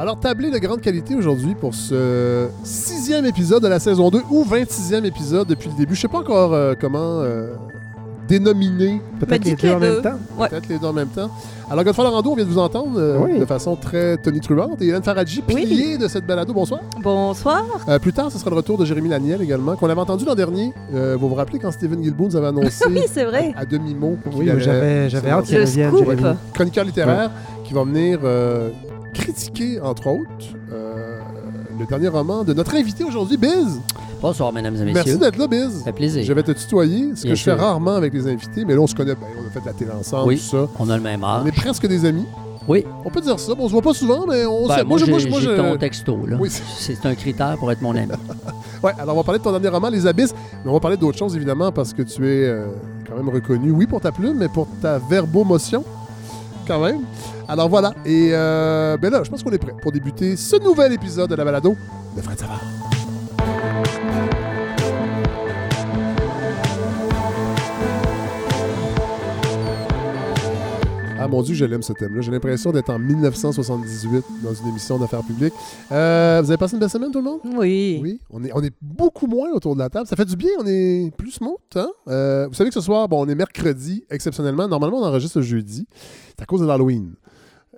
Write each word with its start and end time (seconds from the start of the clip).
Alors, 0.00 0.20
tablé 0.20 0.50
de 0.52 0.58
grande 0.58 0.80
qualité 0.80 1.16
aujourd'hui 1.16 1.56
pour 1.60 1.74
ce 1.74 2.46
sixième 2.62 3.26
épisode 3.26 3.64
de 3.64 3.68
la 3.68 3.80
saison 3.80 4.10
2 4.10 4.20
ou 4.30 4.44
26e 4.44 5.04
épisode 5.04 5.48
depuis 5.48 5.68
le 5.70 5.74
début. 5.76 5.96
Je 5.96 6.02
sais 6.02 6.08
pas 6.08 6.18
encore 6.18 6.54
euh, 6.54 6.74
comment 6.80 7.18
euh, 7.20 7.54
dénominer 8.28 9.02
Peut-être 9.18 9.44
les 9.44 9.56
deux 9.56 9.72
en 9.72 9.80
même 9.80 10.00
temps. 10.00 10.18
Ouais. 10.38 10.48
peut-être 10.48 10.68
les 10.68 10.78
deux 10.78 10.86
en 10.86 10.92
même 10.92 11.08
temps. 11.08 11.28
Alors, 11.68 11.82
Godefroy 11.82 12.04
Larando, 12.04 12.30
on 12.30 12.34
vient 12.36 12.44
de 12.44 12.48
vous 12.50 12.58
entendre 12.58 12.92
euh, 12.96 13.18
Oui. 13.24 13.40
de 13.40 13.44
façon 13.44 13.74
très 13.74 14.16
tonitruante. 14.18 14.80
Et 14.80 14.86
Hélène 14.86 15.02
Faradji, 15.02 15.42
Oui. 15.48 15.66
pilier 15.66 15.98
de 15.98 16.06
cette 16.06 16.24
balado. 16.24 16.52
Bonsoir. 16.52 16.80
Bonsoir. 17.02 17.64
Euh, 17.88 17.98
plus 17.98 18.12
tard, 18.12 18.30
ce 18.30 18.38
sera 18.38 18.50
le 18.50 18.56
retour 18.56 18.78
de 18.78 18.84
Jérémy 18.84 19.08
Laniel 19.08 19.42
également, 19.42 19.74
qu'on 19.74 19.90
avait 19.90 20.00
entendu 20.00 20.24
l'an 20.24 20.36
dernier. 20.36 20.72
Euh, 20.94 21.16
vous 21.18 21.28
vous 21.28 21.34
rappelez 21.34 21.58
quand 21.58 21.72
Stephen 21.72 22.00
Guilbeault 22.00 22.26
nous 22.28 22.36
avait 22.36 22.46
annoncé 22.46 22.84
Oui, 22.88 23.00
c'est 23.12 23.24
vrai. 23.24 23.52
à, 23.56 23.62
à 23.62 23.64
demi-mot 23.64 24.16
Oui, 24.32 24.48
j'avais 24.58 25.08
hâte 25.28 25.44
qu'il 25.46 25.56
Le 25.58 25.64
revienne, 25.88 26.36
chroniqueur 26.54 26.84
littéraire 26.84 27.32
qui 27.64 27.74
va 27.74 27.82
venir 27.82 28.20
euh, 28.22 28.70
critiquer, 29.12 29.80
entre 29.80 30.06
autres, 30.08 30.28
euh, 30.72 31.18
le 31.78 31.86
dernier 31.86 32.08
roman 32.08 32.44
de 32.44 32.52
notre 32.54 32.74
invité 32.74 33.04
aujourd'hui, 33.04 33.36
Biz. 33.36 33.80
Bonsoir, 34.20 34.52
mesdames 34.52 34.74
et 34.74 34.84
Merci 34.84 35.10
messieurs. 35.10 35.18
d'être 35.18 35.36
là, 35.36 35.46
Biz. 35.46 35.78
Ça 35.78 35.84
fait 35.84 35.92
plaisir. 35.92 36.24
Je 36.24 36.32
vais 36.32 36.42
te 36.42 36.52
tutoyer, 36.52 37.12
ce 37.14 37.24
que 37.24 37.34
je 37.34 37.42
fais 37.42 37.52
rarement 37.52 37.94
avec 37.94 38.12
les 38.12 38.26
invités, 38.26 38.64
mais 38.64 38.74
là, 38.74 38.80
on 38.80 38.86
se 38.86 38.94
connaît. 38.94 39.12
On 39.12 39.46
a 39.46 39.50
fait 39.50 39.60
de 39.60 39.66
la 39.66 39.72
télé 39.72 39.90
ensemble, 39.92 40.28
Oui. 40.28 40.36
tout 40.36 40.56
ça. 40.56 40.68
On 40.78 40.88
a 40.90 40.96
le 40.96 41.02
même 41.02 41.22
âge. 41.24 41.42
On 41.44 41.46
est 41.46 41.52
presque 41.52 41.86
des 41.86 42.04
amis. 42.04 42.24
Oui. 42.66 42.84
On 43.04 43.08
peut 43.08 43.20
dire 43.22 43.38
ça. 43.40 43.54
Bon, 43.54 43.64
on 43.64 43.66
se 43.68 43.72
voit 43.72 43.80
pas 43.80 43.94
souvent, 43.94 44.26
mais 44.28 44.44
on 44.44 44.66
Ben, 44.68 44.76
sait. 44.78 44.84
moi, 44.84 44.98
je- 44.98 45.06
j'ai 45.06 45.30
je- 45.30 45.56
ton 45.56 45.76
texto. 45.78 46.18
Là. 46.26 46.36
Oui, 46.38 46.50
c'est 46.50 47.06
un 47.06 47.14
critère 47.14 47.56
pour 47.58 47.70
être 47.72 47.80
mon 47.80 47.94
ami. 47.96 48.08
Ouais, 48.82 48.92
alors 48.96 49.16
on 49.16 49.18
va 49.18 49.24
parler 49.24 49.38
de 49.40 49.44
ton 49.44 49.50
dernier 49.50 49.68
roman, 49.70 49.88
Les 49.88 50.06
Abysses, 50.06 50.32
mais 50.64 50.70
on 50.70 50.74
va 50.74 50.78
parler 50.78 50.96
d'autres 50.96 51.18
choses 51.18 51.34
évidemment 51.34 51.72
parce 51.72 51.92
que 51.92 52.02
tu 52.02 52.24
es 52.28 52.44
euh, 52.46 52.66
quand 53.08 53.16
même 53.16 53.28
reconnu, 53.28 53.72
oui 53.72 53.86
pour 53.88 54.00
ta 54.00 54.12
plume, 54.12 54.36
mais 54.38 54.46
pour 54.48 54.68
ta 54.80 54.98
verbomotion, 54.98 55.82
quand 56.66 56.78
même. 56.80 57.00
Alors 57.50 57.70
voilà, 57.70 57.94
et 58.04 58.28
euh, 58.32 58.98
ben 58.98 59.10
là, 59.10 59.22
je 59.24 59.30
pense 59.30 59.42
qu'on 59.42 59.50
est 59.52 59.58
prêt 59.58 59.74
pour 59.80 59.90
débuter 59.90 60.36
ce 60.36 60.56
nouvel 60.62 60.92
épisode 60.92 61.30
de 61.30 61.34
la 61.34 61.46
balado 61.46 61.74
de 62.14 62.20
Fred 62.20 62.38
Savard. 62.38 62.60
Ah 71.20 71.26
mon 71.26 71.42
Dieu, 71.42 71.54
je 71.54 71.64
l'aime 71.64 71.82
ce 71.82 71.94
thème-là. 71.94 72.20
J'ai 72.20 72.30
l'impression 72.30 72.70
d'être 72.70 72.90
en 72.90 72.98
1978 72.98 74.24
dans 74.44 74.52
une 74.52 74.68
émission 74.68 74.98
d'affaires 74.98 75.24
publiques. 75.24 75.54
Euh, 75.90 76.40
vous 76.44 76.50
avez 76.50 76.58
passé 76.58 76.74
une 76.74 76.80
belle 76.80 76.90
semaine, 76.90 77.10
tout 77.10 77.18
le 77.18 77.24
monde? 77.24 77.40
Oui. 77.56 77.98
Oui, 78.02 78.20
on 78.30 78.44
est, 78.44 78.52
on 78.54 78.62
est 78.62 78.74
beaucoup 78.82 79.26
moins 79.26 79.50
autour 79.52 79.74
de 79.74 79.80
la 79.80 79.88
table. 79.88 80.06
Ça 80.06 80.16
fait 80.16 80.26
du 80.26 80.36
bien, 80.36 80.50
on 80.60 80.66
est 80.66 81.10
plus 81.16 81.32
smooth. 81.32 81.56
Hein? 81.74 81.88
Euh, 82.08 82.46
vous 82.46 82.54
savez 82.54 82.68
que 82.68 82.74
ce 82.74 82.82
soir, 82.82 83.08
bon, 83.08 83.24
on 83.24 83.28
est 83.28 83.34
mercredi, 83.34 84.04
exceptionnellement. 84.10 84.68
Normalement, 84.68 84.98
on 84.98 85.04
enregistre 85.04 85.38
le 85.38 85.44
jeudi. 85.44 85.86
C'est 86.28 86.42
à 86.42 86.46
cause 86.46 86.60
de 86.60 86.66
l'Halloween. 86.66 87.14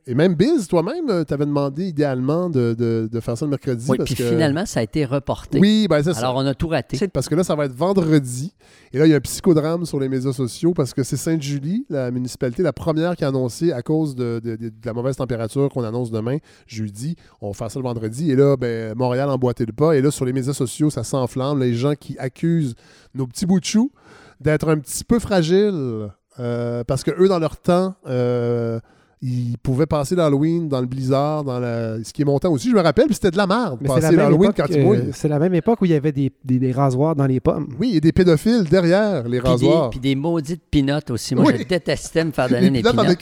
Et 0.06 0.14
même 0.14 0.34
Biz, 0.34 0.66
toi-même, 0.66 1.24
tu 1.26 1.34
avais 1.34 1.46
demandé 1.46 1.86
idéalement 1.88 2.48
de, 2.50 2.74
de- 2.76 3.08
de 3.10 3.20
faire 3.20 3.36
ça 3.36 3.44
le 3.44 3.50
mercredi. 3.50 3.86
Oui, 3.88 3.98
parce 3.98 4.08
puis 4.08 4.16
que... 4.16 4.28
finalement, 4.28 4.64
ça 4.66 4.80
a 4.80 4.82
été 4.82 5.04
reporté. 5.04 5.58
Oui, 5.60 5.86
ben 5.88 6.02
c'est 6.02 6.14
ça. 6.14 6.20
Alors, 6.20 6.36
on 6.36 6.46
a 6.46 6.54
tout 6.54 6.68
raté. 6.68 7.06
Parce 7.08 7.28
que 7.28 7.34
là, 7.34 7.44
ça 7.44 7.54
va 7.54 7.66
être 7.66 7.74
vendredi. 7.74 8.52
Et 8.92 8.98
là, 8.98 9.06
il 9.06 9.10
y 9.10 9.12
a 9.12 9.16
un 9.16 9.20
psychodrame 9.20 9.84
sur 9.84 10.00
les 10.00 10.08
médias 10.08 10.32
sociaux 10.32 10.72
parce 10.74 10.94
que 10.94 11.02
c'est 11.02 11.16
Sainte-Julie, 11.16 11.84
la 11.90 12.10
municipalité, 12.10 12.62
la 12.62 12.72
première 12.72 13.14
qui 13.14 13.24
a 13.24 13.28
annoncé 13.28 13.72
à 13.72 13.82
cause 13.82 14.14
de, 14.16 14.40
de- 14.42 14.56
de- 14.56 14.68
de 14.70 14.74
la 14.84 14.92
mauvaise 14.92 15.16
température 15.16 15.68
qu'on 15.68 15.84
annonce 15.84 16.10
demain, 16.10 16.38
jeudi. 16.66 17.14
On 17.40 17.48
va 17.48 17.54
faire 17.54 17.70
ça 17.70 17.78
le 17.78 17.84
vendredi. 17.84 18.30
Et 18.30 18.36
là, 18.36 18.56
ben, 18.56 18.94
Montréal 18.96 19.28
a 19.28 19.34
emboîté 19.34 19.64
le 19.66 19.72
pas. 19.72 19.92
Et 19.96 20.02
là, 20.02 20.10
sur 20.10 20.24
les 20.24 20.32
médias 20.32 20.54
sociaux, 20.54 20.90
ça 20.90 21.04
s'enflamme. 21.04 21.60
Les 21.60 21.74
gens 21.74 21.94
qui 21.94 22.16
accusent 22.18 22.74
nos 23.14 23.26
petits 23.26 23.46
bouts 23.46 23.60
de 23.60 23.64
chou 23.64 23.92
d'être 24.40 24.68
un 24.68 24.78
petit 24.78 25.04
peu 25.04 25.18
fragiles 25.18 26.08
euh, 26.38 26.84
parce 26.84 27.04
que 27.04 27.10
eux, 27.20 27.28
dans 27.28 27.38
leur 27.38 27.58
temps, 27.58 27.94
euh, 28.06 28.80
ils 29.22 29.58
pouvaient 29.58 29.84
passer 29.86 30.14
l'Halloween 30.14 30.66
dans 30.68 30.80
le 30.80 30.86
blizzard, 30.86 31.44
dans 31.44 31.60
la... 31.60 32.02
ce 32.02 32.10
qui 32.12 32.22
est 32.22 32.24
montant 32.24 32.50
aussi. 32.50 32.70
Je 32.70 32.74
me 32.74 32.80
rappelle, 32.80 33.04
puis 33.04 33.14
c'était 33.14 33.30
de 33.30 33.36
la 33.36 33.46
merde, 33.46 33.78
Mais 33.82 33.88
c'est 33.88 33.94
passer 33.96 34.06
même 34.08 34.16
l'Halloween 34.16 34.50
époque, 34.50 34.56
quand 34.66 34.74
il 34.74 34.80
euh, 34.80 34.82
mouille. 34.84 35.00
c'est 35.12 35.28
la 35.28 35.38
même 35.38 35.54
époque 35.54 35.82
où 35.82 35.84
il 35.84 35.90
y 35.90 35.94
avait 35.94 36.12
des, 36.12 36.32
des, 36.42 36.58
des 36.58 36.72
rasoirs 36.72 37.14
dans 37.14 37.26
les 37.26 37.38
pommes. 37.38 37.68
Oui, 37.78 37.88
il 37.90 37.94
y 37.94 37.96
a 37.98 38.00
des 38.00 38.12
pédophiles 38.12 38.64
derrière 38.64 39.24
les 39.28 39.40
Puis 39.40 39.48
des, 39.58 39.66
rasoirs. 39.66 39.90
puis 39.90 40.00
des 40.00 40.14
maudites 40.14 40.62
pinottes 40.70 41.10
aussi. 41.10 41.34
Moi, 41.34 41.44
Oui. 41.48 41.54
je 41.58 41.64
détestais 41.64 42.24
me 42.24 42.32
faire 42.32 42.48
donner 42.48 42.70
Les 42.70 42.82
des 42.82 42.90
pinottes. 42.90 43.18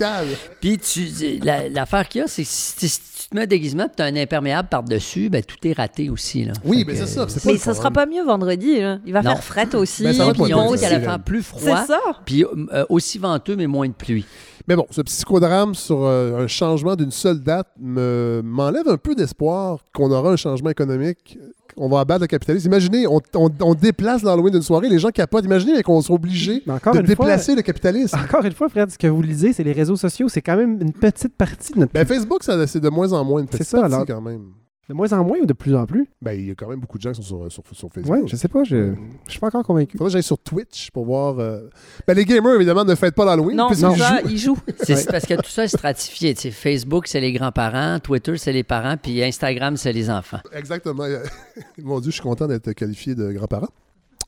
Puis 0.61 0.79
tu, 0.79 1.07
la- 1.43 1.69
l'affaire 1.69 2.09
qu'il 2.09 2.21
y 2.21 2.25
a, 2.25 2.29
c'est 2.29 2.43
que 2.43 2.49
si, 2.49 2.89
si 2.89 3.01
tu 3.25 3.29
te 3.31 3.35
mets 3.35 3.43
un 3.43 3.47
déguisement 3.47 3.87
et 3.87 3.97
tu 3.97 4.01
as 4.03 4.07
un 4.07 4.15
imperméable 4.17 4.69
par-dessus, 4.69 5.29
ben, 5.31 5.43
tout 5.43 5.57
est 5.67 5.73
raté 5.73 6.11
aussi. 6.11 6.45
Là. 6.45 6.53
Oui, 6.65 6.85
mais 6.87 6.93
que- 6.93 7.01
c'est 7.01 7.07
ça. 7.07 7.27
C'est 7.29 7.45
Mais 7.45 7.59
ça 7.59 7.75
sera 7.75 7.91
pas 7.91 8.07
mieux 8.07 8.25
vendredi. 8.25 8.81
là. 8.81 8.99
Il 9.05 9.13
va 9.13 9.23
Non. 9.23 9.33
faire 9.33 9.43
fret 9.43 9.75
aussi. 9.75 10.05
Ben, 10.05 10.13
ça 10.13 10.27
va 10.27 10.33
Puis 10.33 10.43
dit 10.45 10.49
qu'elle 10.51 10.59
allait 10.61 10.79
facile. 10.79 11.01
faire 11.01 11.19
plus 11.19 11.43
C'est 11.43 11.59
froid, 11.59 11.85
ça. 11.87 11.99
puis 12.25 12.45
euh, 12.45 12.85
aussi 12.89 13.19
venteux, 13.19 13.57
mais 13.57 13.67
moins 13.67 13.89
de 13.89 13.93
pluie. 13.95 14.25
Mais 14.69 14.77
bon, 14.77 14.87
ce 14.91 15.01
psychodrame 15.01 15.75
sur 15.75 16.05
euh, 16.05 16.45
un 16.45 16.47
changement 16.47 16.95
d'une 16.95 17.11
seule 17.11 17.41
date 17.41 17.69
me- 17.81 18.43
m'enlève 18.45 18.87
un 18.87 18.99
peu 18.99 19.15
d'espoir 19.15 19.79
qu'on 19.95 20.11
aura 20.13 20.33
un 20.33 20.37
changement 20.37 20.69
économique. 20.71 21.39
On 21.79 21.89
va 21.89 22.01
abattre 22.01 22.21
le 22.23 22.27
capitalisme. 22.27 22.67
Imaginez, 22.67 23.07
on, 23.07 23.21
on- 23.35 23.51
on 23.63 23.75
déplace 23.75 24.23
l'Halloween 24.23 24.53
d'une 24.53 24.63
soirée, 24.63 24.89
les 24.89 24.99
gens 24.99 25.09
capotent. 25.11 25.45
Imaginez 25.45 25.83
qu'on 25.83 26.03
soit 26.03 26.17
obligé 26.17 26.63
de 26.67 27.01
déplacer 27.01 27.55
le 27.55 27.63
capitalisme. 27.63 28.19
encore 28.23 28.45
une 28.45 28.53
fois, 28.53 28.69
Fred, 28.69 28.91
ce 28.91 28.99
que 28.99 29.07
vous 29.07 29.23
lisez, 29.23 29.53
c'est 29.55 29.65
les 29.65 29.73
réseaux 29.73 29.97
sociaux. 29.97 30.29
C'est 30.29 30.43
quand 30.43 30.57
même 30.57 30.79
une 30.83 30.93
petite 30.93 31.35
partie 31.37 31.73
de 31.73 31.79
notre. 31.81 31.93
Ben, 31.93 32.05
Facebook, 32.07 32.43
c'est 32.43 32.81
de 32.81 32.89
moins 32.91 33.13
en 33.13 33.25
moins 33.25 33.41
une 33.41 33.47
petite 33.49 33.67
ça, 33.67 33.81
partie 33.81 33.95
alors. 33.95 34.07
quand 34.07 34.21
même. 34.21 34.43
De 34.89 34.95
moins 34.95 35.13
en 35.13 35.23
moins 35.23 35.39
ou 35.39 35.45
de 35.47 35.53
plus 35.53 35.75
en 35.77 35.85
plus? 35.85 36.09
Ben, 36.23 36.33
il 36.33 36.47
y 36.47 36.51
a 36.51 36.55
quand 36.55 36.67
même 36.69 36.81
beaucoup 36.81 36.97
de 36.97 37.03
gens 37.03 37.13
qui 37.13 37.23
sont 37.23 37.49
sur, 37.51 37.53
sur, 37.53 37.63
sur 37.77 37.93
Facebook. 37.93 38.17
Ouais, 38.23 38.27
je 38.27 38.37
sais 38.37 38.49
pas, 38.49 38.65
je, 38.65 38.95
je 39.27 39.31
suis 39.31 39.39
pas 39.41 39.49
encore 39.49 39.63
convaincu. 39.63 39.99
Faudrait 39.99 40.09
que 40.09 40.13
j'aille 40.15 40.23
sur 40.23 40.39
Twitch 40.39 40.91
pour 40.93 41.05
voir. 41.05 41.39
euh, 41.39 41.69
Ben, 42.07 42.15
les 42.15 42.25
gamers, 42.25 42.55
évidemment, 42.55 42.85
ne 42.87 42.95
fêtent 42.95 43.15
pas 43.15 43.27
l'Halloween. 43.27 43.57
Non, 43.57 43.67
puisqu'ils 43.67 43.91
c'est 43.93 43.99
ça, 43.99 44.21
jouent. 44.23 44.29
il 44.31 44.39
joue. 44.39 44.59
C'est 44.83 44.97
c'est 44.97 45.11
parce 45.11 45.27
que 45.27 45.35
tout 45.35 45.51
ça 45.51 45.65
est 45.65 45.69
stratifié. 45.69 46.35
Tu 46.35 46.41
sais, 46.41 46.51
Facebook, 46.51 47.07
c'est 47.07 47.21
les 47.21 47.33
grands-parents, 47.33 47.99
Twitter, 48.01 48.39
c'est 48.39 48.53
les 48.53 48.65
parents, 48.65 48.97
puis 48.97 49.23
Instagram, 49.23 49.77
c'est 49.77 49.93
les 49.93 50.09
enfants. 50.09 50.41
Exactement. 50.55 51.05
Mon 51.83 52.01
Dieu, 52.01 52.11
je 52.11 52.15
suis 52.15 52.23
content 52.23 52.47
d'être 52.47 52.73
qualifié 52.73 53.15
de 53.15 53.31
grand-parent. 53.33 53.69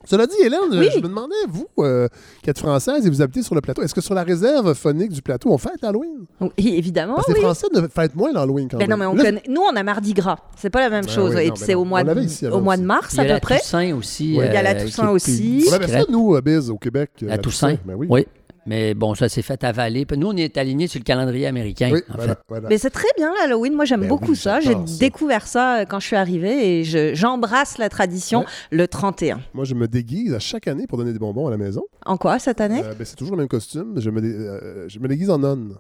Cela 0.07 0.27
dit, 0.27 0.35
Hélène, 0.43 0.61
Oui. 0.73 0.89
je 0.95 0.99
me 0.99 1.09
demandais, 1.09 1.35
vous, 1.49 1.67
euh, 1.81 2.09
qui 2.43 2.49
êtes 2.49 2.59
française 2.59 3.07
et 3.07 3.11
vous 3.11 3.21
habitez 3.21 3.43
sur 3.43 3.55
le 3.55 3.61
plateau, 3.61 3.83
est-ce 3.83 3.95
que 3.95 4.01
sur 4.01 4.15
la 4.15 4.23
réserve 4.23 4.73
phonique 4.75 5.13
du 5.13 5.21
plateau, 5.21 5.51
on 5.53 5.59
fête 5.59 5.75
l'Halloween? 5.83 6.25
Oui, 6.41 6.51
évidemment, 6.77 7.17
Parce 7.17 7.27
que 7.27 7.33
oui. 7.33 7.39
les 7.39 7.45
Français 7.45 7.67
ne 7.75 7.87
fêtent 7.87 8.15
moins 8.17 8.33
l'Halloween 8.33 8.67
quand 8.71 8.79
Ben 8.79 8.89
même. 8.89 8.91
non, 8.91 9.05
mais 9.05 9.07
on 9.07 9.15
Là, 9.15 9.25
connaît- 9.25 9.43
Nous, 9.49 9.61
on 9.61 9.77
a 9.77 9.83
Mardi 9.83 10.15
Gras. 10.15 10.39
C'est 10.57 10.71
pas 10.71 10.81
la 10.81 10.89
même 10.91 11.05
Ben 11.05 11.11
chose. 11.13 11.35
oui, 11.35 11.43
Et 11.45 11.49
ben 11.51 11.57
c'est 11.57 11.75
au 11.75 11.85
mois, 11.85 12.01
On 12.01 12.05
l'avait 12.05 12.23
de, 12.23 12.27
ici 12.27 12.47
au 12.47 12.61
mois 12.61 12.79
de 12.79 12.83
mars, 12.83 13.13
Il 13.13 13.17
y 13.19 13.21
a 13.21 13.23
à 13.25 13.27
la 13.27 13.35
peu 13.35 13.41
près. 13.41 13.59
Toussaint 13.59 13.95
aussi. 13.95 14.29
Il 14.31 14.35
y 14.37 14.41
a 14.41 14.63
la 14.63 14.75
euh, 14.75 14.85
Toussaint 14.85 15.11
aussi. 15.11 15.67
On 15.69 15.73
avait 15.75 15.87
ça, 15.89 16.05
nous, 16.09 16.35
à 16.35 16.41
Biz, 16.41 16.71
au 16.71 16.79
Québec. 16.79 17.11
euh, 17.23 17.29
La 17.29 17.39
Toussaint. 17.39 17.77
Ben 17.85 17.95
oui. 17.95 18.27
Mais 18.67 18.95
bon, 18.95 19.15
ça 19.15 19.29
s'est 19.29 19.43
fait 19.43 19.65
avaler. 19.65 20.07
Nous, 20.17 20.27
on 20.27 20.37
est 20.37 20.57
alignés 20.59 20.87
sur 20.87 20.99
le 21.01 21.05
calendrier 21.05 21.47
américain, 21.47 21.91
Oui, 21.93 22.01
en 22.11 22.15
voilà, 22.17 22.35
fait. 22.35 22.41
voilà. 22.49 22.69
Mais 22.69 22.79
c'est 22.79 22.91
très 22.91 23.09
bien 23.17 23.33
l'Halloween. 23.41 23.75
Moi, 23.75 23.85
j'aime 23.87 24.01
Ben 24.03 24.09
beaucoup 24.09 24.33
oui, 24.33 24.37
ça. 24.37 24.61
J'ai 24.61 24.75
découvert 24.99 25.47
ça 25.47 25.79
euh, 25.81 25.85
quand 25.87 25.99
je 25.99 26.07
suis 26.07 26.17
arrivée 26.17 26.81
et 26.81 26.85
je- 26.85 27.15
j'embrasse 27.15 27.79
la 27.79 27.89
tradition 27.89 28.41
Ouais. 28.41 28.47
le 28.71 28.87
31. 28.87 29.41
Moi, 29.55 29.65
je 29.65 29.75
me 29.75 29.89
déguise 29.89 30.35
à 30.35 30.39
chaque 30.39 30.69
année 30.69 30.87
pour 30.87 30.99
donner 30.99 31.13
des 31.13 31.19
bonbons 31.19 31.47
à 31.47 31.51
la 31.51 31.57
maison. 31.57 31.83
En 32.05 32.17
quoi 32.19 32.39
cette 32.39 32.61
année? 32.61 32.83
Euh, 32.85 32.95
ben, 32.95 33.05
c'est 33.05 33.17
toujours 33.17 33.35
le 33.37 33.41
même 33.43 33.49
costume. 33.49 33.95
Je 33.99 34.11
me, 34.11 34.21
dé- 34.21 34.29
euh, 34.35 34.89
je 34.89 34.99
me 34.99 35.09
déguise 35.09 35.31
en 35.31 35.39
nonne, 35.39 35.77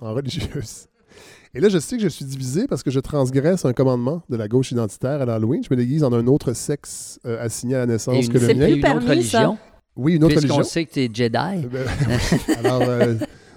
en 0.00 0.14
religieuse. 0.14 0.86
Et 1.56 1.60
là, 1.60 1.68
je 1.68 1.78
sais 1.78 1.96
que 1.96 2.02
je 2.02 2.08
suis 2.08 2.24
divisé 2.24 2.66
parce 2.66 2.82
que 2.82 2.90
je 2.90 2.98
transgresse 2.98 3.64
un 3.64 3.72
commandement 3.72 4.22
de 4.28 4.36
la 4.36 4.48
gauche 4.48 4.72
identitaire 4.72 5.20
à 5.22 5.24
l'Halloween. 5.24 5.62
Je 5.62 5.68
me 5.70 5.76
déguise 5.76 6.02
en 6.02 6.12
un 6.12 6.26
autre 6.26 6.52
sexe 6.52 7.20
euh, 7.26 7.40
assigné 7.44 7.76
à 7.76 7.78
la 7.80 7.86
naissance 7.86 8.24
Et 8.24 8.28
que 8.28 8.32
le 8.34 8.40
c'est 8.40 8.54
mien. 8.54 8.66
plus 8.66 8.74
une 8.80 8.86
autre 8.86 9.04
permis, 9.06 9.22
ça. 9.22 9.54
Oui, 9.96 10.14
une 10.14 10.24
autre 10.24 10.34
Puisqu'on 10.34 10.54
religion. 10.56 10.70
sait 10.70 10.84
que 10.84 10.92
tu 10.92 11.00
es 11.00 11.10
Jedi. 11.12 11.66
Ben, 11.68 11.86
Alors, 12.64 12.82
euh, 12.82 13.14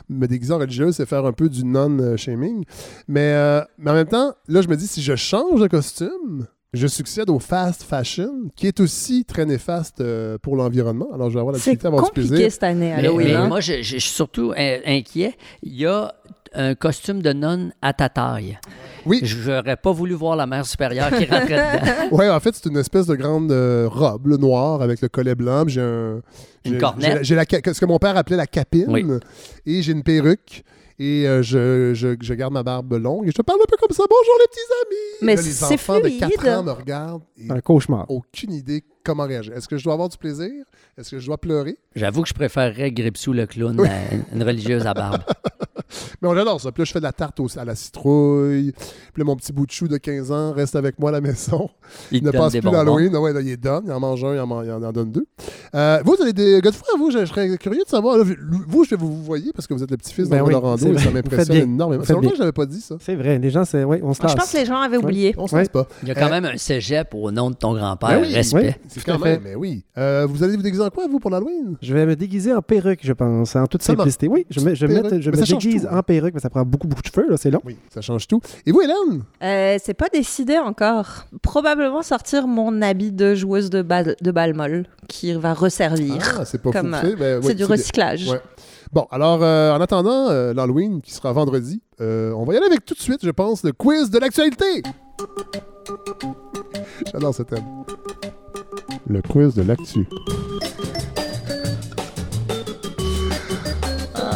me 0.10 0.28
déguiser 0.28 0.54
en 0.54 0.60
religieuse, 0.60 0.96
c'est 0.96 1.06
faire 1.08 1.26
un 1.26 1.34
peu 1.34 1.50
du 1.50 1.64
non-shaming. 1.66 2.64
Mais, 3.08 3.34
euh, 3.34 3.62
mais 3.78 3.92
en 3.92 3.94
même 3.96 4.08
temps, 4.08 4.34
là, 4.48 4.62
je 4.62 4.68
me 4.68 4.76
dis, 4.76 4.88
si 4.88 5.02
je 5.02 5.16
change 5.16 5.60
de 5.62 5.68
costume, 5.68 6.46
je 6.74 6.86
succède 6.86 7.30
au 7.30 7.40
fast 7.40 7.84
fashion, 7.84 8.50
qui 8.56 8.68
est 8.68 8.80
aussi 8.80 9.26
très 9.26 9.46
néfaste 9.46 10.02
euh, 10.02 10.38
pour 10.38 10.56
l'environnement. 10.56 11.08
Alors, 11.14 11.30
je 11.30 11.34
vais 11.36 11.40
avoir 11.40 11.54
la 11.54 11.60
C'est 11.60 11.72
difficulté 11.72 11.86
à 11.86 11.90
avoir 11.90 12.04
du 12.04 12.10
compliqué 12.10 12.30
plaisir. 12.30 12.52
cette 12.52 12.64
année 12.64 12.94
Mais, 13.02 13.10
mais 13.12 13.34
hein? 13.34 13.48
moi, 13.48 13.60
je, 13.62 13.78
je- 13.82 13.96
je 13.96 13.98
suis 14.00 14.12
surtout 14.14 14.54
in- 14.56 14.80
inquiet. 14.86 15.36
Il 15.64 15.74
y 15.76 15.86
a 15.86 16.14
un 16.54 16.76
costume 16.76 17.22
de 17.22 17.34
nonne 17.34 17.74
à 17.82 17.94
ta 17.94 18.10
taille. 18.10 18.60
Oui. 19.08 19.20
J'aurais 19.24 19.78
pas 19.78 19.92
voulu 19.92 20.14
voir 20.14 20.36
la 20.36 20.46
mère 20.46 20.66
supérieure 20.66 21.10
qui 21.10 21.26
rentrait 21.26 21.46
dedans. 21.48 21.94
Ouais, 22.18 22.30
en 22.30 22.40
fait, 22.40 22.54
c'est 22.56 22.70
une 22.70 22.78
espèce 22.78 23.06
de 23.08 23.16
grande 23.16 23.52
euh, 23.52 23.88
robe 23.90 24.28
là, 24.28 24.38
noire 24.38 24.82
avec 24.82 25.02
le 25.02 25.08
collet 25.10 25.36
blanc. 25.36 25.64
J'ai 25.68 25.82
un. 25.82 26.22
Une 26.66 26.74
j'ai- 26.74 26.78
cornette. 26.78 27.24
j'ai 27.24 27.36
ce 27.36 27.80
que 27.80 27.86
mon 27.86 27.98
père 28.00 28.18
appelait 28.18 28.36
la 28.38 28.48
capine. 28.48 28.86
Oui. 28.90 29.06
Et 29.66 29.82
j'ai 29.82 29.92
une 29.94 30.04
perruque. 30.04 30.64
Et 31.00 31.28
euh, 31.28 31.44
je, 31.44 31.94
je, 31.94 32.16
je 32.20 32.34
garde 32.34 32.54
ma 32.54 32.64
barbe 32.64 32.94
longue. 32.94 33.28
Et 33.28 33.32
je 33.32 33.36
te 33.36 33.44
parle 33.44 33.60
un 33.62 33.70
peu 33.70 33.78
comme 33.78 33.96
ça. 33.96 34.04
Bonjour 34.10 34.34
les 34.40 34.48
petits 34.48 34.60
amis. 34.84 35.18
Mais 35.28 35.36
Là, 35.36 35.42
les 35.44 35.52
c'est 35.52 35.74
enfants 35.76 36.00
de 36.00 36.10
4 36.10 36.34
fluide. 36.40 36.54
ans 36.54 36.64
me 36.64 36.72
regardent 36.72 37.22
et 37.38 37.52
Un 37.52 37.60
cauchemar. 37.62 38.06
aucune 38.10 38.52
idée 38.52 38.84
comment 39.04 39.26
réagir. 39.26 39.54
Est-ce 39.54 39.68
que 39.68 39.78
je 39.78 39.84
dois 39.84 39.94
avoir 39.94 40.10
du 40.10 40.18
plaisir? 40.18 40.50
Est-ce 40.98 41.12
que 41.12 41.20
je 41.20 41.26
dois 41.28 41.38
pleurer? 41.38 41.78
J'avoue 41.96 42.24
que 42.24 42.30
je 42.30 42.34
préférerais 42.34 42.92
Gripsou 42.92 43.32
le 43.32 43.46
clown 43.46 43.80
Oui. 43.80 43.88
à 43.88 44.14
une- 44.16 44.24
une 44.34 44.44
religieuse 44.44 44.88
à 44.88 44.94
barbe. 44.96 45.22
Mais 46.22 46.28
on 46.28 46.38
adore 46.38 46.60
ça. 46.62 46.72
Puis 46.72 46.82
là, 46.82 46.86
je 46.86 46.92
fais 46.92 47.00
de 47.00 47.04
la 47.04 47.14
tarte 47.14 47.40
au- 47.40 47.48
à 47.58 47.66
la 47.66 47.76
citrouille. 47.76 48.74
Puis 49.14 49.22
là, 49.22 49.24
mon 49.24 49.36
petit 49.36 49.52
bout 49.54 49.66
de 49.66 49.72
chou 49.72 49.88
de 49.88 49.98
15 49.98 50.32
ans 50.32 50.54
reste 50.54 50.76
avec 50.76 51.00
moi 51.00 51.10
à 51.10 51.14
la 51.14 51.22
maison. 51.22 51.70
Il 52.12 52.18
Il 52.20 52.24
ne 52.24 52.32
passe 52.32 52.54
plus 52.54 52.62
l'Halloween. 52.72 53.12
Ah 53.16 53.22
ouais, 53.22 53.34
là, 53.34 53.42
il 53.42 53.50
est 53.50 53.58
donne. 53.58 53.84
Il 53.86 53.92
en 53.92 54.00
mange 54.00 54.24
un, 54.24 54.34
il 54.36 54.40
en, 54.40 54.48
man- 54.48 54.64
il 54.66 54.72
en- 54.72 54.80
il 54.80 54.86
en 54.86 54.92
donne 54.92 55.12
deux. 55.12 55.26
Euh, 55.76 56.00
vous, 56.06 56.16
vous 56.16 56.22
avez 56.24 56.34
des 56.34 56.60
Godefroy, 56.62 56.98
vous, 56.98 57.12
je, 57.12 57.20
je 57.20 57.26
serais 57.26 57.58
curieux 57.58 57.84
de 57.84 57.90
savoir. 57.90 58.18
là, 58.18 58.24
vous, 58.68 58.84
je 58.84 58.90
vais 58.92 58.96
vous, 58.96 59.08
vous 59.12 59.24
voyez 59.24 59.52
parce 59.54 59.68
que 59.68 59.74
vous 59.74 59.84
êtes 59.84 59.92
le 59.92 59.98
petit-fils 59.98 60.30
Ben 60.30 60.38
d'Henri 60.40 60.48
oui, 60.50 60.54
Laurando 60.54 60.78
c'est 60.86 60.90
et 60.92 60.98
ça 60.98 61.12
m'impressionne 61.12 61.56
énormément. 61.58 62.04
C'est 62.06 62.14
longtemps 62.14 62.22
bien. 62.22 62.30
que 62.32 62.36
je 62.36 62.40
l'avais 62.42 62.52
pas 62.52 62.66
dit, 62.66 62.82
ça. 62.82 62.96
C'est 63.00 63.16
vrai, 63.16 63.38
les 63.40 63.50
gens, 63.50 63.66
c'est. 63.66 63.84
Oui, 63.84 63.98
on 64.04 64.14
se 64.14 64.22
Moi, 64.22 64.32
je 64.32 64.36
lasse. 64.36 64.36
pense 64.36 64.52
que 64.54 64.58
les 64.58 64.66
gens 64.66 64.78
avaient 64.82 64.98
oublié. 64.98 65.34
On 65.38 65.48
se 65.48 65.54
Ouais. 65.56 65.62
lasse 65.62 65.70
pas. 65.70 65.88
Il 66.04 66.10
y 66.10 66.12
a 66.12 66.16
quand 66.16 66.28
Euh, 66.28 66.30
même 66.30 66.46
un 66.46 66.58
cégep 66.58 67.14
au 67.14 67.32
nom 67.32 67.50
de 67.52 67.56
ton 67.56 67.74
grand-père. 67.74 68.10
Ben 68.10 68.22
oui, 68.22 68.34
Respect. 68.34 68.78
C'est 68.88 69.04
quand 69.04 69.20
même, 69.20 69.42
mais 69.44 69.56
oui. 69.56 69.84
Euh, 69.98 70.28
vous 70.30 70.44
allez 70.44 70.56
vous 70.56 70.62
déguiser 70.64 70.84
en 70.84 70.90
quoi, 70.90 71.06
vous, 71.10 71.20
pour 71.20 71.32
l'Halloween? 71.32 71.78
Je 71.82 71.94
vais 71.94 72.06
me 72.06 72.16
déguiser 72.16 72.54
en 72.54 72.62
perruque, 72.62 73.00
je 73.04 73.14
pense, 73.14 73.56
en 73.56 73.66
toute 73.68 73.84
simplicité. 73.84 74.28
Oui, 74.28 74.46
je 74.50 74.60
me, 74.60 74.74
je 74.76 74.86
mets- 74.86 75.22
je 75.22 75.32
me 75.32 75.36
déguise 75.46 75.77
tout, 75.82 75.88
hein. 75.90 75.98
en 76.00 76.04
perruque, 76.04 76.34
mais 76.34 76.40
ça 76.40 76.50
prend 76.50 76.64
beaucoup, 76.64 76.88
beaucoup 76.88 77.02
de 77.02 77.08
cheveux, 77.08 77.30
là, 77.30 77.38
c'est 77.38 77.52
long. 77.52 77.62
Oui, 77.66 77.78
ça 77.90 78.02
change 78.02 78.28
tout. 78.28 78.42
Et 78.66 78.72
vous, 78.72 78.82
Hélène? 78.82 79.24
Euh, 79.44 79.78
c'est 79.84 79.94
pas 79.94 80.10
décidé 80.10 80.58
encore. 80.58 81.26
Probablement 81.42 82.02
sortir 82.02 82.48
mon 82.48 82.82
habit 82.82 83.12
de 83.12 83.36
joueuse 83.36 83.70
de, 83.70 83.82
balle 83.82 84.16
de 84.22 84.32
balle 84.32 84.54
molle 84.54 84.86
qui 85.08 85.34
va 85.34 85.54
resservir. 85.54 86.38
Ah, 86.40 86.46
c'est 86.46 86.62
pas 86.62 86.72
Comme, 86.72 86.94
fou. 86.94 87.16
Ben, 87.18 87.42
c'est 87.42 87.50
oui, 87.50 87.56
du 87.56 87.66
recyclage. 87.66 88.28
Ouais. 88.30 88.42
Bon, 88.94 89.06
alors, 89.12 89.44
euh, 89.44 89.74
en 89.74 89.82
attendant 89.82 90.30
euh, 90.30 90.54
l'Halloween, 90.54 91.02
qui 91.02 91.14
sera 91.14 91.34
vendredi, 91.34 91.82
euh, 92.00 92.32
on 92.32 92.46
va 92.46 92.54
y 92.54 92.58
aller 92.58 92.68
avec 92.68 92.86
tout 92.86 92.94
de 92.94 93.00
suite, 93.00 93.20
je 93.24 93.32
pense, 93.32 93.64
le 93.64 93.74
quiz 93.74 94.10
de 94.10 94.18
l'actualité. 94.18 94.84
J'adore 97.12 97.36
ce 97.36 97.44
thème. 97.44 97.66
Le 99.08 99.22
quiz 99.22 99.56
de 99.56 99.64
l'actu. 99.64 100.08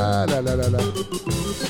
Ah 0.03 0.25
là 0.25 0.41
là 0.41 0.55
là 0.55 0.67
là. 0.67 0.79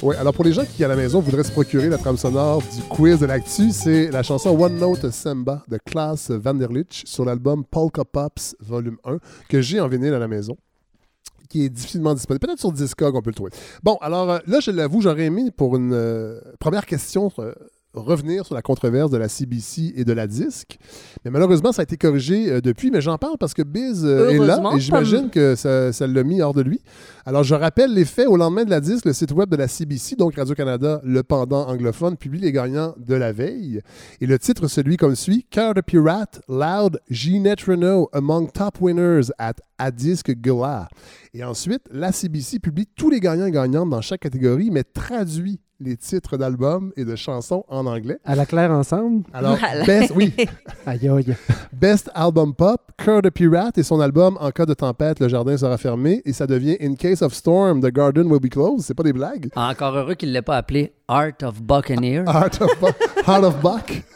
Oui, 0.01 0.15
alors 0.15 0.33
pour 0.33 0.45
les 0.45 0.53
gens 0.53 0.63
qui, 0.63 0.81
à 0.85 0.87
la 0.87 0.95
maison, 0.95 1.19
voudraient 1.19 1.43
se 1.43 1.51
procurer 1.51 1.89
la 1.89 1.97
trame 1.97 2.15
sonore 2.15 2.61
du 2.61 2.81
quiz 2.83 3.19
de 3.19 3.25
l'actu, 3.25 3.71
c'est 3.71 4.09
la 4.09 4.23
chanson 4.23 4.57
One 4.57 4.77
Note 4.77 5.11
Samba 5.11 5.63
de 5.67 5.77
Klaas 5.77 6.31
Vanderlich 6.31 7.03
sur 7.05 7.25
l'album 7.25 7.65
Polka 7.65 8.05
Pops 8.05 8.55
Volume 8.61 8.95
1 9.03 9.17
que 9.49 9.59
j'ai 9.59 9.81
en 9.81 9.89
vinyle 9.89 10.13
à 10.13 10.19
la 10.19 10.29
maison 10.29 10.55
qui 11.49 11.65
est 11.65 11.69
difficilement 11.69 12.13
disponible. 12.13 12.47
Peut-être 12.47 12.59
sur 12.59 12.71
Discog, 12.71 13.13
on 13.13 13.21
peut 13.21 13.31
le 13.31 13.35
trouver. 13.35 13.51
Bon, 13.83 13.97
alors 13.99 14.31
euh, 14.31 14.39
là, 14.47 14.61
je 14.61 14.71
l'avoue, 14.71 15.01
j'aurais 15.01 15.25
aimé 15.25 15.51
pour 15.51 15.75
une 15.75 15.91
euh, 15.93 16.39
première 16.59 16.85
question 16.85 17.29
euh, 17.39 17.53
revenir 17.93 18.45
sur 18.45 18.55
la 18.55 18.61
controverse 18.61 19.11
de 19.11 19.17
la 19.17 19.27
CBC 19.27 19.93
et 19.95 20.05
de 20.05 20.13
la 20.13 20.27
disque. 20.27 20.77
Mais 21.25 21.31
malheureusement, 21.31 21.71
ça 21.71 21.81
a 21.81 21.83
été 21.83 21.97
corrigé 21.97 22.51
euh, 22.51 22.61
depuis. 22.61 22.91
Mais 22.91 23.01
j'en 23.01 23.17
parle 23.17 23.37
parce 23.37 23.53
que 23.53 23.61
Biz 23.61 24.05
euh, 24.05 24.29
est 24.29 24.37
là 24.37 24.61
et 24.75 24.79
j'imagine 24.79 25.29
que 25.29 25.55
ça 25.55 25.91
l'a 26.07 26.23
mis 26.23 26.41
hors 26.41 26.53
de 26.53 26.61
lui. 26.61 26.81
Alors, 27.25 27.43
je 27.43 27.53
rappelle 27.53 27.93
les 27.93 28.05
faits. 28.05 28.27
Au 28.27 28.37
lendemain 28.37 28.63
de 28.63 28.69
la 28.69 28.79
disque, 28.79 29.05
le 29.05 29.13
site 29.13 29.31
web 29.31 29.49
de 29.49 29.55
la 29.55 29.67
CBC, 29.67 30.15
donc 30.15 30.35
Radio-Canada, 30.35 31.01
le 31.03 31.23
pendant 31.23 31.67
anglophone, 31.67 32.17
publie 32.17 32.39
les 32.39 32.51
gagnants 32.51 32.95
de 32.97 33.15
la 33.15 33.31
veille. 33.31 33.81
Et 34.21 34.25
le 34.25 34.39
titre 34.39 34.67
lit 34.81 34.97
comme 34.97 35.15
suit 35.15 35.45
Cœur 35.49 35.73
de 35.73 35.81
pirate, 35.81 36.41
Loud, 36.47 36.99
Ginette 37.09 37.61
Renault 37.61 38.09
among 38.13 38.51
top 38.51 38.81
winners 38.81 39.31
at 39.37 39.55
A 39.77 39.91
Disque 39.91 40.31
Gala. 40.31 40.87
Et 41.33 41.43
ensuite, 41.43 41.83
la 41.91 42.11
CBC 42.11 42.59
publie 42.59 42.87
tous 42.95 43.09
les 43.09 43.19
gagnants 43.19 43.45
et 43.45 43.51
gagnantes 43.51 43.89
dans 43.89 44.01
chaque 44.01 44.21
catégorie, 44.21 44.71
mais 44.71 44.83
traduit 44.83 45.59
les 45.83 45.97
titres 45.97 46.37
d'albums 46.37 46.91
et 46.95 47.03
de 47.05 47.15
chansons 47.15 47.65
en 47.67 47.85
anglais. 47.85 48.17
À 48.23 48.35
la 48.35 48.45
claire 48.45 48.71
ensemble? 48.71 49.23
Alors, 49.33 49.57
Voilà. 49.59 49.83
best, 49.85 50.13
oui, 50.15 50.33
Aïe, 50.85 51.09
aïe. 51.09 51.35
Best 51.73 52.09
Album 52.13 52.53
Pop, 52.53 52.79
Cœur 52.97 53.21
de 53.21 53.29
Pirate 53.29 53.77
et 53.77 53.83
son 53.83 53.99
album 53.99 54.37
En 54.39 54.51
cas 54.51 54.65
de 54.65 54.73
tempête, 54.73 55.19
le 55.19 55.27
jardin 55.27 55.57
sera 55.57 55.77
fermé 55.77 56.21
et 56.25 56.33
ça 56.33 56.45
devient 56.47 56.77
In 56.81 56.95
Case 56.95 57.21
of 57.21 57.33
Storm, 57.33 57.81
The 57.81 57.91
Garden 57.91 58.27
Will 58.31 58.39
Be 58.39 58.49
Closed. 58.49 58.81
C'est 58.81 58.93
pas 58.93 59.03
des 59.03 59.13
blagues. 59.13 59.49
Encore 59.55 59.95
heureux 59.95 60.13
qu'il 60.15 60.29
ne 60.29 60.33
l'ait 60.33 60.41
pas 60.41 60.57
appelé 60.57 60.93
Art 61.07 61.31
of 61.43 61.61
Buccaneer. 61.61 62.23
Heart 62.27 62.61
of, 62.61 62.79
Bu- 62.79 63.27
Heart 63.27 63.43
of 63.43 63.61
Buck. 63.61 64.03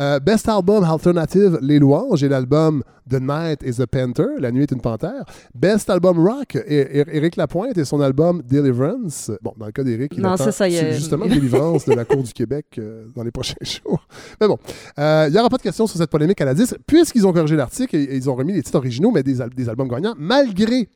Euh, 0.00 0.20
Best 0.20 0.48
Album 0.48 0.84
Alternative, 0.84 1.58
Les 1.60 1.78
Louanges 1.78 2.22
et 2.22 2.28
l'album 2.28 2.82
The 3.10 3.20
Night 3.20 3.62
is 3.64 3.80
a 3.82 3.86
Panther, 3.86 4.26
La 4.38 4.52
nuit 4.52 4.62
est 4.62 4.70
une 4.70 4.80
panthère. 4.80 5.24
Best 5.54 5.90
Album 5.90 6.18
Rock, 6.24 6.54
é- 6.56 7.00
é- 7.00 7.16
Éric 7.16 7.36
Lapointe 7.36 7.76
et 7.78 7.84
son 7.84 8.00
album 8.00 8.42
Deliverance. 8.48 9.30
Bon, 9.42 9.52
dans 9.58 9.66
le 9.66 9.72
cas 9.72 9.82
d'Éric, 9.82 10.12
il 10.16 10.22
Non, 10.22 10.30
attend 10.30 10.44
c'est 10.44 10.52
ça, 10.52 10.68
il 10.68 10.74
y 10.74 10.78
a- 10.78 10.92
justement 10.92 11.26
Délivrance 11.26 11.84
de 11.86 11.94
la 11.94 12.04
Cour 12.04 12.22
du 12.22 12.32
Québec 12.32 12.66
euh, 12.78 13.06
dans 13.16 13.22
les 13.24 13.30
prochains 13.32 13.54
jours. 13.62 14.06
Mais 14.40 14.46
bon, 14.46 14.58
euh, 14.98 15.24
il 15.28 15.32
n'y 15.32 15.38
aura 15.38 15.48
pas 15.48 15.56
de 15.56 15.62
question 15.62 15.86
sur 15.86 15.98
cette 15.98 16.10
polémique 16.10 16.40
à 16.40 16.44
la 16.44 16.54
10, 16.54 16.76
puisqu'ils 16.86 17.26
ont 17.26 17.32
corrigé 17.32 17.56
l'article 17.56 17.96
et, 17.96 18.02
et 18.04 18.16
ils 18.16 18.30
ont 18.30 18.34
remis 18.36 18.52
les 18.52 18.62
titres 18.62 18.78
originaux, 18.78 19.10
mais 19.10 19.22
des, 19.22 19.40
al- 19.40 19.50
des 19.50 19.68
albums 19.68 19.88
gagnants, 19.88 20.14
malgré 20.16 20.88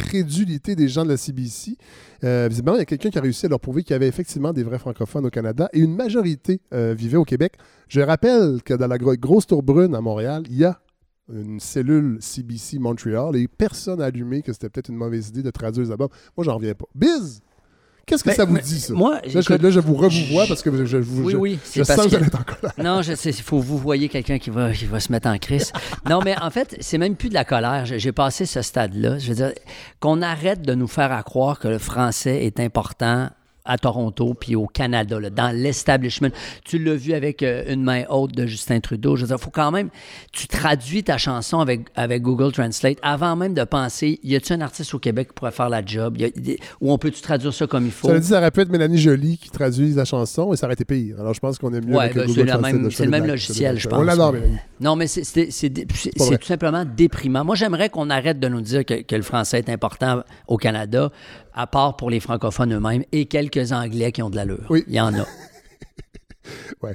l'incrédulité 0.00 0.76
des 0.76 0.88
gens 0.88 1.04
de 1.04 1.10
la 1.10 1.16
CBC. 1.16 1.76
Euh, 2.24 2.46
visiblement, 2.48 2.76
il 2.76 2.80
y 2.80 2.82
a 2.82 2.86
quelqu'un 2.86 3.10
qui 3.10 3.18
a 3.18 3.20
réussi 3.20 3.46
à 3.46 3.48
leur 3.48 3.60
prouver 3.60 3.82
qu'il 3.82 3.92
y 3.92 3.96
avait 3.96 4.08
effectivement 4.08 4.52
des 4.52 4.62
vrais 4.62 4.78
francophones 4.78 5.26
au 5.26 5.30
Canada 5.30 5.68
et 5.72 5.80
une 5.80 5.94
majorité 5.94 6.60
euh, 6.72 6.94
vivait 6.96 7.16
au 7.16 7.24
Québec. 7.24 7.54
Je 7.88 8.00
rappelle 8.00 8.62
que 8.64 8.74
dans 8.74 8.86
la 8.86 8.98
gro- 8.98 9.16
grosse 9.16 9.46
tour 9.46 9.62
brune 9.62 9.94
à 9.94 10.00
Montréal, 10.00 10.42
il 10.50 10.56
y 10.58 10.64
a 10.64 10.80
une 11.32 11.58
cellule 11.58 12.18
CBC 12.20 12.78
Montréal 12.78 13.34
et 13.36 13.48
personne 13.48 13.98
n'a 13.98 14.04
allumé 14.06 14.42
que 14.42 14.52
c'était 14.52 14.68
peut-être 14.68 14.90
une 14.90 14.96
mauvaise 14.96 15.28
idée 15.28 15.42
de 15.42 15.50
traduire 15.50 15.84
les 15.84 15.90
albums. 15.90 16.08
Moi, 16.36 16.44
j'en 16.44 16.54
reviens 16.56 16.74
pas. 16.74 16.86
Biz! 16.94 17.40
Qu'est-ce 18.06 18.22
que 18.22 18.32
ça 18.32 18.44
vous 18.44 18.56
dit, 18.58 18.78
ça? 18.80 18.92
Moi, 18.94 19.14
là, 19.24 19.40
je, 19.40 19.52
là, 19.52 19.70
je 19.70 19.80
vous 19.80 19.94
revois 19.96 20.46
parce 20.46 20.62
que 20.62 20.86
je, 20.86 20.96
vous- 20.98 21.24
oui, 21.24 21.32
je- 21.32 21.36
oui, 21.36 21.58
je 21.64 21.82
c'est 21.82 21.84
sens 21.84 22.04
que 22.04 22.10
vous 22.10 22.14
allez 22.14 22.26
être 22.26 22.38
en 22.40 22.44
colère. 22.44 22.72
Non, 22.78 23.00
il 23.02 23.32
faut 23.34 23.58
vous 23.58 23.78
voyez 23.78 24.08
quelqu'un 24.08 24.38
qui 24.38 24.50
va, 24.50 24.70
qui 24.72 24.84
va 24.84 25.00
se 25.00 25.10
mettre 25.10 25.28
en 25.28 25.38
crise. 25.38 25.72
Non, 26.08 26.20
mais 26.24 26.36
en 26.40 26.50
fait, 26.50 26.76
c'est 26.80 26.98
même 26.98 27.16
plus 27.16 27.28
de 27.30 27.34
la 27.34 27.44
colère. 27.44 27.84
J'ai 27.84 27.98
j'ai 27.98 28.12
passé 28.12 28.46
ce 28.46 28.62
stade-là. 28.62 29.18
Je 29.18 29.28
veux 29.28 29.34
dire, 29.34 29.52
qu'on 29.98 30.22
arrête 30.22 30.62
de 30.62 30.74
nous 30.74 30.86
faire 30.86 31.10
à 31.10 31.24
croire 31.24 31.58
que 31.58 31.66
le 31.66 31.78
français 31.78 32.44
est 32.44 32.60
important 32.60 33.28
à 33.66 33.78
Toronto 33.78 34.34
puis 34.38 34.56
au 34.56 34.66
Canada, 34.66 35.18
là, 35.20 35.30
dans 35.30 35.54
l'establishment. 35.54 36.28
Tu 36.64 36.78
l'as 36.78 36.94
vu 36.94 37.12
avec 37.12 37.42
euh, 37.42 37.64
une 37.72 37.82
main 37.82 38.04
haute 38.08 38.32
de 38.34 38.46
Justin 38.46 38.80
Trudeau. 38.80 39.16
Je 39.16 39.22
veux 39.22 39.26
dire, 39.28 39.36
il 39.38 39.42
faut 39.44 39.50
quand 39.50 39.70
même... 39.70 39.88
Tu 40.32 40.46
traduis 40.46 41.02
ta 41.04 41.18
chanson 41.18 41.60
avec, 41.60 41.82
avec 41.96 42.22
Google 42.22 42.52
Translate 42.52 42.98
avant 43.02 43.36
même 43.36 43.54
de 43.54 43.64
penser, 43.64 44.20
y 44.22 44.34
a-t-il 44.36 44.54
un 44.56 44.60
artiste 44.62 44.94
au 44.94 44.98
Québec 44.98 45.28
qui 45.28 45.34
pourrait 45.34 45.50
faire 45.52 45.68
la 45.68 45.84
job? 45.84 46.16
Ou 46.80 46.92
on 46.92 46.98
peut-tu 46.98 47.20
traduire 47.20 47.52
ça 47.52 47.66
comme 47.66 47.86
il 47.86 47.92
faut? 47.92 48.08
Ça 48.08 48.18
dit, 48.18 48.26
ça 48.26 48.38
aurait 48.38 48.50
pu 48.50 48.60
être 48.60 48.70
Mélanie 48.70 48.98
Jolie 48.98 49.38
qui 49.38 49.50
traduit 49.50 49.92
la 49.94 50.04
chanson 50.04 50.52
et 50.52 50.56
ça 50.56 50.66
aurait 50.66 50.74
été 50.74 50.84
pire. 50.84 51.16
Alors, 51.20 51.34
je 51.34 51.40
pense 51.40 51.58
qu'on 51.58 51.72
est 51.74 51.80
mieux 51.80 51.94
Ouais, 51.96 52.04
avec 52.04 52.16
ben, 52.16 52.26
Google 52.26 52.34
c'est 52.40 52.44
la 52.44 52.52
Translate. 52.52 52.74
même- 52.82 52.90
c'est 52.90 53.04
le 53.04 53.10
même 53.10 53.26
logiciel, 53.26 53.78
je 53.78 53.88
blagues. 53.88 54.00
On 54.00 54.04
pense. 54.04 54.06
l'adore, 54.16 54.32
Mélanie. 54.32 54.56
Non, 54.80 54.96
mais 54.96 55.06
c'est- 55.06 55.24
tout 56.38 56.46
simplement 56.46 56.84
déprimant. 56.84 57.44
Moi, 57.44 57.54
j'aimerais 57.56 57.88
qu'on 57.88 58.10
arrête 58.10 58.38
de 58.38 58.48
nous 58.48 58.60
dire 58.60 58.84
que, 58.84 59.02
que 59.02 59.16
le 59.16 59.22
français 59.22 59.58
est 59.58 59.70
important 59.70 60.22
au 60.46 60.56
Canada, 60.56 61.10
à 61.56 61.66
part 61.66 61.96
pour 61.96 62.10
les 62.10 62.20
francophones 62.20 62.72
eux-mêmes 62.74 63.02
et 63.12 63.26
quelques 63.26 63.72
Anglais 63.72 64.12
qui 64.12 64.22
ont 64.22 64.30
de 64.30 64.36
l'allure. 64.36 64.66
Oui. 64.70 64.84
Il 64.86 64.94
y 64.94 65.00
en 65.00 65.14
a. 65.14 65.22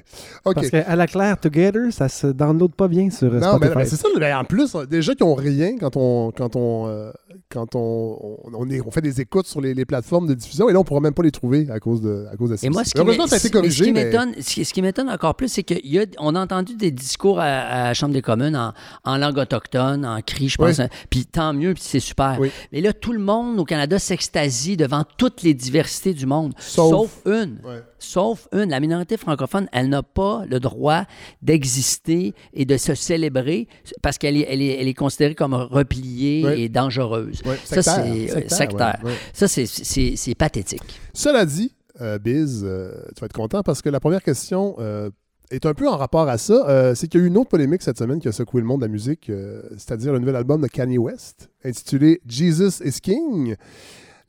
OK. 0.46 0.56
Parce 0.56 0.70
qu'à 0.70 0.96
la 0.96 1.08
claire, 1.08 1.38
Together, 1.40 1.92
ça 1.92 2.08
se 2.08 2.28
download 2.28 2.74
pas 2.74 2.88
bien 2.88 3.10
sur 3.10 3.32
Non, 3.34 3.40
mais, 3.40 3.42
Spotify. 3.68 3.78
mais 3.78 3.86
c'est 3.86 3.96
ça. 3.98 4.08
mais 4.18 4.34
en 4.34 4.46
plus, 4.46 4.74
des 4.90 5.02
gens 5.02 5.14
qui 5.14 5.24
ont 5.24 5.36
rien 5.36 5.78
quand 5.78 5.98
on 5.98 6.32
quand 6.32 6.56
on 6.56 6.88
euh, 6.88 7.12
quand 7.52 7.76
on, 7.76 8.38
on, 8.46 8.52
on 8.54 8.70
est- 8.70 8.82
on 8.86 8.92
fait 8.92 9.02
des 9.02 9.22
écoutes 9.22 9.46
sur 9.48 9.62
les, 9.62 9.74
les 9.74 9.86
plateformes 9.86 10.28
de 10.28 10.34
diffusion 10.34 10.70
et 10.70 10.74
là 10.74 10.80
on 10.80 10.84
pourra 10.84 11.02
même 11.02 11.14
pas 11.14 11.24
les 11.24 11.32
trouver 11.32 11.68
à 11.70 11.80
cause 11.80 12.02
de 12.02 12.26
à 12.32 12.36
cause 12.38 12.50
de 12.52 12.58
Et 12.66 12.70
moi, 12.70 12.84
ce 12.84 12.92
qui, 12.94 13.00
Heureusement, 13.00 13.28
ça 13.28 13.36
a 13.36 13.38
été 13.38 13.48
ce 13.70 13.84
qui 13.84 13.92
m'étonne, 13.94 14.34
ce 14.40 14.54
qui, 14.54 14.66
ce 14.66 14.74
qui 14.74 14.82
m'étonne 14.82 15.10
encore 15.10 15.36
plus, 15.36 15.48
c'est 15.50 15.64
qu'on 15.64 16.36
a 16.36 16.40
entendu 16.40 16.76
des 16.76 16.92
discours 16.92 17.40
à, 17.40 17.44
à 17.46 17.84
la 17.86 17.94
Chambre 17.94 18.14
des 18.14 18.22
communes 18.22 18.56
en, 18.56 18.74
en 19.04 19.18
langue 19.18 19.38
autochtone, 19.38 20.06
en 20.06 20.22
cri, 20.22 20.50
je 20.50 20.58
pense. 20.58 20.78
Oui. 20.78 20.84
hein. 20.84 20.90
Puis 21.10 21.26
tant 21.26 21.54
mieux, 21.54 21.74
puis 21.74 21.84
c'est 21.86 22.00
super. 22.00 22.38
Oui. 22.40 22.52
Mais 22.72 22.82
là, 22.82 22.94
tout 22.94 23.12
le 23.14 23.20
monde 23.20 23.60
au 23.60 23.66
Canada 23.66 24.00
s'extasie 24.00 24.78
devant 24.78 25.04
toutes 25.18 25.42
les 25.44 25.54
diversités 25.54 26.14
du 26.14 26.26
monde, 26.26 26.54
Sauf- 26.58 26.90
sauf, 26.92 27.22
une. 27.26 27.60
Ouais. 27.66 27.82
Sauf 28.04 28.48
une. 28.52 28.72
La 28.72 28.80
minorité 28.80 29.16
francophone, 29.16 29.68
elle 29.72 29.90
n'a 29.90 30.02
pas 30.02 30.44
le 30.50 30.60
droit 30.60 31.06
d'exister 31.44 32.34
et 32.54 32.66
de 32.66 32.78
se 32.78 32.96
célébrer 32.96 33.68
parce 34.02 34.18
qu'elle 34.18 34.38
est, 34.38 34.48
elle 34.50 34.62
est, 34.62 34.80
elle 34.82 34.88
est 34.88 34.94
considérée 34.96 35.36
comme 35.36 35.54
repliée 35.54 36.44
Oui. 36.46 36.62
et 36.64 36.70
dangereuse. 36.70 37.42
Ça, 37.64 37.82
c'est 37.84 38.32
euh, 38.36 38.48
sectaire, 38.50 39.00
ouais. 39.04 39.14
Ça, 39.34 39.48
c'est- 39.48 40.36
pathétique. 40.36 40.82
Cela 41.14 41.46
dit, 41.46 41.74
euh, 42.02 42.18
Biz, 42.18 42.64
euh, 42.64 42.92
tu 43.16 43.20
vas 43.22 43.26
être 43.26 43.34
content 43.34 43.62
parce 43.62 43.82
que 43.84 43.90
la 43.90 44.00
première 44.00 44.24
question 44.24 44.76
euh, 44.80 45.10
est 45.52 45.66
un 45.68 45.74
peu 45.76 45.88
en 45.88 45.98
rapport 45.98 46.28
à 46.28 46.38
ça. 46.40 46.66
Euh, 46.70 46.96
c'est 46.96 47.08
qu'il 47.08 47.20
y 47.20 47.24
a 47.24 47.26
eu 47.26 47.28
une 47.28 47.38
autre 47.38 47.50
polémique 47.50 47.82
cette 47.84 47.98
semaine 48.00 48.20
qui 48.20 48.28
a 48.28 48.32
secoué 48.32 48.62
le 48.62 48.68
monde 48.68 48.82
de 48.82 48.86
la 48.86 48.92
musique, 48.92 49.30
euh, 49.30 49.62
c'est-à-dire 49.74 50.12
le 50.14 50.20
nouvel 50.20 50.36
album 50.38 50.62
de 50.62 50.68
Kanye 50.68 50.98
West, 50.98 51.50
intitulé 51.64 52.22
Jesus 52.28 52.82
is 52.84 53.00
King. 53.02 53.56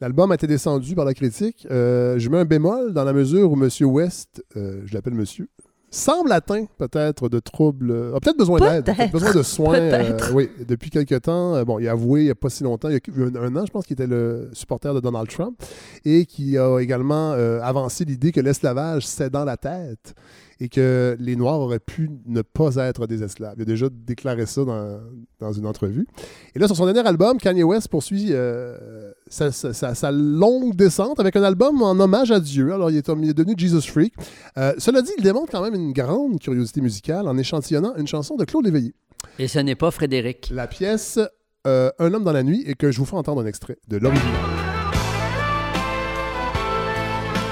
L'album 0.02 0.32
a 0.32 0.34
été 0.34 0.48
descendu 0.48 0.96
par 0.96 1.04
la 1.04 1.14
critique. 1.14 1.64
Euh, 1.70 2.18
je 2.18 2.28
mets 2.28 2.38
un 2.38 2.44
bémol 2.44 2.92
dans 2.92 3.04
la 3.04 3.12
mesure 3.12 3.52
où 3.52 3.54
M. 3.54 3.70
West, 3.82 4.44
euh, 4.56 4.82
je 4.84 4.94
l'appelle 4.94 5.14
monsieur, 5.14 5.48
semble 5.92 6.32
atteint 6.32 6.64
peut-être 6.76 7.28
de 7.28 7.38
troubles, 7.38 7.92
euh, 7.92 8.16
a 8.16 8.18
peut-être 8.18 8.36
besoin 8.36 8.58
d'aide, 8.58 8.92
besoin 9.12 9.32
de 9.32 9.44
soins. 9.44 9.92
Oui, 10.34 10.50
depuis 10.66 10.90
quelque 10.90 11.14
temps. 11.14 11.62
Bon, 11.62 11.78
il 11.78 11.86
a 11.86 11.92
avoué 11.92 12.22
il 12.22 12.24
n'y 12.24 12.30
a 12.30 12.34
pas 12.34 12.50
si 12.50 12.64
longtemps, 12.64 12.88
il 12.88 12.94
y 12.94 12.96
a 12.96 13.40
un, 13.40 13.44
un 13.44 13.56
an, 13.56 13.64
je 13.64 13.70
pense 13.70 13.86
qu'il 13.86 13.94
était 13.94 14.08
le 14.08 14.50
supporter 14.54 14.92
de 14.92 14.98
Donald 14.98 15.28
Trump 15.28 15.62
et 16.04 16.26
qui 16.26 16.58
a 16.58 16.80
également 16.80 17.30
avancé 17.62 18.04
l'idée 18.04 18.32
que 18.32 18.40
l'esclavage 18.40 19.06
c'est 19.06 19.30
dans 19.30 19.44
la 19.44 19.56
tête 19.56 20.16
et 20.60 20.68
que 20.68 21.16
les 21.18 21.36
Noirs 21.36 21.60
auraient 21.60 21.78
pu 21.78 22.10
ne 22.26 22.42
pas 22.42 22.76
être 22.76 23.06
des 23.06 23.22
esclaves. 23.22 23.54
Il 23.56 23.62
a 23.62 23.64
déjà 23.64 23.86
déclaré 23.90 24.46
ça 24.46 24.64
dans, 24.64 25.00
dans 25.40 25.52
une 25.52 25.66
entrevue. 25.66 26.06
Et 26.54 26.58
là, 26.58 26.66
sur 26.66 26.76
son 26.76 26.86
dernier 26.86 27.06
album, 27.06 27.38
Kanye 27.38 27.62
West 27.62 27.88
poursuit 27.88 28.28
euh, 28.30 29.12
sa, 29.26 29.50
sa- 29.52 29.72
sa- 29.72 29.94
sa 29.94 30.10
longue 30.12 30.74
descente 30.76 31.18
avec 31.20 31.36
un 31.36 31.42
album 31.42 31.82
en 31.82 31.98
hommage 31.98 32.30
à 32.30 32.40
Dieu. 32.40 32.72
Alors, 32.72 32.90
il 32.90 32.96
est, 32.96 33.08
il 33.08 33.30
est 33.30 33.34
devenu 33.34 33.54
Jesus 33.56 33.82
Freak. 33.90 34.14
Euh, 34.58 34.72
cela 34.78 35.02
dit, 35.02 35.12
il 35.18 35.24
démontre 35.24 35.50
quand 35.52 35.62
même 35.62 35.74
une 35.74 35.92
grande 35.92 36.38
curiosité 36.38 36.80
musicale 36.80 37.26
en 37.28 37.36
échantillonnant 37.38 37.94
une 37.96 38.06
chanson 38.06 38.36
de 38.36 38.44
Claude 38.44 38.64
Léveillé. 38.64 38.94
Et 39.38 39.48
ce 39.48 39.58
n'est 39.58 39.76
pas 39.76 39.90
Frédéric. 39.90 40.50
La 40.52 40.66
pièce 40.66 41.18
euh, 41.66 41.90
Un 41.98 42.12
homme 42.12 42.24
dans 42.24 42.32
la 42.32 42.42
nuit 42.42 42.62
et 42.66 42.74
que 42.74 42.90
je 42.90 42.98
vous 42.98 43.04
fais 43.06 43.16
entendre 43.16 43.40
un 43.42 43.46
extrait 43.46 43.78
de 43.88 43.96
l'original. 43.98 44.32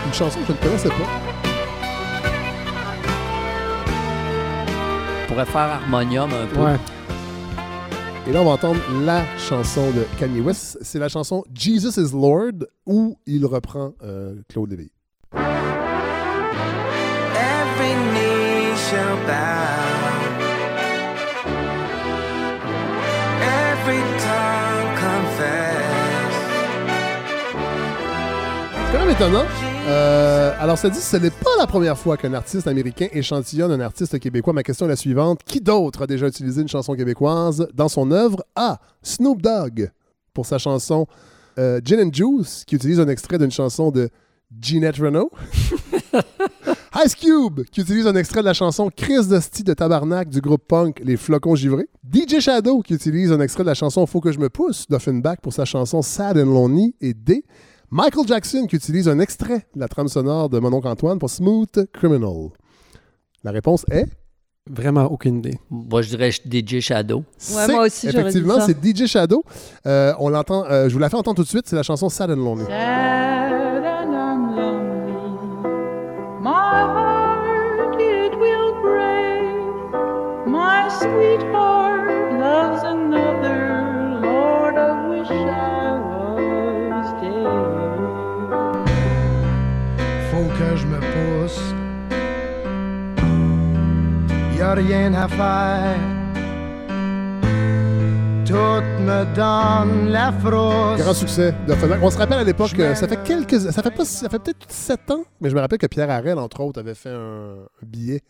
Une 0.06 0.12
chanson 0.12 0.40
que 0.40 0.46
je 0.48 0.52
ne 0.52 0.56
connaissais 0.58 0.88
pas. 0.88 1.39
Pourrait 5.30 5.46
faire 5.46 5.60
harmonium 5.60 6.28
un 6.32 6.46
peu. 6.46 6.60
Ouais. 6.60 6.76
Et 8.26 8.32
là, 8.32 8.42
on 8.42 8.46
va 8.46 8.50
entendre 8.50 8.80
la 9.04 9.22
chanson 9.38 9.92
de 9.92 10.04
Kanye 10.18 10.40
West. 10.40 10.78
C'est 10.82 10.98
la 10.98 11.08
chanson 11.08 11.44
Jesus 11.54 12.00
is 12.00 12.10
Lord 12.12 12.66
où 12.84 13.16
il 13.26 13.46
reprend 13.46 13.92
euh, 14.02 14.34
Claude 14.48 14.70
Léveillé. 14.70 14.90
Every 15.32 15.54
knee 18.12 18.74
shall 18.90 19.16
bow. 19.26 19.70
Every 23.40 24.02
tongue 24.18 24.94
confess. 24.96 26.34
C'est 28.86 28.92
quand 28.92 29.04
même 29.06 29.14
étonnant. 29.14 29.69
Euh, 29.86 30.52
alors, 30.60 30.78
ça 30.78 30.90
dit, 30.90 31.00
ce 31.00 31.16
n'est 31.16 31.30
pas 31.30 31.50
la 31.58 31.66
première 31.66 31.98
fois 31.98 32.16
qu'un 32.16 32.34
artiste 32.34 32.66
américain 32.66 33.08
échantillonne 33.12 33.72
un 33.72 33.80
artiste 33.80 34.18
québécois. 34.18 34.52
Ma 34.52 34.62
question 34.62 34.86
est 34.86 34.90
la 34.90 34.96
suivante. 34.96 35.40
Qui 35.44 35.60
d'autre 35.60 36.02
a 36.02 36.06
déjà 36.06 36.28
utilisé 36.28 36.62
une 36.62 36.68
chanson 36.68 36.94
québécoise 36.94 37.66
dans 37.74 37.88
son 37.88 38.10
œuvre? 38.10 38.44
A. 38.54 38.78
Snoop 39.02 39.42
Dogg 39.42 39.90
pour 40.34 40.46
sa 40.46 40.58
chanson 40.58 41.06
euh, 41.58 41.80
Gin 41.84 42.00
and 42.00 42.12
Juice, 42.12 42.64
qui 42.66 42.76
utilise 42.76 43.00
un 43.00 43.08
extrait 43.08 43.38
d'une 43.38 43.50
chanson 43.50 43.90
de 43.90 44.10
Ginette 44.60 44.96
Renault. 44.96 45.30
Ice 47.04 47.14
Cube, 47.14 47.62
qui 47.70 47.80
utilise 47.80 48.06
un 48.06 48.16
extrait 48.16 48.40
de 48.40 48.46
la 48.46 48.52
chanson 48.52 48.90
Chris 48.94 49.26
Dusty 49.28 49.62
de 49.62 49.74
Tabarnak 49.74 50.28
du 50.28 50.40
groupe 50.40 50.66
punk 50.66 51.00
Les 51.04 51.16
Flocons 51.16 51.54
Givrés. 51.54 51.88
DJ 52.12 52.40
Shadow, 52.40 52.82
qui 52.82 52.94
utilise 52.94 53.32
un 53.32 53.40
extrait 53.40 53.62
de 53.62 53.68
la 53.68 53.74
chanson 53.74 54.06
Faut 54.06 54.20
que 54.20 54.32
je 54.32 54.38
me 54.38 54.48
pousse 54.48 54.86
d'Offenbach 54.88 55.38
pour 55.40 55.52
sa 55.52 55.64
chanson 55.64 56.02
Sad 56.02 56.36
and 56.36 56.46
Lonely. 56.46 56.94
Et 57.00 57.14
D. 57.14 57.44
Michael 57.90 58.26
Jackson, 58.26 58.66
qui 58.68 58.76
utilise 58.76 59.08
un 59.08 59.18
extrait 59.18 59.66
de 59.74 59.80
la 59.80 59.88
trame 59.88 60.06
sonore 60.08 60.48
de 60.48 60.58
Mon 60.60 60.72
oncle 60.72 60.86
Antoine 60.88 61.18
pour 61.18 61.28
Smooth 61.30 61.86
Criminal. 61.92 62.50
La 63.42 63.50
réponse 63.50 63.84
est? 63.90 64.06
Vraiment 64.70 65.06
aucune 65.06 65.38
idée. 65.38 65.58
Moi, 65.70 66.02
je 66.02 66.10
dirais 66.10 66.30
DJ 66.30 66.78
Shadow. 66.80 67.18
Ouais, 67.18 67.24
c'est- 67.38 67.72
moi 67.72 67.86
aussi, 67.86 68.06
Effectivement, 68.08 68.60
c'est 68.60 68.76
DJ 68.80 69.06
Shadow. 69.06 69.42
Euh, 69.86 70.12
on 70.20 70.28
l'entend, 70.28 70.64
euh, 70.66 70.88
je 70.88 70.92
vous 70.92 71.00
la 71.00 71.08
fais 71.08 71.16
entendre 71.16 71.36
tout 71.36 71.42
de 71.42 71.48
suite, 71.48 71.66
c'est 71.66 71.74
la 71.76 71.82
chanson 71.82 72.08
Sad 72.08 72.30
and 72.30 72.36
Lonely. 72.36 72.64
Sad 72.66 73.84
and 73.84 74.12
I'm 74.12 74.54
lonely. 74.54 75.12
My 76.40 76.50
heart 76.50 77.96
it 77.98 78.32
will 78.38 78.74
break. 78.82 80.46
My 80.46 80.88
sweetheart 80.90 82.38
loves 82.38 82.84
que 90.48 90.76
je 90.76 90.86
me 90.86 90.98
pousse. 90.98 91.60
Y 94.58 94.62
a 94.62 94.74
rien 94.74 95.14
à 95.14 95.28
faire. 95.28 95.98
Tout 98.46 98.54
me 98.54 99.24
donne 99.36 100.08
la 100.10 100.32
frousse. 100.32 100.98
Grand 101.00 101.14
succès. 101.14 101.54
On 102.02 102.10
se 102.10 102.18
rappelle 102.18 102.38
à 102.38 102.44
l'époque, 102.44 102.72
euh, 102.80 102.94
ça 102.96 103.06
fait 103.06 103.22
quelques, 103.22 103.60
ça 103.60 103.82
fait 103.82 103.90
pas, 103.92 104.04
ça 104.04 104.28
fait 104.28 104.38
peut-être 104.40 104.66
sept 104.68 105.08
ans, 105.10 105.22
mais 105.40 105.50
je 105.50 105.54
me 105.54 105.60
rappelle 105.60 105.78
que 105.78 105.86
Pierre 105.86 106.10
Harel, 106.10 106.36
entre 106.38 106.60
autres, 106.60 106.80
avait 106.80 106.94
fait 106.94 107.10
un, 107.10 107.54
billet 107.82 108.22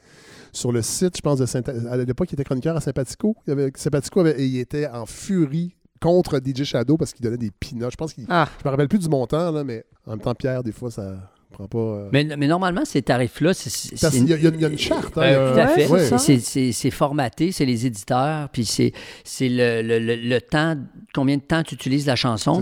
sur 0.52 0.72
le 0.72 0.82
site, 0.82 1.16
je 1.16 1.22
pense, 1.22 1.38
de 1.38 1.46
Saint 1.46 1.62
à 1.90 1.96
l'époque, 1.96 2.28
il 2.30 2.34
était 2.34 2.44
chroniqueur 2.44 2.76
à 2.76 2.80
Sympathico. 2.80 3.34
Il 3.46 3.52
avait, 3.52 3.72
Sympathico 3.76 4.20
avait- 4.20 4.38
et 4.40 4.44
il 4.46 4.58
était 4.58 4.86
en 4.88 5.06
furie 5.06 5.74
contre 6.02 6.38
DJ 6.44 6.64
Shadow 6.64 6.96
parce 6.98 7.12
qu'il 7.12 7.24
donnait 7.24 7.36
des 7.38 7.50
peanuts. 7.50 7.90
Je 7.90 7.96
pense 7.96 8.12
qu'il, 8.12 8.26
Ah. 8.28 8.46
je 8.62 8.64
me 8.66 8.70
rappelle 8.70 8.88
plus 8.88 8.98
du 8.98 9.08
montant, 9.08 9.50
là, 9.52 9.64
mais 9.64 9.84
en 10.06 10.10
même 10.10 10.20
temps, 10.20 10.34
Pierre, 10.34 10.62
des 10.62 10.72
fois, 10.72 10.90
ça 10.90 11.14
pas. 11.58 11.78
euh, 11.78 12.08
Mais, 12.12 12.24
mais 12.38 12.46
normalement, 12.46 12.84
ces 12.84 13.02
tarifs-là, 13.02 13.52
c'est- 13.54 13.92
il 14.14 14.28
y 14.28 14.32
a- 14.32 14.36
il 14.36 14.60
y 14.60 14.64
a 14.64 14.68
une 14.68 14.78
charte. 14.78 15.16
hein, 15.18 15.22
Euh, 15.22 15.54
tout 15.54 15.60
à 15.60 15.66
fait. 15.68 15.86
ouais. 15.88 16.72
c'est 16.72 16.90
formaté, 16.90 17.52
c'est 17.52 17.64
les 17.64 17.86
éditeurs, 17.86 18.48
puis 18.50 18.64
c'est 18.64 18.92
le, 19.40 19.82
le- 19.82 19.98
le- 19.98 20.16
le 20.16 20.40
temps, 20.40 20.76
combien 21.14 21.36
de 21.36 21.42
temps 21.42 21.62
tu 21.62 21.74
utilises 21.74 22.06
la 22.06 22.16
chanson, 22.16 22.60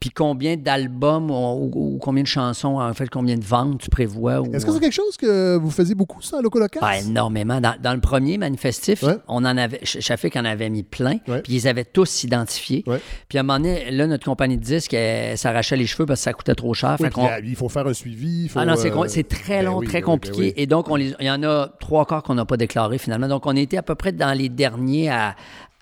puis 0.00 0.10
combien 0.10 0.56
d'albums 0.56 1.30
ou, 1.30 1.98
combien 2.00 2.22
de 2.22 2.28
chansons, 2.28 2.80
en 2.80 2.94
fait, 2.94 3.08
combien 3.10 3.36
de 3.36 3.44
ventes 3.44 3.80
tu 3.80 3.90
prévois. 3.90 4.42
Est-ce 4.52 4.64
que 4.66 4.72
c'est 4.72 4.80
quelque 4.80 4.92
chose 4.92 5.16
que 5.16 5.56
vous 5.56 5.70
faisiez 5.70 5.94
beaucoup, 5.94 6.22
ça, 6.22 6.38
à 6.38 6.42
Loco 6.42 6.58
Local? 6.58 6.82
Ah, 6.84 6.98
énormément. 6.98 7.60
Dans, 7.60 7.74
dans 7.80 7.94
le 7.94 8.00
premier 8.00 8.38
manifestif, 8.38 9.02
Ouais. 9.02 9.16
on 9.28 9.44
en 9.44 9.56
avait, 9.56 9.80
Ch- 9.84 10.00
Chafik 10.00 10.36
en 10.36 10.44
avait 10.44 10.70
mis 10.70 10.82
plein, 10.82 11.18
puis 11.18 11.54
ils 11.54 11.68
avaient 11.68 11.84
tous 11.84 12.24
identifiés. 12.24 12.84
Ouais. 12.86 13.00
Puis 13.28 13.38
à 13.38 13.42
un 13.42 13.44
moment 13.44 13.58
donné, 13.58 13.90
là, 13.90 14.06
notre 14.06 14.24
compagnie 14.24 14.56
de 14.56 14.62
disques, 14.64 14.96
s'arrachait 15.36 15.76
les 15.76 15.86
cheveux 15.86 16.06
parce 16.06 16.20
que 16.20 16.24
ça 16.24 16.32
coûtait 16.32 16.54
trop 16.54 16.74
cher. 16.74 16.96
Oui, 17.00 17.08
Fait 17.10 17.42
il 17.44 17.56
faut 17.56 17.68
faire 17.68 17.86
un 17.86 17.94
suivi. 17.94 18.29
Faut, 18.48 18.58
ah 18.58 18.64
non, 18.66 18.74
c'est 18.76 18.90
euh, 18.92 19.04
c'est 19.08 19.28
très 19.28 19.58
ben 19.60 19.66
long, 19.66 19.78
oui, 19.78 19.86
très 19.86 20.00
ben 20.00 20.06
ben 20.06 20.12
compliqué. 20.12 20.40
oui. 20.40 20.52
Et 20.56 20.66
donc, 20.66 20.88
on 20.90 20.96
les- 20.96 21.14
il 21.20 21.26
y 21.26 21.30
en 21.30 21.42
a 21.42 21.68
trois 21.80 22.04
quarts 22.06 22.22
qu'on 22.22 22.34
n'a 22.34 22.44
pas 22.44 22.56
déclaré 22.56 22.98
finalement. 22.98 23.28
Donc, 23.28 23.46
on 23.46 23.56
était 23.56 23.76
à 23.76 23.82
peu 23.82 23.94
près 23.94 24.12
dans 24.12 24.36
les 24.36 24.48
derniers 24.48 25.10
à, 25.10 25.34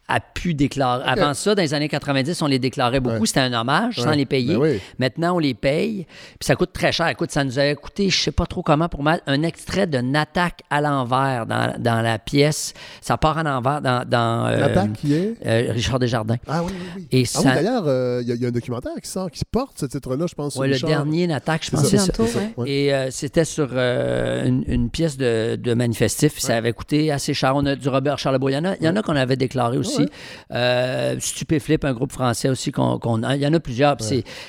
à 0.09 0.21
pu 0.21 0.55
déclarer. 0.55 1.05
Avant 1.07 1.35
ça, 1.35 1.55
dans 1.55 1.62
les 1.62 1.75
années 1.75 1.88
90, 1.88 2.41
on 2.43 2.47
les 2.47 2.59
déclarait 2.59 3.00
beaucoup. 3.00 3.21
Ouais. 3.21 3.27
C'était 3.27 3.41
un 3.41 3.53
hommage 3.53 3.97
sans 3.97 4.11
les 4.12 4.25
payer. 4.27 4.55
Ben 4.55 4.61
oui. 4.61 4.81
Maintenant, 4.99 5.37
on 5.37 5.38
les 5.38 5.55
paye. 5.55 6.07
Puis 6.38 6.47
ça 6.47 6.57
coûte 6.57 6.73
très 6.73 6.93
cher. 6.93 7.09
Écoute, 7.09 7.31
ça 7.31 7.45
nous 7.45 7.59
a 7.59 7.75
coûté, 7.75 8.09
je 8.11 8.19
sais 8.19 8.33
pas 8.33 8.47
trop 8.47 8.62
comment 8.62 8.88
pour 8.88 9.03
mal, 9.03 9.21
un 9.27 9.43
extrait 9.43 9.87
de 9.87 9.99
Natak 9.99 10.61
à 10.71 10.81
l'envers 10.81 11.47
dans, 11.47 11.75
dans 11.79 12.00
la 12.00 12.19
pièce. 12.19 12.73
Ça 13.00 13.17
part 13.19 13.38
à 13.38 13.43
l'envers 13.43 13.81
dans. 13.83 14.09
dans 14.09 14.47
euh, 14.47 14.87
qui 14.99 15.15
est? 15.15 15.35
euh, 15.47 15.73
Richard 15.73 15.99
Desjardins. 15.99 16.37
Ah 16.49 16.62
oui, 16.65 16.73
oui, 16.75 16.87
oui. 16.97 17.07
Et 17.12 17.17
Ah 17.35 17.38
oui, 17.38 17.43
ça. 17.45 17.55
d'ailleurs, 17.55 17.85
euh, 17.87 18.21
il 18.23 18.29
y, 18.29 18.33
a- 18.33 18.37
y 18.37 18.45
a 18.45 18.49
un 18.49 18.53
documentaire 18.53 18.93
qui 19.03 19.09
sort, 19.11 19.31
qui 19.31 19.45
porte 19.45 19.79
ce 19.79 19.87
titre-là, 19.87 20.27
je 20.29 20.35
pense. 20.35 20.57
Ouais, 20.57 20.69
le 20.69 20.75
Richard. 20.75 20.88
dernier 20.91 21.27
Natak, 21.27 21.65
je 21.67 21.71
pense 21.71 21.85
c'est 21.87 21.99
ça. 21.99 22.12
Ça, 22.15 22.23
ouais. 22.57 22.71
Et 22.71 22.95
euh, 22.95 23.11
c'était 23.11 23.45
sur 23.45 23.73
une, 23.77 24.65
une 24.67 24.91
pièce 24.91 25.17
de, 25.17 25.57
de 25.57 25.75
manifestif. 25.75 26.38
Ça 26.38 26.57
avait 26.57 26.73
coûté 26.73 27.11
assez 27.12 27.35
cher. 27.35 27.53
On 27.57 27.67
a 27.67 27.77
du 27.77 27.88
Robert 27.88 28.19
Charlebois. 28.19 28.50
Il 28.50 28.55
y 28.55 28.59
en 28.59 28.65
a, 28.65 28.77
il 28.77 28.85
y 28.85 28.88
en 28.88 28.97
a 28.97 29.03
qu'on 29.03 29.17
avait 29.17 29.37
déclaré 29.37 29.77
aussi. 29.77 29.98
Ouais. 30.02 30.09
Euh, 30.52 31.17
Stupéflip, 31.21 31.85
un 31.85 31.93
groupe 31.93 32.12
français 32.12 32.49
aussi 32.49 32.73
qu'on 32.73 33.23
a. 33.23 33.37
Il 33.37 33.43
y 33.43 33.47
en 33.47 33.55
a 33.55 33.61
plusieurs. 33.61 33.97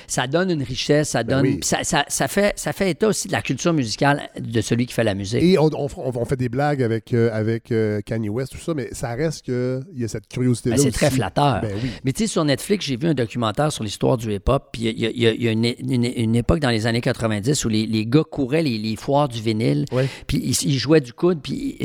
Ça 0.06 0.26
donne 0.26 0.50
une 0.50 0.62
richesse. 0.62 1.10
Ça, 1.10 1.22
donne, 1.24 1.42
Ben 1.42 1.48
oui. 1.50 1.56
puis 1.58 1.66
ça, 1.68 1.78
ça- 1.82 2.04
ça 2.08 2.28
fait, 2.28 2.52
ça 2.56 2.72
fait 2.72 2.90
état 2.90 3.08
aussi 3.08 3.28
de 3.28 3.32
la 3.32 3.42
culture 3.42 3.72
musicale 3.72 4.22
de 4.38 4.60
celui 4.60 4.86
qui 4.86 4.94
fait 4.94 5.04
la 5.04 5.14
musique. 5.14 5.42
Et 5.42 5.58
on, 5.58 5.66
on, 5.74 5.88
on- 5.96 6.12
on 6.14 6.24
fait 6.24 6.36
des 6.36 6.48
blagues 6.48 6.82
avec, 6.82 7.12
euh, 7.14 7.30
avec 7.32 7.72
euh, 7.72 8.00
Kanye 8.02 8.28
West, 8.28 8.52
tout 8.52 8.58
ça, 8.58 8.74
mais 8.74 8.88
ça 8.92 9.14
reste 9.14 9.44
qu'il 9.44 9.82
y 9.96 10.04
a 10.04 10.08
cette 10.08 10.28
curiosité-là. 10.28 10.76
Ben, 10.76 10.82
c'est 10.82 10.88
aussi. 10.88 10.96
très 10.98 11.10
flatteur. 11.10 11.60
Ben 11.62 11.72
oui. 11.82 11.90
Mais 12.04 12.12
tu 12.12 12.24
sais, 12.24 12.26
sur 12.26 12.44
Netflix, 12.44 12.86
j'ai 12.86 12.96
vu 12.96 13.08
un 13.08 13.14
documentaire 13.14 13.72
sur 13.72 13.84
l'histoire 13.84 14.16
du 14.16 14.32
hip-hop. 14.34 14.68
Puis 14.72 14.82
il 14.82 14.98
y 15.00 15.06
a, 15.06 15.10
il 15.10 15.20
y 15.20 15.26
a- 15.26 15.32
il 15.32 15.42
y 15.42 15.48
a 15.48 15.52
une, 15.52 15.64
une- 15.64 16.04
une 16.16 16.36
époque 16.36 16.60
dans 16.60 16.70
les 16.70 16.86
années 16.86 17.00
90 17.00 17.64
où 17.64 17.68
les, 17.68 17.86
les 17.86 18.06
gars 18.06 18.24
couraient 18.30 18.62
les, 18.62 18.78
les 18.78 18.96
foires 18.96 19.28
du 19.28 19.40
vinyle. 19.40 19.84
Puis 20.26 20.38
ils, 20.42 20.68
ils 20.70 20.78
jouaient 20.78 21.00
du 21.00 21.12
coude. 21.12 21.40
Puis 21.42 21.76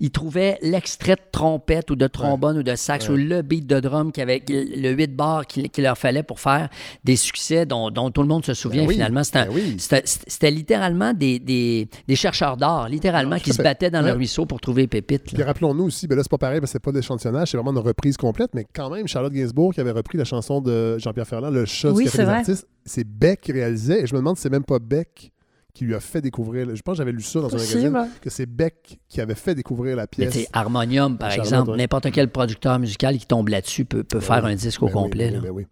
ils 0.00 0.10
trouvaient 0.10 0.58
l'extrait 0.62 1.16
de 1.16 1.20
trompette 1.32 1.90
ou 1.90 1.96
de 1.96 2.06
trombone 2.06 2.58
ou 2.58 2.62
de 2.62 2.74
sax 2.74 3.08
ou 3.10 3.16
le 3.16 3.42
beat 3.42 3.66
de 3.66 3.80
drum 3.80 4.12
qui 4.12 4.20
avait 4.20 4.42
le 4.48 4.90
8 4.90 5.16
bars 5.16 5.46
qu'il 5.46 5.68
qu'il 5.70 5.84
leur 5.84 5.98
fallait 5.98 6.22
pour 6.22 6.40
faire 6.40 6.68
des 7.04 7.16
succès 7.16 7.66
dont, 7.66 7.90
dont 7.90 8.10
tout 8.10 8.22
le 8.22 8.28
monde 8.28 8.44
se 8.44 8.54
souvient 8.54 8.82
Ben 8.82 8.88
oui, 8.88 8.94
finalement. 8.94 9.24
C'était 9.24 9.44
ben 9.44 9.50
oui. 9.54 9.74
c'était- 9.78 10.02
c'était 10.04 10.50
littéralement 10.50 11.12
des, 11.12 11.38
des, 11.38 11.88
des 12.08 12.16
chercheurs 12.16 12.56
d'art, 12.56 12.88
littéralement, 12.88 13.38
qui 13.38 13.52
se 13.52 13.62
battaient 13.62 13.90
dans 13.90 14.02
Ouais. 14.02 14.10
le 14.10 14.16
ruisseau 14.16 14.46
pour 14.46 14.60
trouver 14.60 14.82
les 14.82 14.88
pépites. 14.88 15.24
Puis 15.34 15.42
rappelons-nous 15.42 15.84
aussi, 15.84 16.06
ben 16.06 16.16
là, 16.16 16.22
c'est 16.22 16.30
pas 16.30 16.38
pareil, 16.38 16.60
parce 16.60 16.70
que 16.70 16.78
c'est 16.78 16.82
pas 16.82 16.92
de 16.92 16.96
l'échantillonnage, 16.96 17.50
c'est 17.50 17.56
vraiment 17.56 17.72
une 17.72 17.78
reprise 17.86 18.16
complète, 18.16 18.50
mais 18.54 18.64
quand 18.72 18.90
même, 18.90 19.06
Charlotte 19.08 19.32
Gainsbourg 19.32 19.74
qui 19.74 19.80
avait 19.80 19.90
repris 19.90 20.16
la 20.18 20.24
chanson 20.24 20.60
de 20.60 20.98
Jean-Pierre 20.98 21.26
Ferland, 21.26 21.50
Le 21.52 21.64
chat 21.66 21.90
Oui, 21.90 22.04
du 22.04 22.10
Café 22.10 22.24
des 22.24 22.28
artistes, 22.30 22.66
c'est 22.84 23.04
Beck 23.06 23.40
qui 23.40 23.52
réalisait, 23.52 24.02
et 24.02 24.06
je 24.06 24.14
me 24.14 24.18
demande 24.20 24.36
si 24.36 24.42
c'est 24.42 24.50
même 24.50 24.64
pas 24.64 24.78
Beck 24.78 25.30
qui 25.74 25.84
lui 25.84 25.94
a 25.94 26.00
fait 26.00 26.20
découvrir, 26.20 26.66
je 26.74 26.82
pense 26.82 26.94
que 26.94 26.98
j'avais 26.98 27.12
lu 27.12 27.22
ça 27.22 27.40
dans 27.40 27.48
un 27.54 27.58
magazine, 27.58 28.08
que 28.20 28.30
c'est 28.30 28.46
Beck 28.46 28.98
qui 29.08 29.20
avait 29.20 29.34
fait 29.34 29.54
découvrir 29.54 29.96
la 29.96 30.02
Mais 30.02 30.06
pièce. 30.08 30.32
tu 30.32 30.40
sais, 30.40 30.48
Harmonium, 30.52 31.16
par 31.18 31.30
Charlotte, 31.30 31.46
exemple, 31.46 31.70
ouais. 31.72 31.76
n'importe 31.78 32.10
quel 32.12 32.28
producteur 32.30 32.78
musical 32.78 33.16
qui 33.18 33.26
tombe 33.26 33.48
là-dessus 33.48 33.84
peut, 33.84 34.02
peut 34.04 34.20
faire 34.20 34.44
un 34.44 34.54
disque 34.54 34.82
au 34.82 34.86
Ben 34.86 34.92
oui, 34.94 35.02
complet. 35.02 35.30
ben 35.30 35.34
là. 35.34 35.38
oui, 35.40 35.46
ben 35.46 35.54
oui. 35.54 35.66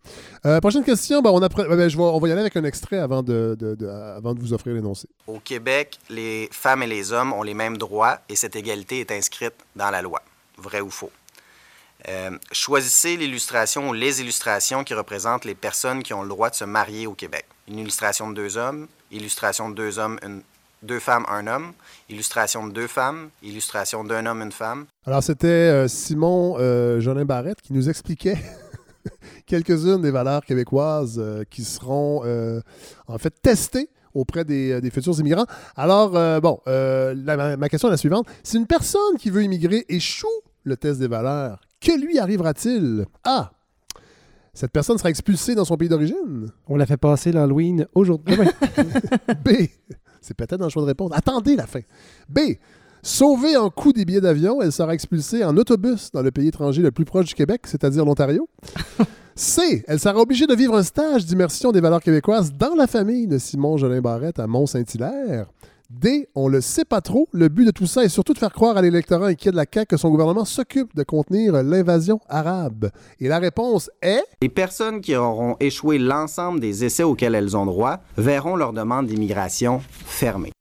Euh, 0.47 0.61
prochaine 0.61 0.85
question, 0.85 1.21
ben, 1.23 1.31
on, 1.31 1.41
appre- 1.41 1.69
ben, 1.69 1.89
je 1.89 1.97
vais- 1.97 2.03
on 2.03 2.19
va 2.19 2.29
y 2.29 2.33
aller 2.33 2.41
avec 2.41 2.57
un 2.57 2.65
extrait 2.65 2.99
avant 2.99 3.23
de, 3.23 3.57
de- 3.59 3.75
de- 3.75 3.87
avant 3.87 4.35
de 4.35 4.41
vous 4.41 4.53
offrir 4.53 4.75
l'énoncé. 4.75 5.09
Au 5.27 5.39
Québec, 5.41 5.99
les 6.11 6.49
femmes 6.53 6.83
et 6.83 6.87
les 6.87 7.13
hommes 7.13 7.33
ont 7.33 7.43
les 7.43 7.55
mêmes 7.55 7.77
droits 7.77 8.21
et 8.29 8.37
cette 8.37 8.57
égalité 8.57 9.01
est 9.01 9.11
inscrite 9.13 9.55
dans 9.77 9.91
la 9.91 10.03
loi. 10.03 10.23
Vrai 10.57 10.81
ou 10.81 10.91
faux? 10.91 11.11
Euh, 12.09 12.31
choisissez 12.53 13.17
l'illustration 13.17 13.89
ou 13.89 13.93
les 13.93 14.21
illustrations 14.21 14.85
qui 14.85 14.95
représentent 14.95 15.45
les 15.45 15.57
personnes 15.57 16.05
qui 16.05 16.15
ont 16.15 16.23
le 16.23 16.29
droit 16.29 16.49
de 16.49 16.55
se 16.55 16.65
marier 16.65 17.09
au 17.09 17.15
Québec. 17.15 17.45
Une 17.67 17.81
illustration 17.81 18.31
de 18.31 18.35
deux 18.37 18.57
hommes, 18.57 18.87
illustration 19.11 19.71
de 19.71 19.75
deux 19.75 19.99
hommes, 19.99 20.19
deux 20.83 21.01
femmes, 21.01 21.25
un 21.29 21.47
homme. 21.47 21.73
Illustration 22.09 22.67
de 22.67 22.73
deux 22.73 22.87
femmes. 22.87 23.31
Illustration 23.43 24.05
d'un 24.05 24.27
homme, 24.27 24.43
une 24.43 24.53
femme. 24.53 24.87
Alors, 25.07 25.23
c'était 25.23 25.47
euh, 25.49 25.89
Simon 25.89 26.57
euh, 26.59 27.01
Jolin 27.01 27.25
Barrette 27.25 27.61
qui 27.61 27.73
nous 27.73 27.89
expliquait 27.89 28.39
quelques-unes 29.47 30.03
des 30.03 30.11
valeurs 30.11 30.45
québécoises 30.45 31.19
euh, 31.19 31.45
qui 31.51 31.65
seront 31.65 32.23
euh, 32.25 32.61
en 33.07 33.19
fait 33.19 33.35
testées 33.43 33.91
auprès 34.15 34.45
des, 34.45 34.91
futurs 34.91 35.19
immigrants. 35.21 35.47
Alors, 35.77 36.11
bon, 36.41 36.59
ma 36.67 37.69
question 37.69 37.89
est 37.89 37.93
la 37.93 37.97
suivante. 37.97 38.27
Si 38.43 38.57
une 38.57 38.67
personne 38.67 39.17
qui 39.17 39.31
veut 39.31 39.45
immigrer 39.45 39.85
échoue 39.89 40.27
le 40.65 40.77
test 40.77 40.99
des 40.99 41.07
valeurs, 41.07 41.61
que 41.81 41.93
lui 41.93 42.19
arrivera-t-il? 42.19 43.07
A. 43.23 43.53
Cette 44.59 44.73
personne 44.73 44.99
sera 44.99 45.09
expulsée 45.09 45.55
dans 45.55 45.65
son 45.65 45.77
pays 45.77 45.89
d'origine? 45.89 46.49
On 46.67 46.75
l'a 46.75 46.85
fait 46.85 46.97
passer 46.97 47.31
l'Halloween 47.31 47.87
aujourd'hui. 47.95 48.35
B. 49.45 49.51
C'est 50.21 50.35
peut-être 50.35 50.57
dans 50.57 50.65
le 50.65 50.71
choix 50.71 50.83
de 50.83 50.89
réponse. 50.89 51.13
Attendez 51.15 51.55
la 51.55 51.69
fin. 51.69 51.79
B. 52.29 52.41
Sauvée 53.01 53.57
en 53.57 53.71
coût 53.71 53.93
des 53.93 54.05
billets 54.05 54.21
d'avion, 54.21 54.61
elle 54.61 54.73
sera 54.73 54.95
expulsée 54.95 55.45
en 55.45 55.57
autobus 55.57 56.11
dans 56.11 56.23
le 56.23 56.33
pays 56.33 56.49
étranger 56.49 56.83
le 56.83 56.91
plus 56.91 57.05
proche 57.05 57.27
du 57.27 57.35
Québec, 57.35 57.69
c'est-à-dire 57.69 58.05
l'Ontario. 58.05 58.49
C. 59.37 59.85
Elle 59.87 60.01
sera 60.01 60.19
obligée 60.19 60.49
de 60.49 60.57
vivre 60.57 60.77
un 60.77 60.83
stage 60.83 61.25
d'immersion 61.25 61.71
des 61.71 61.81
valeurs 61.81 62.03
québécoises 62.03 62.53
dans 62.53 62.75
la 62.75 62.89
famille 62.89 63.29
de 63.29 63.39
Simon 63.39 63.77
Jolin 63.77 64.01
Barrette 64.01 64.41
à 64.41 64.49
Mont-Saint-Hilaire. 64.49 65.53
D. 65.91 66.29
On 66.35 66.49
le 66.49 66.61
sait 66.61 66.85
pas 66.85 67.01
trop. 67.01 67.29
Le 67.33 67.49
but 67.49 67.65
de 67.65 67.71
tout 67.71 67.87
ça 67.87 68.05
est 68.05 68.09
surtout 68.09 68.35
de 68.35 68.39
faire 68.39 68.53
croire 68.53 68.77
à 68.77 68.83
l'électorat 68.83 69.29
inquiet 69.29 69.51
de 69.51 69.57
la 69.57 69.65
CAQ 69.73 69.87
que 69.87 69.97
son 69.97 70.11
gouvernement 70.11 70.45
s'occupe 70.45 70.95
de 70.95 71.03
contenir 71.03 71.63
l'invasion 71.63 72.21
arabe. 72.29 72.91
Et 73.21 73.29
la 73.29 73.39
réponse 73.39 73.91
est... 74.03 74.23
Les 74.43 74.49
personnes 74.49 75.01
qui 75.01 75.17
auront 75.17 75.57
échoué 75.61 75.99
l'ensemble 75.99 76.61
des 76.61 76.85
essais 76.85 77.05
auxquels 77.05 77.35
elles 77.35 77.57
ont 77.57 77.67
droit 77.67 78.01
verront 78.17 78.57
leur 78.57 78.73
demande 78.73 79.07
d'immigration 79.07 79.81
fermée. 79.89 80.53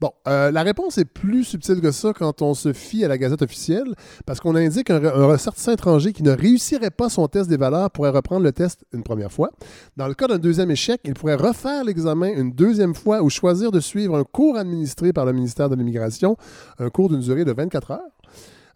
Bon, 0.00 0.10
euh, 0.28 0.50
la 0.50 0.62
réponse 0.62 0.98
est 0.98 1.04
plus 1.06 1.44
subtile 1.44 1.80
que 1.80 1.90
ça 1.90 2.12
quand 2.12 2.42
on 2.42 2.52
se 2.54 2.72
fie 2.72 3.04
à 3.04 3.08
la 3.08 3.16
Gazette 3.16 3.42
officielle, 3.42 3.94
parce 4.26 4.40
qu'on 4.40 4.54
indique 4.54 4.88
qu'un 4.88 4.98
re- 5.00 5.06
un 5.14 5.26
ressortissant 5.26 5.72
étranger 5.72 6.12
qui 6.12 6.22
ne 6.22 6.32
réussirait 6.32 6.90
pas 6.90 7.08
son 7.08 7.26
test 7.28 7.48
des 7.48 7.56
valeurs 7.56 7.90
pourrait 7.90 8.10
reprendre 8.10 8.42
le 8.42 8.52
test 8.52 8.84
une 8.92 9.02
première 9.02 9.32
fois. 9.32 9.50
Dans 9.96 10.06
le 10.08 10.14
cas 10.14 10.26
d'un 10.26 10.38
deuxième 10.38 10.70
échec, 10.70 11.00
il 11.04 11.14
pourrait 11.14 11.34
refaire 11.36 11.84
l'examen 11.84 12.28
une 12.28 12.52
deuxième 12.52 12.94
fois 12.94 13.22
ou 13.22 13.30
choisir 13.30 13.70
de 13.72 13.80
suivre 13.80 14.16
un 14.16 14.24
cours 14.24 14.56
administré 14.58 15.12
par 15.12 15.24
le 15.24 15.32
ministère 15.32 15.68
de 15.70 15.76
l'Immigration, 15.76 16.36
un 16.78 16.90
cours 16.90 17.08
d'une 17.08 17.20
durée 17.20 17.44
de 17.44 17.52
24 17.52 17.90
heures. 17.92 18.00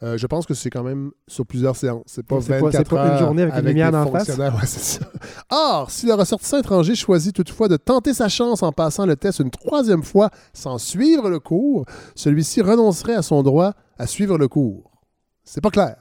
Euh, 0.03 0.17
je 0.17 0.27
pense 0.27 0.47
que 0.47 0.55
c'est 0.55 0.71
quand 0.71 0.83
même 0.83 1.11
sur 1.29 1.45
plusieurs 1.45 1.77
séances. 1.77 2.05
C'est 2.07 2.25
pas 2.27 2.41
C'est 2.41 2.59
24 2.59 2.89
pas- 2.89 2.97
pas 2.97 3.13
une 3.13 3.19
journée 3.19 3.43
avec 3.43 3.55
une 3.57 3.67
lumière 3.67 3.91
des 3.93 3.99
d'en 3.99 4.11
face? 4.11 4.29
Ouais, 4.39 4.67
ça. 4.67 5.01
Or, 5.51 5.91
si 5.91 6.07
le 6.07 6.15
ressortissant 6.15 6.59
étranger 6.59 6.95
choisit 6.95 7.35
toutefois 7.35 7.69
de 7.69 7.77
tenter 7.77 8.15
sa 8.15 8.29
chance 8.31 8.63
en 8.63 8.73
passant 8.73 9.05
le 9.05 9.17
test 9.17 9.41
une 9.41 9.51
troisième 9.51 10.03
fois 10.03 10.31
sans 10.55 10.79
suivre 10.79 11.29
le 11.29 11.39
cours, 11.39 11.85
celui-ci 12.15 12.63
renoncerait 12.63 13.15
à 13.15 13.21
son 13.23 13.43
droit 13.43 13.75
à 13.99 14.07
suivre 14.07 14.39
le 14.39 14.49
cours. 14.49 14.91
C'est 15.45 15.61
pas 15.61 15.71
clair. 15.71 15.97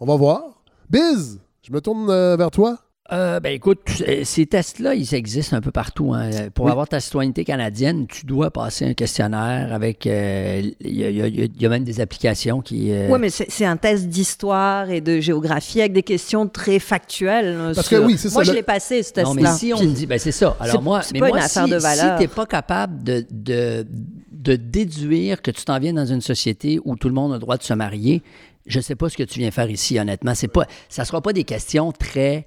On 0.00 0.06
va 0.06 0.16
voir. 0.16 0.42
Biz, 0.90 1.38
je 1.62 1.72
me 1.72 1.80
tourne 1.80 2.10
euh, 2.10 2.34
vers 2.36 2.50
toi. 2.50 2.78
Euh, 3.10 3.40
ben 3.40 3.54
écoute, 3.54 3.78
ces 4.24 4.44
tests-là, 4.44 4.94
ils 4.94 5.14
existent 5.14 5.56
un 5.56 5.62
peu 5.62 5.70
partout. 5.70 6.12
hein. 6.12 6.28
Pour 6.52 6.66
Oui. 6.66 6.70
avoir 6.70 6.86
ta 6.88 7.00
citoyenneté 7.00 7.42
canadienne, 7.42 8.06
tu 8.06 8.26
dois 8.26 8.50
passer 8.50 8.84
un 8.84 8.92
questionnaire 8.92 9.72
avec. 9.72 10.06
euh, 10.06 10.60
Il 10.80 10.94
y, 10.94 11.04
a- 11.04 11.08
il 11.10 11.16
y 11.16 11.22
a- 11.22 11.26
il 11.26 11.62
y 11.62 11.64
a 11.64 11.68
même 11.70 11.84
des 11.84 12.00
applications 12.02 12.60
qui. 12.60 12.92
euh, 12.92 13.08
Ouais, 13.08 13.18
mais 13.18 13.30
c'est 13.30 13.50
c'est 13.50 13.64
un 13.64 13.78
test 13.78 14.08
d'histoire 14.08 14.90
et 14.90 15.00
de 15.00 15.20
géographie 15.20 15.80
avec 15.80 15.94
des 15.94 16.02
questions 16.02 16.46
très 16.48 16.78
factuelles. 16.78 17.72
Parce 17.74 17.88
que 17.88 17.96
oui, 17.96 18.16
c'est 18.18 18.28
ça, 18.28 18.34
Moi, 18.34 18.44
je 18.44 18.52
l'ai 18.52 18.62
passé, 18.62 19.02
ce 19.02 19.18
Non, 19.22 19.32
mais 19.32 19.46
si 19.52 19.72
on 19.72 19.80
me 19.82 19.86
dit, 19.92 20.04
ben 20.06 20.18
c'est 20.18 20.30
ça. 20.32 20.54
Alors 20.60 20.82
moi, 20.82 21.00
c'est 21.00 21.14
mais 21.14 21.20
pas 21.20 21.28
moi, 21.28 21.38
une 21.38 21.44
affaire 21.44 21.64
si, 21.64 21.70
de 21.70 21.78
si 21.78 21.82
valeur. 21.82 22.18
t'es 22.18 22.28
pas 22.28 22.44
capable 22.46 23.02
de, 23.02 23.24
de, 23.30 23.86
de 24.32 24.56
déduire 24.56 25.40
que 25.42 25.50
tu 25.50 25.64
t'en 25.64 25.78
viens 25.78 25.94
dans 25.94 26.06
une 26.06 26.20
société 26.20 26.78
où 26.84 26.94
tout 26.96 27.08
le 27.08 27.14
monde 27.14 27.32
a 27.32 27.36
le 27.36 27.40
droit 27.40 27.56
de 27.56 27.62
se 27.62 27.72
marier, 27.74 28.22
je 28.68 28.78
sais 28.80 28.94
pas 28.94 29.08
ce 29.08 29.16
que 29.16 29.22
tu 29.24 29.40
viens 29.40 29.50
faire 29.50 29.68
ici, 29.70 29.98
honnêtement. 29.98 30.34
C'est 30.34 30.46
pas, 30.48 30.66
ça 30.88 31.04
sera 31.04 31.20
pas 31.20 31.32
des 31.32 31.44
questions 31.44 31.90
très 31.90 32.46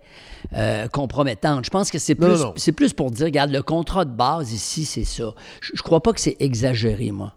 euh, 0.56 0.88
compromettantes. 0.88 1.66
Je 1.66 1.70
pense 1.70 1.92
que 1.92 2.00
c'est 2.00 2.16
plus, 2.16 2.28
non, 2.28 2.38
non. 2.38 2.54
c'est 2.56 2.72
plus 2.72 2.94
pour 2.94 3.12
dire, 3.12 3.26
regarde, 3.26 3.52
le 3.52 3.62
contrat 3.62 4.06
de 4.06 4.12
base 4.16 4.54
ici, 4.54 4.86
c'est 4.86 5.04
ça. 5.04 5.34
Je, 5.62 5.72
je 5.74 5.82
crois 5.84 6.02
pas 6.02 6.14
que 6.14 6.22
c'est 6.22 6.38
exagéré, 6.40 7.12
moi. 7.12 7.34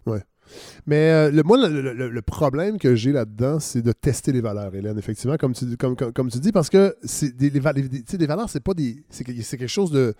Mais 0.86 1.10
euh, 1.10 1.30
le, 1.32 1.42
moi, 1.42 1.56
le, 1.56 1.80
le- 1.92 2.10
le 2.10 2.22
problème 2.22 2.78
que 2.78 2.94
j'ai 2.94 3.10
là-dedans, 3.10 3.58
c'est 3.58 3.82
de 3.82 3.90
tester 3.92 4.30
les 4.30 4.40
valeurs, 4.40 4.72
Hélène, 4.74 4.98
effectivement, 4.98 5.36
comme 5.36 5.52
tu, 5.54 5.76
comme, 5.76 5.96
comme, 5.96 6.12
comme 6.12 6.30
tu 6.30 6.38
dis, 6.38 6.52
parce 6.52 6.68
que 6.70 6.94
c'est 7.02 7.36
des, 7.36 7.50
les, 7.50 7.58
va- 7.60 7.72
les- 7.72 7.88
tu 7.88 8.02
sais, 8.06 8.16
les 8.18 8.26
valeurs, 8.26 8.48
c'est 8.48 8.62
pas 8.62 8.74
des. 8.74 9.02
C'est 9.10 9.24
que- 9.24 9.32
c'est 9.42 9.56
quelque 9.56 9.66
chose 9.68 9.90
de 9.90 10.14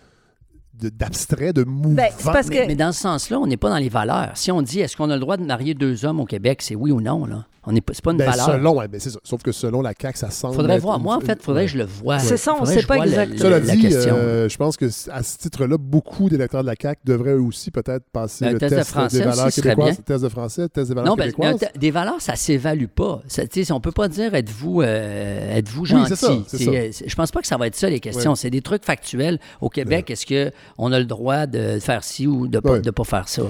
de- 0.80 0.88
d'abstrait, 0.88 1.52
de, 1.52 1.62
mouvant. 1.62 1.94
Ben, 1.94 2.08
c'est 2.18 2.24
parce 2.32 2.48
Mais, 2.48 2.66
mais 2.66 2.74
dans 2.74 2.90
ce 2.90 3.00
sens-là, 3.02 3.38
on 3.38 3.46
n'est 3.46 3.56
pas 3.56 3.68
dans 3.68 3.76
les 3.76 3.88
valeurs. 3.88 4.32
Si 4.34 4.50
on 4.50 4.60
dit, 4.60 4.80
est-ce 4.80 4.96
qu'on 4.96 5.08
a 5.10 5.14
le 5.14 5.20
droit 5.20 5.36
de 5.36 5.44
marier 5.44 5.74
deux 5.74 6.04
hommes 6.04 6.18
au 6.18 6.24
Québec, 6.24 6.62
c'est 6.62 6.74
oui 6.74 6.90
ou 6.90 7.00
non, 7.00 7.26
là. 7.26 7.46
On 7.66 7.72
n'est 7.72 7.80
pas, 7.80 7.94
c'est 7.94 8.04
pas 8.04 8.10
une 8.12 8.18
Ben, 8.18 8.28
valeur. 8.30 8.46
selon, 8.46 8.76
ouais, 8.78 8.88
ben, 8.88 9.00
c'est 9.00 9.10
ça. 9.10 9.18
Sauf 9.24 9.42
que 9.42 9.50
selon 9.50 9.80
la 9.80 9.92
CAQ, 9.98 10.18
ça 10.18 10.30
semble. 10.30 10.54
Faudrait 10.54 10.76
être 10.76 10.82
voir. 10.82 11.00
Moi, 11.00 11.16
en 11.16 11.20
fait, 11.20 11.42
faudrait 11.42 11.64
que 11.64 11.72
je 11.72 11.78
le 11.78 11.84
vois. 11.84 12.18
C'est 12.18 12.36
ça, 12.36 12.52
on 12.54 12.58
Faudrait 12.58 12.80
sait 12.80 12.86
pas 12.86 12.96
la- 12.98 13.04
exactement. 13.24 13.50
La 13.50 13.60
dit, 13.60 13.80
question. 13.80 14.14
euh, 14.18 14.48
je 14.48 14.56
pense 14.58 14.76
que 14.76 14.84
à 15.10 15.22
ce 15.22 15.38
titre-là, 15.38 15.76
beaucoup 15.78 16.28
d'électeurs 16.28 16.62
de 16.62 16.66
la 16.66 16.74
CAQ 16.80 17.00
devraient 17.04 17.32
eux 17.32 17.40
aussi 17.40 17.70
peut-être 17.70 18.04
passer 18.12 18.44
Ben, 18.44 18.52
le 18.52 18.58
test 18.58 18.76
de 18.76 18.82
français 18.82 19.18
des 19.18 19.24
valeurs 19.24 19.50
québécoises, 19.50 19.94
bien. 19.96 20.04
test 20.04 20.22
de 20.24 20.28
français, 20.28 20.68
test 20.68 20.88
des 20.88 20.94
valeurs 20.94 21.10
Non, 21.10 21.16
ben, 21.16 21.24
québécoises. 21.32 21.58
te- 21.72 21.78
des 21.78 21.90
valeurs, 21.90 22.20
ça 22.20 22.36
s'évalue 22.36 22.86
pas. 22.86 23.22
Ça, 23.28 23.46
tu 23.46 23.64
sais, 23.64 23.72
on 23.72 23.80
peut 23.80 23.92
pas 23.92 24.08
dire 24.08 24.34
êtes-vous 24.34 24.82
euh, 24.82 25.56
êtes-vous 25.56 25.86
gentil? 25.86 26.08
c'est 26.10 26.16
ça, 26.26 26.32
c'est 26.46 26.58
C'est, 26.58 26.64
ça. 26.64 26.70
euh, 26.70 26.90
je 27.06 27.14
pense 27.14 27.30
pas 27.30 27.40
que 27.40 27.46
ça 27.46 27.56
va 27.56 27.66
être 27.66 27.76
ça 27.76 27.88
les 27.88 28.00
questions. 28.00 28.32
Ouais. 28.32 28.36
C'est 28.36 28.50
des 28.50 28.60
trucs 28.62 28.84
factuels. 28.84 29.38
Au 29.62 29.70
Québec, 29.70 30.10
est-ce 30.10 30.26
que 30.26 30.50
on 30.76 30.92
a 30.92 30.98
le 30.98 31.06
droit 31.06 31.46
de 31.46 31.78
faire 31.80 32.04
ci 32.04 32.26
ou 32.26 32.46
de 32.46 32.60
Ouais. 32.62 32.80
de 32.80 32.90
pas 32.90 33.04
faire 33.04 33.28
ça? 33.28 33.42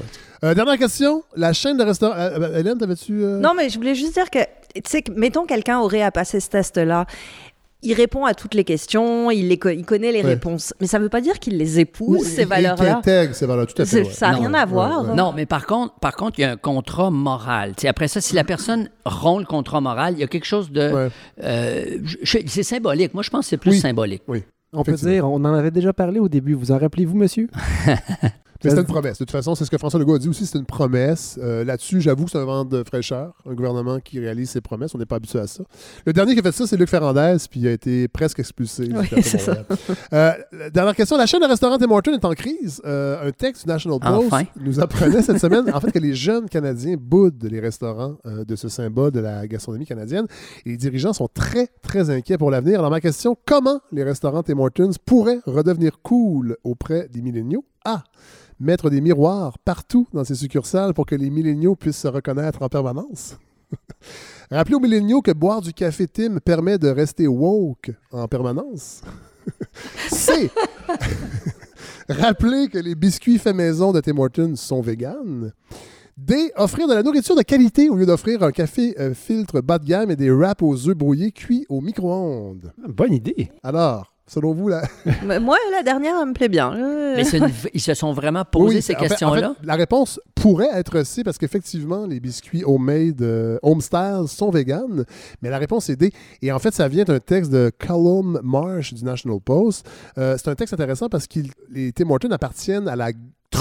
Euh, 0.45 0.55
dernière 0.55 0.77
question. 0.79 1.23
La 1.37 1.53
chaîne 1.53 1.77
de 1.79 1.83
restaurants. 1.85 2.15
euh, 2.17 2.39
euh, 2.39 2.59
Hélène, 2.59 2.77
t'avais-tu. 2.79 3.23
euh, 3.25 3.41
Non, 3.41 3.53
mais 3.57 3.69
je 3.71 3.77
voulais 3.79 3.95
juste 3.95 4.13
dire 4.15 4.31
que, 4.31 4.39
tu 4.75 4.83
sais, 4.87 5.03
que, 5.03 5.11
mettons 5.13 5.47
quelqu'un 5.47 5.79
aurait 5.81 6.03
à 6.03 6.11
passer 6.11 6.39
ce 6.41 6.49
test-là. 6.51 7.07
Il 7.87 7.93
répond 7.95 8.25
à 8.25 8.33
toutes 8.33 8.55
les 8.55 8.65
questions, 8.65 9.31
il, 9.31 9.49
les 9.49 9.59
co- 9.59 9.69
il 9.69 9.85
connaît 9.85 10.11
les 10.13 10.23
Ouais. 10.23 10.29
réponses. 10.31 10.73
Mais 10.81 10.87
ça 10.87 10.99
ne 10.99 11.03
veut 11.05 11.11
pas 11.11 11.21
dire 11.21 11.39
qu'il 11.39 11.59
les 11.59 11.77
ou- 11.77 11.81
épouse, 11.81 12.27
et- 12.27 12.31
ces 12.31 12.45
valeurs-là. 12.47 12.83
qui 12.85 12.91
intègre 12.91 13.35
ces 13.35 13.45
valeurs, 13.47 13.67
tout 13.67 13.81
à 13.83 13.85
fait. 13.85 14.03
Ouais. 14.03 14.11
Ça 14.11 14.31
n'a 14.31 14.37
rien 14.39 14.55
à 14.55 14.65
voir. 14.65 15.03
ouais, 15.03 15.11
ouais. 15.11 15.15
Non, 15.17 15.33
mais 15.37 15.45
par 15.47 15.67
contre, 15.67 15.95
par 16.01 16.17
contre, 16.17 16.39
il 16.39 16.43
y 16.43 16.45
a 16.47 16.51
un 16.53 16.57
contrat 16.57 17.11
moral. 17.11 17.75
Tu 17.77 17.83
sais, 17.83 17.89
après 17.89 18.09
ça, 18.09 18.21
si 18.23 18.35
la 18.35 18.45
personne 18.45 18.89
rompt 19.05 19.41
le 19.41 19.47
contrat 19.47 19.83
moral, 19.83 20.15
il 20.15 20.21
y 20.21 20.25
a 20.25 20.27
quelque 20.29 20.47
chose 20.47 20.71
de. 20.71 21.11
Euh, 21.43 21.85
c'est 22.25 22.63
symbolique. 22.63 23.13
Moi, 23.13 23.23
je 23.23 23.29
pense 23.31 23.45
que 23.45 23.51
c'est 23.51 23.57
plus 23.59 23.73
Oui. 23.73 23.79
symbolique. 23.81 24.23
On 24.73 24.83
peut 24.83 24.93
dire, 24.95 25.27
on 25.31 25.37
en 25.37 25.55
avait 25.55 25.71
déjà 25.71 25.93
parlé 25.93 26.19
au 26.21 26.29
début. 26.29 26.55
Vous 26.55 26.73
en 26.73 26.79
rappelez-vous, 26.79 27.17
monsieur? 27.17 27.49
Mais 28.64 28.70
c'était 28.70 28.83
une 28.83 28.87
promesse. 28.88 29.14
De 29.18 29.24
toute 29.24 29.31
façon, 29.31 29.55
c'est 29.55 29.64
ce 29.64 29.70
que 29.70 29.79
François 29.79 30.00
Legault 30.00 30.14
a 30.14 30.18
dit 30.18 30.29
aussi, 30.29 30.46
c'est 30.46 30.59
une 30.59 30.64
promesse. 30.66 31.38
Euh, 31.42 31.64
Là-dessus, 31.64 32.00
j'avoue 32.00 32.24
que 32.24 32.31
c'est 32.31 32.38
un 32.38 32.44
vent 32.44 32.64
de 32.64 32.83
fraîcheur, 32.85 33.35
un 33.48 33.55
gouvernement 33.55 34.00
qui 34.00 34.18
réalise 34.20 34.50
ses 34.50 34.61
promesses. 34.61 34.94
On 34.94 34.98
n'est 34.98 35.07
pas 35.07 35.16
habitué 35.16 35.38
à 35.38 35.46
ça. 35.46 35.64
Le 36.07 36.12
dernier 36.12 36.35
qui 36.35 36.40
a 36.40 36.42
fait 36.42 36.53
ça, 36.53 36.66
c'est 36.66 36.77
Luc 36.77 36.88
Ferrandez, 36.88 37.37
puis 37.50 37.61
il 37.61 37.68
a 37.68 37.72
été 37.72 38.09
presque 38.09 38.38
expulsé. 38.40 38.88
Oui, 38.94 39.09
c'est. 39.22 39.48
Euh, 39.48 40.33
la 40.53 40.70
dernière 40.70 40.94
question. 40.96 41.16
La 41.16 41.27
chaîne 41.27 41.40
de 41.40 41.46
restaurant 41.46 41.79
Tim 41.79 41.90
Hortons 41.90 42.12
est 42.14 42.24
en 42.24 42.33
crise. 42.33 42.81
Euh, 42.85 43.29
un 43.29 43.31
texte 43.33 43.64
du 43.64 43.68
National 43.72 43.98
Post 44.00 44.27
Enfin. 44.27 44.44
nous 44.61 44.81
apprenait 44.81 45.22
cette 45.22 45.38
semaine, 45.38 45.70
en 45.72 45.81
fait, 45.81 45.92
que 45.92 45.98
les 45.98 46.14
jeunes 46.14 46.48
Canadiens 46.48 46.96
boudent 46.98 47.44
les 47.44 47.61
restaurants 47.61 48.16
euh, 48.27 48.44
de 48.44 48.57
ce 48.57 48.68
symbole 48.68 49.11
de 49.12 49.20
la 49.20 49.46
gastronomie 49.46 49.87
canadienne. 49.87 50.27
Et 50.66 50.70
les 50.70 50.77
dirigeants 50.77 51.12
sont 51.12 51.29
très, 51.33 51.68
très 51.83 52.11
inquiets 52.11 52.38
pour 52.38 52.50
l'avenir. 52.50 52.79
Alors, 52.79 52.90
ma 52.90 53.00
question, 53.00 53.37
comment 53.44 53.81
les 53.92 54.03
restaurants 54.05 54.42
Tim 54.42 54.59
Hortons 54.59 54.90
pourraient 55.05 55.40
redevenir 55.46 56.00
cool 56.03 56.57
auprès 56.64 57.09
des 57.09 57.22
milléniaux? 57.22 57.64
A. 57.85 58.05
Mettre 58.61 58.88
des 58.88 59.01
miroirs 59.01 59.59
partout 59.59 60.07
dans 60.12 60.25
ces 60.25 60.37
succursales 60.37 60.94
pour 60.94 61.07
que 61.07 61.14
les 61.14 61.31
milléniaux 61.31 61.77
puissent 61.77 61.99
se 61.99 62.09
reconnaître 62.09 62.62
en 62.62 62.68
permanence. 62.68 63.37
Rappelez 64.51 64.77
aux 64.77 64.81
milléniaux 64.81 65.23
que 65.23 65.33
boire 65.33 65.61
du 65.61 65.73
café 65.73 66.07
Tim 66.07 66.38
permet 66.38 66.79
de 66.79 66.88
rester 66.88 67.27
woke 67.27 67.92
en 68.12 68.29
permanence. 68.29 69.03
C. 70.11 70.51
Rappelez 72.09 72.68
que 72.68 72.79
les 72.79 72.94
biscuits 72.94 73.38
faits 73.38 73.57
maison 73.57 73.92
de 73.92 74.01
Tim 74.01 74.16
Hortons 74.18 74.57
sont 74.57 74.81
véganes. 74.81 75.53
D. 76.16 76.53
Offrir 76.57 76.87
de 76.87 76.94
la 76.94 77.03
nourriture 77.03 77.35
de 77.35 77.42
qualité 77.42 77.88
au 77.88 77.97
lieu 77.97 78.07
d'offrir 78.07 78.42
un 78.44 78.53
café 78.53 78.94
euh, 79.01 79.14
filtre 79.14 79.61
bas 79.61 79.81
de 79.81 79.87
gamme 79.87 80.12
et 80.12 80.16
des 80.16 80.31
wraps 80.31 80.62
aux 80.62 80.88
œufs 80.88 80.97
brouillés 80.97 81.33
cuits 81.33 81.66
au 81.68 81.81
micro-ondes. 81.81 82.73
Bonne 82.87 83.12
idée. 83.12 83.51
Alors, 83.64 84.13
selon 84.27 84.53
vous, 84.55 84.69
la, 84.69 84.83
Mais 85.25 85.39
Moi, 85.41 85.57
la 85.73 85.83
dernière, 85.83 86.15
elle 86.21 86.29
me 86.29 86.33
plaît 86.35 86.49
bien. 86.49 86.73
Euh, 86.75 87.15
Mais 87.17 87.29
une 87.29 87.49
ils 87.75 87.81
se 87.81 87.95
sont 87.95 88.13
vraiment 88.13 88.45
posé 88.45 88.77
Oui, 88.77 88.83
ces 88.83 88.95
en 88.95 88.99
fait- 88.99 89.05
en 89.05 89.09
questions-là? 89.09 89.55
fait, 89.61 89.67
la 89.67 89.75
réponse 89.75 90.21
pourrait 90.35 90.71
être 90.73 91.03
C 91.05 91.23
parce 91.25 91.39
qu'effectivement, 91.39 92.07
les 92.07 92.21
biscuits 92.21 92.65
homemade, 92.65 93.23
euh, 93.23 93.59
homestyle 93.63 94.25
sont 94.29 94.51
véganes, 94.51 95.05
mais 95.43 95.51
la 95.51 95.59
réponse 95.59 95.89
est 95.91 95.97
D. 95.97 96.13
Et 96.43 96.53
en 96.53 96.59
fait, 96.59 96.75
ça 96.75 96.89
vient 96.89 97.05
d'un 97.05 97.21
texte 97.21 97.51
de 97.51 97.71
Callum 97.79 98.41
Marsh 98.43 98.93
du 98.95 99.05
National 99.05 99.39
Post. 99.41 99.87
Euh, 100.19 100.37
c'est 100.39 100.49
un 100.51 100.55
texte 100.55 100.75
intéressant 100.75 101.09
parce 101.09 101.27
que 101.27 101.41
les 101.71 101.93
Tim 101.93 102.11
Hortons 102.11 102.31
appartiennent 102.31 102.89
à 102.89 102.97
la 102.97 103.11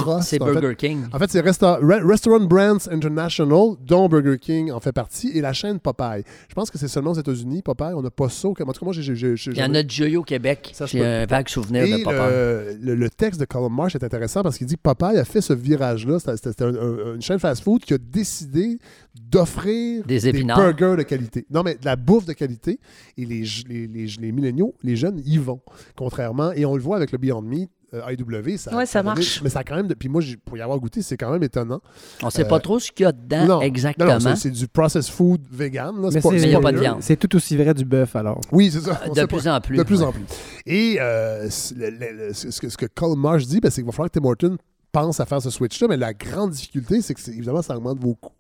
trust. 0.02 0.30
C'est 0.30 0.42
en 0.42 0.46
fait. 0.48 0.54
Burger 0.54 0.76
King. 0.76 1.04
En 1.14 1.20
fait, 1.20 1.30
c'est 1.32 1.42
Resta- 1.42 1.80
Re- 1.82 2.06
Restaurant 2.06 2.40
Brands 2.46 2.88
International, 2.92 3.76
dont 3.86 4.08
Burger 4.10 4.38
King 4.40 4.72
en 4.72 4.80
fait 4.80 4.92
partie, 4.92 5.30
et 5.34 5.42
la 5.42 5.54
chaîne 5.54 5.80
Popeye. 5.80 6.24
Je 6.50 6.54
pense 6.54 6.70
que 6.72 6.78
c'est 6.78 6.88
seulement 6.88 7.12
aux 7.12 7.20
États-Unis, 7.20 7.62
Popeye. 7.62 7.94
On 7.96 8.02
n'a 8.02 8.10
pas 8.12 8.30
ça. 8.30 8.48
En 8.48 8.54
tout 8.54 8.64
cas, 8.66 8.74
moi, 8.84 8.94
j'ai- 8.94 9.14
Il 9.14 9.58
y 9.58 9.64
en 9.64 9.74
a 9.74 9.88
Joyo 9.88 10.22
au 10.22 10.24
Québec. 10.24 10.74
J'ai 10.88 11.06
un 11.06 11.26
vague 11.26 11.48
souvenir 11.50 11.84
Et 11.84 12.00
de 12.00 12.04
papa. 12.04 12.30
le, 12.30 12.78
le- 12.82 12.96
le 12.96 13.10
texte 13.10 13.40
de 13.40 13.46
Colin 13.46 13.70
Marsh 13.70 13.96
est 13.96 14.04
intéressant 14.04 14.44
parce 14.44 14.58
qu'il 14.58 14.68
dit 14.68 14.76
que 14.76 14.82
Popeye 14.82 15.18
a 15.18 15.26
fait 15.26 15.42
ce 15.42 15.54
virage-là. 15.54 16.20
C'était 16.20 16.38
c'était 16.38 16.64
un- 16.64 16.76
un- 16.76 17.16
une 17.16 17.22
chaîne 17.22 17.40
fast-food 17.40 17.82
qui 17.84 17.94
a 17.94 17.98
décidé 17.98 18.78
d'offrir 19.16 20.04
Des 20.06 20.28
burgers 20.74 20.96
de 20.98 21.04
qualité. 21.04 21.46
Non, 21.50 21.64
mais 21.64 21.76
de 21.76 21.86
la 21.86 21.96
bouffe 21.96 22.26
de 22.26 22.34
qualité. 22.34 22.80
Et 23.18 23.26
les, 23.26 23.44
les, 23.68 23.88
les, 23.88 24.06
les 24.08 24.32
milléniaux, 24.32 24.74
les 24.84 24.96
jeunes, 24.96 25.22
y 25.26 25.38
vont. 25.38 25.62
Contrairement, 25.96 26.52
et 26.52 26.66
on 26.66 26.76
le 26.76 26.82
voit 26.82 26.98
avec 26.98 27.12
le 27.12 27.18
Beyond 27.18 27.42
Meat, 27.42 27.70
euh, 27.94 28.02
IW, 28.12 28.58
ça, 28.58 28.76
Ouais, 28.76 28.86
ça 28.86 29.00
a 29.00 29.04
donné- 29.04 29.16
marche. 29.16 29.42
Mais 29.44 29.50
ça 29.50 29.60
a 29.60 29.64
quand 29.64 29.76
même. 29.76 29.88
Puis 29.96 30.10
moi, 30.10 30.22
pour 30.46 30.58
y 30.58 30.62
avoir 30.62 30.80
goûté, 30.80 31.02
c'est 31.02 31.18
quand 31.18 31.32
même 31.32 31.44
étonnant. 31.44 31.82
On 32.22 32.30
sait 32.30 32.44
euh, 32.44 32.48
pas 32.48 32.60
trop 32.60 32.80
ce 32.80 32.92
qu'il 32.92 33.04
y 33.04 33.08
a 33.08 33.12
dedans 33.12 33.46
Non, 33.46 33.62
exactement. 33.62 34.18
Non, 34.20 34.20
non, 34.32 34.36
c'est- 34.36 34.50
du 34.50 34.68
processed 34.68 35.12
food 35.14 35.42
vegan. 35.52 36.02
là. 36.02 36.10
Mais 36.14 36.22
pas- 36.22 36.30
il 36.34 36.50
y 36.50 36.56
a 36.56 36.60
pas 36.60 36.72
de 36.72 36.80
viande. 36.80 36.98
C'est 37.02 37.18
tout 37.18 37.36
aussi 37.36 37.56
vrai 37.58 37.74
du 37.74 37.86
bœuf, 37.86 38.16
alors. 38.16 38.42
Oui, 38.52 38.70
c'est 38.72 38.82
ça. 38.82 39.00
On 39.06 39.10
de 39.12 39.16
sait 39.16 39.28
plus 39.28 39.44
pas. 39.44 39.56
en 39.58 39.62
plus. 39.62 39.78
De 39.78 39.84
plus 39.84 40.00
ouais. 40.00 40.06
en 40.06 40.12
plus. 40.12 40.24
Et 40.66 40.98
euh, 41.00 41.50
c- 41.50 41.76
le- 41.78 41.90
le- 41.90 42.28
le- 42.28 42.34
ce, 42.34 42.60
que, 42.60 42.70
ce 42.70 42.78
que 42.78 42.86
Colin 42.88 43.16
Marsh 43.16 43.46
dit, 43.46 43.60
ben, 43.60 43.70
c'est 43.70 43.82
qu'il 43.82 43.86
va 43.86 43.92
falloir 43.92 44.10
que 44.12 44.20
Tim 44.20 44.26
Horton 44.26 44.58
pense 44.92 45.20
à 45.20 45.26
faire 45.26 45.42
ce 45.42 45.50
switch-là, 45.50 45.88
mais 45.88 45.98
la 45.98 46.14
grande 46.14 46.52
difficulté, 46.52 47.02
c'est 47.02 47.14
que 47.14 47.20
c'est- 47.20 47.32
évidemment, 47.32 47.62
ça 47.62 47.76
augmente 47.78 48.00
vos 48.00 48.14
coûts. 48.16 48.32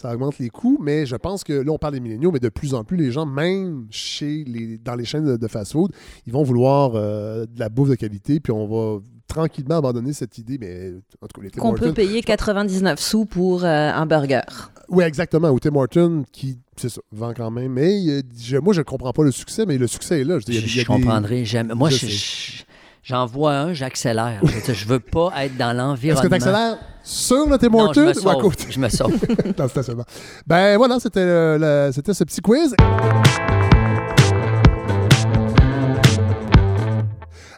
Ça 0.00 0.14
augmente 0.14 0.38
les 0.38 0.48
coûts, 0.48 0.78
mais 0.80 1.04
je 1.04 1.14
pense 1.16 1.44
que 1.44 1.52
là, 1.52 1.70
on 1.72 1.76
parle 1.78 1.92
des 1.94 2.00
milléniaux, 2.00 2.30
mais 2.32 2.38
de 2.40 2.48
plus 2.48 2.72
en 2.74 2.84
plus, 2.84 2.96
les 2.96 3.12
gens, 3.12 3.26
même 3.26 3.86
chez 3.90 4.44
les, 4.44 4.78
dans 4.78 4.94
les 4.94 5.04
chaînes 5.04 5.26
de, 5.26 5.36
de 5.36 5.46
fast-food, 5.48 5.92
ils 6.26 6.32
vont 6.32 6.42
vouloir 6.42 6.92
euh, 6.94 7.44
de 7.44 7.60
la 7.60 7.68
bouffe 7.68 7.90
de 7.90 7.94
qualité, 7.96 8.40
puis 8.40 8.50
on 8.52 8.66
va 8.66 9.00
tranquillement 9.28 9.76
abandonner 9.76 10.12
cette 10.14 10.38
idée, 10.38 10.56
mais 10.58 10.92
en 11.20 11.26
tout 11.26 11.38
cas, 11.40 11.44
les 11.44 11.50
Tim 11.50 11.60
Qu'on 11.60 11.74
peut 11.74 11.92
payer 11.92 12.22
99 12.22 12.98
sous 12.98 13.26
pour 13.26 13.62
euh, 13.64 13.66
un 13.92 14.06
burger. 14.06 14.40
Oui, 14.88 15.04
exactement. 15.04 15.50
Ou 15.50 15.60
Tim 15.60 15.76
Horton, 15.76 16.24
qui, 16.32 16.58
c'est 16.76 16.88
ça, 16.88 17.00
vend 17.12 17.32
quand 17.34 17.50
même. 17.50 17.72
Mais 17.72 18.00
euh, 18.08 18.22
je- 18.40 18.56
moi, 18.56 18.72
je 18.72 18.80
ne 18.80 18.84
comprends 18.84 19.12
pas 19.12 19.22
le 19.22 19.30
succès, 19.30 19.66
mais 19.66 19.76
le 19.78 19.86
succès 19.86 20.22
est 20.22 20.24
là. 20.24 20.38
Je, 20.38 20.46
dis, 20.46 20.52
il 20.52 20.54
y 20.54 20.58
a- 20.58 20.60
Je, 20.62 20.66
il 20.66 20.68
y 20.68 20.80
a 20.80 20.82
je 20.82 20.88
des- 20.88 20.94
comprendrais. 21.04 21.44
J'aime- 21.44 21.72
Moi, 21.76 21.90
Je 21.90 21.96
je- 21.96 22.06
sais. 22.06 22.08
je- 22.12 22.62
j'en 23.02 23.26
vois 23.26 23.52
un, 23.54 23.72
j'accélère. 23.74 24.40
je 24.42 24.52
veux 24.52 24.60
dire, 24.60 24.74
je 24.74 24.86
veux 24.86 25.00
pas 25.00 25.30
être 25.44 25.56
dans 25.56 25.70
Est-ce 25.70 25.78
l'environnement. 25.78 26.22
que 26.22 26.28
tu 26.28 26.34
accélères 26.34 26.78
sur 27.02 27.48
le 27.48 27.58
Tim 27.58 27.68
Non, 27.68 27.78
je 27.78 28.00
Horton 28.00 28.00
me 28.02 28.06
ou 28.06 28.10
à 28.10 28.14
sauve. 28.34 28.42
côté? 28.42 28.64
Je 28.70 28.78
me 28.78 28.88
sauve. 28.88 29.18
dans 29.56 29.64
le 29.64 29.70
stationnement. 29.70 30.04
Ben 30.46 30.76
voilà, 30.76 30.98
c'était 31.00 31.24
le- 31.24 31.90
c'était 31.92 32.14
ce 32.14 32.24
petit 32.24 32.40
quiz. 32.40 32.74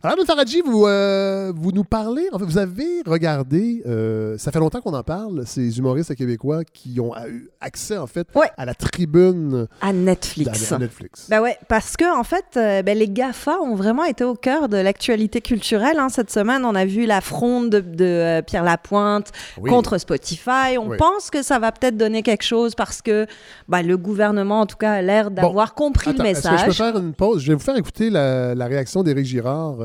Alors, 0.05 0.17
Faradji, 0.27 0.62
vous, 0.67 0.85
euh, 0.85 1.53
vous 1.55 1.71
nous 1.71 1.85
parlez, 1.85 2.27
en 2.33 2.38
fait, 2.41 2.45
vous 2.45 2.59
avez 2.59 3.03
regardé, 3.07 3.85
euh, 3.87 4.37
ça 4.37 4.51
fait 4.51 4.59
longtemps 4.59 4.81
qu'on 4.81 4.95
en 4.95 5.05
parle, 5.05 5.45
ces 5.47 5.79
humoristes 5.79 6.17
québécois 6.17 6.65
qui 6.65 6.99
ont 6.99 7.12
eu 7.29 7.49
accès, 7.61 7.97
en 7.97 8.09
fait, 8.09 8.27
Ouais. 8.35 8.51
à 8.57 8.65
la 8.65 8.75
tribune 8.75 9.69
À 9.81 9.93
Netflix. 9.93 10.73
de 10.73 10.77
Netflix. 10.79 11.29
Ben 11.31 11.41
ouais, 11.41 11.57
parce 11.69 11.97
que 11.97 12.19
en 12.19 12.25
fait, 12.25 12.45
euh, 12.57 12.83
ben, 12.83 12.99
les 12.99 13.09
GAFA 13.09 13.61
ont 13.61 13.77
vraiment 13.77 14.03
été 14.03 14.25
au 14.25 14.35
cœur 14.35 14.69
de 14.69 14.77
l'actualité 14.77 15.41
culturelle. 15.41 16.01
hein. 16.01 16.09
Cette 16.09 16.33
semaine, 16.33 16.65
on 16.65 16.75
a 16.75 16.85
vu 16.85 17.07
la 17.07 17.21
fronde 17.21 17.71
de, 17.71 17.79
de, 17.81 18.41
Pierre 18.41 18.65
Lapointe 18.65 19.31
Oui. 19.61 19.71
contre 19.71 19.99
Spotify. 19.99 20.79
On 20.81 20.88
Oui. 20.88 20.97
pense 20.97 21.31
que 21.31 21.43
ça 21.45 21.61
va 21.61 21.71
peut-être 21.71 21.97
donner 21.97 22.23
quelque 22.25 22.43
chose 22.45 22.75
parce 22.75 23.03
que 23.03 23.27
ben, 23.69 23.83
le 23.83 23.97
gouvernement, 23.97 24.62
en 24.62 24.67
tout 24.67 24.77
cas, 24.79 24.95
a 24.95 25.03
l'air 25.03 25.31
d'avoir 25.31 25.75
compris 25.75 26.11
Attends, 26.11 26.25
le 26.25 26.31
Est-ce 26.31 26.43
que 26.43 26.49
je 26.49 26.51
peux 26.65 26.67
message. 26.71 26.77
faire 26.77 26.99
une 26.99 27.12
pause? 27.15 27.41
Je 27.43 27.49
vais 27.49 27.55
vous 27.55 27.61
faire 27.61 27.77
écouter 27.77 28.11
la, 28.11 28.57
la 28.57 28.67
réaction 28.67 29.05
d'Éric 29.05 29.27
Girard, 29.27 29.77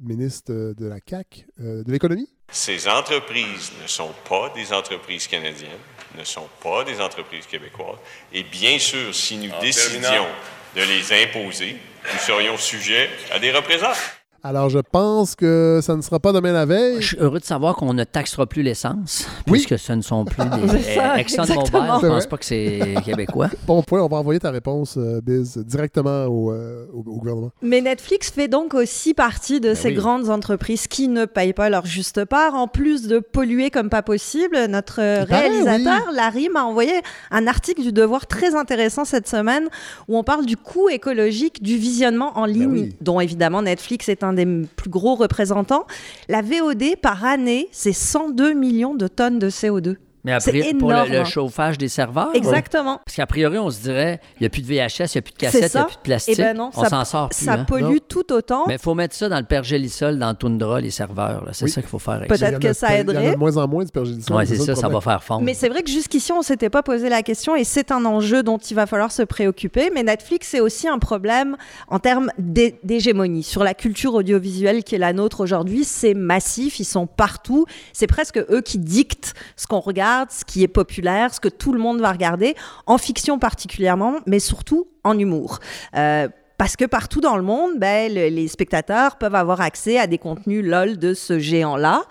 ministre 0.00 0.52
de 0.52 0.86
la 0.86 0.98
CAQ, 1.04 1.46
euh, 1.60 1.82
de 1.82 1.92
l'économie? 1.92 2.28
Ces 2.50 2.88
entreprises 2.88 3.72
ne 3.82 3.86
sont 3.86 4.12
pas 4.28 4.50
des 4.54 4.72
entreprises 4.72 5.26
canadiennes, 5.26 5.70
ne 6.16 6.24
sont 6.24 6.48
pas 6.62 6.84
des 6.84 7.00
entreprises 7.00 7.46
québécoises. 7.46 7.98
Et 8.32 8.42
bien 8.42 8.78
sûr, 8.78 9.14
si 9.14 9.36
nous 9.36 9.52
décidions 9.60 10.26
de 10.74 10.82
les 10.82 11.24
imposer, 11.24 11.76
nous 12.12 12.18
serions 12.20 12.56
sujets 12.56 13.10
à 13.30 13.38
des 13.38 13.52
représailles. 13.52 13.96
Alors, 14.44 14.68
je 14.68 14.78
pense 14.78 15.34
que 15.34 15.80
ça 15.82 15.96
ne 15.96 16.00
sera 16.00 16.20
pas 16.20 16.32
demain 16.32 16.52
la 16.52 16.64
veille. 16.64 16.96
Je 17.00 17.06
suis 17.08 17.16
heureux 17.18 17.40
de 17.40 17.44
savoir 17.44 17.74
qu'on 17.74 17.92
ne 17.92 18.04
taxera 18.04 18.46
plus 18.46 18.62
l'essence, 18.62 19.26
Oui. 19.48 19.52
puisque 19.64 19.78
ce 19.78 19.92
ne 19.92 20.00
sont 20.00 20.24
plus 20.24 20.44
des 20.44 20.76
eh, 20.96 21.20
ExxonMobil. 21.20 21.64
Je 21.66 22.06
pense 22.06 22.22
C'est 22.22 22.28
pas 22.28 22.36
que 22.36 22.44
c'est 22.44 22.94
québécois. 23.04 23.48
Bon 23.66 23.82
point, 23.82 24.00
on 24.00 24.06
va 24.06 24.18
envoyer 24.18 24.38
ta 24.38 24.50
réponse, 24.52 24.94
euh, 24.96 25.20
Biz, 25.20 25.58
directement 25.66 26.26
au, 26.26 26.52
euh, 26.52 26.86
au- 26.92 26.98
au 27.00 27.18
gouvernement. 27.18 27.50
Mais 27.62 27.80
Netflix 27.80 28.30
fait 28.30 28.46
donc 28.48 28.74
aussi 28.74 29.12
partie 29.12 29.60
de 29.60 29.74
ces 29.74 29.88
oui. 29.88 29.94
grandes 29.94 30.30
entreprises 30.30 30.86
qui 30.86 31.08
ne 31.08 31.24
payent 31.24 31.52
pas 31.52 31.68
leur 31.68 31.84
juste 31.84 32.24
part, 32.24 32.54
en 32.54 32.68
plus 32.68 33.08
de 33.08 33.18
polluer 33.18 33.70
comme 33.70 33.90
pas 33.90 34.02
possible. 34.02 34.56
Notre 34.68 35.00
euh, 35.02 35.26
paraît, 35.26 35.48
réalisateur, 35.48 36.12
Larry, 36.14 36.48
m'a 36.48 36.62
envoyé 36.62 36.92
un 37.32 37.46
article 37.48 37.82
du 37.82 37.92
Devoir 37.92 38.26
très 38.28 38.54
intéressant 38.54 39.04
cette 39.04 39.26
semaine 39.28 39.68
où 40.06 40.16
on 40.16 40.22
parle 40.22 40.46
du 40.46 40.56
coût 40.56 40.88
écologique 40.88 41.60
du 41.62 41.76
visionnement 41.76 42.38
en 42.38 42.44
ligne, 42.46 42.70
oui. 42.70 42.96
dont 43.00 43.18
évidemment 43.20 43.62
Netflix 43.62 44.08
est 44.08 44.22
un 44.22 44.27
des 44.32 44.42
m- 44.42 44.66
plus 44.76 44.90
gros 44.90 45.14
représentants. 45.14 45.86
La 46.28 46.42
VOD 46.42 46.96
par 47.00 47.24
année, 47.24 47.68
c'est 47.72 47.92
102 47.92 48.52
millions 48.54 48.94
de 48.94 49.08
tonnes 49.08 49.38
de 49.38 49.50
CO2. 49.50 49.96
Mais 50.34 50.40
C'est 50.40 50.50
après, 50.60 50.74
pour 50.74 50.90
le, 50.90 50.96
énorme. 50.96 51.12
le 51.12 51.24
chauffage 51.24 51.78
des 51.78 51.88
serveurs. 51.88 52.30
Exactement. 52.34 53.00
Parce 53.04 53.16
qu'a 53.16 53.26
priori, 53.26 53.58
on 53.58 53.70
se 53.70 53.80
dirait, 53.80 54.20
il 54.36 54.42
n'y 54.42 54.46
a 54.46 54.50
plus 54.50 54.62
de 54.62 54.66
VHS, 54.66 55.14
il 55.14 55.16
n'y 55.16 55.18
a 55.18 55.22
plus 55.22 55.32
de 55.32 55.38
cassette, 55.38 55.60
il 55.60 55.64
n'y 55.64 55.70
ça. 55.70 55.80
a 55.82 55.84
plus 55.84 55.96
de 55.96 56.00
plastique. 56.00 56.34
Eh 56.38 56.42
ben 56.42 56.56
non, 56.56 56.70
on 56.76 56.82
ça- 56.82 56.88
s'en 56.90 57.04
sort 57.04 57.28
plus. 57.30 57.44
Ça 57.44 57.52
hein. 57.54 57.64
pollue 57.64 57.82
Non. 57.84 57.96
tout 58.08 58.32
autant. 58.32 58.64
Mais 58.66 58.74
il 58.74 58.78
faut 58.80 58.94
mettre 58.94 59.14
ça 59.14 59.28
dans 59.28 59.38
le 59.38 59.44
pergélisol, 59.46 60.18
dans 60.18 60.34
Tundra, 60.34 60.80
les 60.80 60.90
serveurs. 60.90 61.44
là. 61.44 61.52
C'est 61.52 61.64
Oui. 61.64 61.70
ça 61.70 61.80
qu'il 61.80 61.88
faut 61.90 61.98
faire 61.98 62.14
avec 62.14 62.28
Peut-être 62.28 62.40
ça. 62.40 62.48
Il 62.48 62.52
y 62.52 62.56
en 62.56 62.58
que 62.60 62.66
a- 62.68 62.74
ça 62.74 62.88
Il 62.88 62.92
y 62.92 62.96
en 62.96 63.00
aiderait. 63.00 63.28
a 63.28 63.32
de 63.32 63.36
moins 63.38 63.56
en 63.56 63.66
moins 63.68 63.84
du 63.84 63.90
pergélisol. 63.90 64.36
Ouais, 64.36 64.46
c'est 64.46 64.56
ça, 64.56 64.72
le 64.72 64.74
ça 64.76 64.88
va 64.88 65.00
faire 65.00 65.22
fondre. 65.22 65.42
Mais 65.42 65.54
c'est 65.54 65.68
vrai 65.68 65.82
que 65.82 65.90
jusqu'ici, 65.90 66.32
on 66.32 66.42
s'était 66.42 66.70
pas 66.70 66.82
posé 66.82 67.08
la 67.08 67.22
question 67.22 67.56
et 67.56 67.64
c'est 67.64 67.90
un 67.92 68.04
enjeu 68.04 68.42
dont 68.42 68.58
il 68.58 68.74
va 68.74 68.86
falloir 68.86 69.12
se 69.12 69.22
préoccuper. 69.22 69.90
Mais 69.94 70.02
Netflix, 70.02 70.48
c'est 70.50 70.60
aussi 70.60 70.88
un 70.88 70.98
problème 70.98 71.56
en 71.88 71.98
termes 71.98 72.30
d'hé- 72.38 72.78
d'hégémonie. 72.84 73.42
Sur 73.42 73.64
la 73.64 73.74
culture 73.74 74.14
audiovisuelle 74.14 74.84
qui 74.84 74.94
est 74.94 74.98
la 74.98 75.12
nôtre 75.12 75.40
aujourd'hui, 75.40 75.84
c'est 75.84 76.14
massif, 76.14 76.80
ils 76.80 76.84
sont 76.84 77.06
partout. 77.06 77.66
C'est 77.92 78.06
presque 78.08 78.38
eux 78.50 78.60
qui 78.60 78.78
dictent 78.78 79.34
ce 79.56 79.66
qu'on 79.68 79.78
regarde, 79.80 80.08
ce 80.28 80.44
qui 80.44 80.62
est 80.62 80.68
populaire, 80.68 81.32
ce 81.32 81.40
que 81.40 81.48
tout 81.48 81.72
le 81.72 81.78
monde 81.78 82.00
va 82.00 82.10
regarder, 82.12 82.54
en 82.86 82.98
fiction 82.98 83.38
particulièrement, 83.38 84.14
mais 84.26 84.38
surtout 84.40 84.86
en 85.04 85.18
humour. 85.18 85.58
Euh, 85.96 86.28
parce 86.56 86.74
que 86.76 86.84
partout 86.84 87.20
dans 87.20 87.36
le 87.36 87.42
monde, 87.42 87.72
ben, 87.78 88.12
le- 88.12 88.28
les 88.28 88.48
spectateurs 88.48 89.16
peuvent 89.16 89.36
avoir 89.36 89.60
accès 89.60 89.96
à 89.98 90.06
des 90.08 90.18
contenus 90.18 90.64
LOL 90.64 90.98
de 90.98 91.14
ce 91.14 91.38
géant-là. 91.38 92.02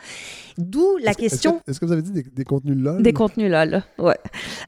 D'où 0.57 0.97
la 0.97 1.11
est-ce 1.11 1.17
question... 1.19 1.59
que- 1.65 1.71
Est-ce 1.71 1.79
que 1.79 1.85
vous 1.85 1.91
avez 1.91 2.01
dit 2.01 2.11
des, 2.11 2.23
des 2.23 2.43
contenus 2.43 2.75
LOL? 2.77 3.01
Des 3.03 3.13
contenus 3.13 3.51
LOL, 3.51 3.83
ouais. 3.99 4.17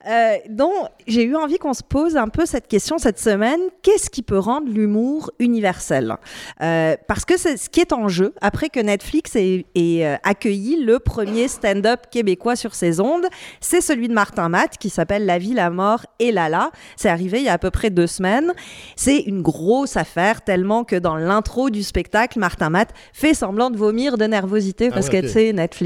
Euh, 0.08 0.36
donc, 0.50 0.72
j'ai 1.08 1.24
eu 1.24 1.36
envie 1.36 1.58
qu'on 1.58 1.74
se 1.74 1.84
pose 1.84 2.16
un 2.18 2.28
peu 2.28 2.46
cette 2.46 2.68
question 2.68 2.98
cette 2.98 3.20
semaine. 3.20 3.60
Qu'est-ce 3.82 4.10
qui 4.10 4.22
peut 4.22 4.38
rendre 4.38 4.72
l'humour 4.72 5.32
universel? 5.40 6.16
Euh, 6.62 6.96
Parce 7.08 7.26
que 7.26 7.38
c'est 7.38 7.58
ce 7.58 7.70
qui 7.70 7.80
est 7.80 7.92
en 7.94 8.08
jeu, 8.08 8.34
après 8.42 8.70
que 8.70 8.80
Netflix 8.80 9.36
ait, 9.36 9.66
ait, 9.76 10.06
euh, 10.06 10.16
accueilli 10.24 10.84
le 10.84 11.00
premier 11.00 11.48
stand-up 11.48 12.02
québécois 12.12 12.56
sur 12.56 12.76
ses 12.76 13.00
ondes, 13.00 13.26
c'est 13.60 13.82
celui 13.82 14.08
de 14.08 14.14
Martin 14.14 14.50
Matt 14.50 14.78
qui 14.78 14.90
s'appelle 14.90 15.26
La 15.26 15.38
vie, 15.40 15.54
la 15.54 15.70
mort 15.72 16.06
et 16.20 16.32
Lala. 16.32 16.72
C'est 16.98 17.10
arrivé 17.10 17.40
il 17.40 17.46
y 17.46 17.50
a 17.50 17.54
à 17.54 17.58
peu 17.58 17.72
près 17.72 17.90
deux 17.90 18.08
semaines. 18.08 18.54
C'est 18.96 19.22
une 19.22 19.42
grosse 19.42 19.98
affaire, 19.98 20.44
tellement 20.44 20.84
que 20.84 20.96
dans 20.96 21.16
l'intro 21.16 21.70
du 21.72 21.82
spectacle, 21.82 22.38
Martin 22.40 22.70
Matt 22.70 22.90
fait 23.14 23.34
semblant 23.34 23.70
de 23.72 23.78
vomir 23.78 24.18
de 24.18 24.26
nervosité 24.26 24.90
Ah 24.92 24.94
parce 24.94 25.10
que, 25.10 25.22
tu 25.22 25.28
sais, 25.30 25.52
Netflix, 25.54 25.79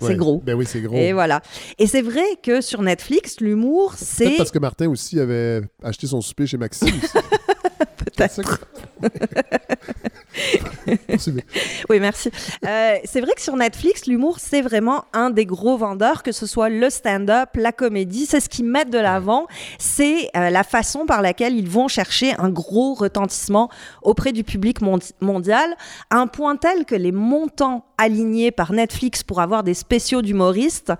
Ouais. 0.00 0.08
c'est 0.08 0.16
gros. 0.16 0.42
Ben 0.44 0.54
oui, 0.54 0.66
c'est 0.66 0.80
gros. 0.80 0.96
Et 0.96 1.12
voilà. 1.12 1.42
Et 1.78 1.86
c'est 1.86 2.02
vrai 2.02 2.24
que 2.42 2.60
sur 2.60 2.82
Netflix, 2.82 3.40
l'humour, 3.40 3.90
Peut-être 3.90 4.04
c'est 4.04 4.36
parce 4.36 4.50
que 4.50 4.58
Martin 4.58 4.88
aussi 4.88 5.18
avait 5.20 5.62
acheté 5.82 6.06
son 6.06 6.20
souper 6.20 6.46
chez 6.46 6.56
Maxime. 6.56 6.88
peut-être. 7.96 8.60
Oui, 11.88 12.00
merci. 12.00 12.30
Euh, 12.66 12.94
c'est 13.04 13.20
vrai 13.20 13.32
que 13.34 13.40
sur 13.42 13.56
Netflix, 13.56 14.06
l'humour, 14.06 14.38
c'est 14.38 14.62
vraiment 14.62 15.04
un 15.12 15.30
des 15.30 15.46
gros 15.46 15.76
vendeurs, 15.76 16.22
que 16.22 16.32
ce 16.32 16.46
soit 16.46 16.68
le 16.68 16.90
stand-up, 16.90 17.50
la 17.54 17.72
comédie, 17.72 18.26
c'est 18.26 18.40
ce 18.40 18.48
qu'ils 18.48 18.64
mettent 18.64 18.90
de 18.90 18.98
l'avant. 18.98 19.46
C'est 19.78 20.30
euh, 20.36 20.50
la 20.50 20.62
façon 20.64 21.06
par 21.06 21.22
laquelle 21.22 21.54
ils 21.56 21.68
vont 21.68 21.88
chercher 21.88 22.34
un 22.38 22.50
gros 22.50 22.94
retentissement 22.94 23.68
auprès 24.02 24.32
du 24.32 24.44
public 24.44 24.80
mondi- 24.80 25.12
mondial, 25.20 25.74
à 26.10 26.18
un 26.18 26.26
point 26.26 26.56
tel 26.56 26.84
que 26.84 26.94
les 26.94 27.12
montants 27.12 27.84
alignés 27.98 28.50
par 28.50 28.72
Netflix 28.72 29.22
pour 29.22 29.40
avoir 29.40 29.62
des 29.64 29.74
spéciaux 29.74 30.22
d'humoristes, 30.22 30.92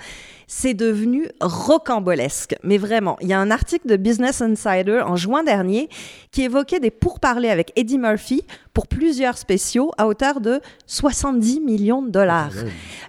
c'est 0.49 0.75
devenu 0.75 1.29
rocambolesque. 1.41 2.57
Mais 2.65 2.79
vraiment, 2.79 3.17
il 3.21 3.29
y 3.29 3.33
a 3.33 3.39
un 3.39 3.51
article 3.53 3.87
de 3.87 3.97
Business 3.97 4.41
Insider 4.41 5.03
en 5.07 5.15
juin 5.15 5.45
dernier 5.45 5.89
qui 6.33 6.43
évoquait 6.43 6.81
des 6.81 6.91
pourparlers 6.91 7.51
avec 7.51 7.71
Eddie 7.77 7.99
Murphy 7.99 8.43
pour 8.73 8.87
plusieurs 8.87 9.37
spéciaux 9.37 9.93
à 9.99 10.07
hauteur 10.07 10.41
de 10.41 10.61
70 10.87 11.61
millions 11.61 12.03
de 12.03 12.11
dollars. 12.11 12.53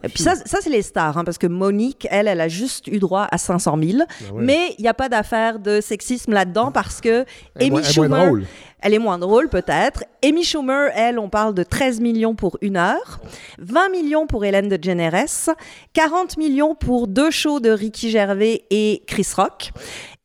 Et 0.04 0.10
Puis 0.10 0.22
ça, 0.22 0.36
ça 0.36 0.58
c'est 0.62 0.70
les 0.70 0.82
stars, 0.82 1.18
hein, 1.18 1.24
parce 1.24 1.38
que 1.38 1.48
Monique, 1.48 2.08
elle, 2.12 2.28
elle 2.28 2.42
a 2.42 2.48
juste 2.50 2.88
eu 2.88 3.00
droit 3.00 3.28
à 3.32 3.38
500 3.38 3.78
000. 3.82 4.00
Ah 4.02 4.34
ouais. 4.34 4.44
Mais 4.44 4.76
il 4.78 4.82
n'y 4.82 4.90
a 4.90 4.94
pas 4.94 5.10
d'affaire 5.10 5.60
de 5.60 5.80
sexisme 5.80 6.34
là-dedans 6.34 6.72
parce 6.72 7.00
que 7.02 7.26
Amy 7.60 7.84
Schumer. 7.84 8.32
Elle 8.82 8.94
est 8.94 9.00
moins 9.00 9.20
drôle 9.20 9.50
peut-être. 9.50 10.04
Amy 10.24 10.44
Schumer, 10.44 10.90
elle, 10.96 11.20
on 11.20 11.30
parle 11.30 11.54
de 11.54 11.64
13 11.64 12.00
millions 12.00 12.36
pour 12.36 12.58
une 12.62 12.78
heure, 12.78 13.20
20 13.60 13.90
millions 13.90 14.28
pour 14.28 14.46
Hélène 14.46 14.70
DeGeneres, 14.70 15.56
40 15.94 16.38
millions 16.38 16.76
pour 16.76 17.08
deux 17.08 17.32
shows 17.32 17.60
de 17.60 17.70
Ricky 17.70 18.10
Gervais 18.10 18.66
et 18.70 19.04
Chris 19.08 19.28
Rock. 19.36 19.72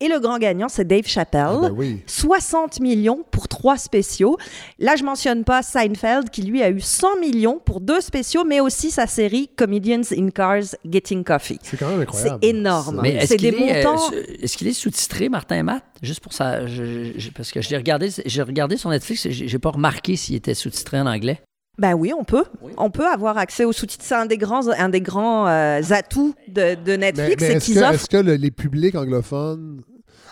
Et 0.00 0.08
le 0.08 0.18
grand 0.18 0.38
gagnant, 0.38 0.68
c'est 0.68 0.84
Dave 0.84 1.06
Chappelle. 1.06 1.46
Ah 1.48 1.58
ben 1.62 1.70
oui. 1.74 2.00
60 2.06 2.80
millions 2.80 3.24
pour 3.30 3.46
trois 3.48 3.78
spéciaux. 3.78 4.36
Là, 4.80 4.96
je 4.96 5.04
mentionne 5.04 5.44
pas 5.44 5.62
Seinfeld 5.62 6.30
qui 6.30 6.42
lui 6.42 6.62
a 6.62 6.70
eu 6.70 6.80
100 6.80 7.20
millions 7.20 7.60
pour 7.64 7.80
deux 7.80 8.00
spéciaux, 8.00 8.44
mais 8.44 8.60
aussi 8.60 8.90
sa 8.90 9.06
série 9.06 9.48
Comedians 9.56 10.02
in 10.16 10.30
Cars 10.30 10.74
Getting 10.84 11.22
Coffee. 11.22 11.58
C'est 11.62 11.76
quand 11.78 11.86
même 11.88 11.98
C'est 11.98 12.02
incroyable. 12.02 12.38
énorme. 12.44 13.00
Mais 13.02 13.14
est-ce 13.14 13.26
C'est 13.28 13.36
qu'il 13.36 13.52
des 13.52 13.56
est, 13.62 13.84
euh, 13.86 13.88
montants. 13.92 14.10
est-ce 14.42 14.56
qu'il 14.56 14.66
est 14.66 14.72
sous-titré, 14.72 15.28
Martin 15.28 15.62
Matt? 15.62 15.84
Juste 16.02 16.20
pour 16.20 16.32
ça, 16.32 16.66
je- 16.66 17.12
je- 17.16 17.30
parce 17.30 17.52
que 17.52 17.62
j'ai 17.62 17.76
regardé, 17.76 18.10
j'ai 18.26 18.42
regardé 18.42 18.76
sur 18.76 18.90
Netflix, 18.90 19.28
j'ai 19.30 19.46
j'ai 19.48 19.58
pas 19.60 19.70
remarqué 19.70 20.16
s'il 20.16 20.34
était 20.34 20.54
sous-titré 20.54 21.00
en 21.00 21.06
anglais. 21.06 21.40
Ben 21.78 21.94
oui, 21.94 22.12
on 22.16 22.22
peut. 22.24 22.44
On 22.76 22.90
peut 22.90 23.06
avoir 23.06 23.36
accès 23.36 23.64
aux 23.64 23.72
sous-titres. 23.72 24.04
C'est 24.06 24.14
un 24.14 24.26
des 24.26 24.38
grands, 24.38 24.68
un 24.68 24.88
des 24.88 25.00
grands 25.00 25.48
euh, 25.48 25.80
atouts 25.90 26.34
de, 26.48 26.74
de 26.76 26.92
Mais, 26.92 26.98
Netflix, 27.12 27.36
mais 27.40 27.46
c'est 27.48 27.52
est-ce 27.54 27.64
qu'ils 27.66 27.74
que, 27.74 27.80
offrent. 27.80 27.94
est-ce 27.94 28.08
que 28.08 28.16
le- 28.16 28.34
les 28.36 28.50
publics 28.52 28.94
anglophones, 28.94 29.82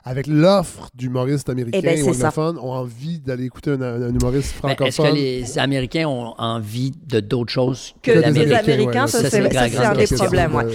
avec 0.04 0.26
l'offre 0.26 0.88
d'humoristes 0.94 1.48
américains 1.48 1.78
Eh 1.80 1.82
ben, 1.82 2.02
ou 2.04 2.08
anglophones, 2.10 2.58
ont 2.58 2.72
envie 2.72 3.20
d'aller 3.20 3.44
écouter 3.44 3.70
un, 3.70 3.80
un 3.82 4.08
humoriste 4.14 4.52
Ben, 4.62 4.74
francophone? 4.74 4.86
Est-ce 4.88 5.02
que 5.02 5.14
les 5.16 5.58
Américains 5.58 6.08
ont 6.08 6.34
envie 6.38 6.92
de 7.06 7.20
d'autres 7.20 7.52
choses 7.52 7.94
Que 8.02 8.12
que, 8.12 8.18
l'Amérique? 8.18 8.52
Américains, 8.52 9.06
ça, 9.06 9.20
Ça, 9.22 9.30
c'est 9.30 9.38
un 9.78 9.94
des 9.94 10.06
problèmes. 10.06 10.54
ouais. 10.54 10.66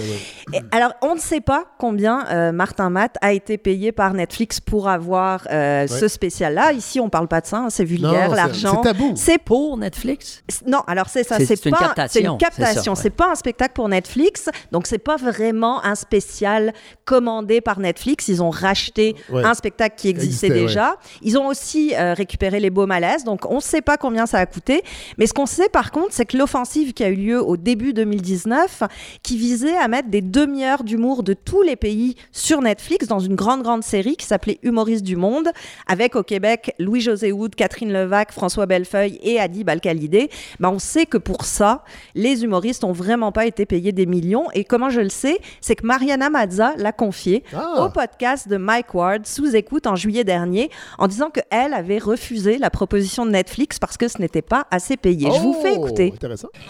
Alors, 0.70 0.92
on 1.02 1.14
ne 1.14 1.20
sait 1.20 1.40
pas 1.42 1.64
combien 1.78 2.26
euh, 2.30 2.52
Martin 2.52 2.88
Matt 2.90 3.16
a 3.20 3.32
été 3.32 3.58
payé 3.58 3.92
par 3.92 4.14
Netflix 4.14 4.60
pour 4.60 4.88
avoir 4.88 5.46
euh, 5.50 5.86
ce 5.86 6.08
spécial-là. 6.08 6.72
Ici, 6.72 7.00
on 7.00 7.10
parle 7.10 7.28
pas 7.28 7.40
de 7.42 7.46
ça, 7.46 7.58
hein, 7.58 7.70
c'est 7.70 7.84
vulgaire, 7.84 8.30
l'argent. 8.34 8.80
c'est 8.82 8.88
tabou. 8.88 9.12
C'est 9.14 9.38
Pour 9.38 9.76
Netflix? 9.78 10.42
Non, 10.66 10.80
alors 10.86 11.08
c'est 11.08 11.22
ça, 11.24 11.36
C'est- 11.38 11.64
une 11.66 11.72
captation, 11.74 12.20
c'est 12.22 12.26
une 12.28 12.38
captation, 12.38 12.92
ouais. 12.92 12.98
c'est 13.00 13.10
pas 13.10 13.30
un 13.30 13.34
spectacle 13.34 13.72
pour 13.74 13.88
Netflix, 13.88 14.48
donc 14.72 14.86
c'est 14.86 14.98
pas 14.98 15.16
vraiment 15.16 15.84
un 15.84 15.94
spécial 15.94 16.72
commandé 17.04 17.60
par 17.60 17.78
Netflix, 17.78 18.28
ils 18.28 18.42
ont 18.42 18.50
racheté 18.50 19.14
Ouais. 19.30 19.44
un 19.44 19.54
spectacle 19.54 19.96
qui 19.96 20.08
existait, 20.08 20.48
Existait, 20.48 20.66
déjà. 20.66 20.96
Ils 21.22 21.38
ont 21.38 21.46
aussi 21.46 21.94
euh, 21.94 22.14
récupéré 22.14 22.60
les 22.60 22.70
beaux 22.70 22.86
malaises, 22.86 23.24
donc 23.24 23.44
on 23.50 23.60
sait 23.60 23.80
pas 23.82 23.96
combien 23.96 24.26
ça 24.26 24.38
a 24.38 24.46
coûté, 24.46 24.82
mais 25.16 25.26
ce 25.26 25.32
qu'on 25.34 25.46
sait 25.46 25.68
par 25.68 25.90
contre, 25.90 26.08
c'est 26.10 26.24
que 26.26 26.36
l'offensive 26.36 26.92
qui 26.92 27.04
a 27.04 27.08
eu 27.08 27.14
lieu 27.16 27.42
au 27.42 27.56
début 27.56 27.92
2019 27.92 28.82
qui 29.22 29.36
visait 29.36 29.76
à 29.76 29.88
mettre 29.88 30.08
des 30.08 30.20
demi-heures 30.22 30.84
d'humour 30.84 31.22
de 31.22 31.32
tous 31.34 31.62
les 31.62 31.76
pays 31.76 32.14
sur 32.32 32.60
Netflix 32.62 33.06
dans 33.06 33.18
une 33.20 33.34
grande 33.34 33.62
grande 33.62 33.82
série 33.82 34.16
qui 34.16 34.26
s'appelait 34.26 34.58
Humoristes 34.62 35.04
du 35.04 35.16
monde 35.16 35.48
avec 35.86 36.16
au 36.16 36.22
Québec 36.22 36.74
Louis-José 36.78 37.32
Houd, 37.32 37.54
Catherine 37.54 37.92
Levac, 37.92 38.32
François 38.32 38.66
Bellefeuille 38.66 39.18
et 39.22 39.38
Adib 39.40 39.68
Al-Khalidé, 39.68 40.30
ben 40.60 40.70
on 40.70 40.78
sait 40.78 41.06
que 41.06 41.18
pour 41.18 41.44
ça, 41.44 41.84
les 42.14 42.44
humoristes 42.44 42.84
ont 42.84 42.92
vraiment 42.92 43.32
pas 43.32 43.46
été 43.46 43.66
payés 43.66 43.92
des 43.92 44.06
millions. 44.06 44.46
Et 44.54 44.64
comment 44.64 44.90
je 44.90 45.00
le 45.00 45.08
sais, 45.08 45.38
c'est 45.60 45.76
que 45.76 45.86
Mariana 45.86 46.30
Mazza 46.30 46.74
l'a 46.76 46.92
confié 46.92 47.44
Ah. 47.54 47.84
au 47.84 47.90
podcast 47.90 48.48
de 48.48 48.56
Mike 48.56 48.94
Ward 48.94 49.07
sous 49.24 49.54
écoute 49.56 49.86
en 49.86 49.96
juillet 49.96 50.24
dernier, 50.24 50.70
en 50.98 51.06
disant 51.08 51.30
que 51.30 51.40
elle 51.50 51.74
avait 51.74 51.98
refusé 51.98 52.58
la 52.58 52.70
proposition 52.70 53.24
de 53.26 53.30
Netflix 53.30 53.78
parce 53.78 53.96
que 53.96 54.08
ce 54.08 54.18
n'était 54.20 54.42
pas 54.42 54.66
assez 54.70 54.96
payé. 54.96 55.28
Je 55.34 55.40
vous 55.40 55.54
fais 55.62 55.72
Oh, 55.76 55.84
écouter. 55.86 56.12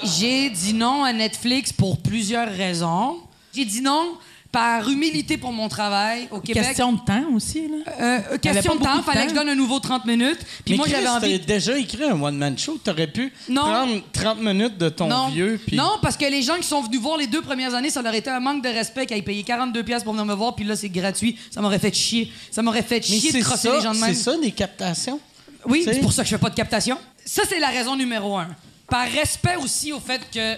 J'ai 0.05 0.51
dit 0.51 0.75
non 0.75 1.05
à 1.05 1.13
Netflix 1.13 1.73
pour 1.73 1.99
plusieurs 2.03 2.49
raisons. 2.49 3.17
J'ai 3.55 3.65
dit 3.65 3.81
non 3.81 4.13
par 4.51 4.89
humilité 4.89 5.37
pour 5.37 5.53
mon 5.53 5.69
travail 5.69 6.27
au 6.31 6.41
Québec. 6.41 6.65
Question 6.65 6.93
de 6.95 7.01
temps 7.01 7.25
aussi, 7.35 7.69
là. 7.69 7.93
Euh, 8.01 8.21
euh, 8.33 8.39
question 8.39 8.77
de 8.77 8.83
temps, 8.83 8.97
de 8.97 9.03
fallait 9.03 9.25
que 9.25 9.31
je 9.31 9.35
donne 9.35 9.51
un 9.51 9.55
nouveau 9.55 9.79
30 9.79 10.07
minutes. 10.07 10.39
Puis 10.65 10.73
Mais 10.73 10.77
moi, 10.79 10.87
j'avais 10.89 11.07
envie. 11.09 11.39
déjà 11.39 11.77
écrit 11.77 12.05
un 12.05 12.21
one-man 12.21 12.57
show. 12.57 12.79
T'aurais 12.83 13.09
pu 13.09 13.31
Non. 13.49 13.61
prendre 13.63 14.03
30 14.13 14.41
minutes 14.41 14.79
de 14.79 14.89
ton 14.89 15.07
non. 15.09 15.29
vieux. 15.29 15.61
Puis... 15.67 15.77
non, 15.77 15.99
parce 16.01 16.17
que 16.17 16.25
les 16.25 16.43
gens 16.43 16.57
qui 16.57 16.67
sont 16.67 16.81
venus 16.81 16.99
voir 17.01 17.19
les 17.19 17.27
deux 17.27 17.43
premières 17.43 17.75
années, 17.75 17.91
ça 17.91 18.01
leur 18.01 18.15
était 18.15 18.31
un 18.31 18.41
manque 18.41 18.65
de 18.65 18.71
respect 18.71 19.05
qu'ils 19.05 19.19
aient 19.19 19.23
payé 19.23 19.43
42 19.43 19.83
pièces 19.83 20.03
pour 20.03 20.15
venir 20.15 20.25
me 20.25 20.35
voir, 20.35 20.55
puis 20.55 20.65
là, 20.65 20.77
c'est 20.77 20.89
gratuit. 20.89 21.39
Ça 21.51 21.61
m'aurait 21.61 21.79
fait 21.79 21.95
chier. 21.95 22.33
Ça 22.51 22.63
m'aurait 22.63 22.83
fait 22.83 22.97
Mais 23.11 23.19
chier 23.19 23.31
de 23.33 23.37
c'est 23.39 23.43
crosser 23.43 23.69
ça, 23.69 23.77
les 23.77 23.83
gens 23.83 23.93
de 23.93 23.99
même. 23.99 24.15
c'est 24.15 24.23
ça, 24.23 24.37
des 24.39 24.51
captations. 24.53 25.21
Oui, 25.67 25.83
c'est 25.85 26.01
pour 26.01 26.13
ça 26.13 26.23
que 26.23 26.29
je 26.29 26.35
fais 26.37 26.41
pas 26.41 26.51
de 26.51 26.55
captation. 26.55 26.97
Ça, 27.25 27.43
c'est 27.47 27.59
la 27.61 27.69
raison 27.69 27.97
numéro 27.97 28.39
un. 28.39 28.49
Par 28.89 29.07
respect 29.11 29.57
aussi 29.63 29.93
au 29.93 30.01
fait 30.01 30.23
que 30.33 30.57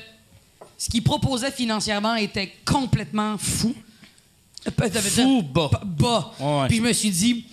ce 0.81 0.88
qu'il 0.88 1.03
proposait 1.05 1.51
financièrement 1.51 2.14
était 2.14 2.55
complètement 2.64 3.37
fou. 3.37 3.75
Euh, 4.66 4.88
Fou 5.01 5.43
bas. 5.43 5.71
bas. 5.85 6.33
Ouais. 6.40 6.69
Puis 6.69 6.79
je 6.79 6.83
me 6.83 6.93
suis 6.95 7.11
dit, 7.11 7.45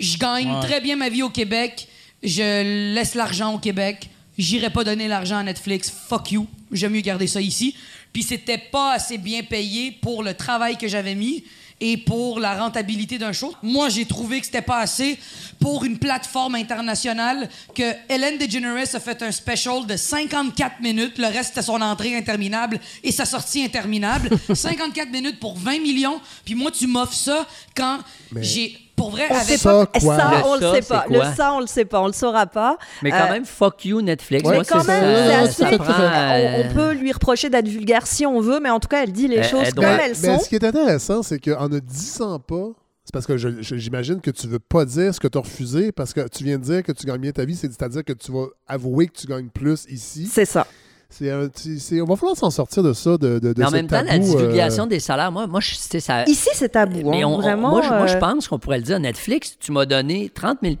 je 0.00 0.18
gagne 0.18 0.50
Ouais. 0.52 0.60
très 0.62 0.80
bien 0.80 0.96
ma 0.96 1.08
vie 1.08 1.22
au 1.22 1.30
Québec, 1.30 1.86
je 2.24 2.92
laisse 2.92 3.14
l'argent 3.14 3.54
au 3.54 3.58
Québec, 3.58 4.10
j'irai 4.36 4.68
pas 4.70 4.82
donner 4.82 5.06
l'argent 5.06 5.36
à 5.38 5.42
Netflix, 5.44 5.90
fuck 6.08 6.32
you, 6.32 6.48
j'aime 6.72 6.92
mieux 6.92 7.00
garder 7.02 7.28
ça 7.28 7.40
ici. 7.40 7.76
Puis 8.12 8.24
c'était 8.24 8.58
pas 8.58 8.94
assez 8.94 9.16
bien 9.16 9.44
payé 9.44 9.92
pour 9.92 10.24
le 10.24 10.34
travail 10.34 10.76
que 10.76 10.88
j'avais 10.88 11.14
mis 11.14 11.44
et 11.84 11.96
pour 11.96 12.38
la 12.38 12.54
rentabilité 12.54 13.18
d'un 13.18 13.32
show. 13.32 13.52
Moi, 13.60 13.88
j'ai 13.88 14.04
trouvé 14.04 14.38
que 14.38 14.46
c'était 14.46 14.62
pas 14.62 14.78
assez 14.78 15.18
pour 15.58 15.84
une 15.84 15.98
plateforme 15.98 16.54
internationale 16.54 17.48
que 17.74 17.82
Hélène 18.08 18.38
DeGeneres 18.38 18.94
a 18.94 19.00
fait 19.00 19.20
un 19.20 19.32
special 19.32 19.84
de 19.84 19.96
54 19.96 20.80
minutes. 20.80 21.18
Le 21.18 21.26
reste, 21.26 21.48
c'était 21.48 21.62
son 21.62 21.80
entrée 21.80 22.16
interminable 22.16 22.78
et 23.02 23.10
sa 23.10 23.24
sortie 23.24 23.64
interminable. 23.64 24.30
54 24.54 25.10
minutes 25.10 25.40
pour 25.40 25.58
20 25.58 25.80
millions. 25.80 26.20
Puis 26.44 26.54
moi, 26.54 26.70
tu 26.70 26.86
m'offres 26.86 27.16
ça 27.16 27.48
quand 27.74 27.98
j'ai... 28.36 28.78
Pour 29.02 29.10
vrai, 29.10 29.26
On 29.30 29.34
avec... 29.34 29.46
sait 29.48 29.56
Ça, 29.58 29.70
pas. 29.86 30.00
quoi? 30.00 30.16
Ça, 30.16 30.30
Le 30.30 30.44
on 30.46 30.54
le 30.54 30.60
sait 30.60 30.82
c'est 30.82 30.88
pas. 30.88 31.04
quoi? 31.08 31.16
Le 31.30 31.34
ça, 31.34 31.52
on 31.54 31.60
le 31.60 31.66
sait 31.66 31.84
pas. 31.84 32.00
On 32.02 32.06
le 32.06 32.12
saura 32.12 32.46
pas. 32.46 32.78
Mais 33.02 33.10
quand 33.10 33.26
Euh, 33.28 33.32
même, 33.32 33.44
fuck 33.44 33.84
you, 33.84 34.00
Netflix. 34.00 34.42
Ouais, 34.48 34.54
Moi, 34.54 34.62
mais 34.62 34.64
quand 34.68 34.84
même, 34.84 34.84
ça, 34.86 35.46
c'est 35.52 35.52
ça 35.62 35.66
assez. 35.68 35.78
prend, 35.78 35.92
on, 35.92 36.02
euh, 36.02 36.62
on 36.70 36.74
peut 36.74 36.92
lui 36.92 37.12
reprocher 37.12 37.50
d'être 37.50 37.68
vulgaire 37.68 38.06
si 38.06 38.24
on 38.26 38.40
veut, 38.40 38.60
mais 38.60 38.70
en 38.70 38.78
tout 38.80 38.88
cas, 38.88 39.02
elle 39.02 39.12
dit 39.12 39.28
les 39.28 39.36
Elle- 39.36 39.44
choses 39.48 39.62
elle 39.66 39.74
comme 39.74 39.84
doit- 39.84 39.92
elles 40.02 40.16
Mais 40.22 40.28
sont. 40.36 40.40
ce 40.40 40.48
qui 40.48 40.54
est 40.54 40.64
intéressant, 40.64 41.22
c'est 41.22 41.38
qu'en 41.40 41.68
ne 41.68 41.78
disant 41.80 42.38
pas, 42.38 42.68
c'est 43.04 43.12
parce 43.12 43.26
que 43.26 43.36
j'imagine 43.36 44.20
que 44.20 44.30
tu 44.30 44.46
veux 44.46 44.60
pas 44.60 44.84
dire 44.84 45.12
ce 45.12 45.18
que 45.18 45.26
tu 45.28 45.36
as 45.36 45.40
refusé 45.40 45.90
parce 45.90 46.12
que 46.12 46.28
tu 46.28 46.44
viens 46.44 46.58
de 46.58 46.62
dire 46.64 46.82
que 46.84 46.92
tu 46.92 47.04
gagnes 47.06 47.20
bien 47.20 47.32
ta 47.32 47.44
vie, 47.44 47.56
c'est- 47.56 47.66
c'est-à-dire 47.66 48.04
que 48.04 48.12
tu 48.12 48.30
vas 48.30 48.46
avouer 48.68 49.08
que 49.08 49.18
tu 49.18 49.26
gagnes 49.26 49.48
plus 49.48 49.86
ici. 49.90 50.28
C'est 50.32 50.44
ça. 50.44 50.66
C'est 51.14 51.30
un- 51.30 51.48
c'est- 51.54 51.78
c'est- 51.78 52.00
on 52.00 52.06
va 52.06 52.16
falloir 52.16 52.36
s'en 52.38 52.50
sortir 52.50 52.82
de 52.82 52.94
ça, 52.94 53.10
de, 53.18 53.38
de, 53.38 53.52
de 53.52 53.54
Mais 53.58 53.66
en 53.66 53.68
ce 53.68 53.74
même 53.74 53.86
temps, 53.86 54.00
la 54.00 54.12
tabou, 54.18 54.24
euh, 54.34 54.36
divulgation 54.40 54.86
des 54.86 54.98
salaires, 54.98 55.30
moi, 55.30 55.46
moi 55.46 55.60
je, 55.60 55.74
ça. 56.00 56.24
Ici, 56.24 56.48
c'est 56.54 56.70
tabou. 56.70 57.10
Mais 57.10 57.22
hein, 57.22 57.26
on- 57.28 57.34
on- 57.34 57.38
vraiment. 57.40 57.68
moi, 57.70 57.82
je, 57.82 57.88
moi, 57.90 58.06
je 58.06 58.16
euh, 58.16 58.18
pense 58.18 58.48
qu'on 58.48 58.58
pourrait 58.58 58.78
le 58.78 58.84
dire 58.84 58.96
à 58.96 58.98
Netflix. 58.98 59.56
Tu 59.60 59.72
m'as 59.72 59.84
donné 59.84 60.30
30 60.34 60.58
000 60.62 60.76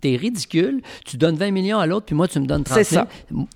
t'es 0.00 0.16
ridicule. 0.16 0.80
Tu 1.04 1.18
donnes 1.18 1.36
20 1.36 1.50
millions 1.50 1.78
à 1.78 1.86
l'autre, 1.86 2.06
puis 2.06 2.14
moi, 2.14 2.26
tu 2.26 2.40
me 2.40 2.46
donnes 2.46 2.64
30 2.64 2.78
000 2.78 2.84
C'est 2.84 2.94
ça. 2.94 3.06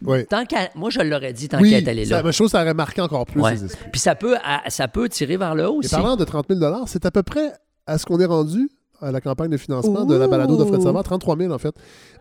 Ouais. 0.04 0.24
Tant 0.24 0.44
moi, 0.74 0.90
je 0.90 1.00
l'aurais 1.00 1.32
dit 1.32 1.48
tant 1.48 1.58
Oui, 1.58 1.70
qu'elle 1.70 1.84
est 1.84 1.90
allée 1.90 2.04
c'est 2.04 2.10
la 2.10 2.18
là. 2.18 2.22
même 2.24 2.32
chose, 2.32 2.50
ça 2.50 2.60
aurait 2.62 2.74
marqué 2.74 3.00
encore 3.00 3.24
plus 3.24 3.40
Ouais. 3.40 3.52
les 3.54 3.64
esprits. 3.64 3.86
Puis 3.90 4.00
ça 4.00 4.14
peut, 4.14 4.36
ça 4.68 4.88
peut 4.88 5.08
tirer 5.08 5.38
vers 5.38 5.54
le 5.54 5.68
haut 5.68 5.76
Et 5.76 5.86
aussi. 5.86 5.88
parlant 5.90 6.16
de 6.16 6.24
30 6.24 6.46
000 6.50 6.60
c'est 6.86 7.06
à 7.06 7.10
peu 7.10 7.22
près 7.22 7.52
à 7.86 7.96
ce 7.96 8.04
qu'on 8.04 8.20
est 8.20 8.26
rendu 8.26 8.68
à 9.00 9.10
la 9.12 9.20
campagne 9.20 9.50
de 9.50 9.56
financement 9.56 10.04
de 10.04 10.14
la 10.14 10.28
balado 10.28 10.56
de 10.56 10.64
Fred. 10.64 10.82
Savard, 10.82 11.02
33 11.02 11.36
000 11.36 11.52
en 11.52 11.58
fait. 11.58 11.74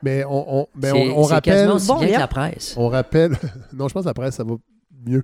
Mais 0.03 0.23
on, 0.25 0.59
on, 0.61 0.67
ben, 0.75 0.93
C'est- 0.93 1.09
on, 1.11 1.19
on 1.19 1.23
c'est 1.25 1.33
rappelle... 1.33 1.69
aussi 1.71 1.87
Bon, 1.87 1.99
bien 1.99 2.15
que 2.15 2.19
la 2.19 2.27
presse. 2.27 2.75
On 2.77 2.87
rappelle... 2.89 3.31
non, 3.73 3.87
je 3.87 3.93
pense 3.93 4.07
après, 4.07 4.31
ça 4.31 4.43
va 4.43 4.55
mieux. 5.05 5.23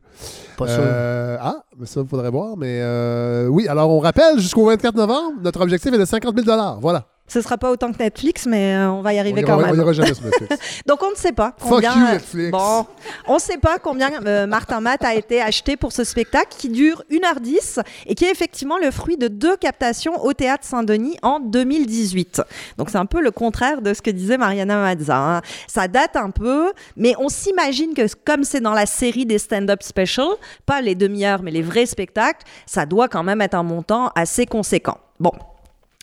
Pas 0.57 0.67
sûr. 0.67 0.77
Euh, 0.79 1.37
ah, 1.39 1.63
mais 1.77 1.85
ça, 1.85 2.01
il 2.01 2.07
faudrait 2.07 2.29
voir. 2.31 2.57
Mais 2.57 2.79
euh, 2.81 3.47
oui, 3.47 3.67
alors 3.67 3.89
on 3.89 3.99
rappelle, 3.99 4.39
jusqu'au 4.39 4.65
24 4.65 4.95
novembre, 4.95 5.33
notre 5.43 5.61
objectif 5.61 5.93
est 5.93 5.97
de 5.97 6.05
50 6.05 6.35
000 6.43 6.79
Voilà. 6.81 7.05
Ce 7.27 7.41
sera 7.41 7.57
pas 7.57 7.71
autant 7.71 7.91
que 7.91 7.97
Netflix, 7.97 8.45
mais 8.45 8.75
euh, 8.75 8.91
on 8.91 9.01
va 9.01 9.13
y 9.13 9.17
On 9.17 9.21
arriver 9.21 9.41
ira- 9.41 9.47
quand 9.55 9.57
on 9.63 9.65
même. 9.65 9.75
ira 9.75 9.93
jamais 9.93 10.13
sur 10.13 10.23
Netflix. 10.25 10.57
Donc 10.85 11.01
on 11.01 11.09
ne 11.09 11.15
sait 11.15 11.31
pas 11.31 11.55
Fuck 11.57 11.69
combien. 11.69 11.93
you, 11.95 12.05
euh, 12.05 12.11
Netflix. 12.13 12.51
Bon, 12.51 12.85
on 13.27 13.33
ne 13.35 13.39
sait 13.39 13.57
pas 13.57 13.79
combien 13.79 14.11
euh, 14.27 14.45
Martin 14.45 14.79
Matt 14.79 15.03
a 15.03 15.15
été 15.15 15.41
acheté 15.41 15.75
pour 15.75 15.91
ce 15.91 16.03
spectacle 16.03 16.49
qui 16.55 16.69
dure 16.69 17.03
1h10 17.09 17.81
et 18.05 18.13
qui 18.13 18.25
est 18.25 18.31
effectivement 18.31 18.77
le 18.77 18.91
fruit 18.91 19.17
de 19.17 19.27
deux 19.27 19.57
captations 19.57 20.23
au 20.23 20.33
théâtre 20.33 20.65
Saint-Denis 20.65 21.17
en 21.23 21.39
2018. 21.39 22.43
Donc 22.77 22.91
c'est 22.91 22.97
un 22.99 23.07
peu 23.07 23.21
le 23.21 23.31
contraire 23.31 23.81
de 23.81 23.93
ce 23.95 24.03
que 24.03 24.11
disait 24.11 24.37
Mariana 24.37 24.77
Mazza. 24.77 25.17
hein. 25.17 25.41
Ça 25.67 25.87
date 25.87 26.15
un 26.15 26.29
peu, 26.29 26.71
mais 26.95 27.13
on 27.17 27.29
s'imagine 27.29 27.95
que 27.95 28.03
comme 28.23 28.43
c'est 28.43 28.61
dans 28.61 28.73
la 28.73 28.85
série 28.85 29.25
des 29.25 29.39
stand-up 29.39 29.81
special, 29.81 30.27
pas 30.67 30.79
les 30.81 30.93
demi-heures 30.93 31.41
mais 31.41 31.51
les 31.51 31.63
vrais 31.63 31.87
spectacles, 31.87 32.45
ça 32.67 32.85
doit 32.85 33.07
quand 33.07 33.23
même 33.23 33.41
être 33.41 33.55
un 33.55 33.63
montant 33.63 34.11
assez 34.15 34.45
conséquent. 34.45 34.99
Bon. 35.19 35.31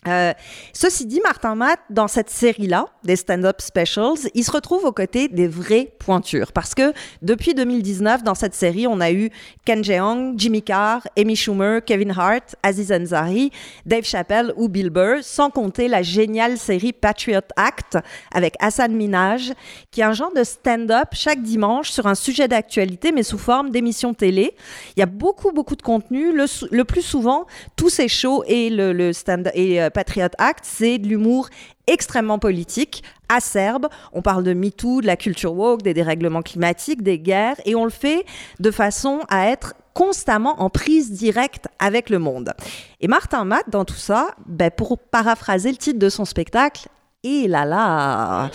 Euh, 0.07 0.33
ceci 0.73 1.05
dit, 1.05 1.21
Martin 1.21 1.55
Matt, 1.55 1.79
dans 1.89 2.07
cette 2.07 2.29
série-là, 2.29 2.87
des 3.03 3.15
stand-up 3.15 3.61
specials, 3.61 4.29
il 4.33 4.43
se 4.43 4.51
retrouve 4.51 4.85
aux 4.85 4.91
côtés 4.91 5.27
des 5.27 5.47
vraies 5.47 5.93
pointures. 5.99 6.51
Parce 6.51 6.75
que 6.75 6.93
depuis 7.21 7.53
2019, 7.53 8.23
dans 8.23 8.35
cette 8.35 8.53
série, 8.53 8.87
on 8.87 8.99
a 8.99 9.11
eu 9.11 9.29
Ken 9.65 9.83
Jeong, 9.83 10.33
Jimmy 10.37 10.61
Carr, 10.61 11.07
Amy 11.17 11.35
Schumer, 11.35 11.83
Kevin 11.85 12.11
Hart, 12.11 12.55
Aziz 12.63 12.91
Ansari, 12.91 13.51
Dave 13.85 14.03
Chappelle 14.03 14.53
ou 14.57 14.67
Bill 14.67 14.89
Burr, 14.89 15.19
sans 15.21 15.49
compter 15.49 15.87
la 15.87 16.01
géniale 16.01 16.57
série 16.57 16.93
Patriot 16.93 17.39
Act 17.55 17.97
avec 18.33 18.55
Hassan 18.59 18.93
Minaj, 18.93 19.53
qui 19.91 20.01
est 20.01 20.05
un 20.05 20.13
genre 20.13 20.33
de 20.33 20.43
stand-up 20.43 21.09
chaque 21.13 21.41
dimanche 21.41 21.89
sur 21.91 22.07
un 22.07 22.15
sujet 22.15 22.47
d'actualité, 22.47 23.11
mais 23.11 23.23
sous 23.23 23.37
forme 23.37 23.69
d'émission 23.69 24.13
télé. 24.13 24.55
Il 24.95 24.99
y 24.99 25.03
a 25.03 25.07
beaucoup, 25.07 25.51
beaucoup 25.51 25.75
de 25.75 25.81
contenu. 25.81 26.33
Le, 26.33 26.83
plus 26.83 27.01
souvent, 27.01 27.45
tous 27.75 27.89
ces 27.89 28.07
shows 28.07 28.43
et 28.47 28.69
le, 28.69 28.93
le 28.93 29.13
stand 29.13 29.51
et 29.53 29.81
euh, 29.81 29.89
Patriot 29.93 30.27
Act, 30.37 30.65
c'est 30.65 30.97
de 30.97 31.07
l'humour 31.07 31.49
extrêmement 31.87 32.39
politique, 32.39 33.03
acerbe. 33.29 33.87
On 34.11 34.21
parle 34.21 34.43
de 34.43 34.53
MeToo, 34.53 35.01
de 35.01 35.07
la 35.07 35.17
culture 35.17 35.53
woke, 35.53 35.81
des 35.81 35.93
dérèglements 35.93 36.41
climatiques, 36.41 37.03
des 37.03 37.19
guerres, 37.19 37.57
et 37.65 37.75
on 37.75 37.83
le 37.83 37.89
fait 37.89 38.25
de 38.59 38.71
façon 38.71 39.21
à 39.29 39.47
être 39.47 39.73
constamment 39.93 40.61
en 40.61 40.69
prise 40.69 41.11
directe 41.11 41.67
avec 41.79 42.09
le 42.09 42.19
monde. 42.19 42.53
Et 42.99 43.07
Martin 43.07 43.45
Matt, 43.45 43.69
dans 43.69 43.85
tout 43.85 43.93
ça, 43.93 44.31
ben, 44.45 44.71
pour 44.71 44.97
paraphraser 44.97 45.71
le 45.71 45.77
titre 45.77 45.99
de 45.99 46.09
son 46.09 46.25
spectacle, 46.25 46.87
et 47.23 47.47
là 47.47 47.65
là, 47.65 48.49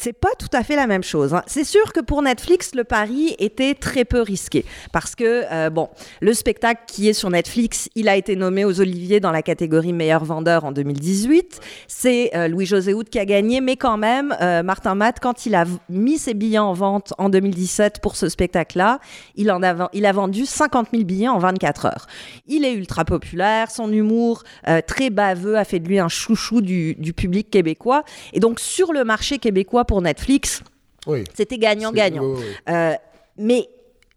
c'est 0.00 0.14
pas 0.14 0.30
tout 0.38 0.48
à 0.54 0.62
fait 0.62 0.76
la 0.76 0.86
même 0.86 1.02
chose. 1.02 1.34
hein. 1.34 1.42
C'est 1.46 1.64
sûr 1.64 1.92
que 1.92 2.00
pour 2.00 2.22
Netflix, 2.22 2.74
le 2.74 2.84
pari 2.84 3.36
était 3.38 3.74
très 3.74 4.06
peu 4.06 4.22
risqué 4.22 4.64
parce 4.92 5.14
que 5.14 5.44
euh, 5.52 5.68
bon, 5.68 5.90
le 6.22 6.32
spectacle 6.32 6.84
qui 6.86 7.08
est 7.10 7.12
sur 7.12 7.28
Netflix, 7.28 7.90
il 7.94 8.08
a 8.08 8.16
été 8.16 8.34
nommé 8.34 8.64
aux 8.64 8.80
Oliviers 8.80 9.20
dans 9.20 9.30
la 9.30 9.42
catégorie 9.42 9.92
meilleur 9.92 10.24
vendeur 10.24 10.64
en 10.64 10.72
2018. 10.72 11.60
C'est 11.86 12.30
euh, 12.34 12.48
Louis-José 12.48 12.94
Houd 12.94 13.10
qui 13.10 13.18
a 13.18 13.26
gagné, 13.26 13.60
mais 13.60 13.76
quand 13.76 13.98
même, 13.98 14.34
euh, 14.40 14.62
Martin 14.62 14.94
Matt, 14.94 15.20
quand 15.20 15.44
il 15.44 15.54
a 15.54 15.66
mis 15.90 16.16
ses 16.16 16.32
billets 16.32 16.58
en 16.58 16.72
vente 16.72 17.12
en 17.18 17.28
2017 17.28 18.00
pour 18.00 18.16
ce 18.16 18.30
spectacle-là, 18.30 19.00
il 19.36 19.52
en 19.52 19.62
a, 19.62 20.12
vendu 20.12 20.46
50 20.46 20.88
000 20.92 21.04
billets 21.04 21.28
en 21.28 21.38
24 21.38 21.84
heures. 21.84 22.06
Il 22.46 22.64
est 22.64 22.72
ultra 22.72 23.04
populaire, 23.04 23.70
son 23.70 23.92
humour 23.92 24.44
très 24.86 25.10
baveux 25.10 25.56
a 25.56 25.64
fait 25.64 25.78
de 25.78 25.86
lui 25.86 25.98
un 25.98 26.08
chouchou 26.08 26.60
du 26.62 27.12
public 27.14 27.50
québécois. 27.50 27.99
Et 28.32 28.40
donc 28.40 28.60
sur 28.60 28.92
le 28.92 29.04
marché 29.04 29.38
québécois 29.38 29.84
pour 29.84 30.02
Netflix, 30.02 30.62
Oui. 31.06 31.24
c'était 31.34 31.58
gagnant-gagnant. 31.58 32.22
Oui, 32.24 32.34
oui, 32.38 32.44
oui. 32.46 32.74
Euh, 32.74 32.94
mais 33.36 33.68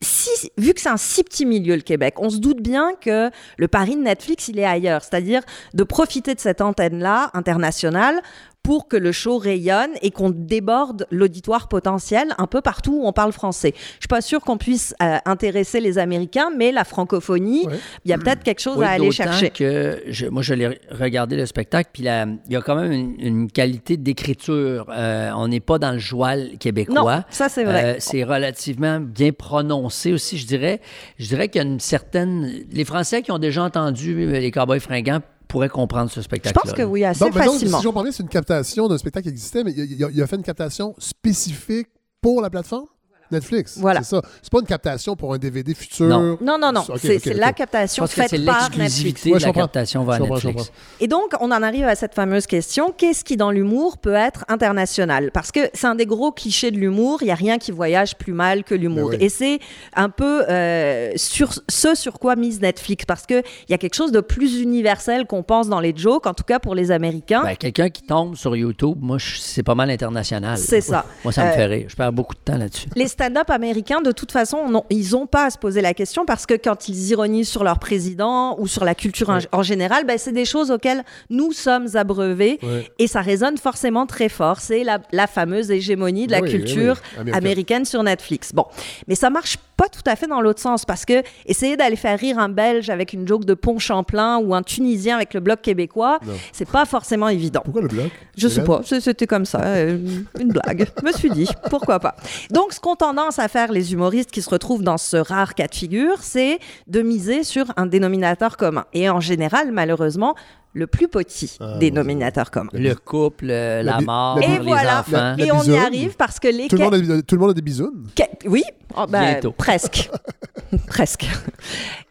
si, 0.01 0.29
vu 0.57 0.73
que 0.73 0.81
c'est 0.81 0.89
un 0.89 0.97
si 0.97 1.23
petit 1.23 1.45
milieu, 1.45 1.75
le 1.75 1.81
Québec, 1.81 2.15
on 2.17 2.29
se 2.29 2.37
doute 2.37 2.61
bien 2.61 2.91
que 2.99 3.29
le 3.57 3.67
pari 3.69 3.95
de 3.95 4.01
Netflix, 4.01 4.49
il 4.49 4.59
est 4.59 4.65
ailleurs. 4.65 5.01
C'est-à-dire 5.01 5.41
de 5.73 5.83
profiter 5.83 6.35
de 6.35 6.39
cette 6.41 6.59
antenne-là, 6.61 7.31
internationale, 7.33 8.21
pour 8.63 8.87
que 8.87 8.95
le 8.97 9.11
show 9.11 9.37
rayonne 9.37 9.91
et 10.01 10.09
qu'on 10.11 10.29
déborde 10.29 11.05
l'auditoire 11.11 11.67
potentiel 11.67 12.33
un 12.37 12.47
peu 12.47 12.61
partout 12.61 13.01
où 13.03 13.05
on 13.07 13.11
parle 13.11 13.33
français. 13.33 13.73
Je 13.75 13.81
suis 14.03 14.07
pas 14.07 14.21
sûre 14.21 14.39
qu'on 14.41 14.57
puisse 14.57 14.95
euh, 15.03 15.17
intéresser 15.25 15.81
les 15.81 15.97
Américains, 15.97 16.49
mais 16.57 16.71
la 16.71 16.85
francophonie, 16.85 17.67
il 18.05 18.09
y 18.11 18.13
a 18.13 18.17
peut-être 18.17 18.41
quelque 18.43 18.61
chose 18.61 18.77
Oui, 18.77 18.85
à 18.85 18.91
aller 18.91 19.05
d'autant 19.09 19.11
chercher. 19.31 19.49
que 19.49 20.01
je- 20.07 20.27
moi, 20.27 20.41
je 20.41 20.53
l'ai 20.53 20.79
regardé 20.91 21.35
le 21.35 21.45
spectacle, 21.45 21.89
puis 21.93 22.03
il 22.03 22.39
y 22.49 22.55
a 22.55 22.61
quand 22.61 22.75
même 22.75 22.91
une, 22.93 23.15
une 23.19 23.51
qualité 23.51 23.97
d'écriture. 23.97 24.85
Euh, 24.89 25.31
on 25.35 25.49
n'est 25.49 25.59
pas 25.59 25.77
dans 25.77 25.91
le 25.91 25.99
joual 25.99 26.51
québécois. 26.59 27.15
Non, 27.17 27.23
ça, 27.29 27.49
c'est 27.49 27.65
vrai. 27.65 27.83
Euh, 27.83 27.95
c'est 27.99 28.23
relativement 28.23 28.99
bien 29.01 29.31
prononcé 29.33 30.13
aussi, 30.13 30.37
je 30.37 30.47
dirais. 30.47 30.79
Je 31.19 31.27
dirais 31.27 31.49
qu'il 31.49 31.61
y 31.61 31.65
a 31.65 31.67
une 31.67 31.79
certaine... 31.81 32.49
Les 32.71 32.85
Français 32.85 33.21
qui 33.21 33.31
ont 33.31 33.39
déjà 33.39 33.63
entendu 33.63 34.25
les 34.31 34.51
Cowboys 34.51 34.79
fringants 34.79 35.19
pourraient 35.53 35.69
comprendre 35.69 36.09
ce 36.09 36.19
Je 36.19 36.23
spectacle-là. 36.25 36.61
pense 36.63 36.73
que 36.73 36.81
oui, 36.83 37.05
assez 37.05 37.19
Donc, 37.21 37.35
mais 37.35 37.45
donc, 37.45 37.53
facilement. 37.53 37.77
si 37.77 37.83
je 37.83 37.87
comprends 37.87 38.03
bien, 38.03 38.11
c'est 38.11 38.23
une 38.23 38.29
captation 38.29 38.87
d'un 38.87 38.97
spectacle 38.97 39.23
qui 39.25 39.29
existait, 39.29 39.63
mais 39.63 39.71
il, 39.71 39.91
il 39.93 40.03
a- 40.03 40.09
il 40.11 40.21
a 40.21 40.27
fait 40.27 40.35
une 40.35 40.41
captation 40.43 40.95
spécifique 40.97 41.87
pour 42.21 42.41
la 42.41 42.49
plateforme? 42.49 42.87
Netflix. 43.33 43.77
Voilà. 43.77 44.01
C'est 44.03 44.15
ça. 44.15 44.21
C'est 44.41 44.51
pas 44.51 44.59
une 44.59 44.65
captation 44.67 45.15
pour 45.15 45.33
un 45.33 45.37
DVD 45.37 45.73
futur. 45.73 46.05
Non. 46.07 46.37
Non, 46.41 46.57
non, 46.71 46.83
c'est 46.97 47.33
la 47.33 47.53
captation 47.53 48.07
faite 48.07 48.29
c'est 48.29 48.45
par 48.45 48.69
Netflix. 48.77 49.25
Ouais, 49.25 49.39
de 49.39 49.43
la 49.45 49.51
captation 49.51 50.05
je 50.11 50.21
Netflix. 50.23 50.71
Et 50.99 51.07
donc, 51.07 51.33
on 51.39 51.51
en 51.51 51.61
arrive 51.63 51.85
à 51.85 51.95
cette 51.95 52.13
fameuse 52.13 52.47
question 52.47 52.93
qu'est-ce 52.95 53.23
qui, 53.23 53.37
dans 53.37 53.51
l'humour, 53.51 53.97
peut 53.97 54.13
être 54.13 54.45
international? 54.47 55.31
Parce 55.31 55.51
que 55.51 55.59
c'est 55.73 55.87
un 55.87 55.95
des 55.95 56.05
gros 56.05 56.31
clichés 56.31 56.71
de 56.71 56.77
l'humour. 56.77 57.19
Il 57.21 57.25
n'y 57.25 57.31
a 57.31 57.35
rien 57.35 57.57
qui 57.57 57.71
voyage 57.71 58.15
plus 58.15 58.33
mal 58.33 58.63
que 58.63 58.75
l'humour. 58.75 59.09
Oui. 59.09 59.17
Et 59.19 59.29
c'est 59.29 59.59
un 59.95 60.09
peu 60.09 60.45
euh, 60.49 61.11
sur 61.15 61.53
ce 61.69 61.95
sur 61.95 62.19
quoi 62.19 62.35
mise 62.35 62.61
Netflix. 62.61 63.05
Parce 63.05 63.25
qu'il 63.25 63.43
y 63.69 63.73
a 63.73 63.77
quelque 63.77 63.95
chose 63.95 64.11
de 64.11 64.21
plus 64.21 64.61
universel 64.61 65.25
qu'on 65.25 65.43
pense 65.43 65.67
dans 65.69 65.79
les 65.79 65.93
jokes, 65.95 66.25
en 66.27 66.33
tout 66.33 66.43
cas 66.43 66.59
pour 66.59 66.75
les 66.75 66.91
Américains. 66.91 67.41
Ben, 67.43 67.55
Quelqu'un 67.55 67.89
qui 67.89 68.03
tombe 68.03 68.35
sur 68.35 68.55
YouTube, 68.55 68.97
moi, 69.01 69.17
c'est 69.19 69.63
pas 69.63 69.75
mal 69.75 69.89
international. 69.89 70.57
C'est 70.57 70.81
ça. 70.81 71.05
Moi, 71.23 71.31
ça 71.33 71.45
me 71.45 71.49
Euh, 71.49 71.53
fait 71.55 71.65
rire. 71.65 71.85
Je 71.89 71.95
perds 71.95 72.11
beaucoup 72.13 72.33
de 72.35 72.39
temps 72.39 72.57
là-dessus. 72.57 72.87
Les 72.95 73.07
stand-up 73.23 73.49
américains, 73.49 74.01
de 74.01 74.11
toute 74.11 74.31
façon, 74.31 74.67
non, 74.69 74.83
ils 74.89 75.11
n'ont 75.11 75.27
pas 75.27 75.45
à 75.45 75.49
se 75.49 75.57
poser 75.57 75.81
la 75.81 75.93
question 75.93 76.25
parce 76.25 76.45
que 76.45 76.55
quand 76.55 76.89
ils 76.89 77.11
ironisent 77.11 77.47
sur 77.47 77.63
leur 77.63 77.79
président 77.79 78.59
ou 78.59 78.67
sur 78.67 78.83
la 78.83 78.95
culture 78.95 79.29
en, 79.29 79.39
en 79.51 79.63
général, 79.63 80.05
ben, 80.05 80.17
c'est 80.17 80.31
des 80.33 80.43
choses 80.45 80.71
auxquelles 80.71 81.03
nous 81.29 81.51
sommes 81.53 81.87
abreuvés 81.95 82.59
Ouais. 82.63 82.89
et 82.99 83.07
ça 83.07 83.21
résonne 83.21 83.57
forcément 83.57 84.05
très 84.05 84.27
fort. 84.29 84.59
C'est 84.59 84.83
la, 84.83 84.99
la 85.11 85.27
fameuse 85.27 85.71
hégémonie 85.71 86.27
de 86.27 86.31
la 86.33 86.41
Oui, 86.41 86.49
culture 86.49 86.97
oui, 87.23 87.31
américaine 87.31 87.85
sur 87.85 88.03
Netflix. 88.03 88.51
Bon, 88.53 88.65
mais 89.07 89.15
ça 89.15 89.29
marche 89.29 89.57
pas 89.57 89.63
tout 89.89 90.01
à 90.05 90.15
fait 90.15 90.27
dans 90.27 90.41
l'autre 90.41 90.61
sens 90.61 90.85
parce 90.85 91.05
que 91.05 91.23
essayer 91.45 91.77
d'aller 91.77 91.95
faire 91.95 92.19
rire 92.19 92.39
un 92.39 92.49
Belge 92.49 92.89
avec 92.89 93.13
une 93.13 93.27
joke 93.27 93.45
de 93.45 93.53
Pont 93.53 93.79
Champlain 93.79 94.37
ou 94.37 94.53
un 94.53 94.63
Tunisien 94.63 95.15
avec 95.15 95.33
le 95.33 95.39
bloc 95.39 95.61
québécois, 95.61 96.19
c'est 96.51 96.69
pas 96.69 96.85
forcément 96.85 97.29
évident. 97.29 97.61
Pourquoi 97.63 97.81
le 97.81 97.87
bloc 97.87 98.11
Je 98.37 98.47
sais 98.47 98.63
pas, 98.63 98.81
c'était 98.83 99.27
comme 99.27 99.45
ça, 99.45 99.61
euh, 99.63 99.97
une 100.39 100.49
blague. 100.49 100.87
Je 100.99 101.05
me 101.05 101.11
suis 101.11 101.29
dit, 101.29 101.47
pourquoi 101.69 101.99
pas. 101.99 102.15
Donc, 102.51 102.73
ce 102.73 102.79
qu'ont 102.79 102.95
tendance 102.95 103.39
à 103.39 103.47
faire 103.47 103.71
les 103.71 103.93
humoristes 103.93 104.31
qui 104.31 104.41
se 104.41 104.49
retrouvent 104.49 104.83
dans 104.83 104.97
ce 104.97 105.17
rare 105.17 105.55
cas 105.55 105.67
de 105.67 105.75
figure, 105.75 106.17
c'est 106.21 106.59
de 106.87 107.01
miser 107.01 107.43
sur 107.43 107.65
un 107.77 107.85
dénominateur 107.85 108.57
commun. 108.57 108.85
Et 108.93 109.09
en 109.09 109.19
général, 109.19 109.71
malheureusement, 109.71 110.35
le 110.73 110.87
plus 110.87 111.07
petit 111.07 111.57
Ah, 111.59 111.77
dénominateur 111.79 112.49
commun. 112.51 112.69
Le 112.73 112.93
couple, 112.95 113.45
la 113.47 113.97
bi- 113.99 114.05
mort, 114.05 114.39
la 114.39 114.45
Et 114.45 114.49
les 114.49 114.57
voilà, 114.59 114.99
enfants. 115.01 115.11
La- 115.11 115.35
et 115.45 115.51
on 115.51 115.63
y 115.63 115.75
arrive 115.77 116.15
parce 116.15 116.39
que 116.39 116.47
les 116.47 116.67
Tout 116.67 116.75
le, 116.77 116.83
monde 116.83 116.95
a, 116.95 117.21
tout 117.21 117.35
le 117.35 117.41
monde 117.41 117.51
a 117.51 117.53
des 117.53 117.61
bisounes. 117.61 118.05
Oui, 118.45 118.63
Oh, 118.95 119.05
ben, 119.09 119.21
Bientôt. 119.23 119.51
presque. 119.57 120.11
presque. 120.87 121.25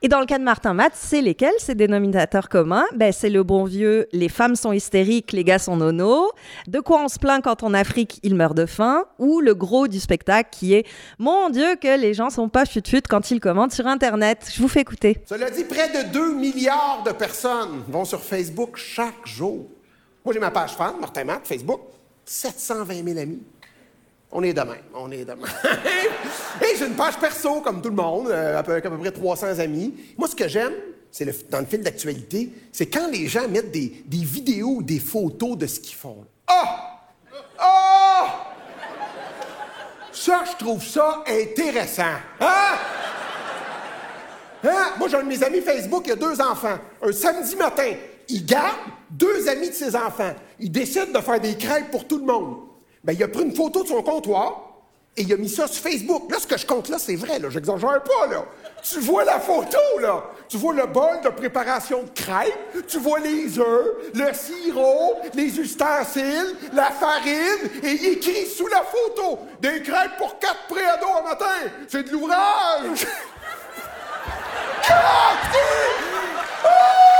Et 0.02 0.08
dans 0.08 0.18
le 0.18 0.26
cas 0.26 0.38
de 0.38 0.42
Martin 0.42 0.74
Matt, 0.74 0.92
c'est 0.96 1.22
lesquels 1.22 1.52
ces 1.58 1.76
dénominateurs 1.76 2.48
communs? 2.48 2.84
Ben, 2.96 3.12
C'est 3.12 3.30
le 3.30 3.44
bon 3.44 3.64
vieux 3.64 4.08
«les 4.12 4.28
femmes 4.28 4.56
sont 4.56 4.72
hystériques, 4.72 5.30
les 5.30 5.44
gars 5.44 5.60
sont 5.60 5.76
nono 5.76 6.32
»,«de 6.66 6.80
quoi 6.80 7.00
on 7.04 7.08
se 7.08 7.20
plaint 7.20 7.40
quand 7.42 7.62
en 7.62 7.72
Afrique, 7.72 8.18
il 8.24 8.34
meurt 8.34 8.56
de 8.56 8.66
faim» 8.66 9.04
ou 9.20 9.40
le 9.40 9.54
gros 9.54 9.86
du 9.86 10.00
spectacle 10.00 10.48
qui 10.50 10.74
est 10.74 10.84
«mon 11.20 11.50
Dieu 11.50 11.76
que 11.80 11.96
les 12.00 12.14
gens 12.14 12.30
sont 12.30 12.48
pas 12.48 12.64
fut-fut 12.64 13.02
quand 13.08 13.30
ils 13.30 13.38
commandent 13.38 13.72
sur 13.72 13.86
Internet». 13.86 14.50
Je 14.52 14.60
vous 14.60 14.66
fais 14.68 14.80
écouter. 14.80 15.18
Cela 15.28 15.50
dit, 15.50 15.62
près 15.62 15.88
de 15.88 16.12
2 16.12 16.34
milliards 16.34 17.04
de 17.06 17.12
personnes 17.12 17.82
vont 17.88 18.04
sur 18.04 18.20
Facebook 18.22 18.51
chaque 18.74 19.26
jour. 19.26 19.66
Moi, 20.24 20.32
j'ai 20.34 20.40
ma 20.40 20.50
page 20.50 20.72
fan, 20.76 20.94
Martin 21.00 21.24
Matt, 21.24 21.46
Facebook. 21.46 21.80
720 22.24 23.04
000 23.04 23.18
amis. 23.18 23.42
On 24.30 24.42
est 24.42 24.52
de 24.54 24.60
même, 24.60 24.76
on 24.94 25.10
est 25.10 25.24
de 25.24 25.32
même. 25.32 25.44
Et 26.62 26.76
j'ai 26.78 26.86
une 26.86 26.94
page 26.94 27.18
perso, 27.18 27.60
comme 27.60 27.82
tout 27.82 27.90
le 27.90 27.94
monde, 27.96 28.28
euh, 28.30 28.58
à 28.58 28.62
peu- 28.62 28.72
avec 28.72 28.86
à 28.86 28.90
peu 28.90 28.96
près 28.96 29.10
300 29.10 29.58
amis. 29.58 29.94
Moi, 30.16 30.26
ce 30.28 30.34
que 30.36 30.48
j'aime, 30.48 30.72
c'est 31.10 31.26
le- 31.26 31.34
dans 31.50 31.58
le 31.60 31.66
fil 31.66 31.82
d'actualité, 31.82 32.50
c'est 32.72 32.86
quand 32.86 33.08
les 33.10 33.26
gens 33.26 33.46
mettent 33.48 33.70
des, 33.72 34.02
vidéos 34.08 34.76
ou 34.76 34.82
des 34.82 35.00
photos 35.00 35.58
de 35.58 35.66
ce 35.66 35.80
qu'ils 35.80 35.96
font. 35.96 36.24
Ah! 36.46 37.00
Ah! 37.58 38.46
Ça, 40.12 40.44
je 40.50 40.64
trouve 40.64 40.82
ça 40.82 41.24
intéressant. 41.26 42.02
Hein? 42.40 42.76
Hein? 44.64 44.92
Moi, 44.98 45.08
j'ai 45.08 45.16
un 45.16 45.22
de 45.24 45.28
mes 45.28 45.42
amis 45.42 45.60
Facebook, 45.60 46.04
il 46.06 46.12
a 46.12 46.16
deux 46.16 46.40
enfants. 46.40 46.78
Un 47.02 47.12
samedi 47.12 47.56
matin, 47.56 47.92
il 48.32 48.46
garde 48.46 48.78
deux 49.10 49.48
amis 49.48 49.68
de 49.68 49.74
ses 49.74 49.94
enfants. 49.94 50.34
Il 50.58 50.72
décide 50.72 51.12
de 51.12 51.20
faire 51.20 51.38
des 51.38 51.56
crêpes 51.56 51.90
pour 51.90 52.06
tout 52.06 52.18
le 52.18 52.24
monde. 52.24 52.60
Ben, 53.04 53.12
il 53.12 53.22
a 53.22 53.28
pris 53.28 53.42
une 53.42 53.54
photo 53.54 53.82
de 53.82 53.88
son 53.88 54.02
comptoir 54.02 54.70
et 55.16 55.22
il 55.22 55.32
a 55.32 55.36
mis 55.36 55.50
ça 55.50 55.66
sur 55.66 55.82
Facebook. 55.82 56.30
Là, 56.30 56.38
ce 56.40 56.46
que 56.46 56.56
je 56.56 56.64
compte 56.64 56.88
là, 56.88 56.98
c'est 56.98 57.16
vrai, 57.16 57.38
là. 57.38 57.50
J'exagère 57.50 58.02
pas, 58.02 58.26
là. 58.30 58.46
Tu 58.82 59.00
vois 59.00 59.24
la 59.24 59.38
photo, 59.38 59.78
là. 60.00 60.24
Tu 60.48 60.56
vois 60.56 60.72
le 60.72 60.86
bol 60.86 61.20
de 61.22 61.28
préparation 61.28 62.04
de 62.04 62.08
crêpes, 62.08 62.86
tu 62.88 62.98
vois 62.98 63.20
les 63.20 63.58
œufs, 63.58 63.96
le 64.14 64.32
sirop, 64.32 65.16
les 65.34 65.60
ustensiles, 65.60 66.56
la 66.72 66.90
farine, 66.90 67.68
et 67.82 67.92
il 67.92 68.06
écrit 68.12 68.46
sous 68.46 68.68
la 68.68 68.82
photo 68.82 69.40
des 69.60 69.82
crêpes 69.82 70.16
pour 70.16 70.38
quatre 70.38 70.66
préados 70.68 71.18
un 71.20 71.28
matin. 71.28 71.70
C'est 71.88 72.04
de 72.04 72.10
l'ouvrage! 72.10 73.06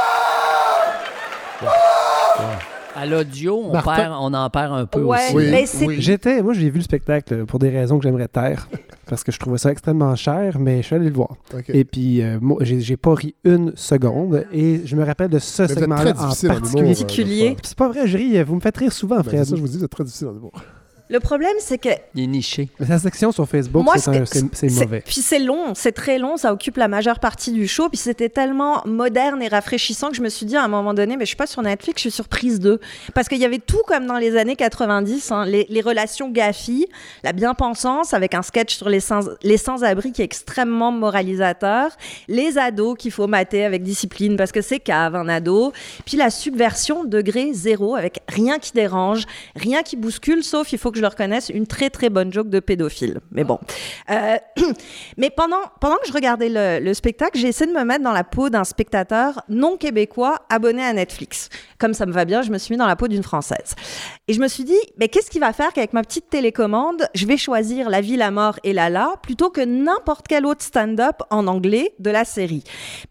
À 2.95 3.07
l'audio, 3.07 3.63
on, 3.69 3.73
Martin- 3.73 3.95
perd- 3.97 4.15
on 4.21 4.35
en 4.35 4.51
perd 4.51 4.73
un 4.75 4.85
peu 4.87 5.01
Ouais, 5.03 5.19
aussi. 5.35 5.51
mais 5.51 5.65
c'est 5.67 6.01
J'étais, 6.01 6.43
moi 6.43 6.53
j'ai 6.53 6.69
vu 6.69 6.77
le 6.79 6.85
spectacle 6.85 7.47
pour 7.47 7.59
des 7.59 7.71
raisons 7.71 7.97
que 7.99 8.03
j'aimerais 8.05 8.29
taire 8.29 8.69
parce 9.09 9.25
que 9.25 9.33
je 9.33 9.39
trouvais 9.39 9.57
ça 9.57 9.71
extrêmement 9.71 10.15
cher, 10.15 10.59
mais 10.59 10.83
je 10.83 10.87
suis 10.89 10.97
allé 10.97 11.07
le 11.09 11.15
voir. 11.15 11.31
Et 11.69 11.85
puis 11.85 12.21
euh, 12.23 12.39
moi 12.41 12.59
j'ai 12.61 12.81
j'ai 12.81 12.99
pas 12.99 13.15
ri 13.15 13.35
une 13.45 13.73
seconde 13.77 14.45
et 14.53 14.83
je 14.85 14.95
me 14.95 15.05
rappelle 15.05 15.31
de 15.31 15.39
ce 15.39 15.67
segment-là 15.67 16.13
très 16.13 16.23
en 16.23 16.29
particulier. 16.29 16.83
euh, 16.83 16.87
Particulier. 16.95 17.57
C'est 17.63 17.79
pas 17.79 17.89
vrai, 17.89 18.07
je 18.07 18.19
ris, 18.19 18.43
vous 18.43 18.57
me 18.57 18.61
faites 18.61 18.77
rire 18.77 18.93
souvent, 18.93 19.17
Ben, 19.21 19.25
c'est 19.31 19.45
ça, 19.47 19.57
je 19.57 19.61
vous 19.63 19.69
dis, 19.69 19.83
êtes 19.83 19.91
très 19.91 20.05
difficile 20.05 20.29
en 20.29 20.33
humour. 20.37 20.53
Le 21.09 21.21
problème, 21.21 21.53
c'est 21.59 21.77
que 21.79 21.91
Il 22.15 22.25
est 22.25 22.27
niché. 22.27 22.69
Mais 22.81 22.87
sa 22.87 22.99
section 22.99 23.33
sur 23.33 23.47
Facebook, 23.47 23.85
Moi, 23.85 23.99
c'est 23.99 24.11
un- 24.11 24.25
c'est- 24.25 24.41
c'est 24.55 24.69
c'est 24.71 24.81
mauvais. 24.85 25.03
Puis 25.05 25.21
c'est 25.21 25.39
long, 25.41 25.75
c'est 25.75 25.93
très 25.93 26.19
long, 26.19 26.37
ça 26.39 26.53
occupe 26.53 26.77
la 26.79 26.89
majeure 26.89 27.19
partie 27.19 27.53
du 27.53 27.69
show. 27.69 27.89
Puis 27.91 27.99
c'était 27.99 28.29
tellement 28.31 28.83
moderne 28.87 29.43
et 29.43 29.49
rafraîchissant 29.49 30.09
que 30.09 30.17
je 30.17 30.23
me 30.23 30.29
suis 30.31 30.47
dit 30.47 30.57
à 30.57 30.63
un 30.65 30.69
moment 30.69 30.95
donné, 30.95 31.17
mais 31.19 31.25
je 31.25 31.29
suis 31.29 31.37
pas 31.37 31.47
sur 31.47 31.61
Netflix, 31.61 31.99
je 31.99 32.09
suis 32.09 32.11
sur 32.11 32.29
Prise 32.29 32.61
2. 32.61 32.81
Parce 33.15 33.29
qu'il 33.29 33.39
y 33.39 33.45
avait 33.45 33.59
tout 33.59 33.83
comme 33.87 34.07
dans 34.07 34.17
les 34.17 34.37
années 34.39 34.57
90, 34.57 35.31
hein, 35.33 35.45
les, 35.45 35.67
les 35.69 35.81
relations 35.83 36.31
gaffy, 36.31 36.87
la 37.25 37.33
bien-pensance 37.33 38.15
avec 38.15 38.35
un 38.35 38.43
sketch 38.43 38.75
sur 38.77 38.89
les 38.89 39.01
sans- 39.01 39.29
les 39.43 39.59
sans-abri 39.59 40.13
qui 40.13 40.23
est 40.23 40.27
extrêmement 40.27 40.93
moralisateur, 40.93 41.91
les 42.29 42.57
ados 42.59 42.97
qu'il 42.99 43.11
faut 43.11 43.27
mater 43.27 43.65
avec 43.65 43.83
discipline 43.83 44.37
parce 44.37 44.53
que 44.53 44.63
c'est 44.63 44.79
cave 44.81 45.15
un 45.15 45.29
ado, 45.29 45.73
puis 46.07 46.17
la 46.17 46.31
subversion 46.31 47.05
degré 47.05 47.53
zéro 47.53 47.97
avec 47.97 48.21
rien 48.29 48.59
qui 48.59 48.73
dérange, 48.73 49.25
rien 49.57 49.83
qui 49.83 49.97
bouscule, 49.97 50.43
sauf 50.43 50.73
il 50.73 50.79
faut 50.79 50.92
que 50.93 50.99
je 50.99 51.03
le 51.03 51.09
reconnaisse, 51.09 51.49
une 51.49 51.67
très 51.67 51.91
très 51.91 52.11
bonne 52.11 52.33
joke 52.33 52.49
de 52.49 52.61
pédophile. 52.61 53.21
Mais 53.31 53.45
bon. 53.45 53.59
Euh, 54.11 54.37
mais 55.17 55.31
pendant, 55.31 55.61
pendant 55.81 55.97
que 55.97 56.07
je 56.07 56.13
regardais 56.13 56.49
le, 56.49 56.85
le 56.85 56.95
spectacle, 56.95 57.39
j'ai 57.39 57.49
essayé 57.49 57.71
de 57.71 57.77
me 57.77 57.85
mettre 57.85 58.05
dans 58.05 58.13
la 58.13 58.25
peau 58.25 58.51
d'un 58.51 58.65
spectateur 58.65 59.43
non 59.49 59.77
québécois 59.77 60.43
abonné 60.49 60.85
à 60.85 60.93
Netflix. 60.93 61.49
Comme 61.79 61.95
ça 61.95 62.07
me 62.07 62.13
va 62.13 62.25
bien, 62.25 62.43
je 62.43 62.51
me 62.51 62.59
suis 62.59 62.73
mis 62.73 62.79
dans 62.79 62.87
la 62.87 62.97
peau 62.97 63.09
d'une 63.09 63.23
Française. 63.23 63.75
Et 64.29 64.35
je 64.35 64.41
me 64.41 64.47
suis 64.47 64.63
dit, 64.63 64.79
mais 64.99 65.09
qu'est-ce 65.09 65.29
qui 65.29 65.41
va 65.41 65.53
faire 65.53 65.73
qu'avec 65.73 65.93
ma 65.95 66.03
petite 66.03 66.31
télécommande, 66.31 67.09
je 67.13 67.27
vais 67.27 67.37
choisir 67.37 67.91
La 67.91 68.01
vie, 68.01 68.17
la 68.17 68.31
mort 68.31 68.57
et 68.63 68.73
Lala 68.73 69.17
plutôt 69.21 69.51
que 69.51 69.61
n'importe 69.61 70.29
quel 70.29 70.47
autre 70.47 70.63
stand-up 70.63 71.17
en 71.31 71.49
anglais 71.49 71.93
de 71.99 72.09
la 72.09 72.25
série? 72.25 72.63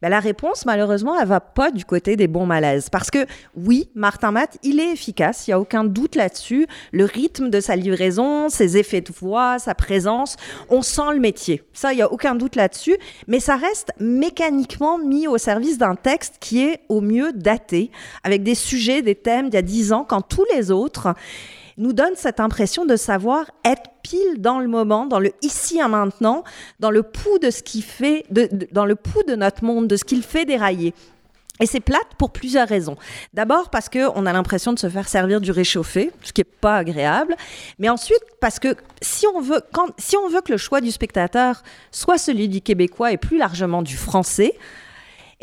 Ben, 0.01 0.07
La 0.07 0.21
réponse, 0.21 0.65
malheureusement, 0.65 1.19
elle 1.19 1.27
va 1.27 1.41
pas 1.41 1.69
du 1.69 1.83
côté 1.83 2.15
des 2.15 2.29
bons 2.29 2.45
malaises. 2.45 2.87
Parce 2.89 3.11
que 3.11 3.25
oui, 3.57 3.89
Martin 3.93 4.31
Matt, 4.31 4.57
il 4.63 4.79
est 4.79 4.93
efficace, 4.93 5.49
il 5.49 5.51
y 5.51 5.53
a 5.53 5.59
aucun 5.59 5.83
doute 5.83 6.15
là-dessus. 6.15 6.65
Le 6.93 7.03
rythme 7.03 7.49
de 7.49 7.59
sa 7.59 7.75
livraison, 7.75 8.47
ses 8.47 8.77
effets 8.77 9.01
de 9.01 9.11
voix, 9.11 9.59
sa 9.59 9.75
présence, 9.75 10.37
on 10.69 10.81
sent 10.81 11.11
le 11.11 11.19
métier. 11.19 11.61
Ça, 11.73 11.91
il 11.91 11.99
y 11.99 12.03
a 12.03 12.09
aucun 12.09 12.35
doute 12.35 12.55
là-dessus. 12.55 12.95
Mais 13.27 13.41
ça 13.41 13.57
reste 13.57 13.91
mécaniquement 13.99 14.97
mis 14.97 15.27
au 15.27 15.37
service 15.37 15.77
d'un 15.77 15.95
texte 15.95 16.35
qui 16.39 16.63
est 16.63 16.83
au 16.87 17.01
mieux 17.01 17.33
daté, 17.33 17.91
avec 18.23 18.43
des 18.43 18.55
sujets, 18.55 19.01
des 19.01 19.15
thèmes 19.15 19.49
d'il 19.49 19.55
y 19.55 19.57
a 19.57 19.61
10 19.61 19.91
ans, 19.91 20.05
quand 20.07 20.21
tous 20.21 20.45
les 20.55 20.71
autres 20.71 21.00
nous 21.77 21.93
donnent 21.93 22.15
cette 22.15 22.39
impression 22.39 22.85
de 22.85 22.95
savoir 22.95 23.45
être 23.65 23.89
pile 24.03 24.39
dans 24.39 24.59
le 24.59 24.67
moment, 24.67 25.05
dans 25.05 25.19
le 25.19 25.31
ici 25.41 25.79
et 25.79 25.87
maintenant, 25.87 26.43
dans 26.79 26.91
le 26.91 27.03
pouls 27.03 27.39
de 27.39 27.49
ce 27.49 27.63
qui 27.63 27.81
fait, 27.81 28.25
dans 28.71 28.85
le 28.85 28.95
pouls 28.95 29.23
de 29.27 29.35
notre 29.35 29.63
monde, 29.63 29.87
de 29.87 29.95
ce 29.95 30.03
qu'il 30.03 30.23
fait 30.23 30.45
dérailler. 30.45 30.93
Et 31.59 31.67
c'est 31.67 31.79
plate 31.79 32.07
pour 32.17 32.31
plusieurs 32.31 32.67
raisons. 32.67 32.97
D'abord 33.33 33.69
parce 33.69 33.87
qu'on 33.87 34.25
a 34.25 34.33
l'impression 34.33 34.73
de 34.73 34.79
se 34.79 34.89
faire 34.89 35.07
servir 35.07 35.39
du 35.39 35.51
réchauffé, 35.51 36.11
ce 36.23 36.33
qui 36.33 36.41
n'est 36.41 36.45
pas 36.45 36.77
agréable. 36.77 37.35
Mais 37.77 37.87
ensuite 37.87 38.23
parce 38.39 38.57
que 38.57 38.75
si 39.01 39.27
on, 39.27 39.41
veut, 39.41 39.61
si 39.99 40.17
on 40.17 40.27
veut 40.27 40.41
que 40.41 40.51
le 40.51 40.57
choix 40.57 40.81
du 40.81 40.91
spectateur 40.91 41.61
soit 41.91 42.17
celui 42.17 42.49
du 42.49 42.61
québécois 42.61 43.11
et 43.11 43.17
plus 43.17 43.37
largement 43.37 43.83
du 43.83 43.95
français, 43.95 44.57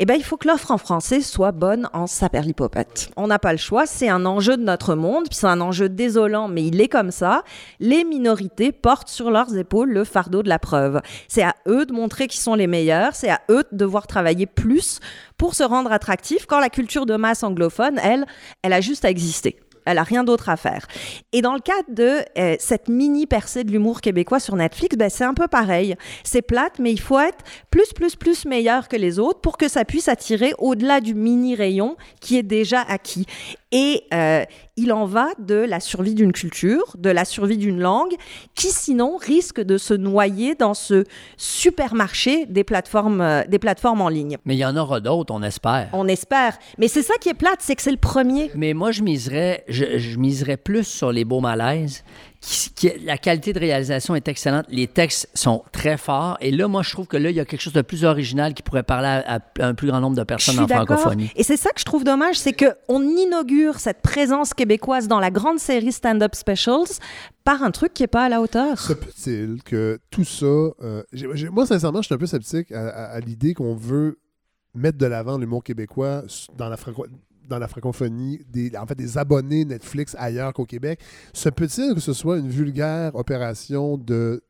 eh 0.01 0.05
ben, 0.05 0.15
il 0.15 0.23
faut 0.23 0.37
que 0.37 0.47
l'offre 0.47 0.71
en 0.71 0.77
français 0.77 1.19
soit 1.19 1.51
bonne 1.51 1.89
en 1.91 2.07
saperlipopette. 2.07 3.11
On 3.17 3.27
n'a 3.27 3.37
pas 3.37 3.51
le 3.51 3.57
choix, 3.57 3.85
c'est 3.85 4.07
un 4.07 4.25
enjeu 4.25 4.55
de 4.55 4.63
notre 4.63 4.95
monde, 4.95 5.25
c'est 5.29 5.47
un 5.47 5.59
enjeu 5.59 5.89
désolant, 5.89 6.47
mais 6.47 6.65
il 6.65 6.79
est 6.79 6.87
comme 6.87 7.11
ça. 7.11 7.43
Les 7.81 8.05
minorités 8.05 8.71
portent 8.71 9.09
sur 9.09 9.29
leurs 9.29 9.57
épaules 9.57 9.91
le 9.91 10.05
fardeau 10.05 10.41
de 10.41 10.47
la 10.47 10.57
preuve. 10.57 11.01
C'est 11.27 11.43
à 11.43 11.53
eux 11.67 11.85
de 11.85 11.91
montrer 11.91 12.27
qu'ils 12.27 12.39
sont 12.39 12.55
les 12.55 12.67
meilleurs, 12.67 13.13
c'est 13.13 13.29
à 13.29 13.41
eux 13.49 13.65
de 13.73 13.77
devoir 13.77 14.07
travailler 14.07 14.45
plus 14.45 15.01
pour 15.37 15.53
se 15.53 15.63
rendre 15.63 15.91
attractifs, 15.91 16.45
quand 16.45 16.59
la 16.59 16.69
culture 16.69 17.05
de 17.05 17.17
masse 17.17 17.43
anglophone, 17.43 17.99
elle, 18.01 18.25
elle 18.61 18.73
a 18.73 18.81
juste 18.81 19.03
à 19.03 19.09
exister. 19.09 19.59
Elle 19.89 19.97
a 19.97 20.03
rien 20.03 20.23
d'autre 20.23 20.49
à 20.49 20.57
faire. 20.57 20.85
Et 21.33 21.41
dans 21.41 21.53
le 21.53 21.59
cadre 21.59 21.89
de 21.89 22.19
euh, 22.37 22.55
cette 22.59 22.89
mini 22.89 23.25
percée 23.25 23.63
de 23.63 23.71
l'humour 23.71 24.01
québécois 24.01 24.39
sur 24.39 24.55
Netflix, 24.55 24.95
ben, 24.95 25.09
c'est 25.09 25.23
un 25.23 25.33
peu 25.33 25.47
pareil. 25.47 25.95
C'est 26.23 26.43
plate, 26.43 26.77
mais 26.77 26.91
il 26.91 26.99
faut 26.99 27.19
être 27.19 27.43
plus, 27.71 27.91
plus, 27.93 28.15
plus 28.15 28.45
meilleur 28.45 28.87
que 28.87 28.95
les 28.95 29.17
autres 29.17 29.41
pour 29.41 29.57
que 29.57 29.67
ça 29.67 29.85
puisse 29.85 30.07
attirer 30.07 30.53
au-delà 30.59 31.01
du 31.01 31.15
mini 31.15 31.55
rayon 31.55 31.97
qui 32.21 32.37
est 32.37 32.43
déjà 32.43 32.81
acquis. 32.81 33.25
Et 33.71 34.03
euh, 34.13 34.43
il 34.77 34.91
en 34.91 35.05
va 35.05 35.27
de 35.37 35.55
la 35.55 35.79
survie 35.79 36.15
d'une 36.15 36.31
culture, 36.31 36.95
de 36.97 37.09
la 37.11 37.23
survie 37.23 37.57
d'une 37.57 37.79
langue, 37.79 38.13
qui 38.55 38.67
sinon 38.67 39.17
risque 39.17 39.61
de 39.61 39.77
se 39.77 39.93
noyer 39.93 40.55
dans 40.55 40.73
ce 40.73 41.03
supermarché 41.37 42.47
des 42.47 42.63
plateformes, 42.63 43.21
euh, 43.21 43.43
des 43.47 43.59
plateformes 43.59 44.01
en 44.01 44.09
ligne. 44.09 44.37
Mais 44.45 44.55
il 44.55 44.59
y 44.59 44.65
en 44.65 44.75
aura 44.75 44.99
d'autres, 44.99 45.33
on 45.33 45.43
espère. 45.43 45.89
On 45.93 46.07
espère. 46.07 46.57
Mais 46.79 46.87
c'est 46.87 47.03
ça 47.03 47.13
qui 47.21 47.29
est 47.29 47.35
plate, 47.35 47.59
c'est 47.59 47.75
que 47.75 47.81
c'est 47.83 47.91
le 47.91 47.97
premier. 47.97 48.49
Mais 48.55 48.73
moi, 48.73 48.91
je 48.91 49.03
miserais, 49.03 49.63
je, 49.67 49.99
je 49.99 50.17
miserais 50.17 50.57
plus 50.57 50.85
sur 50.85 51.11
les 51.11 51.25
beaux 51.25 51.41
malaises. 51.41 52.03
Qui- 52.41 52.69
qui- 52.73 52.99
la 53.03 53.17
qualité 53.17 53.51
de 53.51 53.59
réalisation 53.59 54.15
est 54.15 54.27
excellente. 54.29 54.65
Les 54.69 54.87
textes 54.87 55.29
sont 55.33 55.61
très 55.73 55.97
forts. 55.97 56.37
Et 56.39 56.51
là, 56.51 56.69
moi, 56.69 56.83
je 56.83 56.91
trouve 56.91 57.05
que 57.05 57.17
là, 57.17 57.29
il 57.29 57.35
y 57.35 57.39
a 57.41 57.45
quelque 57.45 57.59
chose 57.59 57.73
de 57.73 57.81
plus 57.81 58.05
original 58.05 58.53
qui 58.53 58.63
pourrait 58.63 58.83
parler 58.83 59.07
à, 59.25 59.39
à 59.59 59.65
un 59.67 59.73
plus 59.73 59.87
grand 59.87 59.99
nombre 59.99 60.15
de 60.15 60.21
Je 60.21 60.25
personnes 60.25 60.53
suis 60.53 60.63
en 60.63 60.67
d'accord. 60.67 60.97
francophonie. 60.99 61.29
Et 61.35 61.43
c'est 61.43 61.57
ça 61.57 61.69
que 61.71 61.81
je 61.81 61.85
trouve 61.85 62.05
dommage, 62.05 62.37
c'est 62.39 62.53
qu'on 62.53 63.01
inaugure 63.03 63.79
cette 63.79 64.01
présence 64.01 64.53
québécoise 64.53 65.09
dans 65.09 65.19
la 65.19 65.31
grande 65.31 65.59
série 65.59 65.91
Stand-Up 65.91 66.33
Specials 66.33 66.99
par 67.43 67.61
un 67.61 67.71
truc 67.71 67.93
qui 67.93 68.03
n'est 68.03 68.07
pas 68.07 68.23
à 68.23 68.29
la 68.29 68.39
hauteur. 68.41 68.79
Se 68.79 68.93
peut-il 68.93 69.61
que 69.63 69.99
tout 70.09 70.23
ça. 70.23 70.45
euh, 70.45 71.03
j'ai- 71.11 71.27
j'ai- 71.33 71.49
moi, 71.49 71.65
sincèrement, 71.65 72.01
je 72.01 72.05
suis 72.05 72.15
un 72.15 72.19
peu 72.19 72.25
sceptique 72.25 72.71
à, 72.71 72.87
à- 72.87 73.03
à 73.15 73.19
l'idée 73.19 73.53
qu'on 73.53 73.75
veut 73.75 74.17
mettre 74.73 74.97
de 74.97 75.05
l'avant 75.07 75.37
l'humour 75.37 75.61
québécois 75.63 76.23
dans 76.57 76.69
la, 76.69 76.77
franco- 76.77 77.07
dans 77.49 77.59
la 77.59 77.67
francophonie, 77.67 78.39
des, 78.49 78.71
en 78.77 78.85
fait, 78.85 78.95
des 78.95 79.17
abonnés 79.17 79.65
Netflix 79.65 80.15
ailleurs 80.17 80.53
qu'au 80.53 80.65
Québec. 80.65 80.99
Se 81.33 81.49
peut-il 81.49 81.93
que 81.95 81.99
ce 81.99 82.13
soit 82.13 82.37
une 82.37 82.49
vulgaire 82.49 83.15
opération 83.15 83.97
de 83.97 84.41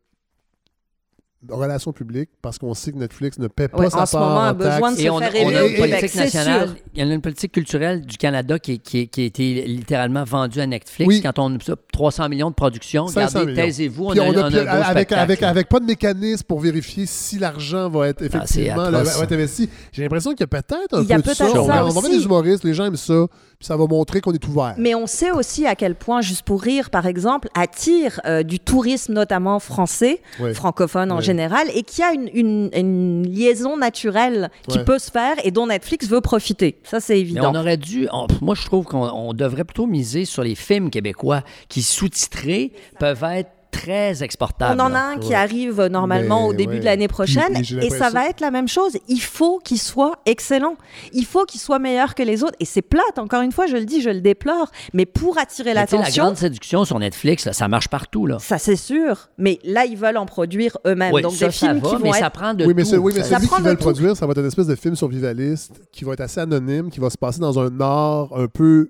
relations 1.48 1.94
publiques 1.94 2.30
parce 2.42 2.58
qu'on 2.58 2.74
sait 2.74 2.92
que 2.92 2.98
Netflix 2.98 3.40
ne 3.40 3.48
paie 3.48 3.68
pas 3.70 3.78
Ouais, 3.78 3.90
sa 3.90 4.02
en 4.02 4.06
ce 4.06 4.12
part 4.12 4.28
moment, 4.28 4.42
a 4.42 4.52
en 4.52 4.54
besoin 4.54 4.72
taxes. 4.82 4.96
de 4.96 5.00
se 5.00 5.06
Et 5.06 5.10
on, 5.10 5.20
faire 5.20 5.32
on 5.34 5.38
aimer 5.50 5.56
a 5.58 5.66
une 5.68 5.78
politique 5.78 6.16
nationale, 6.16 6.68
sûr. 6.68 6.78
il 6.96 7.02
y 7.02 7.06
en 7.06 7.10
a 7.10 7.14
une 7.14 7.22
politique 7.22 7.52
culturelle 7.54 8.06
du 8.06 8.18
Canada 8.18 8.60
qui, 8.60 8.80
qui, 8.80 9.08
qui 9.08 9.22
a 9.22 9.24
été 9.26 9.66
littéralement 9.68 10.24
vendue 10.26 10.60
à 10.60 10.68
Netflix. 10.68 11.08
Oui. 11.08 11.22
Quand 11.22 11.40
on 11.40 11.56
a 11.56 11.60
ça, 11.66 11.76
300 11.94 12.30
millions 12.30 12.50
de 12.50 12.56
production, 12.56 13.08
500 13.08 13.40
regardez, 13.40 13.62
taisez-vous, 13.62 14.06
on 14.06 14.12
a, 14.12 14.20
on 14.20 14.34
a 14.34 14.50
on 14.50 14.54
a 14.54 14.62
un 14.62 14.82
avec, 14.82 15.12
avec, 15.14 15.44
avec 15.44 15.70
pas 15.70 15.80
de 15.80 15.86
mécanisme 15.86 16.44
pour 16.46 16.60
vérifier 16.60 17.06
si 17.06 17.40
l'argent 17.40 17.90
va 17.90 18.10
être 18.10 18.22
effectivement 18.22 18.90
là, 18.90 19.04
va 19.04 19.24
être 19.24 19.32
investi. 19.32 19.70
J'ai 19.94 20.04
l'impression 20.04 20.32
qu'il 20.32 20.42
y 20.42 20.44
a 20.44 20.48
peut-être 20.48 20.94
un 20.94 21.02
Il 21.04 21.08
y 21.08 21.14
a 21.14 21.18
peu 21.20 21.32
de 21.32 21.36
ça. 21.36 21.48
ça 21.48 21.62
On 21.62 21.66
va- 21.90 22.10
des 22.10 22.24
humoristes, 22.24 22.64
les 22.66 22.74
gens 22.74 22.86
aiment 22.86 22.96
ça, 22.98 23.28
puis 23.58 23.66
ça 23.66 23.78
va 23.78 23.86
montrer 23.88 24.20
qu'on 24.20 24.34
est 24.34 24.46
ouvert. 24.48 24.74
Mais 24.78 24.94
on 24.96 25.08
sait 25.08 25.32
aussi 25.32 25.66
à 25.66 25.76
quel 25.76 25.96
point, 25.96 26.22
juste 26.22 26.42
pour 26.44 26.62
rire, 26.62 26.90
par 26.90 27.06
exemple, 27.06 27.48
attire 27.56 28.20
euh, 28.26 28.44
du 28.44 28.60
tourisme 28.60 29.14
notamment 29.14 29.60
français, 29.60 30.22
francophone 30.54 31.12
en 31.12 31.18
Ouais. 31.18 31.29
Général, 31.30 31.68
et 31.76 31.84
qui 31.84 32.02
a 32.02 32.12
une, 32.14 32.30
une- 32.34 32.70
une 32.76 33.24
liaison 33.28 33.78
naturelle 33.78 34.50
qui 34.68 34.78
Ouais. 34.80 34.84
peut 34.86 35.00
se 35.00 35.12
faire 35.12 35.36
et 35.44 35.52
dont 35.52 35.68
Netflix 35.68 36.08
veut 36.08 36.22
profiter. 36.22 36.78
Ça, 36.84 37.00
c'est 37.00 37.14
Mais 37.14 37.20
évident. 37.22 37.52
on 37.54 37.60
aurait 37.60 37.78
dû. 37.78 38.08
on- 38.12 38.28
moi, 38.42 38.56
je 38.56 38.66
trouve 38.66 38.86
qu'on 38.86 39.08
on 39.10 39.34
devrait 39.34 39.64
plutôt 39.64 39.86
miser 39.88 40.26
sur 40.26 40.44
les 40.44 40.56
films 40.56 40.90
québécois 40.90 41.42
qui, 41.70 41.82
sous-titrés, 41.82 42.72
peuvent 43.00 43.24
être 43.24 43.52
très 43.72 44.24
exportables. 44.24 44.80
On 44.80 44.84
en 44.84 44.94
a 44.94 45.00
un 45.00 45.18
qui 45.18 45.30
Ouais. 45.30 45.36
arrive 45.36 45.80
euh, 45.80 45.90
normalement 45.90 46.42
Mais, 46.44 46.48
au 46.50 46.54
début 46.54 46.74
ouais. 46.74 46.80
de 46.80 46.86
l'année 46.86 47.08
prochaine 47.08 47.52
mais 47.54 47.86
et 47.86 47.90
ça 47.90 48.10
va 48.10 48.28
être 48.30 48.42
la 48.42 48.52
même 48.52 48.68
chose. 48.68 48.98
Il 49.08 49.22
faut 49.22 49.60
qu'il 49.60 49.80
soit 49.80 50.14
excellent. 50.26 50.76
Il 51.14 51.26
faut 51.26 51.46
qu'il 51.46 51.60
soit 51.62 51.80
meilleur 51.80 52.16
que 52.16 52.24
les 52.24 52.44
autres. 52.44 52.56
Et 52.60 52.66
c'est 52.66 52.82
plate, 52.82 53.18
encore 53.20 53.42
une 53.42 53.52
fois, 53.52 53.68
je 53.68 53.76
le 53.76 53.86
dis, 53.86 54.02
je 54.02 54.10
le 54.10 54.22
déplore. 54.22 54.72
Mais 54.94 55.06
pour 55.06 55.38
attirer 55.38 55.74
Mais 55.74 55.86
sais, 55.86 55.96
La 55.98 56.02
l'attention, 56.02 56.24
grande 56.26 56.38
séduction 56.38 56.86
sur 56.86 57.00
Netflix, 57.00 57.46
là, 57.46 57.54
ça 57.54 57.68
marche 57.68 57.88
partout. 57.90 58.26
Là. 58.26 58.38
ça 58.40 58.58
c'est 58.58 58.76
sûr. 58.76 59.30
Mais 59.38 59.60
là, 59.64 59.86
ils 59.86 59.98
veulent 59.98 60.18
en 60.18 60.26
produire 60.26 60.78
eux-mêmes. 60.88 61.14
Oui, 61.14 61.22
Donc 61.22 61.34
ça, 61.34 61.48
des 61.48 61.52
ça 61.52 61.68
films 61.68 61.80
va, 61.80 61.90
qui 61.90 61.96
mais 62.04 62.10
vont 62.10 62.14
ça 62.14 62.28
être 62.28 62.32
prend 62.34 62.54
de 62.54 62.66
oui, 62.66 62.74
mais, 62.76 62.84
tout. 62.84 62.96
oui, 62.96 63.14
mais 63.16 63.24
Ça 63.24 63.36
celui 63.38 63.48
qui 63.50 63.56
de 63.58 63.62
veut 63.62 63.70
le 63.72 63.76
tout. 63.78 63.84
produire, 63.84 64.16
ça 64.18 64.26
va 64.26 64.32
être 64.32 64.40
une 64.40 64.48
espèce 64.48 64.68
de 64.68 64.76
film 64.76 64.96
survivaliste 64.96 65.82
qui 65.92 66.04
va 66.06 66.14
être 66.14 66.22
assez 66.22 66.40
anonyme, 66.40 66.90
qui 66.90 67.00
va 67.00 67.10
se 67.10 67.18
passer 67.18 67.40
dans 67.40 67.60
un 67.60 67.80
art 67.82 68.30
un 68.36 68.48
peu 68.48 68.90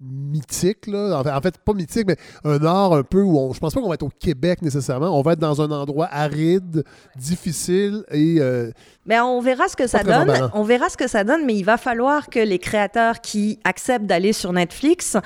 mythique. 0.00 0.86
Là. 0.86 1.18
En, 1.18 1.24
fait, 1.24 1.30
en 1.30 1.40
fait, 1.40 1.58
pas 1.58 1.72
mythique, 1.72 2.06
mais 2.06 2.16
un 2.44 2.62
art 2.64 2.92
un 2.92 3.02
peu 3.02 3.22
où 3.22 3.38
on, 3.38 3.52
je 3.52 3.60
pense 3.60 3.74
pas 3.74 3.80
qu'on 3.80 3.88
va 3.88 3.94
être 3.94 4.02
au 4.02 4.10
Québec 4.10 4.62
nécessairement. 4.62 5.18
On 5.18 5.22
va 5.22 5.32
être 5.32 5.38
dans 5.38 5.60
un 5.62 5.70
endroit 5.70 6.08
aride, 6.10 6.84
difficile 7.16 8.04
et 8.10 8.36
euh, 8.40 8.70
Mais 9.06 9.20
on 9.20 9.40
verra 9.40 9.68
ce 9.68 9.76
que 9.76 9.86
ça 9.86 10.02
donne. 10.02 10.30
emballant. 10.30 10.50
On 10.54 10.62
verra 10.62 10.88
ce 10.88 10.96
que 10.96 11.08
ça 11.08 11.24
donne, 11.24 11.44
mais 11.46 11.54
il 11.54 11.64
va 11.64 11.76
falloir 11.76 12.28
que 12.28 12.40
les 12.40 12.58
créateurs 12.58 13.20
qui 13.20 13.58
acceptent 13.64 14.06
d'aller 14.06 14.32
sur 14.32 14.52
Netflix 14.52 15.16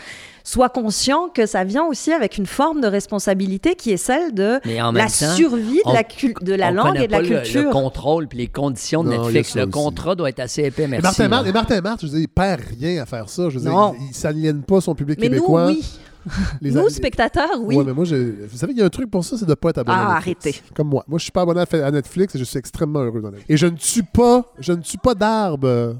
soient 0.45 0.69
conscients 0.69 1.29
que 1.29 1.47
ça 1.47 1.65
vient 1.65 1.85
aussi 1.85 2.13
avec 2.13 2.39
une 2.39 2.47
forme 2.47 2.81
de 2.81 2.87
responsabilité 2.87 3.75
qui 3.75 3.91
est 3.93 3.97
celle 3.97 4.35
de 4.35 4.61
la 4.65 5.05
temps, 5.05 5.09
survie 5.09 5.77
de 5.79 5.83
on- 5.89 5.93
la, 5.93 6.05
cul- 6.05 6.35
de 6.41 6.55
la 6.55 6.69
on 6.71 6.75
langue 6.75 6.97
et 7.01 7.07
de 7.07 7.13
la 7.13 7.19
pas 7.19 7.23
le- 7.23 7.29
culture. 7.29 7.63
Le, 7.65 7.71
contrôle 7.71 8.29
puis 8.29 8.39
les 8.39 8.47
conditions 8.49 9.05
de 9.05 9.11
Non, 9.11 9.23
Netflix. 9.25 9.53
il 9.55 9.59
Le 9.59 9.63
aussi. 9.65 9.71
contrat 9.73 10.15
doit 10.15 10.29
être 10.29 10.41
assez 10.41 10.63
épais, 10.65 10.85
Et 10.85 10.89
merci. 10.89 11.03
Martin, 11.03 11.23
là. 11.25 11.29
Martin, 11.29 11.49
et 11.49 11.53
Martin 11.53 11.81
Martin, 11.81 12.07
je 12.07 12.13
veux 12.13 12.19
dire, 12.19 12.29
il 12.29 12.29
perd 12.35 12.61
rien 12.81 13.03
à 13.03 13.07
faire 13.07 13.29
ça. 13.29 13.49
Je 13.51 13.59
veux 13.59 13.69
Non. 13.71 13.91
dire, 13.93 14.01
il, 14.03 14.09
il 14.11 14.15
s'aliène 14.15 14.63
pas 14.63 14.81
son 14.81 14.95
public 14.95 15.19
mais 15.21 15.29
nous, 15.29 15.35
québécois. 15.37 15.67
oui. 15.67 15.85
Les 16.61 16.71
nous, 16.71 16.89
spectateurs, 16.91 17.49
oui. 17.61 17.77
Ouais, 17.77 17.85
mais 17.85 17.95
moi, 17.95 18.05
vous 18.05 18.57
savez 18.59 18.73
qu'il 18.75 18.81
y 18.81 18.83
a 18.83 18.87
un 18.87 18.91
truc 18.91 19.11
pour 19.11 19.25
ça, 19.25 19.39
c'est 19.39 19.47
de 19.47 19.51
ne 19.51 19.55
pas 19.55 19.71
être 19.71 19.79
abonné. 19.79 19.97
Ah, 19.99 20.11
à 20.11 20.15
Netflix. 20.17 20.45
arrêtez. 20.47 20.63
Comme 20.75 20.89
moi. 20.89 21.03
Moi, 21.09 21.19
je 21.19 21.23
suis 21.23 21.33
pas 21.33 21.41
abonné 21.41 21.63
à 21.73 21.91
Netflix 21.91 22.35
et 22.35 22.39
je 22.39 22.45
suis 22.45 22.59
extrêmement 22.59 23.01
heureux. 23.01 23.23
Et 23.49 23.57
je 23.57 23.67
ne 23.67 23.77
tue 23.77 24.03
pas, 24.03 24.45
je 24.59 24.73
ne 24.75 24.83
tue 24.83 24.99
pas 24.99 25.15
d'arbres. 25.15 25.97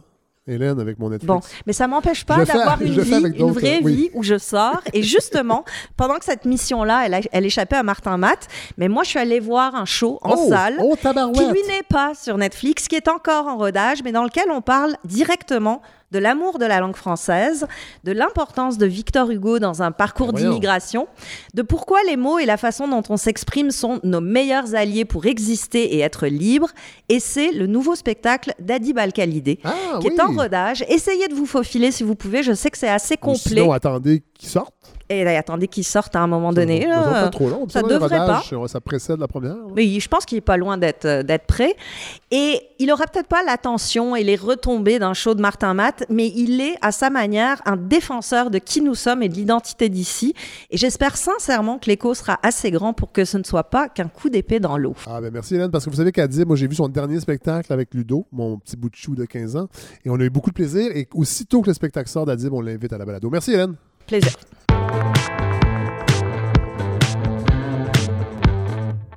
Hélène, 0.51 0.81
avec 0.81 0.99
mon 0.99 1.11
Netflix. 1.11 1.27
Bon, 1.27 1.41
mais 1.67 1.73
ça 1.73 1.87
m'empêche 1.87 2.25
pas 2.25 2.45
d'avoir 2.45 2.81
une 2.83 3.01
vie, 3.01 3.39
une 3.39 3.53
vraie 3.53 3.81
oui. 3.83 3.95
vie 3.95 4.11
où 4.15 4.23
je 4.23 4.39
sors. 4.39 4.81
Et 4.93 5.03
justement, 5.03 5.65
pendant 5.97 6.17
que 6.17 6.25
cette 6.25 6.45
mission-là, 6.45 7.07
elle, 7.07 7.21
elle 7.31 7.47
échappait 7.47 7.77
à 7.77 7.83
Martin 7.83 8.17
Matt, 8.17 8.49
mais 8.77 8.89
moi, 8.89 9.05
je 9.05 9.11
suis 9.11 9.19
allée 9.19 9.41
voir 9.41 9.75
un 9.75 9.85
show 9.85 10.19
en 10.23 10.35
Oh, 10.37 10.49
salle 10.49 10.77
oh, 10.81 10.95
qui, 11.33 11.45
lui, 11.47 11.63
n'est 11.69 11.83
pas 11.89 12.13
sur 12.15 12.39
Netflix, 12.39 12.89
qui 12.89 12.97
est 12.97 13.09
encore 13.09 13.47
en 13.47 13.57
rodage, 13.57 14.03
mais 14.05 14.13
dans 14.13 14.25
lequel 14.25 14.51
on 14.51 14.61
parle 14.61 14.95
directement 15.05 15.83
de 16.11 16.19
l'amour 16.19 16.59
de 16.59 16.65
la 16.67 16.81
langue 16.81 16.97
française, 16.97 17.67
de 18.05 18.13
l'importance 18.13 18.79
de 18.79 18.87
Victor 18.87 19.31
Hugo 19.31 19.59
dans 19.59 19.83
un 19.83 19.93
parcours 19.93 20.33
d'immigration, 20.33 21.07
de 21.55 21.63
pourquoi 21.63 21.99
les 22.09 22.17
mots 22.17 22.39
et 22.39 22.47
la 22.47 22.57
façon 22.57 22.89
dont 22.89 23.03
on 23.09 23.17
s'exprime 23.17 23.71
sont 23.71 24.01
nos 24.03 24.21
meilleurs 24.21 24.75
alliés 24.75 25.05
pour 25.05 25.27
exister 25.27 25.95
et 25.97 26.01
être 26.01 26.27
libre. 26.27 26.69
Et 27.09 27.21
c'est 27.21 27.53
le 27.53 27.67
nouveau 27.67 27.95
spectacle 27.95 28.55
d'Adib 28.59 28.99
Al-Khalidé, 28.99 29.61
Ah, 29.65 29.99
qui 30.01 30.09
oui. 30.09 30.15
est 30.15 30.21
en 30.21 30.33
rodage. 30.33 30.85
Essayez 30.89 31.29
de 31.29 31.35
vous 31.35 31.47
faufiler 31.47 31.93
si 31.93 32.03
vous 32.03 32.15
pouvez. 32.17 32.43
Je 32.43 32.53
sais 32.53 32.71
que 32.71 32.79
c'est 32.79 32.89
assez 32.89 33.15
Ou 33.15 33.25
complet. 33.27 33.61
Sinon, 33.61 33.73
attendez 33.73 34.23
qu'ils 34.35 34.49
sortent. 34.49 34.75
Et 35.11 35.25
là, 35.25 35.37
attendez 35.37 35.67
qu'il 35.67 35.83
sorte 35.83 36.15
à 36.15 36.21
un 36.21 36.29
moment 36.29 36.53
donné. 36.53 36.87
Là. 36.87 37.05
sont 37.05 37.11
pas 37.11 37.29
trop 37.31 37.51
longs. 37.51 37.69
ça 37.69 37.83
devrait 37.83 38.17
pas. 38.17 38.39
rodages, 38.39 38.71
Ça 38.71 38.81
précède 38.81 39.19
la 39.19 39.27
première. 39.27 39.57
Mais 39.75 39.99
je 39.99 40.09
pense 40.09 40.25
qu'il 40.25 40.39
est 40.39 40.41
pas 40.41 40.57
loin 40.57 40.79
d'être 40.79 41.05
euh, 41.05 41.23
d'être 41.25 41.47
prêt. 41.47 41.75
Et 42.31 42.61
il 42.79 42.93
aura 42.93 43.07
peut-être 43.07 43.27
pas 43.27 43.43
l'attention 43.43 44.15
et 44.15 44.23
les 44.23 44.37
retombées 44.37 45.01
d'un 45.01 45.13
show 45.13 45.35
de 45.35 45.41
Martin 45.41 45.75
Matt, 45.75 46.05
mais 46.09 46.29
il 46.29 46.61
est 46.61 46.77
à 46.81 46.93
sa 46.93 47.11
manière 47.11 47.61
un 47.67 47.77
défenseur 47.77 48.51
de 48.51 48.59
qui 48.59 48.83
nous 48.83 48.95
sommes 48.95 49.25
et 49.25 49.29
de 49.29 49.35
l'identité 49.35 49.89
d'ici. 49.89 50.33
Et 50.71 50.77
j'espère 50.77 51.17
sincèrement 51.17 51.79
que 51.79 51.87
l'écho 51.87 52.15
sera 52.15 52.39
assez 52.45 52.71
grand 52.71 52.93
pour 52.93 53.11
que 53.11 53.25
ce 53.25 53.37
ne 53.37 53.43
soit 53.43 53.65
pas 53.65 53.89
qu'un 53.89 54.07
coup 54.07 54.31
d'épée 54.31 54.61
dans 54.61 54.79
l'eau. 54.79 54.95
Ah 55.09 55.21
ben 55.21 55.33
merci 55.33 55.57
Hélène, 55.57 55.73
parce 55.73 55.85
que 55.85 55.91
vous 55.91 55.97
savez 55.97 56.13
qu'Adib, 56.13 56.47
moi 56.47 56.57
j'ai 56.57 56.69
vu 56.69 56.77
son 56.77 56.89
dernier 56.89 57.19
spectacle 57.19 57.73
avec 57.73 57.93
Ludo, 57.95 58.27
mon 58.31 58.59
petit 58.59 58.77
bout 58.77 58.91
de 58.91 58.95
chou 58.95 59.17
de 59.17 59.25
15 59.25 59.57
ans, 59.57 59.69
et 60.05 60.11
on 60.11 60.21
a 60.21 60.23
eu 60.23 60.31
beaucoup 60.31 60.51
de 60.51 60.55
plaisir, 60.55 60.93
et 60.95 61.09
aussitôt 61.15 61.63
que 61.63 61.67
le 61.67 61.75
spectacle 61.75 62.09
sort 62.09 62.27
d'Adib, 62.27 62.53
on 62.53 62.61
l'invite 62.61 62.93
à 62.93 62.99
la 62.99 63.05
balado. 63.05 63.29
Merci 63.29 63.53
Hélène. 63.55 63.75
Plaisir. 64.07 64.33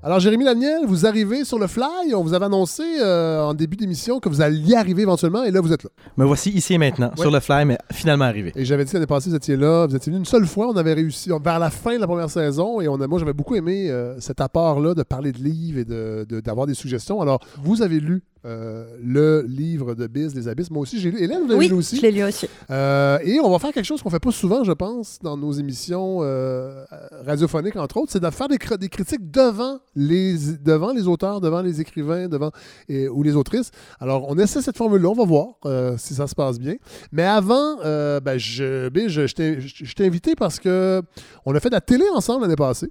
Alors 0.05 0.19
Jérémy 0.19 0.43
Laniel, 0.43 0.81
vous 0.85 1.05
arrivez 1.05 1.45
sur 1.45 1.57
le 1.57 1.65
fly, 1.65 2.13
on 2.13 2.21
vous 2.23 2.33
avait 2.33 2.43
annoncé 2.45 2.83
euh, 3.01 3.41
en 3.41 3.53
début 3.53 3.77
d'émission 3.77 4.19
que 4.19 4.27
vous 4.27 4.41
alliez 4.41 4.75
arriver 4.75 5.03
éventuellement, 5.03 5.45
et 5.45 5.51
là 5.51 5.61
vous 5.61 5.71
êtes 5.71 5.85
là. 5.85 5.89
Me 6.17 6.25
voici 6.25 6.49
ici 6.49 6.73
et 6.73 6.77
maintenant, 6.77 7.07
Ouais. 7.15 7.21
sur 7.21 7.31
le 7.31 7.39
fly, 7.39 7.63
mais 7.63 7.77
finalement 7.89 8.25
arrivé. 8.25 8.51
Et 8.57 8.65
j'avais 8.65 8.83
dit 8.83 8.93
l'année 8.93 9.07
passée, 9.07 9.29
vous 9.29 9.35
étiez 9.37 9.55
là, 9.55 9.87
vous 9.87 9.95
étiez 9.95 10.11
venu 10.11 10.19
une 10.19 10.25
seule 10.25 10.45
fois, 10.45 10.67
on 10.67 10.75
avait 10.75 10.91
réussi 10.93 11.29
vers 11.41 11.57
la 11.57 11.69
fin 11.69 11.95
de 11.95 12.01
la 12.01 12.07
première 12.07 12.29
saison, 12.29 12.81
et 12.81 12.89
on 12.89 12.99
a, 12.99 13.07
moi 13.07 13.17
j'avais 13.17 13.31
beaucoup 13.31 13.55
aimé 13.55 13.89
euh, 13.89 14.19
cet 14.19 14.41
apport-là 14.41 14.93
de 14.93 15.03
parler 15.03 15.31
de 15.31 15.37
livres 15.37 15.79
et 15.79 15.85
de- 15.85 16.25
de- 16.27 16.41
d'avoir 16.41 16.67
des 16.67 16.73
suggestions. 16.73 17.21
Alors, 17.21 17.39
vous 17.63 17.81
avez 17.81 18.01
lu 18.01 18.23
euh, 18.45 18.85
le 19.01 19.41
livre 19.47 19.95
de 19.95 20.07
Biz, 20.07 20.35
Les 20.35 20.47
Abysses, 20.47 20.69
moi 20.71 20.81
aussi 20.81 20.99
j'ai 20.99 21.11
lu. 21.11 21.21
Hélène, 21.21 21.41
vous 21.41 21.47
l'avez 21.47 21.59
Oui, 21.59 21.67
lu 21.67 21.73
aussi? 21.73 21.97
je 21.97 22.01
l'ai 22.01 22.11
lu 22.11 22.23
aussi. 22.23 22.47
Euh, 22.69 23.17
et 23.23 23.39
on 23.39 23.49
va 23.49 23.59
faire 23.59 23.71
quelque 23.71 23.85
chose 23.85 24.01
qu'on 24.01 24.09
fait 24.09 24.19
pas 24.19 24.31
souvent, 24.31 24.63
je 24.63 24.71
pense, 24.73 25.19
dans 25.21 25.37
nos 25.37 25.51
émissions 25.53 26.19
euh, 26.21 26.83
radiophoniques, 27.25 27.75
entre 27.75 27.97
autres, 27.97 28.11
c'est 28.11 28.19
de 28.19 28.29
faire 28.29 28.47
des, 28.47 28.57
cr- 28.57 28.77
des 28.77 28.89
critiques 28.89 29.31
devant 29.31 29.79
les, 29.95 30.35
devant 30.63 30.91
les 30.93 31.07
auteurs, 31.07 31.39
devant 31.41 31.61
les 31.61 31.79
écrivains, 31.81 32.27
devant 32.27 32.51
et- 32.89 33.07
ou 33.07 33.23
les 33.23 33.35
autrices. 33.35 33.71
Alors, 33.99 34.25
on 34.29 34.37
essaie 34.37 34.61
cette 34.61 34.77
formule-là, 34.77 35.09
on 35.09 35.13
va 35.15 35.25
voir 35.25 35.47
euh, 35.65 35.95
si 35.97 36.13
ça 36.13 36.27
se 36.27 36.35
passe 36.35 36.59
bien. 36.59 36.75
Mais 37.11 37.23
avant, 37.23 37.77
euh, 37.85 38.19
ben, 38.19 38.37
je, 38.37 38.89
ben, 38.89 39.07
je, 39.07 39.21
t'ai- 39.33 39.61
je- 39.61 39.85
je 39.85 39.93
t'ai 39.95 40.05
invité 40.05 40.35
parce 40.35 40.59
que 40.59 41.01
on 41.45 41.55
a 41.55 41.59
fait 41.59 41.69
de 41.69 41.75
la 41.75 41.81
télé 41.81 42.03
ensemble 42.13 42.41
l'année 42.43 42.55
passée. 42.55 42.89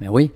Mais 0.00 0.08
oui. 0.08 0.30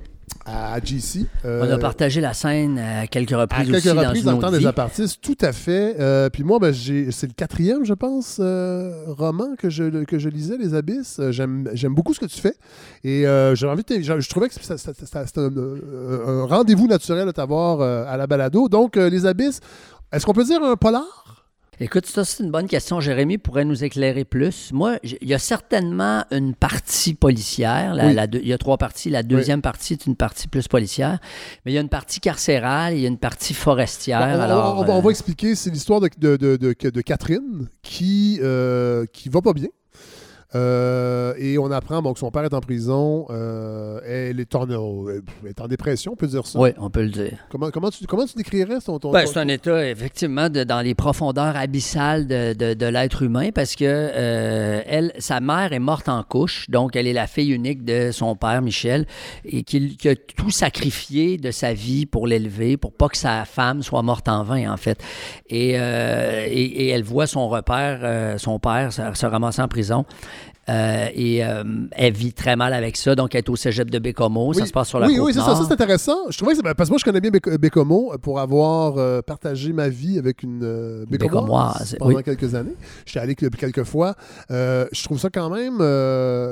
À 0.47 0.79
GC. 0.79 1.27
On 1.43 1.49
Euh, 1.49 1.75
a 1.75 1.79
partagé 1.79 2.21
la 2.21 2.35
scène 2.35 2.79
à 2.79 3.07
quelques 3.07 3.33
à 3.33 3.39
reprises 3.43 3.67
quelques 3.71 3.87
aussi 3.87 3.91
reprises 3.91 4.25
dans 4.25 4.33
dans 4.33 4.37
le 4.37 4.43
temps 4.43 4.51
des 4.59 4.67
apartistes, 4.67 5.19
tout 5.23 5.39
à 5.41 5.53
fait. 5.53 5.97
Euh, 5.99 6.29
puis 6.29 6.43
moi, 6.45 6.59
ben, 6.59 6.73
c'est 6.75 7.27
le 7.27 7.33
quatrième, 7.35 7.85
je 7.85 7.95
pense, 7.95 8.39
euh, 8.41 9.05
roman 9.07 9.55
que 9.57 9.71
je, 9.71 10.05
que 10.05 10.19
je 10.19 10.29
lisais, 10.29 10.59
Les 10.59 10.75
Abysses. 10.75 11.19
Euh, 11.19 11.33
J'aime 11.33 11.95
beaucoup 11.95 12.13
ce 12.13 12.21
que 12.21 12.27
tu 12.27 12.39
fais. 12.41 12.55
Et 13.05 13.25
j'ai 13.55 13.67
envie 13.67 13.85
de 13.85 14.03
je, 14.03 14.21
je 14.21 14.29
trouvais 14.29 14.49
que 14.49 14.55
c'était 14.55 15.41
un, 15.41 15.51
un 16.27 16.45
rendez-vous 16.47 16.89
naturel 16.89 17.27
de 17.27 17.33
t'avoir 17.33 17.81
à 17.81 18.17
la 18.17 18.27
balado. 18.27 18.69
Donc, 18.69 18.97
Les 18.97 19.25
Abysses, 19.27 19.61
est-ce 20.13 20.27
qu'on 20.27 20.33
peut 20.35 20.45
dire 20.45 20.63
un 20.63 20.77
polar? 20.77 21.24
Écoute, 21.81 22.07
ça, 22.07 22.25
c'est 22.25 22.43
une 22.43 22.51
bonne 22.51 22.67
question. 22.69 23.01
Jérémy 23.01 23.39
pourrait 23.39 23.65
nous 23.65 23.83
éclairer 23.85 24.25
plus. 24.25 24.71
Moi, 24.73 24.99
il 25.03 25.29
y 25.29 25.35
a 25.35 25.39
certainement 25.39 26.25
une 26.31 26.55
partie 26.55 27.15
policière. 27.15 27.95
La- 27.95 28.07
Oui. 28.07 28.15
la 28.15 28.27
deux- 28.27 28.41
il 28.43 28.49
y 28.49 28.53
a 28.53 28.59
trois 28.59 28.79
parties. 28.79 29.11
La 29.11 29.23
deuxième 29.23 29.61
partie 29.63 29.95
est 29.95 30.07
une 30.07 30.17
partie 30.17 30.47
plus 30.49 30.69
policière. 30.69 31.19
Mais 31.65 31.73
il 31.73 31.75
y 31.75 31.79
a 31.79 31.81
une 31.81 31.89
partie 31.89 32.21
carcérale, 32.21 32.95
il 32.95 33.01
y 33.01 33.05
a 33.05 33.09
une 33.09 33.19
partie 33.19 33.55
forestière. 33.55 34.21
Bon, 34.21 34.39
on, 34.39 34.41
alors, 34.41 34.77
on- 34.79 34.81
on 34.83 34.85
va, 34.85 34.93
on 34.95 34.99
euh, 34.99 35.03
va 35.03 35.11
expliquer. 35.11 35.55
C'est 35.55 35.71
l'histoire 35.71 36.01
de, 36.01 36.09
de, 36.19 36.37
de- 36.37 36.57
de- 36.57 36.91
de 36.91 37.01
Catherine 37.01 37.69
qui, 37.83 38.39
euh, 38.43 39.05
qui 39.13 39.29
va 39.29 39.41
pas 39.43 39.53
bien. 39.53 39.69
Euh, 40.55 41.35
et 41.39 41.59
on 41.59 41.71
apprend 41.71 42.01
bon, 42.03 42.13
que 42.13 42.19
son 42.19 42.31
père 42.31 42.45
est 42.45 42.55
en 42.55 42.61
prison. 42.61 43.27
euh, 43.31 44.01
elle, 44.07 44.39
est 44.41 44.55
en, 44.55 44.67
elle 44.69 45.23
est 45.51 45.61
en 45.61 45.67
dépression, 45.69 46.13
on 46.13 46.17
peut 46.17 46.27
dire 46.27 46.47
ça. 46.47 46.59
Oui, 46.59 46.71
on 46.79 46.91
peut 46.91 47.03
le 47.03 47.09
dire. 47.11 47.39
Comment, 47.51 47.71
comment, 47.71 47.91
tu, 47.91 48.07
comment 48.07 48.25
tu 48.27 48.35
décrirais 48.37 48.79
ton. 48.85 48.99
ton, 48.99 49.11
Ben, 49.11 49.25
ton- 49.25 49.33
c'est 49.33 49.39
un 49.41 49.49
état, 49.49 49.87
effectivement, 49.89 50.49
de- 50.49 50.65
dans 50.65 50.81
les 50.81 50.95
profondeurs 50.95 51.57
abyssales 51.57 52.27
de, 52.27 52.53
de- 52.53 52.75
de 52.75 52.87
l'être 52.87 53.23
humain 53.23 53.51
parce 53.53 53.75
que 53.75 53.85
euh, 53.85 54.81
elle, 54.87 55.13
sa 55.19 55.41
mère 55.41 55.73
est 55.73 55.79
morte 55.81 56.09
en 56.09 56.23
couche, 56.23 56.71
donc 56.71 56.97
elle 56.97 57.07
est 57.07 57.13
la 57.13 57.27
fille 57.27 57.51
unique 57.53 57.85
de 57.85 58.11
son 58.13 58.37
père, 58.37 58.63
Michel, 58.63 59.07
et 59.45 59.63
qui 59.65 59.97
a 60.09 60.15
tout 60.15 60.51
sacrifié 60.51 61.37
de 61.37 61.51
sa 61.51 61.73
vie 61.75 62.07
pour 62.07 62.27
l'élever, 62.27 62.77
pour 62.77 62.93
pas 62.93 63.09
que 63.09 63.17
sa 63.17 63.45
femme 63.45 63.83
soit 63.83 64.03
morte 64.03 64.29
en 64.29 64.45
vain, 64.45 64.73
en 64.73 64.77
fait. 64.77 64.99
Et, 65.49 65.75
euh, 65.79 66.47
et, 66.47 66.63
et 66.87 66.89
elle 66.91 67.03
voit 67.03 67.27
son 67.27 67.49
repère, 67.49 68.01
euh, 68.03 68.39
son 68.39 68.59
père, 68.59 68.93
se, 68.93 69.03
se 69.15 69.27
ramasser 69.27 69.63
en 69.63 69.69
prison. 69.69 70.05
Euh, 70.69 71.09
et 71.15 71.45
euh, 71.45 71.63
elle 71.93 72.13
vit 72.15 72.33
très 72.33 72.57
mal 72.57 72.73
avec 72.73 72.97
ça, 72.97 73.15
donc 73.15 73.35
elle 73.35 73.41
est 73.41 73.49
au 73.51 73.57
cégep 73.57 73.91
de 73.91 73.99
Bécomo. 73.99 74.53
Ça 74.55 74.63
Oui. 74.63 74.67
se 74.69 74.73
passe 74.73 74.89
sur 74.89 74.99
la 74.99 75.07
Oui, 75.09 75.17
côte 75.17 75.27
oui, 75.27 75.33
c'est 75.35 75.41
ça, 75.41 75.55
ça 75.55 75.63
c'est 75.67 75.73
intéressant. 75.73 76.17
Je 76.31 76.37
trouvais 76.39 76.55
que 76.55 76.63
ben, 76.63 76.75
parce 76.75 76.89
que 76.89 76.93
moi 76.95 76.99
je 76.99 77.05
connais 77.05 77.21
bien 77.21 77.31
Béco- 77.31 77.59
Bécomo 77.59 78.13
euh, 78.15 78.19
pour 78.19 78.41
avoir 78.41 78.97
euh, 78.97 79.21
partagé 79.23 79.73
ma 79.73 79.89
vie 79.89 80.19
avec 80.19 80.43
une 80.43 81.05
Bécomoise 81.09 81.97
pendant 81.99 82.15
oui. 82.17 82.23
quelques 82.23 82.55
années. 82.55 82.77
J'étais 83.05 83.21
allé 83.21 83.35
que- 83.35 83.47
quelques 83.47 83.85
fois. 83.85 84.15
Je 84.51 85.05
trouve 85.05 85.19
ça 85.19 85.29
quand 85.31 85.51
même. 85.51 85.79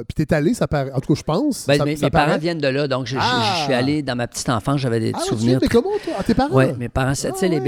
Puis 0.07 0.15
t'es 0.27 0.35
allé, 0.35 0.55
ça 0.55 0.67
paraît. 0.69 0.93
En 0.93 1.01
tout 1.01 1.15
cas, 1.15 1.19
je 1.19 1.25
pense. 1.25 1.67
Ben, 1.67 1.79
ça, 1.79 1.85
mes 1.85 1.97
ça 1.97 2.07
mes 2.07 2.11
parents 2.11 2.39
viennent 2.39 2.59
de 2.59 2.69
là, 2.69 2.89
donc 2.89 3.07
je, 3.07 3.17
Ah! 3.21 3.55
je 3.59 3.65
suis 3.65 3.73
allé 3.73 4.03
dans 4.03 4.17
ma 4.17 4.27
petite 4.27 4.49
enfance, 4.49 4.81
j'avais 4.81 5.01
des 5.01 5.13
Ah, 5.15 5.19
tu 5.23 5.29
souvenirs. 5.31 5.47
viens 5.49 5.57
de 5.59 5.61
Bécomo, 5.63 5.89
toi? 6.05 6.15
Ah, 6.19 6.23
tes 6.23 6.35
parents? 6.35 6.55
Oui, 6.55 6.65
mes 6.79 6.89
parents, 6.89 7.15
c'est 7.15 7.33
tu 7.33 7.47
les 7.49 7.57
ouais. 7.59 7.61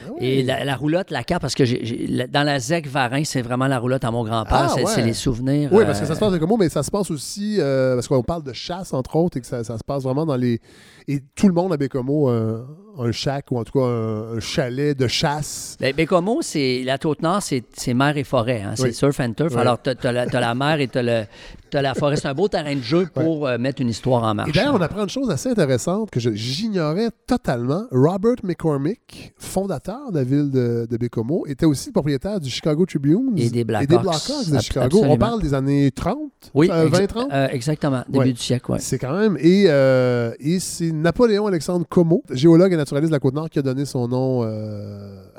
Bécomo. 0.00 0.18
Et 0.20 0.42
la, 0.42 0.64
la 0.64 0.76
roulotte, 0.76 1.10
la 1.10 1.24
carte, 1.24 1.42
parce 1.42 1.54
que 1.54 1.64
la- 2.08 2.26
dans 2.26 2.42
la 2.42 2.58
ZEC 2.58 2.86
Varin, 2.86 3.24
c'est 3.24 3.42
vraiment 3.42 3.66
la 3.66 3.78
roulotte 3.78 4.04
à 4.04 4.10
mon 4.10 4.24
grand-père, 4.24 4.68
Ah, 4.70 4.72
c'est 4.74 4.84
ouais. 4.84 5.02
les 5.04 5.12
souvenirs. 5.12 5.70
Oui, 5.72 5.84
parce 5.84 6.00
que 6.00 6.06
ça 6.06 6.12
euh, 6.12 6.14
se 6.14 6.20
passe 6.20 6.28
à 6.30 6.32
Bécomo, 6.32 6.56
mais 6.56 6.68
ça 6.68 6.82
se 6.82 6.90
passe 6.90 7.10
aussi. 7.10 7.56
euh, 7.58 7.94
parce 7.94 8.08
qu'on 8.08 8.22
parle 8.22 8.42
de 8.42 8.52
chasse, 8.52 8.92
entre 8.92 9.16
autres, 9.16 9.36
et 9.36 9.40
que 9.40 9.46
ça, 9.46 9.62
ça 9.64 9.76
se 9.78 9.84
passe 9.84 10.02
vraiment 10.02 10.26
dans 10.26 10.36
les. 10.36 10.60
Et 11.08 11.20
tout 11.34 11.48
le 11.48 11.54
monde 11.54 11.72
à 11.72 11.76
Bécomo 11.76 12.28
a 12.28 12.64
un 12.98 13.12
shack, 13.12 13.46
ou 13.50 13.58
en 13.58 13.64
tout 13.64 13.78
cas 13.78 13.84
un, 13.84 14.36
un 14.36 14.40
chalet 14.40 14.96
de 14.96 15.06
chasse. 15.08 15.76
Ben, 15.80 15.94
Bécomo, 15.94 16.40
c'est 16.42 16.82
la 16.84 16.98
Côte-Nord, 16.98 17.40
c'est 17.42 17.94
mer 17.94 18.16
et 18.16 18.24
forêt. 18.24 18.62
hein, 18.62 18.72
C'est 18.76 18.82
Oui. 18.84 18.94
surf 18.94 19.18
and 19.20 19.32
turf. 19.32 19.54
Oui. 19.54 19.60
Alors, 19.60 19.80
tu 19.82 19.90
as, 19.90 20.12
la 20.12 20.54
mer 20.54 20.80
et 20.80 20.88
tu 20.88 20.98
as, 20.98 21.26
la 21.78 21.94
forêt. 21.94 22.16
C'est 22.16 22.28
un 22.28 22.34
beau 22.34 22.48
terrain 22.48 22.74
de 22.74 22.80
jeu 22.82 23.08
pour 23.14 23.46
euh, 23.46 23.58
mettre 23.58 23.80
une 23.82 23.88
histoire 23.88 24.22
en 24.24 24.34
marche. 24.34 24.48
Et 24.50 24.52
d'ailleurs, 24.52 24.74
on 24.74 24.80
apprend 24.80 25.02
une 25.02 25.08
chose 25.08 25.30
assez 25.30 25.48
intéressante 25.50 26.10
que 26.10 26.20
j'ignorais 26.20 27.10
totalement. 27.26 27.84
Robert 27.90 28.36
McCormick, 28.42 29.32
fondateur 29.38 30.10
de 30.12 30.18
la 30.18 30.24
ville 30.24 30.50
de, 30.50 30.86
de 30.90 30.96
Bécomo, 30.96 31.44
était 31.46 31.66
aussi 31.66 31.88
le 31.88 31.92
propriétaire 31.92 32.40
du 32.40 32.50
Chicago 32.50 32.84
Tribune 32.86 33.32
Et 33.36 33.50
des 33.50 33.64
Blackhawks. 33.64 34.02
Blackhawks 34.02 34.50
de 34.50 34.58
Chicago. 34.60 35.02
On 35.04 35.16
parle 35.16 35.40
des 35.42 35.54
années 35.54 35.90
30, 35.90 36.18
Oui, 36.54 36.68
euh, 36.70 36.88
exa- 36.88 37.06
20-30. 37.06 37.28
euh, 37.32 37.48
exactement, 37.50 38.02
début 38.08 38.18
Ouais. 38.26 38.32
du 38.32 38.40
siècle. 38.40 38.70
ouais. 38.72 38.78
C'est 38.80 38.98
quand 38.98 39.16
même. 39.18 39.36
Et, 39.40 39.64
euh, 39.68 40.32
et 40.40 40.58
c'est 40.60 40.92
Napoléon 40.92 41.46
Alexandre 41.46 41.86
Como, 41.88 42.22
géologue 42.30 42.72
et 42.72 42.76
naturaliste 42.76 43.10
de 43.10 43.16
la 43.16 43.20
Côte-Nord, 43.20 43.50
qui 43.50 43.58
a 43.58 43.62
donné 43.62 43.84
son 43.84 44.08
nom 44.08 44.42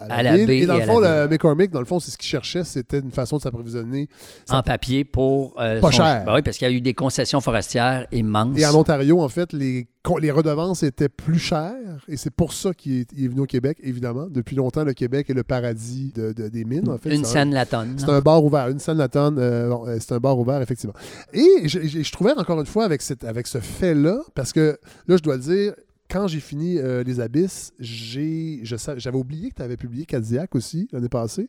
à 0.02 0.08
la 0.08 0.16
À 0.16 0.24
la 0.24 0.38
ville. 0.38 0.48
baie 0.48 0.58
et 0.60 0.66
dans 0.66 0.76
et 0.76 0.80
le 0.82 0.86
fond, 0.86 1.00
le 1.00 1.28
McCormick, 1.28 1.72
dans 1.72 1.80
le 1.80 1.86
fond, 1.86 2.00
c'est 2.00 2.12
ce 2.12 2.18
qu'il 2.18 2.28
cherchait, 2.30 2.64
c'était 2.64 3.00
une 3.00 3.12
façon 3.12 3.38
de 3.38 3.42
s'approvisionner. 3.42 4.08
En 4.50 4.62
papier 4.64 5.04
pour. 5.04 5.54
euh, 5.60 5.80
Pas 5.80 5.92
son- 5.92 5.98
cher. 5.98 6.24
Ben 6.26 6.36
oui, 6.36 6.42
parce 6.42 6.58
qu'il 6.58 6.68
y 6.68 6.72
a 6.72 6.74
eu 6.74 6.82
des 6.82 6.94
concessions 6.94 7.42
forestières 7.42 8.08
immenses. 8.12 8.58
Et 8.58 8.66
en 8.66 8.76
Ontario, 8.76 9.22
en 9.22 9.30
fait, 9.30 9.54
les, 9.54 9.88
redevances 10.32 10.82
étaient 10.84 11.10
plus 11.10 11.38
chères. 11.40 11.74
Et 12.08 12.18
c'est 12.18 12.32
pour 12.34 12.54
ça 12.54 12.74
qu'il 12.74 13.02
est, 13.02 13.28
venu 13.28 13.42
au 13.42 13.46
Québec, 13.46 13.78
évidemment. 13.84 14.28
Depuis 14.30 14.56
longtemps, 14.56 14.84
le 14.84 14.94
Québec 14.94 15.30
est 15.30 15.34
le 15.36 15.44
paradis 15.44 16.12
de- 16.16 16.34
de- 16.34 16.48
des 16.50 16.64
mines, 16.66 16.90
en 16.90 16.98
fait. 16.98 17.14
Une 17.16 17.24
scène 17.26 17.54
la 17.54 17.66
tonne. 17.66 17.96
C'est 17.98 18.10
un 18.10 18.20
bar 18.22 18.44
ouvert. 18.44 18.68
Une 18.70 18.80
scène 18.80 18.98
la 18.98 19.08
tonne. 19.10 19.38
euh, 19.38 19.72
euh, 19.88 19.98
c'est 20.00 20.14
un 20.14 20.20
bar 20.20 20.38
ouvert, 20.40 20.62
effectivement. 20.62 20.96
Et 21.34 21.68
je, 21.68 21.80
je- 21.88 22.02
je 22.02 22.12
trouvais, 22.12 22.32
encore 22.38 22.60
une 22.60 22.66
fois, 22.66 22.84
avec, 22.86 23.02
cette, 23.02 23.24
avec 23.24 23.46
ce 23.48 23.60
fait-là, 23.60 24.20
parce 24.34 24.52
que 24.54 24.78
là, 25.08 25.18
je 25.18 25.22
dois 25.22 25.36
le 25.36 25.42
dire, 25.42 25.74
quand 26.12 26.28
j'ai 26.28 26.40
fini 26.42 26.78
euh, 26.78 27.04
Les 27.04 27.20
Abysses, 27.22 27.72
j'avais 27.80 29.18
oublié 29.18 29.50
que 29.50 29.56
tu 29.56 29.62
avais 29.62 29.78
publié 29.78 30.06
Cadillac 30.06 30.54
aussi 30.56 30.90
l'année 30.92 31.08
passée. 31.10 31.48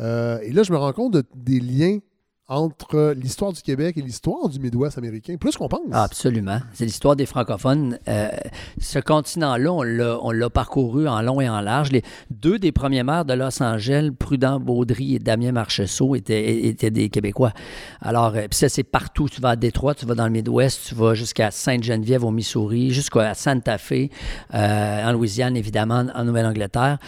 Euh, 0.00 0.38
et 0.42 0.52
là, 0.52 0.62
je 0.62 0.72
me 0.72 0.78
rends 0.78 0.92
compte 0.92 1.12
de- 1.12 1.24
des 1.34 1.60
liens 1.60 1.98
entre 2.50 3.14
l'histoire 3.16 3.52
du 3.52 3.62
Québec 3.62 3.96
et 3.96 4.02
l'histoire 4.02 4.48
du 4.48 4.58
Midwest 4.58 4.98
américain, 4.98 5.36
plus 5.36 5.56
qu'on 5.56 5.68
pense. 5.68 5.80
Ah, 5.92 6.02
absolument. 6.02 6.58
C'est 6.74 6.84
l'histoire 6.84 7.14
des 7.14 7.24
francophones. 7.24 7.96
Euh, 8.08 8.28
ce 8.80 8.98
continent-là, 8.98 9.72
on 9.72 10.32
l'a, 10.32 10.50
parcouru 10.50 11.06
en 11.06 11.22
long 11.22 11.40
et 11.40 11.48
en 11.48 11.60
large. 11.60 11.92
Les 11.92 12.02
deux 12.30 12.58
des 12.58 12.72
premiers 12.72 13.04
maires 13.04 13.24
de 13.24 13.34
Los 13.34 13.62
Angeles, 13.62 14.10
Prudent 14.18 14.58
Baudry 14.58 15.14
et 15.14 15.18
Damien 15.20 15.52
Marcheseau, 15.52 16.16
étaient, 16.16 16.72
des 16.72 17.08
Québécois. 17.08 17.52
Alors, 18.00 18.34
euh, 18.34 18.46
ça, 18.50 18.68
c'est 18.68 18.82
partout. 18.82 19.28
Tu 19.28 19.40
vas 19.40 19.50
à 19.50 19.56
Détroit, 19.56 19.94
tu 19.94 20.04
vas 20.04 20.16
dans 20.16 20.26
le 20.26 20.32
Midwest, 20.32 20.88
tu 20.88 20.96
vas 20.96 21.14
jusqu'à 21.14 21.52
Sainte-Geneviève 21.52 22.24
au 22.24 22.32
Missouri, 22.32 22.90
jusqu'à 22.90 23.34
Santa 23.34 23.78
Fe, 23.78 24.10
euh, 24.54 25.08
en 25.08 25.12
Louisiane, 25.12 25.56
évidemment, 25.56 26.04
en 26.12 26.24
Nouvelle-Angleterre. 26.24 26.98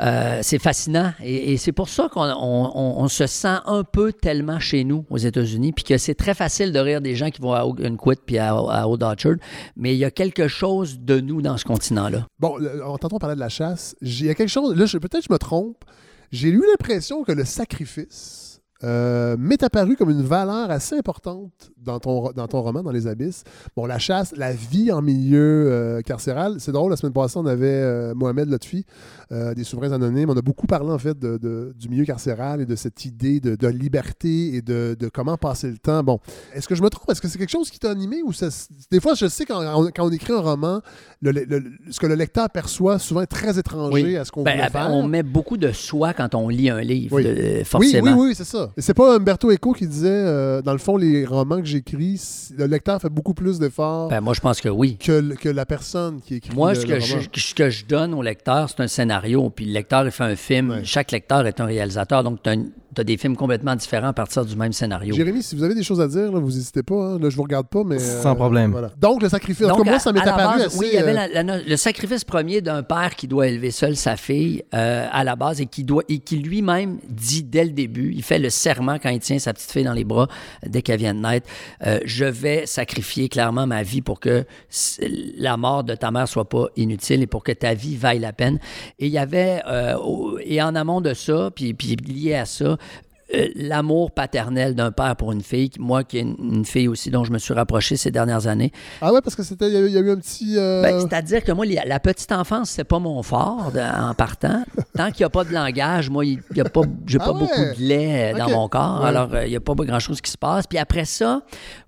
Euh, 0.00 0.40
c'est 0.42 0.58
fascinant 0.58 1.12
et, 1.22 1.56
c'est 1.56 1.70
pour 1.72 1.88
ça 1.88 2.08
qu'on 2.10 2.22
on- 2.24 2.72
on- 2.74 3.02
on 3.04 3.08
se 3.08 3.26
sent 3.28 3.58
un 3.66 3.84
peu 3.84 4.12
tellement 4.12 4.58
chez 4.58 4.82
nous 4.82 5.04
aux 5.08 5.18
États-Unis, 5.18 5.72
puis 5.72 5.84
que 5.84 5.98
c'est 5.98 6.16
très 6.16 6.34
facile 6.34 6.72
de 6.72 6.78
rire 6.80 7.00
des 7.00 7.14
gens 7.14 7.30
qui 7.30 7.40
vont 7.40 7.52
à 7.52 7.64
Ogunquit 7.64 8.18
puis 8.26 8.38
à, 8.38 8.54
à 8.56 8.86
Old 8.88 9.02
Orchard, 9.04 9.36
mais 9.76 9.94
il 9.94 9.98
y 9.98 10.04
a 10.04 10.10
quelque 10.10 10.48
chose 10.48 10.98
de 11.00 11.20
nous 11.20 11.42
dans 11.42 11.56
ce 11.56 11.64
continent-là. 11.64 12.26
Bon, 12.40 12.56
on 12.84 12.96
on 13.00 13.18
parlait 13.18 13.36
de 13.36 13.40
la 13.40 13.48
chasse. 13.48 13.94
Il 14.02 14.24
y 14.26 14.30
a 14.30 14.34
quelque 14.34 14.48
chose, 14.48 14.74
là, 14.76 14.84
peut-être 14.98 15.24
je 15.28 15.32
me 15.32 15.38
trompe. 15.38 15.84
J'ai 16.32 16.48
eu 16.48 16.64
l'impression 16.68 17.22
que 17.22 17.30
le 17.30 17.44
sacrifice 17.44 18.60
euh, 18.82 19.36
m'est 19.38 19.62
apparu 19.62 19.94
comme 19.96 20.10
une 20.10 20.22
valeur 20.22 20.70
assez 20.70 20.96
importante 20.96 21.70
dans 21.84 21.98
ton, 22.00 22.30
dans 22.32 22.48
ton 22.48 22.62
roman, 22.62 22.82
dans 22.82 22.90
Les 22.90 23.06
Abysses. 23.06 23.44
Bon, 23.76 23.86
la 23.86 23.98
chasse, 23.98 24.32
la 24.36 24.52
vie 24.52 24.90
en 24.92 25.02
milieu 25.02 25.66
euh, 25.70 26.00
carcéral. 26.02 26.56
C'est 26.58 26.72
drôle, 26.72 26.90
la 26.90 26.96
semaine 26.96 27.12
passée, 27.12 27.38
on 27.38 27.46
avait 27.46 27.66
euh, 27.68 28.14
Mohamed 28.14 28.48
Lotfi, 28.48 28.84
euh, 29.32 29.54
des 29.54 29.64
souverains 29.64 29.92
anonymes. 29.92 30.30
On 30.30 30.36
a 30.36 30.42
beaucoup 30.42 30.66
parlé, 30.66 30.90
en 30.90 30.98
fait, 30.98 31.18
de, 31.18 31.36
de- 31.38 31.74
du 31.78 31.88
milieu 31.88 32.04
carcéral 32.04 32.60
et 32.60 32.66
de 32.66 32.74
cette 32.76 33.04
idée 33.04 33.40
de, 33.40 33.54
de 33.56 33.68
liberté 33.68 34.54
et 34.54 34.62
de, 34.62 34.96
de 34.98 35.08
comment 35.08 35.36
passer 35.36 35.68
le 35.70 35.78
temps. 35.78 36.02
Bon, 36.02 36.18
est-ce 36.54 36.68
que 36.68 36.74
je 36.74 36.82
me 36.82 36.88
trompe? 36.90 37.10
Est-ce 37.10 37.20
que 37.20 37.28
c'est 37.28 37.38
quelque 37.38 37.50
chose 37.50 37.70
qui 37.70 37.78
t'a 37.78 37.90
animé 37.90 38.22
ou 38.24 38.32
ça, 38.32 38.48
des 38.90 39.00
fois, 39.00 39.14
je 39.14 39.26
sais 39.26 39.44
quand 39.44 39.60
on, 39.76 39.86
quand 39.94 40.06
on 40.06 40.10
écrit 40.10 40.32
un 40.32 40.40
roman, 40.40 40.80
le- 41.22 41.30
le- 41.32 41.44
le- 41.44 41.64
ce 41.90 42.00
que 42.00 42.06
le 42.06 42.14
lecteur 42.14 42.48
perçoit 42.50 42.98
souvent 42.98 43.20
est 43.22 43.26
très 43.26 43.58
étranger 43.58 44.16
à 44.16 44.24
ce 44.24 44.32
qu'on 44.32 44.42
Ben, 44.42 44.56
voulait 44.56 44.70
faire. 44.70 44.90
on 44.90 45.06
met 45.06 45.22
beaucoup 45.22 45.56
de 45.56 45.72
soi 45.72 46.12
quand 46.14 46.34
on 46.34 46.48
lit 46.48 46.70
un 46.70 46.80
livre, 46.80 47.16
Oui. 47.16 47.24
de- 47.24 47.30
Oui, 47.30 47.40
oui, 47.58 47.64
forcément. 47.64 48.16
oui, 48.16 48.34
c'est 48.34 48.44
ça. 48.44 48.70
C'est 48.78 48.94
pas 48.94 49.16
Umberto 49.16 49.50
Eco 49.50 49.72
qui 49.72 49.86
disait, 49.86 50.08
euh, 50.10 50.62
dans 50.62 50.72
le 50.72 50.78
fond, 50.78 50.96
les 50.96 51.24
romans 51.24 51.58
que 51.58 51.64
j'écris, 51.78 52.20
le 52.56 52.66
lecteur 52.66 53.00
fait 53.00 53.08
beaucoup 53.08 53.34
plus 53.34 53.58
d'efforts 53.58 54.08
Ben, 54.08 54.20
moi, 54.20 54.34
je 54.34 54.40
pense 54.40 54.60
que 54.60 54.68
oui. 54.68 54.96
que, 54.96 55.48
la 55.48 55.66
personne 55.66 56.20
qui 56.20 56.36
écrit 56.36 56.54
Moi, 56.54 56.74
le, 56.74 56.80
ce 56.80 56.86
le 56.86 56.94
que, 56.94 57.00
je, 57.00 57.16
ce 57.40 57.54
que 57.54 57.70
je 57.70 57.84
donne 57.84 58.14
au 58.14 58.22
lecteur, 58.22 58.68
c'est 58.70 58.80
un 58.82 58.86
scénario, 58.88 59.50
puis 59.50 59.66
le 59.66 59.72
lecteur, 59.72 60.04
il 60.04 60.10
fait 60.10 60.24
un 60.24 60.36
film. 60.36 60.80
Chaque 60.84 61.10
lecteur 61.12 61.46
est 61.46 61.60
un 61.60 61.66
réalisateur, 61.66 62.22
donc 62.24 62.42
tu 62.42 62.50
as, 62.50 62.56
des 63.04 63.16
films 63.16 63.34
complètement 63.36 63.74
différents 63.74 64.08
à 64.08 64.12
partir 64.12 64.44
du 64.44 64.54
même 64.54 64.72
scénario. 64.72 65.14
Jérémy, 65.16 65.42
si 65.42 65.56
vous 65.56 65.64
avez 65.64 65.74
des 65.74 65.82
choses 65.82 66.00
à 66.00 66.06
dire, 66.06 66.30
là, 66.30 66.38
vous 66.38 66.50
n'hésitez 66.52 66.84
pas. 66.84 66.94
hein. 67.14 67.18
Là, 67.20 67.28
je 67.28 67.34
vous 67.36 67.42
regarde 67.42 67.66
pas, 67.66 67.82
mais... 67.84 68.00
euh, 68.00 68.22
Sans 68.22 68.36
problème. 68.36 68.70
voilà. 68.70 68.92
Donc, 69.00 69.20
le 69.20 69.28
sacrifice. 69.28 69.66
En 69.66 69.70
tout 69.70 69.76
Donc, 69.78 69.84
cas, 69.86 69.90
moi, 69.90 69.96
à- 69.96 70.00
ça 70.00 70.12
m'est 70.12 70.20
apparu 70.20 70.58
base, 70.58 70.66
assez... 70.66 70.78
Oui, 70.78 70.86
il 70.92 70.94
y 70.94 70.98
avait 70.98 71.10
euh, 71.10 71.14
la- 71.14 71.28
la 71.28 71.42
no- 71.42 71.64
le 71.66 71.76
sacrifice 71.76 72.22
premier 72.22 72.60
d'un 72.60 72.84
père 72.84 73.16
qui 73.16 73.26
doit 73.26 73.48
élever 73.48 73.72
seul 73.72 73.96
sa 73.96 74.16
fille 74.16 74.62
euh, 74.74 75.08
à 75.10 75.24
la 75.24 75.34
base 75.34 75.60
et 75.60 75.66
qui, 75.66 75.82
doit, 75.82 76.04
et 76.08 76.20
qui 76.20 76.36
lui-même 76.36 76.98
dit 77.08 77.42
dès 77.42 77.64
le 77.64 77.70
début, 77.70 78.12
il 78.14 78.22
fait 78.22 78.38
le 78.38 78.48
serment 78.48 78.98
quand 79.02 79.08
il 79.10 79.18
tient 79.18 79.40
sa 79.40 79.52
petite 79.52 79.72
fille 79.72 79.82
dans 79.84 79.92
les 79.92 80.04
bras 80.04 80.28
euh, 80.64 80.68
dès 80.70 80.80
qu'elle 80.82 81.00
vient 81.00 81.14
de 81.14 81.20
naître, 81.20 81.48
euh, 81.86 82.00
je 82.04 82.24
vais 82.24 82.66
sacrifier 82.66 83.28
clairement 83.28 83.66
ma 83.66 83.82
vie 83.82 84.02
pour 84.02 84.20
que 84.20 84.44
la 85.38 85.56
mort 85.56 85.84
de 85.84 85.94
ta 85.94 86.10
mère 86.10 86.28
soit 86.28 86.48
pas 86.48 86.66
inutile 86.76 87.22
et 87.22 87.26
pour 87.26 87.44
que 87.44 87.52
ta 87.52 87.74
vie 87.74 87.96
vaille 87.96 88.18
la 88.18 88.32
peine. 88.32 88.58
Et 88.98 89.06
il 89.06 89.12
y 89.12 89.18
avait, 89.18 89.62
euh, 89.66 89.96
et 90.44 90.62
en 90.62 90.74
amont 90.74 91.00
de 91.00 91.14
ça, 91.14 91.50
puis, 91.54 91.74
lié 92.06 92.34
à 92.34 92.44
ça, 92.44 92.76
l'amour 93.56 94.10
paternel 94.10 94.74
d'un 94.74 94.92
père 94.92 95.16
pour 95.16 95.32
une 95.32 95.42
fille, 95.42 95.70
moi 95.78 96.04
qui 96.04 96.18
est 96.18 96.22
une, 96.22 96.64
fille 96.64 96.88
aussi 96.88 97.10
dont 97.10 97.24
je 97.24 97.32
me 97.32 97.38
suis 97.38 97.54
rapproché 97.54 97.96
ces 97.96 98.10
dernières 98.10 98.46
années, 98.46 98.72
Ah 99.00 99.12
ouais, 99.12 99.20
parce 99.22 99.36
que 99.36 99.42
c'était... 99.42 99.68
Il 99.68 99.74
y 99.74 99.76
a 99.76 99.80
eu- 99.80 99.86
il 99.86 99.92
y, 99.92 99.98
a 99.98 100.00
eu 100.00 100.10
un 100.10 100.16
petit... 100.16 100.54
euh, 100.58 100.82
ben, 100.82 101.00
C'est-à-dire 101.00 101.42
que 101.44 101.52
moi, 101.52 101.64
la, 101.66 102.00
petite 102.00 102.32
enfance, 102.32 102.70
c'est 102.70 102.84
pas 102.84 102.98
mon 102.98 103.22
fort 103.22 103.70
de- 103.72 103.80
en 103.80 104.14
partant. 104.14 104.62
Tant 104.96 105.10
qu'il 105.10 105.22
n'y 105.22 105.26
a 105.26 105.30
pas 105.30 105.44
de 105.44 105.52
langage, 105.52 106.10
moi, 106.10 106.24
il 106.24 106.40
y 106.54 106.60
a 106.60 106.64
pas, 106.64 106.82
j'ai 107.06 107.18
Ah 107.20 107.24
pas 107.24 107.32
ouais? 107.32 107.40
beaucoup 107.40 107.60
de 107.60 107.74
lait 107.82 108.34
euh, 108.34 108.38
dans 108.38 108.50
mon 108.50 108.68
corps. 108.68 109.00
Ouais. 109.02 109.08
Alors, 109.08 109.28
euh, 109.34 109.44
il 109.46 109.50
n'y 109.50 109.56
a 109.56 109.60
pas 109.60 109.74
grand-chose 109.74 110.20
qui 110.20 110.30
se 110.30 110.38
passe. 110.38 110.66
Puis 110.66 110.78
après 110.78 111.04
ça, 111.04 111.42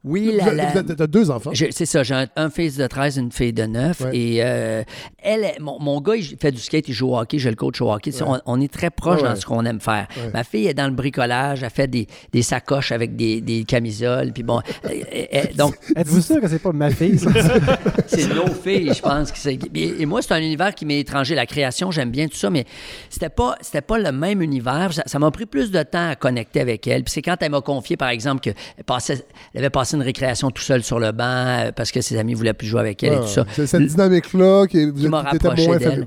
oui, 0.04 0.32
la, 0.36 0.52
la- 0.52 0.82
T'as 0.82 1.06
deux 1.06 1.30
enfants. 1.30 1.50
C'est 1.54 1.86
ça, 1.86 2.02
j'ai 2.02 2.14
un, 2.14 2.26
un 2.36 2.50
fils 2.50 2.76
de 2.76 2.86
13, 2.86 3.16
une 3.18 3.32
fille 3.32 3.52
de 3.52 3.64
9. 3.64 4.00
Ouais. 4.00 4.16
Et 4.16 4.38
euh, 4.42 4.82
elle, 5.22 5.46
mon, 5.60 5.78
mon 5.80 6.00
gars, 6.00 6.16
il 6.16 6.36
fait 6.38 6.52
du 6.52 6.58
skate, 6.60 6.88
il 6.88 6.92
joue 6.94 7.10
au 7.10 7.18
hockey, 7.18 7.38
je 7.38 7.48
le 7.48 7.54
coach 7.56 7.80
au 7.80 7.92
hockey. 7.92 8.10
On, 8.22 8.38
on 8.46 8.60
est 8.60 8.72
très 8.72 8.90
proche 8.90 9.22
dans 9.22 9.36
ce 9.36 9.44
qu'on 9.46 9.64
aime 9.64 9.80
faire. 9.80 10.06
Ma 10.32 10.44
fille 10.44 10.66
est 10.66 10.74
dans 10.74 10.86
le 10.86 10.94
bricolage, 10.94 11.35
elle 11.54 11.70
fait 11.70 11.88
des, 11.88 12.06
des 12.32 12.42
sacoches 12.42 12.92
avec 12.92 13.16
des, 13.16 13.40
des 13.40 13.64
camisoles. 13.64 14.32
Puis 14.32 14.42
bon, 14.42 14.60
euh, 14.84 14.90
euh, 15.34 15.42
donc, 15.56 15.76
Êtes-vous 15.96 16.20
sûr 16.20 16.40
que 16.40 16.48
c'est 16.48 16.58
pas 16.58 16.72
ma 16.72 16.90
fille, 16.90 17.18
ça? 17.18 17.30
c'est 18.06 18.28
nos 18.28 18.46
filles, 18.46 18.92
je 18.94 19.00
pense. 19.00 19.32
que 19.32 19.48
Et, 19.48 20.02
et 20.02 20.06
moi, 20.06 20.22
c'est 20.22 20.32
un 20.32 20.40
univers 20.40 20.74
qui 20.74 20.84
m'est 20.86 21.00
étranger. 21.00 21.34
La 21.34 21.46
création, 21.46 21.90
j'aime 21.90 22.10
bien 22.10 22.28
tout 22.28 22.36
ça, 22.36 22.50
mais 22.50 22.64
c'était 23.10 23.28
pas, 23.28 23.56
c'était 23.60 23.80
pas 23.80 23.98
le 23.98 24.12
même 24.12 24.42
univers. 24.42 24.90
Ça 25.06 25.18
m'a 25.18 25.30
pris 25.30 25.46
plus 25.46 25.70
de 25.70 25.82
temps 25.82 26.10
à 26.10 26.16
connecter 26.16 26.60
avec 26.60 26.86
elle. 26.86 27.04
Puis 27.04 27.12
c'est 27.12 27.22
quand 27.22 27.36
elle 27.40 27.50
m'a 27.50 27.60
confié, 27.60 27.96
par 27.96 28.08
exemple, 28.08 28.40
qu'elle 28.40 28.54
passait, 28.84 29.24
elle 29.54 29.60
avait 29.60 29.70
passé 29.70 29.96
une 29.96 30.02
récréation 30.02 30.50
tout 30.50 30.62
seule 30.62 30.82
sur 30.82 30.98
le 30.98 31.12
banc 31.12 31.24
euh, 31.24 31.72
parce 31.72 31.92
que 31.92 32.00
ses 32.00 32.18
amis 32.18 32.34
voulaient 32.34 32.54
plus 32.54 32.66
jouer 32.66 32.80
avec 32.80 33.02
elle 33.02 33.14
et 33.14 33.16
ah, 33.16 33.20
tout 33.20 33.28
ça. 33.28 33.46
C'est 33.52 33.66
cette 33.66 33.86
dynamique-là 33.86 34.66
qui, 34.66 34.86
m'a 35.08 35.22
rapproché 35.22 35.78
d'elle. 35.78 36.06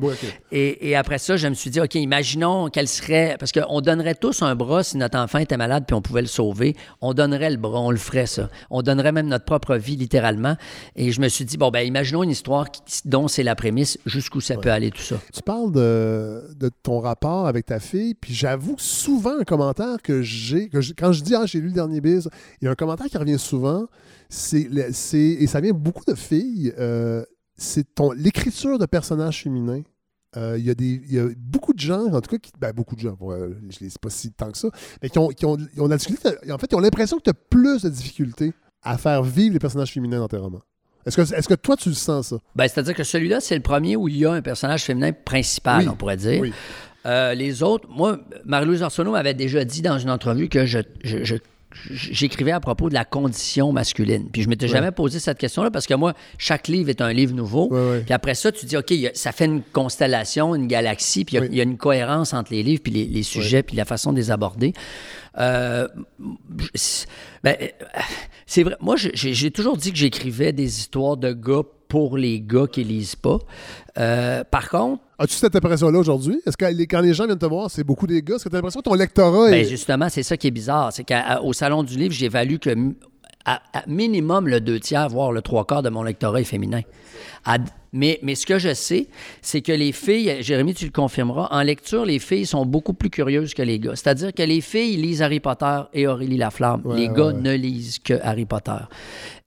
Et, 0.52 0.90
et 0.90 0.96
après 0.96 1.18
ça, 1.18 1.38
je 1.38 1.48
me 1.48 1.54
suis 1.54 1.70
dit, 1.70 1.80
OK, 1.80 1.96
imaginons 1.96 2.70
qu'elle 2.70 2.88
serait. 2.88 3.36
Parce 3.40 3.52
qu'on 3.52 3.82
donnerait 3.82 4.16
tous 4.16 4.42
un 4.42 4.56
bras 4.56 4.84
si 4.84 4.98
notre 4.98 5.09
enfant 5.16 5.40
était 5.40 5.58
malade 5.58 5.84
puis 5.88 5.94
on 5.96 6.02
pouvait 6.02 6.22
le 6.22 6.28
sauver. 6.28 6.76
On 7.02 7.14
donnerait 7.14 7.50
le 7.50 7.58
bras, 7.58 7.80
on 7.82 7.92
le 7.92 7.98
ferait, 7.98 8.26
ça. 8.26 8.50
On 8.70 8.82
donnerait 8.82 9.12
même 9.12 9.28
notre 9.28 9.46
propre 9.46 9.76
vie, 9.76 9.96
littéralement. 9.96 10.56
Et 10.96 11.12
je 11.12 11.22
me 11.22 11.28
suis 11.28 11.46
dit, 11.46 11.58
bon, 11.58 11.70
ben, 11.70 11.82
imaginons 11.82 12.24
une 12.24 12.30
histoire 12.32 12.72
qui- 12.72 12.82
dont 13.06 13.28
c'est 13.28 13.44
la 13.44 13.56
prémisse, 13.56 13.98
jusqu'où 14.06 14.42
ça 14.42 14.56
peut 14.58 14.72
aller, 14.72 14.92
tout 14.92 15.02
ça. 15.02 15.20
Tu 15.34 15.42
parles 15.42 15.72
de, 15.72 16.44
de 16.58 16.70
ton 16.84 17.00
rapport 17.00 17.48
avec 17.48 17.66
ta 17.66 17.80
fille, 17.80 18.14
puis 18.16 18.34
j'avoue 18.34 18.76
souvent 18.78 19.40
un 19.40 19.44
commentaire 19.44 20.02
que 20.04 20.22
j'ai, 20.22 20.70
quand 20.98 21.12
je 21.12 21.24
dis 21.24 21.36
ah 21.36 21.46
j'ai 21.46 21.60
lu 21.60 21.68
le 21.68 21.74
dernier 21.74 22.02
biz, 22.02 22.30
il 22.62 22.66
y 22.66 22.68
a 22.68 22.72
un 22.72 22.76
commentaire 22.76 23.08
qui 23.08 23.18
revient 23.18 23.40
souvent, 23.40 23.86
c'est 24.30 24.68
et 25.16 25.48
ça 25.48 25.60
vient 25.62 25.74
beaucoup 25.74 26.06
de 26.06 26.16
filles, 26.16 26.74
euh, 26.80 27.24
c'est 27.58 27.96
ton 27.96 28.12
l'écriture 28.12 28.78
de 28.80 28.86
personnages 28.86 29.44
féminins. 29.44 29.82
Euh, 30.38 30.58
Il 30.60 30.66
y, 30.66 30.70
a 30.70 30.76
des- 30.76 31.02
il 31.08 31.14
y 31.14 31.20
a 31.20 31.26
beaucoup 31.38 31.74
de 31.74 31.80
gens, 31.80 32.06
en 32.14 32.22
tout 32.22 32.30
cas, 32.30 32.38
qui, 32.38 32.52
ben, 32.60 32.72
beaucoup 32.72 32.96
de 32.96 33.00
gens, 33.02 33.18
bon, 33.20 33.32
euh, 33.32 33.50
je 33.70 33.84
ne 33.84 33.90
sais 33.90 33.98
pas 34.00 34.12
si 34.12 34.32
tant 34.32 34.52
que 34.52 34.58
ça, 34.60 34.70
mais 35.02 35.10
qui 35.10 35.18
ont, 35.18 35.30
qui 35.30 35.46
ont, 35.46 35.58
la 35.58 35.96
en 35.96 35.98
fait, 35.98 36.68
ils 36.72 36.76
ont 36.76 36.80
l'impression 36.80 37.18
que 37.18 37.24
tu 37.24 37.30
as 37.32 37.34
plus 37.34 37.82
de 37.82 37.90
difficultés 37.90 38.54
à 38.84 38.98
faire 39.00 39.24
vivre 39.24 39.54
les 39.54 39.60
personnages 39.60 39.92
féminins 39.92 40.20
dans 40.20 40.28
tes 40.28 40.38
romans. 40.38 40.62
Est-ce 41.06 41.16
que, 41.16 41.34
est-ce 41.34 41.48
que 41.48 41.56
toi, 41.56 41.76
tu 41.76 41.90
le 41.90 41.96
sens, 41.96 42.28
ça? 42.28 42.38
Ben, 42.56 42.68
C'est-à-dire 42.68 42.94
que 42.94 43.04
celui-là, 43.04 43.40
c'est 43.42 43.56
le 43.56 43.62
premier 43.64 43.96
où 43.96 44.08
il 44.08 44.18
y 44.18 44.26
a 44.28 44.32
un 44.34 44.42
personnage 44.44 44.84
féminin 44.84 45.14
principal, 45.14 45.80
Oui. 45.84 45.90
on 45.90 45.96
pourrait 45.96 46.18
dire. 46.18 46.42
Oui. 46.42 46.54
Euh, 47.08 47.34
les 47.34 47.64
autres, 47.64 47.88
moi, 47.90 48.20
Marie-Louise 48.46 48.84
Arsenault 48.84 49.14
m'avait 49.14 49.34
déjà 49.34 49.64
dit 49.66 49.82
dans 49.82 49.98
une 49.98 50.12
entrevue 50.12 50.48
que 50.50 50.66
je, 50.66 50.80
je- 51.04 51.24
je- 51.24 51.36
j'écrivais 51.90 52.52
à 52.52 52.60
propos 52.60 52.90
de 52.90 52.94
la 52.94 53.06
condition 53.06 53.72
masculine. 53.72 54.30
Puis 54.32 54.42
je 54.42 54.50
m'étais 54.50 54.66
Ouais. 54.66 54.72
jamais 54.72 54.92
posé 54.92 55.20
cette 55.20 55.38
question-là 55.38 55.70
parce 55.72 55.86
que 55.86 55.94
moi, 55.94 56.14
chaque 56.38 56.68
livre 56.68 56.90
est 56.90 57.02
un 57.02 57.14
livre 57.14 57.34
nouveau. 57.36 57.70
Puis 58.06 58.14
après 58.14 58.34
ça, 58.36 58.52
tu 58.52 58.66
dis, 58.66 58.76
OK, 58.78 58.92
a- 58.92 59.12
ça 59.14 59.32
fait 59.32 59.46
une 59.46 59.62
constellation, 59.62 60.56
une 60.56 60.68
galaxie, 60.68 61.26
puis 61.26 61.36
il 61.38 61.40
y 61.40 61.44
a- 61.44 61.46
il 61.46 61.56
y, 61.56 61.60
a 61.60 61.64
une 61.64 61.78
cohérence 61.78 62.34
entre 62.34 62.52
les 62.54 62.64
livres, 62.64 62.82
puis 62.84 62.92
les, 62.94 63.06
les 63.06 63.24
sujets, 63.24 63.64
puis 63.64 63.76
la 63.76 63.86
façon 63.86 64.12
de 64.12 64.18
les 64.18 64.32
aborder. 64.32 64.74
Euh, 65.38 65.88
c'est- 66.76 67.08
ben, 67.44 67.56
euh, 67.62 67.68
c'est 68.46 68.64
vrai. 68.64 68.76
Moi, 68.82 68.96
j'ai 68.98 69.52
toujours 69.52 69.78
dit 69.78 69.92
que 69.92 69.98
j'écrivais 69.98 70.52
des 70.54 70.80
histoires 70.80 71.18
de 71.18 71.32
gars 71.34 71.62
pour 71.90 72.18
les 72.18 72.40
gars 72.40 72.68
qui 72.72 72.86
lisent 72.86 73.18
pas. 73.18 73.40
Euh, 73.98 74.44
par 74.50 74.70
contre, 74.70 75.02
As-tu 75.18 75.34
cette 75.34 75.54
impression-là 75.54 76.00
aujourd'hui? 76.00 76.40
Est-ce 76.46 76.56
que 76.56 76.64
quand 76.86 77.02
les 77.02 77.14
gens 77.14 77.26
viennent 77.26 77.38
te 77.38 77.46
voir, 77.46 77.70
c'est 77.70 77.84
beaucoup 77.84 78.08
des 78.08 78.22
gars? 78.22 78.36
Est-ce 78.36 78.46
que 78.46 78.50
tu 78.50 78.56
as 78.56 78.60
l'impression 78.60 78.80
que 78.80 78.86
ton 78.86 78.94
lectorat 78.94 79.50
Ben, 79.50 79.66
est. 79.66 79.66
justement, 79.66 80.08
c'est 80.08 80.24
ça 80.24 80.38
qui 80.38 80.48
est 80.48 80.52
bizarre. 80.52 80.94
C'est 80.94 81.04
qu'au 81.04 81.52
Salon 81.52 81.84
du 81.84 81.98
Livre, 81.98 82.14
j'évalue 82.14 82.56
que 82.56 82.70
à, 83.50 83.62
à 83.74 83.84
minimum 83.88 84.48
le 84.48 84.60
deux 84.62 84.80
tiers, 84.80 85.10
voire 85.10 85.32
le 85.32 85.42
trois 85.42 85.66
quarts 85.66 85.82
de 85.82 85.90
mon 85.90 86.04
lectorat 86.04 86.42
est 86.42 86.44
féminin. 86.44 86.82
À- 87.46 87.58
mais, 87.92 88.20
mais 88.22 88.36
ce 88.36 88.46
que 88.46 88.60
je 88.60 88.74
sais, 88.76 89.08
c'est 89.42 89.62
que 89.62 89.72
les 89.72 89.92
filles, 89.92 90.38
Jérémy, 90.42 90.76
tu 90.76 90.86
le 90.86 90.92
confirmeras, 90.92 91.48
en 91.50 91.64
lecture, 91.64 92.06
les 92.06 92.20
filles 92.20 92.46
sont 92.46 92.64
beaucoup 92.66 92.94
plus 92.94 93.10
curieuses 93.10 93.56
que 93.56 93.64
les 93.64 93.80
gars. 93.80 93.96
C'est-à-dire 93.96 94.32
que 94.32 94.44
les 94.44 94.62
filles 94.62 94.98
lisent 94.98 95.24
Harry 95.24 95.40
Potter 95.40 95.82
et 95.94 96.06
Aurélie 96.06 96.38
Laflamme. 96.38 96.82
Ouais, 96.86 96.98
les 96.98 97.08
ouais, 97.10 97.16
gars 97.16 97.28
ouais. 97.28 97.34
ne 97.34 97.54
lisent 97.56 97.98
que 97.98 98.14
Harry 98.22 98.46
Potter. 98.46 98.78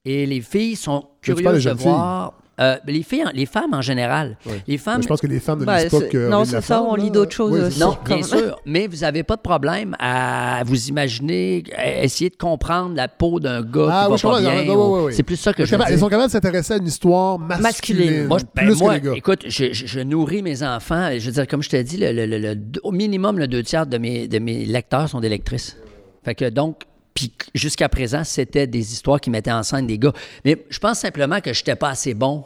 Et 0.03 0.25
les 0.25 0.41
filles 0.41 0.75
sont 0.75 1.05
curieuses 1.21 1.63
de 1.63 1.71
voir. 1.71 2.33
Euh, 2.61 2.77
les 2.85 3.01
filles, 3.03 3.23
les 3.33 3.45
femmes 3.47 3.73
en 3.73 3.81
général. 3.81 4.37
Les 4.67 4.77
femmes. 4.77 5.01
je 5.01 5.07
pense 5.07 5.21
que 5.21 5.27
les 5.27 5.39
femmes 5.39 5.61
ne 5.61 5.65
Ben, 5.65 5.77
lisent 5.77 5.89
pas 5.91 5.99
c'est- 5.99 6.09
que. 6.09 6.29
non, 6.29 6.45
c'est 6.45 6.61
ça, 6.61 6.81
on 6.83 6.95
là. 6.95 7.03
lit 7.03 7.09
d'autres 7.11 7.31
choses 7.33 7.51
Oui, 7.53 7.59
aussi. 7.61 7.79
Non, 7.79 7.97
bien 8.05 8.21
sûr, 8.21 8.55
mais 8.65 8.87
vous 8.87 8.97
n'avez 8.97 9.23
pas 9.23 9.35
de 9.35 9.41
problème 9.41 9.95
à 9.99 10.61
vous 10.65 10.87
imaginer, 10.89 11.63
à 11.75 12.03
essayer 12.03 12.29
de 12.29 12.35
comprendre 12.35 12.95
la 12.95 13.07
peau 13.07 13.39
d'un 13.39 13.61
gars 13.63 13.87
Ah 13.89 14.03
qui 14.05 14.05
oui, 14.05 14.11
va 14.11 14.17
je 14.17 14.27
pas 14.27 14.39
bien. 14.63 14.75
Ouais, 14.75 14.75
ou-. 14.75 15.11
C'est 15.11 15.23
plus 15.23 15.35
ça 15.37 15.51
que 15.53 15.65
je 15.65 15.71
veux 15.71 15.77
dire. 15.77 15.87
Ils 15.89 15.99
sont 15.99 16.09
capables 16.09 16.27
de 16.27 16.31
s'intéresser 16.33 16.73
à 16.73 16.77
une 16.77 16.87
histoire 16.87 17.39
masculine. 17.39 18.27
Moi, 18.27 18.37
je- 18.39 18.43
ben, 18.55 18.65
plus 18.67 18.79
moi, 18.79 18.89
que 18.99 19.03
les 19.05 19.09
gars. 19.11 19.17
écoute, 19.17 19.41
je, 19.47 19.73
je- 19.73 19.87
je 19.87 19.99
nourris 19.99 20.41
mes 20.43 20.61
enfants. 20.63 21.09
Je 21.17 21.25
veux 21.25 21.31
dire, 21.31 21.47
comme 21.47 21.63
je 21.63 21.69
te 21.69 21.81
dis, 21.81 21.97
le, 21.97 22.11
le- 22.11 22.25
le- 22.25 22.37
le- 22.37 22.55
au 22.83 22.91
minimum, 22.91 23.39
le 23.39 23.47
deux 23.47 23.63
tiers 23.63 23.87
de 23.87 23.97
mes, 23.97 24.27
de 24.27 24.39
mes 24.39 24.65
lecteurs 24.65 25.09
sont 25.09 25.19
des 25.21 25.29
lectrices. 25.29 25.75
Fait 26.23 26.35
que 26.35 26.49
donc, 26.49 26.83
puis 27.13 27.31
jusqu'à 27.53 27.89
présent, 27.89 28.23
c'était 28.23 28.67
des 28.67 28.93
histoires 28.93 29.21
qui 29.21 29.29
mettaient 29.29 29.51
en 29.51 29.63
scène 29.63 29.87
des 29.87 29.99
gars. 29.99 30.13
Mais 30.45 30.65
je 30.69 30.79
pense 30.79 30.99
simplement 30.99 31.41
que 31.41 31.53
je 31.53 31.59
n'étais 31.59 31.75
pas 31.75 31.89
assez 31.89 32.13
bon 32.13 32.43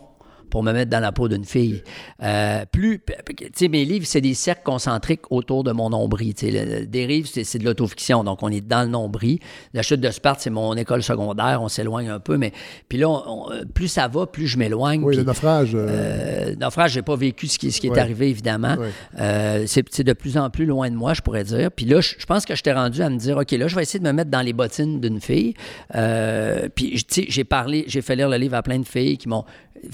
pour 0.49 0.63
me 0.63 0.71
mettre 0.71 0.89
dans 0.89 0.99
la 0.99 1.11
peau 1.11 1.27
d'une 1.27 1.45
fille. 1.45 1.83
Euh, 2.23 2.65
plus, 2.71 3.01
tu 3.37 3.45
sais, 3.53 3.67
mes 3.67 3.85
livres, 3.85 4.05
c'est 4.07 4.21
des 4.21 4.33
cercles 4.33 4.63
concentriques 4.63 5.31
autour 5.31 5.63
de 5.63 5.71
mon 5.71 5.89
nombril. 5.89 6.33
Tu 6.33 6.51
sais, 6.51 6.85
dérive, 6.85 7.27
c'est 7.27 7.57
de 7.59 7.65
l'autofiction, 7.65 8.23
donc 8.23 8.43
on 8.43 8.49
est 8.49 8.61
dans 8.61 8.83
le 8.83 8.89
nombril. 8.89 9.39
La 9.73 9.81
chute 9.81 10.01
de 10.01 10.09
Sparte, 10.11 10.39
c'est 10.41 10.49
mon 10.49 10.73
école 10.75 11.03
secondaire, 11.03 11.61
on 11.61 11.67
s'éloigne 11.67 12.09
un 12.09 12.19
peu, 12.19 12.37
mais 12.37 12.51
puis 12.89 12.97
là, 12.97 13.09
on- 13.09 13.23
on- 13.27 13.65
plus 13.73 13.87
ça 13.87 14.07
va, 14.07 14.25
plus 14.27 14.47
je 14.47 14.57
m'éloigne. 14.57 15.01
Oui, 15.03 15.09
puis, 15.11 15.17
le 15.17 15.23
naufrage. 15.23 15.71
euh, 15.75 15.87
euh, 15.89 16.55
naufrage, 16.55 16.91
j'ai 16.93 17.01
pas 17.01 17.15
vécu 17.15 17.47
ce 17.47 17.57
qui, 17.59 17.71
ce 17.71 17.79
qui 17.81 17.87
est 17.87 17.97
arrivé, 17.97 18.29
évidemment. 18.29 18.75
Ouais. 18.75 18.89
Euh, 19.19 19.63
c'est 19.67 20.03
de 20.03 20.13
plus 20.13 20.37
en 20.37 20.49
plus 20.49 20.65
loin 20.65 20.89
de 20.89 20.95
moi, 20.95 21.13
je 21.13 21.21
pourrais 21.21 21.43
dire. 21.43 21.71
Puis 21.71 21.85
là, 21.85 22.01
je 22.01 22.15
je 22.17 22.25
pense 22.25 22.45
que 22.45 22.55
j'étais 22.55 22.73
rendu 22.73 23.01
à 23.01 23.09
me 23.09 23.17
dire, 23.17 23.37
OK, 23.37 23.51
là, 23.51 23.67
je 23.67 23.75
vais 23.75 23.83
essayer 23.83 23.99
de 23.99 24.03
me 24.05 24.11
mettre 24.11 24.29
dans 24.31 24.41
les 24.41 24.51
bottines 24.53 24.99
d'une 24.99 25.21
fille. 25.21 25.53
Euh, 25.95 26.67
puis, 26.73 26.91
tu 27.07 27.21
sais, 27.21 27.25
j'ai 27.29 27.43
parlé, 27.43 27.85
j'ai 27.87 28.01
fait 28.01 28.15
lire 28.15 28.29
le 28.29 28.37
livre 28.37 28.55
à 28.55 28.61
plein 28.63 28.79
de 28.79 28.85
filles 28.87 29.17
qui 29.17 29.29
m'ont 29.29 29.45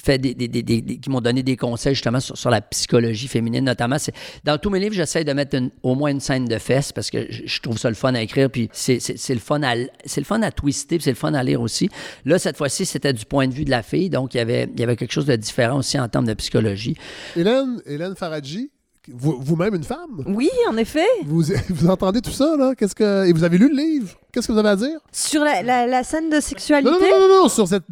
fait 0.01 0.17
des, 0.17 0.33
des- 0.33 0.42
qui 0.49 1.09
m'ont 1.09 1.21
donné 1.21 1.43
des 1.43 1.57
conseils 1.57 1.95
justement 1.95 2.19
sur, 2.19 2.49
la 2.49 2.61
psychologie 2.61 3.27
féminine 3.27 3.65
notamment. 3.65 3.97
Dans 4.43 4.57
tous 4.57 4.69
mes 4.69 4.79
livres 4.79 4.95
j'essaie 4.95 5.23
de 5.23 5.33
mettre 5.33 5.57
au 5.81 5.95
moins 5.95 6.11
une 6.11 6.19
scène 6.19 6.45
de 6.45 6.57
fesses 6.57 6.91
parce 6.91 7.09
que 7.09 7.27
je, 7.29 7.61
trouve 7.61 7.77
ça 7.77 7.89
le 7.89 7.95
fun 7.95 8.13
à 8.13 8.21
écrire 8.21 8.49
puis 8.49 8.69
c'est 8.73 8.99
le 9.29 9.39
fun 9.39 9.61
à 9.63 9.75
c'est 10.05 10.21
le 10.21 10.25
fun 10.25 10.41
à 10.41 10.51
twister 10.51 10.97
puis 10.97 11.03
c'est 11.03 11.11
le 11.11 11.15
fun 11.15 11.33
à 11.33 11.43
lire 11.43 11.61
aussi. 11.61 11.89
Là 12.25 12.39
cette 12.39 12.57
fois-ci 12.57 12.85
c'était 12.85 13.13
du 13.13 13.25
point 13.25 13.47
de 13.47 13.53
vue 13.53 13.65
de 13.65 13.71
la 13.71 13.83
fille 13.83 14.09
donc 14.09 14.33
il 14.33 14.37
y 14.37 14.41
avait 14.41 14.69
il 14.73 14.79
y 14.79 14.83
avait 14.83 14.95
quelque 14.95 15.13
chose 15.13 15.25
de 15.25 15.35
différent 15.35 15.79
aussi 15.79 15.99
en 15.99 16.07
termes 16.09 16.27
de 16.27 16.33
psychologie. 16.33 16.95
Hélène, 17.35 17.81
Hélène 17.85 18.15
Faradji, 18.15 18.71
vous- 19.11 19.37
vous-même 19.41 19.75
une 19.75 19.83
femme? 19.83 20.23
Oui, 20.27 20.49
en 20.69 20.77
effet. 20.77 21.05
Vous, 21.25 21.43
vous 21.69 21.89
entendez 21.89 22.21
tout 22.21 22.31
ça, 22.31 22.55
là? 22.57 22.73
Qu'est-ce 22.75 22.95
que... 22.95 23.25
Et 23.27 23.33
vous 23.33 23.43
avez 23.43 23.57
lu 23.57 23.69
le 23.69 23.75
livre? 23.75 24.09
Qu'est-ce 24.31 24.47
que 24.47 24.53
vous 24.53 24.59
avez 24.59 24.69
à 24.69 24.75
dire? 24.75 24.99
Sur 25.11 25.43
la, 25.43 25.61
la- 25.61 25.85
la 25.87 26.03
scène 26.03 26.29
de 26.29 26.39
sexualité? 26.39 26.89
Non, 26.89 26.99
non, 26.99 27.19
non, 27.19 27.27
non, 27.27 27.41
non, 27.43 27.49
sur 27.49 27.67
cette, 27.67 27.83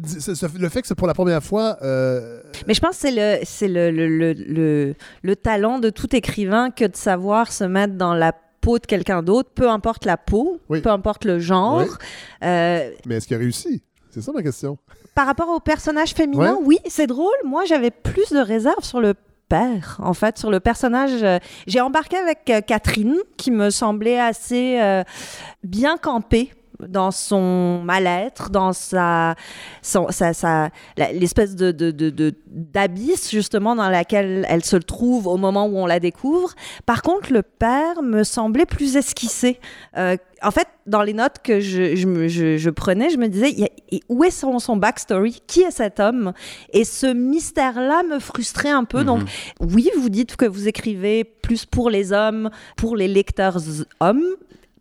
le 0.58 0.68
fait 0.68 0.80
que 0.82 0.88
c'est 0.88 0.94
pour 0.94 1.06
la 1.06 1.14
première 1.14 1.42
fois. 1.42 1.76
euh, 1.82 2.40
Mais 2.66 2.74
je 2.74 2.80
pense 2.80 2.98
que 3.00 3.08
c'est 3.44 3.68
le, 3.68 3.90
le, 3.90 3.90
le, 3.90 4.08
le, 4.08 4.32
le- 4.32 4.94
le 5.22 5.36
talent 5.36 5.78
de 5.78 5.90
tout 5.90 6.14
écrivain 6.16 6.70
que 6.70 6.84
de 6.84 6.96
savoir 6.96 7.52
se 7.52 7.64
mettre 7.64 7.94
dans 7.94 8.14
la 8.14 8.32
peau 8.60 8.78
de 8.78 8.86
quelqu'un 8.86 9.22
d'autre, 9.22 9.50
peu 9.54 9.68
importe 9.68 10.04
la 10.04 10.16
peau, 10.16 10.60
Oui. 10.68 10.80
peu 10.80 10.90
importe 10.90 11.24
le 11.24 11.38
genre. 11.40 11.80
Oui. 11.82 11.86
Euh, 12.44 12.90
Mais 13.06 13.16
est-ce 13.16 13.26
qu'il 13.26 13.36
a 13.36 13.40
réussi? 13.40 13.82
C'est 14.10 14.20
ça 14.22 14.30
ma 14.32 14.42
question. 14.42 14.78
par 15.14 15.26
rapport 15.26 15.48
au 15.48 15.58
personnage 15.58 16.12
féminin, 16.14 16.54
Ouais. 16.54 16.62
oui, 16.64 16.78
c'est 16.86 17.06
drôle. 17.06 17.32
Moi, 17.44 17.64
j'avais 17.64 17.90
plus 17.90 18.30
de 18.30 18.38
réserves 18.38 18.82
sur 18.84 19.00
le 19.00 19.14
en 19.98 20.14
fait, 20.14 20.38
sur 20.38 20.50
le 20.50 20.60
personnage. 20.60 21.22
euh, 21.22 21.38
J'ai 21.66 21.80
embarqué 21.80 22.16
avec 22.16 22.48
euh, 22.50 22.60
Catherine, 22.60 23.16
qui 23.36 23.50
me 23.50 23.70
semblait 23.70 24.18
assez 24.20 24.78
euh, 24.80 25.02
bien 25.62 25.96
campée 25.96 26.52
dans 26.88 27.10
son 27.10 27.82
mal-être, 27.82 28.50
dans 28.50 28.72
sa, 28.72 29.34
son- 29.82 30.08
sa, 30.10 30.32
sa- 30.32 30.70
la- 30.96 31.12
l'espèce 31.12 31.54
de, 31.56 31.70
de, 31.72 31.90
de- 31.90 32.10
de- 32.10 32.34
d'abysse 32.46 33.30
justement 33.30 33.74
dans 33.74 33.88
laquelle 33.88 34.46
elle 34.48 34.64
se 34.64 34.76
trouve 34.76 35.26
au 35.26 35.36
moment 35.36 35.66
où 35.66 35.76
on 35.78 35.86
la 35.86 36.00
découvre. 36.00 36.54
Par 36.86 37.02
contre, 37.02 37.32
le 37.32 37.42
père 37.42 38.02
me 38.02 38.24
semblait 38.24 38.66
plus 38.66 38.96
esquissé. 38.96 39.58
Euh, 39.96 40.16
en 40.42 40.50
fait, 40.50 40.66
dans 40.86 41.02
les 41.02 41.12
notes 41.12 41.36
que 41.44 41.60
je, 41.60 41.94
je, 41.94 42.06
me- 42.06 42.26
je- 42.28 42.56
je 42.56 42.70
prenais, 42.70 43.10
je 43.10 43.16
me 43.16 43.28
disais, 43.28 43.50
y 43.52 43.64
a- 43.64 43.98
où 44.08 44.24
est 44.24 44.30
son, 44.30 44.58
son 44.58 44.76
backstory? 44.76 45.40
Qui 45.46 45.60
est 45.62 45.70
cet 45.70 46.00
homme? 46.00 46.32
Et 46.72 46.84
ce 46.84 47.06
mystère-là 47.06 48.02
me 48.02 48.18
frustrait 48.18 48.70
un 48.70 48.84
peu. 48.84 49.04
Donc, 49.04 49.20
oui, 49.60 49.88
vous 49.96 50.08
dites 50.08 50.36
que 50.36 50.46
vous 50.46 50.66
écrivez 50.68 51.24
plus 51.24 51.64
pour 51.66 51.90
les 51.90 52.12
hommes, 52.12 52.50
pour 52.76 52.96
les 52.96 53.08
lecteurs 53.08 53.58
hommes. 54.00 54.24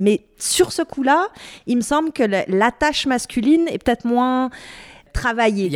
Mais 0.02 0.22
sur 0.38 0.74
ce 0.74 0.82
coup-là, 0.82 1.28
il 1.68 1.78
me 1.78 1.82
semble 1.82 2.12
que 2.12 2.24
l'attache 2.48 3.06
masculine 3.06 3.68
est 3.70 3.82
peut-être 3.82 4.04
moins 4.04 4.50
travaillée. 5.14 5.70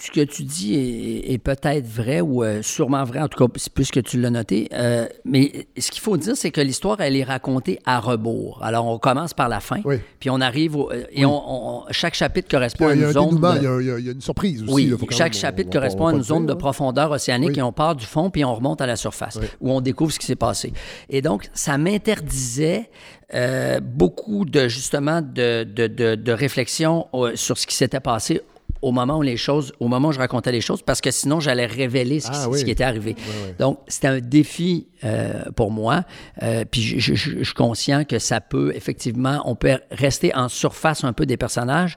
Ce 0.00 0.10
que 0.12 0.20
tu 0.20 0.44
dis 0.44 0.74
est, 0.74 1.32
est 1.32 1.38
peut-être 1.38 1.86
vrai 1.86 2.20
ou 2.20 2.44
euh, 2.44 2.62
sûrement 2.62 3.02
vrai, 3.04 3.20
en 3.20 3.28
tout 3.28 3.44
cas, 3.46 3.52
c'est 3.56 3.72
plus 3.72 3.90
que 3.90 4.00
tu 4.00 4.20
l'as 4.20 4.30
noté. 4.30 4.68
Euh, 4.72 5.06
mais 5.24 5.66
ce 5.76 5.90
qu'il 5.90 6.00
faut 6.00 6.16
dire, 6.16 6.36
c'est 6.36 6.50
que 6.50 6.60
l'histoire, 6.60 7.00
elle 7.00 7.16
est 7.16 7.24
racontée 7.24 7.80
à 7.84 7.98
rebours. 7.98 8.60
Alors, 8.62 8.86
on 8.86 8.98
commence 8.98 9.34
par 9.34 9.48
la 9.48 9.60
fin, 9.60 9.80
puis 10.20 10.30
on 10.30 10.40
arrive 10.40 10.76
au- 10.76 10.90
euh, 10.92 11.04
et 11.12 11.24
on, 11.24 11.42
on- 11.80 11.84
chaque 11.90 12.14
chapitre 12.14 12.48
correspond 12.48 12.90
Il 12.90 12.90
y 12.90 12.92
a, 12.92 12.94
il 12.94 13.00
y 13.00 13.04
à 13.04 13.06
a 13.06 13.10
une 13.10 13.16
un 13.16 13.20
zone. 13.20 13.28
dénouement, 13.30 13.52
de- 13.54 13.58
il 13.58 13.86
y 13.86 13.90
a, 13.90 13.98
il 13.98 14.06
y 14.06 14.10
une 14.12 14.20
surprise 14.20 14.62
aussi. 14.62 14.72
oui, 14.72 14.86
là, 14.86 14.96
faut 14.98 15.06
quand 15.06 15.16
chaque 15.16 15.32
même- 15.34 15.40
chapitre 15.40 15.68
on- 15.68 15.70
on- 15.70 15.80
correspond 15.80 16.04
on 16.04 16.08
à 16.08 16.12
une 16.14 16.22
zone 16.22 16.46
de 16.46 16.54
profondeur 16.54 17.10
océanique 17.10 17.50
Oui. 17.50 17.58
et 17.58 17.62
on 17.62 17.72
part 17.72 17.96
du 17.96 18.06
fond 18.06 18.30
puis 18.30 18.44
on 18.44 18.54
remonte 18.54 18.80
à 18.80 18.86
la 18.86 18.96
surface 18.96 19.38
où 19.60 19.72
on 19.72 19.80
découvre 19.80 20.12
ce 20.12 20.18
qui 20.18 20.26
s'est 20.26 20.36
passé. 20.36 20.72
Et 21.10 21.22
donc, 21.22 21.48
ça 21.54 21.76
m'interdisait 21.78 22.88
euh, 23.34 23.80
beaucoup 23.80 24.44
de 24.44 24.68
justement 24.68 25.20
de, 25.20 25.64
de, 25.64 25.86
de, 25.86 26.14
de 26.14 26.32
réflexion 26.32 27.06
sur 27.34 27.58
ce 27.58 27.66
qui 27.66 27.74
s'était 27.74 28.00
passé 28.00 28.40
au 28.82 28.92
moment 28.92 29.18
où 29.18 29.22
les 29.22 29.36
choses, 29.36 29.72
au 29.80 29.88
moment 29.88 30.08
où 30.08 30.12
je 30.12 30.18
racontais 30.18 30.52
les 30.52 30.60
choses, 30.60 30.82
parce 30.82 31.00
que 31.00 31.10
sinon 31.10 31.40
j'allais 31.40 31.66
révéler 31.66 32.20
ce 32.20 32.26
qui, 32.30 32.36
Ah 32.36 32.48
oui. 32.48 32.58
ce 32.58 32.64
qui 32.64 32.70
était 32.70 32.84
arrivé. 32.84 33.16
Donc, 33.58 33.80
c'était 33.88 34.08
un 34.08 34.20
défi 34.20 34.88
euh, 35.04 35.44
pour 35.56 35.70
moi. 35.70 36.04
Euh, 36.42 36.64
puis 36.70 36.80
je, 36.82 36.98
je- 36.98 37.14
je- 37.14 37.38
je 37.38 37.44
suis 37.44 37.54
conscient 37.54 38.04
que 38.04 38.18
ça 38.18 38.40
peut, 38.40 38.72
effectivement, 38.74 39.42
on 39.44 39.54
peut 39.54 39.78
rester 39.90 40.34
en 40.34 40.48
surface 40.48 41.04
un 41.04 41.12
peu 41.12 41.26
des 41.26 41.36
personnages 41.36 41.96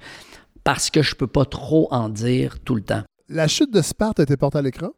parce 0.63 0.89
que 0.89 1.01
je 1.01 1.15
peux 1.15 1.27
pas 1.27 1.45
trop 1.45 1.87
en 1.91 2.09
dire 2.09 2.59
tout 2.63 2.75
le 2.75 2.81
temps. 2.81 3.01
La 3.29 3.47
chute 3.47 3.71
de 3.71 3.81
Sparte 3.81 4.19
a 4.19 4.23
été 4.23 4.35
portée 4.37 4.57
à 4.57 4.61
l'écran? 4.61 4.89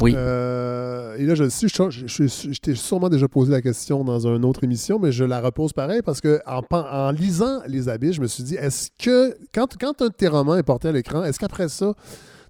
Oui. 0.00 0.12
Euh, 0.14 1.16
et 1.16 1.24
là, 1.24 1.34
je 1.34 1.44
le 1.44 1.50
sais, 1.50 1.66
je, 1.68 2.60
t'ai 2.60 2.74
sûrement 2.74 3.08
déjà 3.08 3.26
posé 3.26 3.52
la 3.52 3.62
question 3.62 4.04
dans 4.04 4.26
une 4.26 4.44
autre 4.44 4.62
émission, 4.64 4.98
mais 4.98 5.12
je 5.12 5.24
la 5.24 5.40
repose 5.40 5.72
pareil 5.72 6.02
parce 6.04 6.20
que 6.20 6.40
en, 6.46 6.62
en 6.70 7.10
lisant 7.10 7.60
Les 7.66 7.88
Abysses, 7.88 8.16
je 8.16 8.20
me 8.20 8.26
suis 8.26 8.42
dit, 8.42 8.56
est-ce 8.56 8.90
que 9.02 9.36
quand, 9.54 9.78
quand 9.78 10.02
un 10.02 10.08
de 10.08 10.12
tes 10.12 10.28
romans 10.28 10.56
est 10.56 10.62
porté 10.62 10.88
à 10.88 10.92
l'écran, 10.92 11.24
est-ce 11.24 11.38
qu'après 11.38 11.68
ça, 11.68 11.94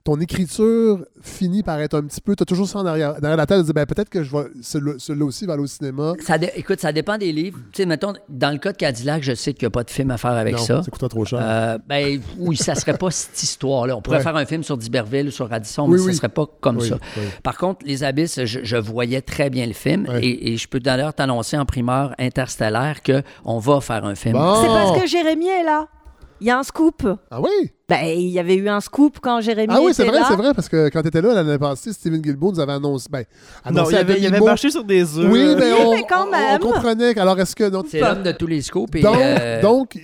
ton 0.09 0.18
écriture 0.20 1.04
finit 1.20 1.62
par 1.62 1.78
être 1.80 1.92
un 1.98 2.02
petit 2.04 2.22
peu, 2.22 2.34
tu 2.34 2.42
as 2.42 2.46
toujours 2.46 2.66
ça 2.66 2.78
en 2.78 2.86
arrière, 2.86 3.20
derrière 3.20 3.36
la 3.36 3.44
tête, 3.44 3.59
de 3.59 3.62
dire, 3.64 3.74
ben, 3.74 3.84
peut-être 3.84 4.09
que 4.09 4.22
je 4.22 4.32
vais, 4.34 4.44
celui- 4.62 4.98
celui-là 4.98 5.26
aussi 5.26 5.44
va 5.44 5.52
aller 5.52 5.62
au 5.62 5.66
cinéma. 5.66 6.14
Ça 6.20 6.38
dé- 6.38 6.50
écoute, 6.56 6.80
ça 6.80 6.92
dépend 6.92 7.18
des 7.18 7.30
livres. 7.30 7.59
Tu 7.72 7.82
sais, 7.82 7.86
mettons, 7.86 8.14
dans 8.30 8.50
le 8.50 8.56
cas 8.56 8.72
de 8.72 8.78
Cadillac, 8.78 9.22
je 9.22 9.34
sais 9.34 9.52
qu'il 9.52 9.64
n'y 9.64 9.66
a 9.66 9.70
pas 9.70 9.84
de 9.84 9.90
film 9.90 10.11
à 10.11 10.16
faire 10.16 10.30
avec 10.30 10.54
Non, 10.56 10.62
ça. 10.62 10.82
ça 10.82 10.90
coûterait 10.90 11.11
trop 11.11 11.26
cher. 11.26 11.40
Euh, 11.42 11.76
ben 11.86 12.22
oui, 12.38 12.56
ça 12.56 12.74
serait 12.74 12.96
pas 12.96 13.11
cette 13.11 13.42
histoire-là. 13.42 13.96
On 13.98 14.00
pourrait 14.00 14.16
Ouais. 14.16 14.22
faire 14.22 14.36
un 14.36 14.46
film 14.46 14.62
sur 14.62 14.78
d'Iberville 14.78 15.28
ou 15.28 15.30
sur 15.30 15.46
Radisson, 15.50 15.82
Oui, 15.86 15.98
mais 15.98 16.02
oui. 16.06 16.12
ça 16.12 16.16
serait 16.20 16.28
pas 16.30 16.46
comme 16.61 16.78
Oui, 16.78 16.88
ça. 16.88 16.96
oui. 17.18 17.24
Par 17.42 17.59
contre, 17.59 17.84
Les 17.84 18.02
Abysses, 18.02 18.44
je, 18.46 18.61
je 18.62 18.76
voyais 18.78 19.20
très 19.20 19.50
bien 19.50 19.66
le 19.66 19.74
film 19.74 20.06
Ouais. 20.09 20.24
et, 20.24 20.54
et 20.54 20.56
je 20.56 20.68
peux 20.68 20.80
d'ailleurs 20.80 21.12
t'annoncer 21.12 21.59
en 21.59 21.66
primeur 21.66 22.14
interstellaire 22.18 23.02
qu'on 23.02 23.59
va 23.59 23.82
faire 23.82 24.06
un 24.06 24.14
film. 24.14 24.32
Bon. 24.38 24.62
C'est 24.62 24.68
parce 24.68 25.02
que 25.02 25.06
Jérémy 25.06 25.48
est 25.48 25.64
là. 25.64 25.86
Il 26.40 26.46
y 26.46 26.50
a 26.50 26.59
un 26.59 26.62
scoop. 26.62 27.06
Ah 27.30 27.40
oui? 27.42 27.72
Ben, 27.89 28.05
il 28.05 28.28
y 28.28 28.39
avait 28.39 28.57
eu 28.57 28.68
un 28.68 28.80
scoop 28.82 29.16
quand 29.22 29.41
Jérémy 29.41 29.72
Ah 29.74 29.80
oui, 29.82 29.95
c'est 29.95 30.05
vrai, 30.05 30.18
c'est 30.28 30.36
vrai, 30.36 30.53
parce 30.55 30.68
que 30.68 30.91
quand 30.91 31.01
tu 31.01 31.09
étais 31.09 31.22
là 31.22 31.32
l'année 31.32 31.57
passée, 31.57 31.91
Steven 31.95 32.20
Guilbeault 32.20 32.53
nous 32.53 32.61
avait 32.61 32.72
annoncé. 32.74 33.07
Ben, 33.11 33.24
Non, 33.64 33.78
annoncé 33.80 33.93
il 33.93 33.97
à 33.97 34.01
avait, 34.01 34.18
il 34.20 34.26
avait 34.26 34.41
marché 34.41 34.70
sur 34.70 34.84
des 34.84 35.16
œufs. 35.18 35.26
Oui, 35.30 35.55
mais 35.59 35.72
Oui, 35.72 35.78
on, 35.86 35.95
mais 35.95 36.03
quand 36.07 36.26
on- 36.26 36.30
même. 36.30 36.59
on 36.62 36.66
comprenait. 36.72 37.18
Alors, 37.18 37.41
est-ce 37.41 37.57
que. 37.57 37.68
non, 37.70 37.82
C'est 37.89 38.01
l'homme 38.01 38.22
de 38.22 38.32
tous 38.32 38.47
les 38.47 38.61
scoops. 38.61 38.95
Et, 38.95 39.01
donc, 39.01 39.16
euh, 39.16 39.62
donc 39.62 39.99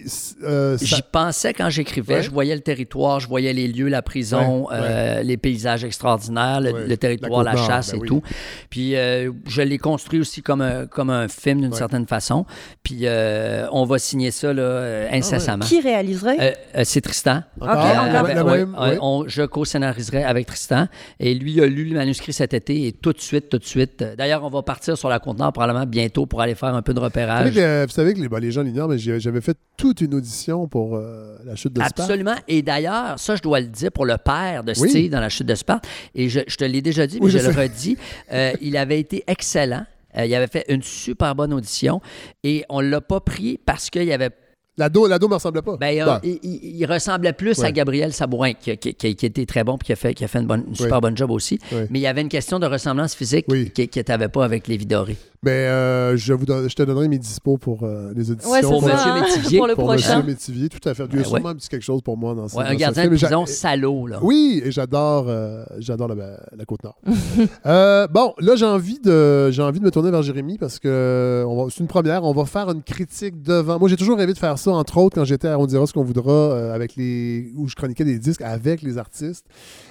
euh, 0.45 0.79
ça- 0.79 0.85
J'y 0.87 1.03
pensais 1.13 1.53
quand 1.53 1.69
j'écrivais. 1.69 2.15
Ouais. 2.15 2.23
Je 2.23 2.31
voyais 2.31 2.55
le 2.55 2.63
territoire, 2.63 3.21
je 3.21 3.29
voyais 3.29 3.53
les 3.53 3.69
lieux, 3.69 3.89
la 3.89 4.01
prison, 4.01 4.63
Ouais, 4.69 4.75
euh, 4.77 5.23
les 5.23 5.37
paysages 5.37 5.85
extraordinaires, 5.85 6.63
le, 6.63 6.73
Ouais. 6.73 6.87
le 6.87 6.97
territoire, 6.97 7.43
La 7.45 7.55
chasse 7.55 7.91
ben 7.91 7.99
et 7.99 8.01
oui. 8.01 8.09
tout. 8.09 8.23
Puis 8.71 8.97
euh, 8.97 9.31
je 9.47 9.61
l'ai 9.61 9.77
construit 9.77 10.21
aussi 10.21 10.41
comme 10.41 10.63
un, 10.63 10.87
comme 10.87 11.11
un 11.11 11.29
film 11.29 11.61
d'une 11.61 11.71
Ouais. 11.73 11.77
certaine 11.79 12.07
façon. 12.07 12.47
Puis 12.83 13.01
euh, 13.03 13.67
on 13.73 13.85
va 13.85 13.99
signer 13.99 14.31
ça 14.31 14.55
là, 14.55 14.63
euh, 14.63 15.09
incessamment. 15.13 15.67
Qui 15.67 15.81
réaliserait? 15.81 16.37
Euh, 16.41 16.53
euh, 16.79 16.83
c'est 16.85 17.03
Tristan. 17.03 17.43
Ok, 17.75 17.85
encore. 18.09 18.15
avec- 18.25 18.35
la 18.37 18.45
ouais, 18.45 18.59
même, 18.59 18.75
ouais, 18.75 18.91
oui. 18.93 18.99
on- 19.01 19.25
je 19.27 19.43
co-scénariserai 19.43 20.25
avec 20.25 20.47
Tristan. 20.47 20.87
Et 21.21 21.35
lui 21.35 21.61
a 21.61 21.67
lu 21.67 21.85
le 21.85 21.95
manuscrit 21.97 22.33
cet 22.33 22.55
été 22.55 22.87
et 22.87 22.93
tout 22.93 23.13
de 23.13 23.21
suite, 23.21 23.49
tout 23.49 23.59
de 23.59 23.65
suite. 23.65 24.05
D'ailleurs, 24.17 24.45
on 24.45 24.49
va 24.51 24.63
partir 24.63 24.97
sur 24.97 25.09
la 25.09 25.19
conteneur 25.19 25.53
probablement 25.53 25.87
bientôt 25.87 26.27
pour 26.27 26.41
aller 26.41 26.55
faire 26.55 26.75
un 26.75 26.83
peu 26.83 26.95
de 26.95 27.01
Vous 27.01 27.05
savez 27.11 27.23
repérage. 27.25 27.55
que, 27.55 27.61
euh, 27.61 27.85
vous 27.87 27.93
savez 27.93 28.15
que 28.15 28.21
les, 28.21 28.29
ben, 28.29 28.39
les 28.41 28.51
gens 28.51 28.63
l'ignorent, 28.63 28.89
mais 28.89 28.99
j'avais 28.99 29.41
fait 29.41 29.57
toute 29.77 30.01
une 30.01 30.15
audition 30.15 30.67
pour 30.69 30.97
euh, 30.97 31.37
la 31.45 31.57
chute 31.57 31.73
de 31.73 31.81
Sparte. 31.81 32.01
Absolument. 32.01 32.35
Et 32.49 32.63
d'ailleurs, 32.63 33.19
ça, 33.19 33.37
je 33.37 33.43
dois 33.43 33.61
le 33.61 33.67
dire 33.67 33.91
pour 33.93 34.07
le 34.07 34.17
père 34.17 34.65
de 34.65 34.73
Oui. 34.79 34.89
Steve 34.91 35.11
dans 35.11 35.21
la 35.21 35.29
chute 35.29 35.47
de 35.47 35.55
Sparte. 35.55 35.85
Et 36.15 36.29
je, 36.29 36.41
je 36.47 36.57
te 36.57 36.65
l'ai 36.65 36.83
déjà 36.83 37.07
dit, 37.07 37.19
mais 37.19 37.27
Oui, 37.27 37.31
je, 37.31 37.39
je 37.39 37.49
le 37.51 37.55
redis. 37.57 37.97
Euh, 38.33 38.53
il 38.61 38.77
avait 38.77 39.01
été 39.01 39.25
excellent. 39.27 39.85
Euh, 40.17 40.27
il 40.27 40.35
avait 40.35 40.47
fait 40.47 40.65
une 40.69 40.83
super 40.83 41.35
bonne 41.35 41.53
audition. 41.53 42.01
Et 42.45 42.65
on 42.69 42.81
l'a 42.81 43.01
pas 43.01 43.19
pris 43.21 43.59
parce 43.67 43.91
qu'il 43.91 44.05
y 44.05 44.13
avait 44.13 44.31
La 44.77 44.89
dos, 44.89 45.07
la 45.07 45.19
dos 45.21 45.29
me 45.29 45.35
ressemblait 45.35 45.63
pas. 45.63 45.77
ben, 45.77 46.05
Ben, 46.05 46.21
il, 46.25 46.39
il- 46.43 46.77
il 46.81 46.87
ressemblait 46.87 47.33
plus 47.33 47.59
Ouais. 47.59 47.67
à 47.67 47.73
Gabriel 47.73 48.13
Sabourin, 48.13 48.55
qui, 48.55 48.77
qui, 48.77 48.93
qui- 48.95 49.15
qui 49.15 49.27
était 49.27 49.47
très 49.47 49.63
bon 49.63 49.77
et 49.77 49.85
qui 49.85 49.93
a 49.93 49.97
fait, 49.97 50.15
qui 50.15 50.25
a 50.25 50.29
fait 50.29 50.41
une, 50.41 50.47
bonne, 50.47 50.65
une 50.69 50.75
super 50.75 50.95
Ouais. 50.97 51.01
bonne 51.01 51.17
job 51.17 51.31
aussi. 51.31 51.59
Mais 51.91 51.99
il 52.01 52.03
y 52.03 52.07
avait 52.09 52.23
une 52.23 52.29
question 52.29 52.59
de 52.59 52.67
ressemblance 52.67 53.15
physique 53.15 53.45
Oui. 53.49 53.71
qui 53.71 53.87
qui 53.87 54.01
n'avait 54.09 54.29
pas 54.29 54.45
avec 54.45 54.67
les 54.67 54.77
Vidoré. 54.77 55.17
ben, 55.45 55.51
euh, 55.53 56.17
je, 56.17 56.33
vous 56.33 56.47
donne- 56.47 56.69
je 56.71 56.75
te 56.75 56.83
donnerai 56.83 57.07
mes 57.07 57.19
dispos 57.19 57.59
pour 57.59 57.83
euh, 57.85 58.13
les 58.17 58.31
auditions. 58.31 58.51
Ouais, 58.51 58.63
c'est 58.63 58.67
Pour 58.67 58.83
ça, 58.83 58.95
Monsieur 58.95 59.11
hein, 59.11 59.21
Métivier. 59.21 59.59
Pour 59.59 59.67
le 59.69 59.75
pour 59.75 59.85
prochain. 59.85 60.17
Monsieur 60.17 60.27
Métivier, 60.27 60.69
tout 60.71 60.89
à 60.89 60.95
fait. 60.95 61.05
Il 61.05 61.13
y 61.13 61.19
a 61.19 61.23
Ben, 61.23 61.25
sûrement 61.29 61.45
ouais. 61.45 61.51
un 61.51 61.55
petit 61.55 61.69
quelque 61.69 61.83
chose 61.83 62.01
pour 62.03 62.17
moi 62.17 62.35
dans 62.35 62.49
ce 62.49 62.57
Ouais, 62.57 62.65
un 62.65 62.75
gardien 62.75 63.05
de 63.05 63.09
prison 63.11 63.45
salaud, 63.47 64.07
là. 64.07 64.19
Oui, 64.23 64.63
et 64.65 64.73
j'adore 64.73 65.27
euh, 65.29 65.65
j'adore 65.79 66.09
la, 66.09 66.15
la 66.57 66.65
Côte-Nord. 66.65 66.97
Euh, 67.67 68.07
bon, 68.09 68.35
là, 68.41 68.57
j'ai 68.57 68.65
envie, 68.67 68.99
de, 69.01 69.51
j'ai 69.51 69.63
envie 69.63 69.81
de 69.81 69.85
me 69.85 69.91
tourner 69.91 70.11
vers 70.11 70.23
Jérémy 70.23 70.59
parce 70.59 70.79
que 70.79 71.45
c'est 71.71 71.81
une 71.81 71.87
première. 71.87 72.25
On 72.25 72.33
va 72.33 72.45
faire 72.47 72.71
une 72.71 72.83
critique 72.83 73.43
devant. 73.43 73.79
Moi, 73.79 73.89
j'ai 73.89 73.97
toujours 73.97 74.17
rêvé 74.19 74.33
de 74.33 74.39
faire 74.39 74.59
ça. 74.59 74.64
Ça, 74.65 74.73
entre 74.73 74.99
autres, 74.99 75.15
quand 75.17 75.25
j'étais 75.25 75.49
à 75.49 75.59
On 75.59 75.67
dira 75.67 75.87
ce 75.87 75.93
qu'on 75.93 76.03
voudra, 76.03 76.33
euh, 76.33 76.75
avec 76.75 76.97
les, 76.97 77.53
où 77.57 77.69
je 77.69 77.75
chroniquais 77.75 78.05
des 78.05 78.19
disques 78.19 78.43
avec 78.43 78.83
les 78.83 78.99
artistes. 78.99 79.47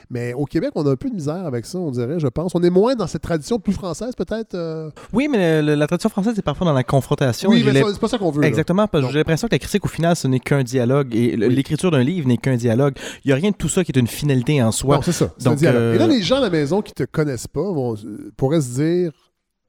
Mais 0.10 0.34
au 0.34 0.46
Québec, 0.46 0.72
on 0.76 0.86
a 0.86 0.92
un 0.92 0.96
peu 0.96 1.10
de 1.10 1.16
misère 1.16 1.46
avec 1.46 1.66
ça, 1.66 1.80
on 1.80 1.90
dirait, 1.92 2.20
je 2.20 2.28
pense. 2.28 2.54
On 2.56 2.62
est 2.62 2.70
moins 2.70 2.96
dans 2.96 3.08
cette 3.08 3.22
tradition 3.22 3.60
plus 3.60 3.74
française, 3.74 4.14
peut-être. 4.16 4.54
euh? 4.56 4.90
Oui, 5.14 5.28
mais 5.32 5.62
le- 5.62 5.76
la 5.76 5.88
tradition 5.88 6.10
française 6.10 6.38
est 6.38 6.42
parfois 6.44 6.66
dans 6.66 6.74
la 6.74 6.84
confrontation. 6.84 7.50
Oui, 7.50 7.64
mais 7.66 7.82
c'est 7.84 8.00
pas 8.00 8.08
ça 8.08 8.18
qu'on 8.18 8.30
veut. 8.32 8.42
là. 8.42 8.48
Exactement, 8.48 8.88
parce 8.88 9.06
que 9.06 9.12
j'ai 9.12 9.18
l'impression 9.20 9.48
que 9.48 9.56
la 9.56 9.60
critique, 9.60 9.86
au 9.86 9.88
final, 9.88 10.16
ce 10.16 10.28
n'est 10.28 10.40
qu'un 10.40 10.64
dialogue. 10.64 11.16
Et 11.16 11.36
l'écriture 11.38 11.90
d'un 11.92 12.04
livre 12.04 12.28
n'est 12.28 12.38
qu'un 12.38 12.56
dialogue. 12.58 12.96
Il 13.24 13.30
n'y 13.30 13.32
a 13.32 13.36
rien 13.36 13.52
de 13.52 13.56
tout 13.56 13.70
ça 13.70 13.84
qui 13.84 13.92
est 13.92 14.00
une 14.00 14.08
finalité 14.08 14.62
en 14.62 14.72
soi. 14.72 14.98
Non, 14.98 15.02
c'est 15.02 15.12
ça. 15.14 15.32
Donc, 15.44 15.58
dialogue. 15.58 15.82
euh, 15.82 15.96
Et 15.96 15.98
là, 15.98 16.08
les 16.08 16.22
gens 16.22 16.38
à 16.38 16.42
la 16.42 16.50
maison 16.50 16.82
qui 16.82 16.94
te 16.94 17.04
connaissent 17.04 17.48
pas 17.48 17.62
vont, 17.62 17.96
pourraient 18.38 18.62
se 18.62 18.74
dire 18.76 19.12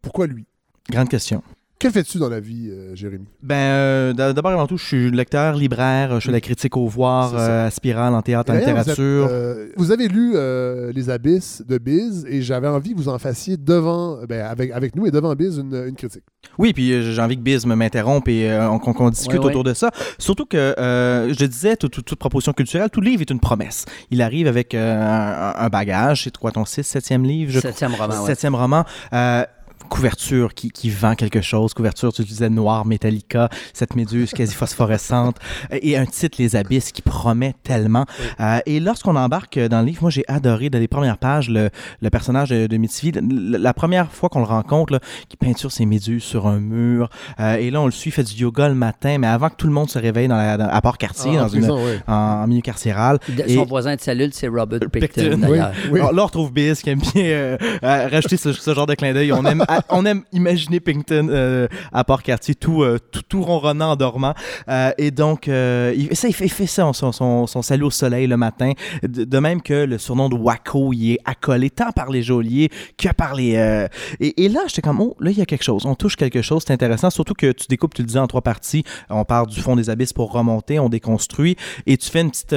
pourquoi 0.02 0.26
lui? 0.26 0.44
Grande 0.90 1.08
question. 1.08 1.42
Que 1.80 1.90
fais-tu 1.90 2.18
dans 2.18 2.28
la 2.30 2.40
vie, 2.40 2.70
euh, 2.70 2.94
Jérémy? 2.94 3.26
Ben, 3.42 3.54
euh, 3.56 4.12
d'abord 4.14 4.52
et 4.52 4.54
avant 4.54 4.66
tout, 4.66 4.78
je 4.78 4.84
suis 4.84 5.10
lecteur, 5.10 5.54
libraire, 5.54 6.18
je 6.20 6.26
fais 6.26 6.32
la 6.32 6.40
critique 6.40 6.76
au 6.78 6.86
voir, 6.86 7.34
euh, 7.34 7.66
à 7.66 7.70
Spirale, 7.70 8.14
en 8.14 8.22
théâtre, 8.22 8.52
en 8.52 8.54
vous 8.54 8.60
êtes, 8.60 8.66
littérature. 8.68 9.28
euh, 9.30 9.68
Vous, 9.76 9.90
avez 9.90 10.08
lu 10.08 10.32
euh, 10.34 10.92
Les 10.94 11.10
Abysses 11.10 11.62
de 11.68 11.76
Biz 11.76 12.26
et 12.30 12.40
j'avais 12.42 12.68
envie 12.68 12.92
que 12.92 12.96
vous 12.96 13.08
en 13.10 13.18
fassiez 13.18 13.56
devant, 13.58 14.18
ben, 14.26 14.46
avec, 14.46 14.70
avec 14.70 14.96
nous 14.96 15.04
et 15.06 15.10
devant 15.10 15.34
Biz 15.34 15.58
une, 15.58 15.74
une 15.88 15.96
critique. 15.96 16.22
Oui, 16.58 16.72
puis 16.72 17.12
j'ai 17.12 17.20
envie 17.20 17.36
que 17.36 17.42
Biz 17.42 17.66
me 17.66 17.74
m'interrompe 17.74 18.28
et 18.28 18.50
euh, 18.50 18.70
on- 18.70 18.78
qu'on 18.78 19.10
discute 19.10 19.32
Ouais, 19.32 19.38
ouais. 19.40 19.46
autour 19.46 19.64
de 19.64 19.74
ça. 19.74 19.90
Surtout 20.18 20.46
que, 20.46 20.56
euh, 20.78 21.34
je 21.34 21.44
disais, 21.44 21.76
tout- 21.76 21.88
tout- 21.88 22.02
toute 22.02 22.18
proposition 22.20 22.52
culturelle, 22.52 22.88
tout 22.88 23.00
livre 23.02 23.20
est 23.20 23.30
une 23.30 23.40
promesse. 23.40 23.84
Il 24.10 24.22
arrive 24.22 24.46
avec 24.46 24.74
euh, 24.74 25.02
un, 25.02 25.54
un 25.66 25.68
bagage, 25.68 26.22
c'est 26.24 26.36
quoi 26.36 26.52
ton 26.52 26.64
6, 26.64 26.82
7e 26.82 27.22
livre? 27.24 27.50
je 27.52 27.58
crois? 27.58 27.70
Septième 27.72 27.94
roman, 27.94 28.20
ouais. 28.22 28.26
Septième 28.26 28.54
roman. 28.54 28.84
Euh, 29.84 29.88
couverture 29.94 30.54
qui, 30.54 30.70
qui 30.70 30.90
vend 30.90 31.14
quelque 31.14 31.40
chose, 31.40 31.72
couverture, 31.74 32.12
tu 32.12 32.24
disais 32.24 32.50
noir, 32.50 32.84
Metallica, 32.84 33.48
cette 33.72 33.94
méduse 33.96 34.32
quasi 34.32 34.54
phosphorescente, 34.54 35.36
euh, 35.72 35.78
et 35.82 35.96
un 35.96 36.04
titre, 36.06 36.36
Les 36.40 36.56
Abysses, 36.56 36.92
qui 36.92 37.00
promet 37.02 37.54
tellement. 37.62 38.04
Euh, 38.40 38.58
et 38.66 38.80
lorsqu'on 38.80 39.16
embarque 39.16 39.58
dans 39.58 39.80
le 39.80 39.86
livre, 39.86 40.02
moi 40.02 40.10
j'ai 40.10 40.24
adoré, 40.28 40.68
dans 40.70 40.78
les 40.78 40.88
premières 40.88 41.18
pages, 41.18 41.48
le, 41.48 41.70
le 42.02 42.10
personnage 42.10 42.50
de, 42.50 42.66
de 42.66 42.76
Mitsuvi, 42.76 43.12
la, 43.20 43.72
première 43.74 44.10
fois 44.10 44.28
qu'on 44.28 44.40
le 44.40 44.44
rencontre, 44.46 44.92
là, 44.94 45.00
qui 45.28 45.36
peinture 45.36 45.70
ses 45.72 45.86
méduses 45.86 46.22
sur 46.24 46.46
un 46.46 46.58
mur, 46.60 47.08
euh, 47.40 47.56
et 47.56 47.70
là 47.70 47.80
on 47.80 47.86
le 47.86 47.92
suit, 47.92 48.10
fait 48.10 48.24
du 48.24 48.34
yoga 48.34 48.68
le 48.68 48.74
matin, 48.74 49.18
mais 49.18 49.26
avant 49.26 49.48
que 49.48 49.56
tout 49.56 49.66
le 49.66 49.72
monde 49.72 49.88
se 49.90 49.98
réveille 49.98 50.28
dans 50.28 50.36
la, 50.36 50.56
dans- 50.56 50.68
à 50.68 50.80
Port-Cartier, 50.80 51.32
Ah, 51.36 51.40
en 51.40 51.42
dans 51.42 51.48
une, 51.48 51.60
prison, 51.60 51.84
oui. 51.84 51.92
en, 52.06 52.12
en 52.14 52.46
milieu 52.46 52.62
carcéral. 52.62 53.18
De- 53.28 53.44
Et- 53.46 53.54
Son 53.54 53.64
voisin 53.64 53.94
de 53.96 54.00
cellule, 54.00 54.30
c'est 54.32 54.48
Robert 54.48 54.80
Picton, 54.92 55.06
Picton. 55.22 55.38
d'ailleurs. 55.38 55.72
Alors, 55.94 56.12
là, 56.12 56.22
on 56.22 56.26
retrouve 56.26 56.52
Biz 56.52 56.82
qui 56.82 56.90
aime 56.90 57.00
bien 57.00 57.24
euh, 57.24 57.56
euh, 57.82 58.08
rajouter 58.08 58.36
ce, 58.36 58.52
ce 58.52 58.74
genre 58.74 58.86
de 58.86 58.94
clin 58.94 59.12
d'œil. 59.12 59.32
On 59.32 59.44
aime, 59.44 59.64
à- 59.78 59.84
on 59.90 60.04
aime 60.06 60.22
imaginer 60.32 60.80
Pinkton 60.80 61.28
euh, 61.30 61.68
à 61.92 62.04
Port-Cartier, 62.04 62.54
tout, 62.54 62.82
euh, 62.82 62.98
tout, 63.10 63.22
tout 63.22 63.42
ronronnant 63.42 63.92
en 63.92 63.96
dormant. 63.96 64.34
Euh, 64.68 64.92
et 64.98 65.10
donc, 65.10 65.46
il, 65.46 66.08
ça, 66.12 66.28
il, 66.28 66.34
fait, 66.34 66.46
il 66.46 66.52
fait 66.52 66.66
ça, 66.66 66.90
son, 66.92 67.12
son, 67.12 67.46
son 67.46 67.62
salut 67.62 67.84
au 67.84 67.90
soleil 67.90 68.26
le 68.26 68.36
matin. 68.36 68.72
De, 69.02 69.38
même 69.38 69.60
que 69.62 69.84
le 69.84 69.98
surnom 69.98 70.28
de 70.28 70.36
Waco, 70.36 70.92
il 70.92 71.12
est 71.12 71.18
accolé 71.24 71.70
tant 71.70 71.92
par 71.92 72.10
les 72.10 72.22
geôliers 72.22 72.70
que 72.96 73.12
par 73.12 73.34
les... 73.34 73.52
Et, 74.20 74.44
et 74.44 74.48
là, 74.48 74.60
j'étais 74.66 74.82
comme, 74.82 75.00
oh, 75.00 75.16
là, 75.20 75.30
il 75.30 75.38
y 75.38 75.42
a 75.42 75.46
quelque 75.46 75.64
chose. 75.64 75.86
On 75.86 75.94
touche 75.94 76.16
quelque 76.16 76.42
chose, 76.42 76.62
c'est 76.66 76.72
intéressant. 76.72 77.10
Surtout 77.10 77.34
que 77.34 77.52
tu 77.52 77.66
découpes, 77.68 77.94
tu 77.94 78.02
le 78.02 78.06
disais, 78.06 78.18
en 78.18 78.26
trois 78.26 78.42
parties. 78.42 78.84
On 79.10 79.24
part 79.24 79.46
du 79.46 79.60
fond 79.60 79.76
des 79.76 79.90
abysses 79.90 80.12
pour 80.12 80.32
remonter, 80.32 80.78
on 80.78 80.88
déconstruit. 80.88 81.56
Et 81.86 81.96
tu 81.96 82.10
fais 82.10 82.20
une 82.20 82.30
petite 82.30 82.54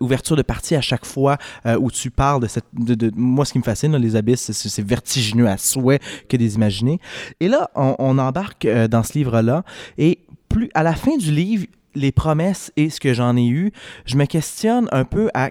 ouverture 0.00 0.36
de 0.36 0.42
partie 0.42 0.74
à 0.74 0.80
chaque 0.80 1.04
fois 1.04 1.38
où 1.78 1.90
tu 1.90 2.10
parles 2.10 2.42
de 2.42 2.46
cette. 2.46 2.64
De, 2.72 3.10
moi, 3.16 3.44
ce 3.44 3.52
qui 3.52 3.58
me 3.58 3.64
fascine, 3.64 3.96
les 3.96 4.16
abysses, 4.16 4.52
c'est 4.52 4.86
vertigineux 4.86 5.48
à 5.48 5.56
souhait 5.56 6.00
que 6.28 6.36
des 6.36 6.56
imaginés. 6.58 7.00
Et 7.40 7.48
là, 7.48 7.70
on, 7.74 7.94
on 7.98 8.18
embarque 8.18 8.64
euh, 8.64 8.88
dans 8.88 9.02
ce 9.02 9.14
livre-là. 9.14 9.62
Et 9.96 10.18
plus 10.48 10.70
à 10.74 10.82
la 10.82 10.94
fin 10.94 11.16
du 11.16 11.30
livre, 11.30 11.66
les 11.94 12.12
promesses 12.12 12.72
et 12.76 12.90
ce 12.90 13.00
que 13.00 13.14
j'en 13.14 13.36
ai 13.36 13.46
eu, 13.46 13.72
je 14.04 14.16
me 14.16 14.26
questionne 14.26 14.88
un 14.92 15.04
peu 15.04 15.30
à 15.34 15.50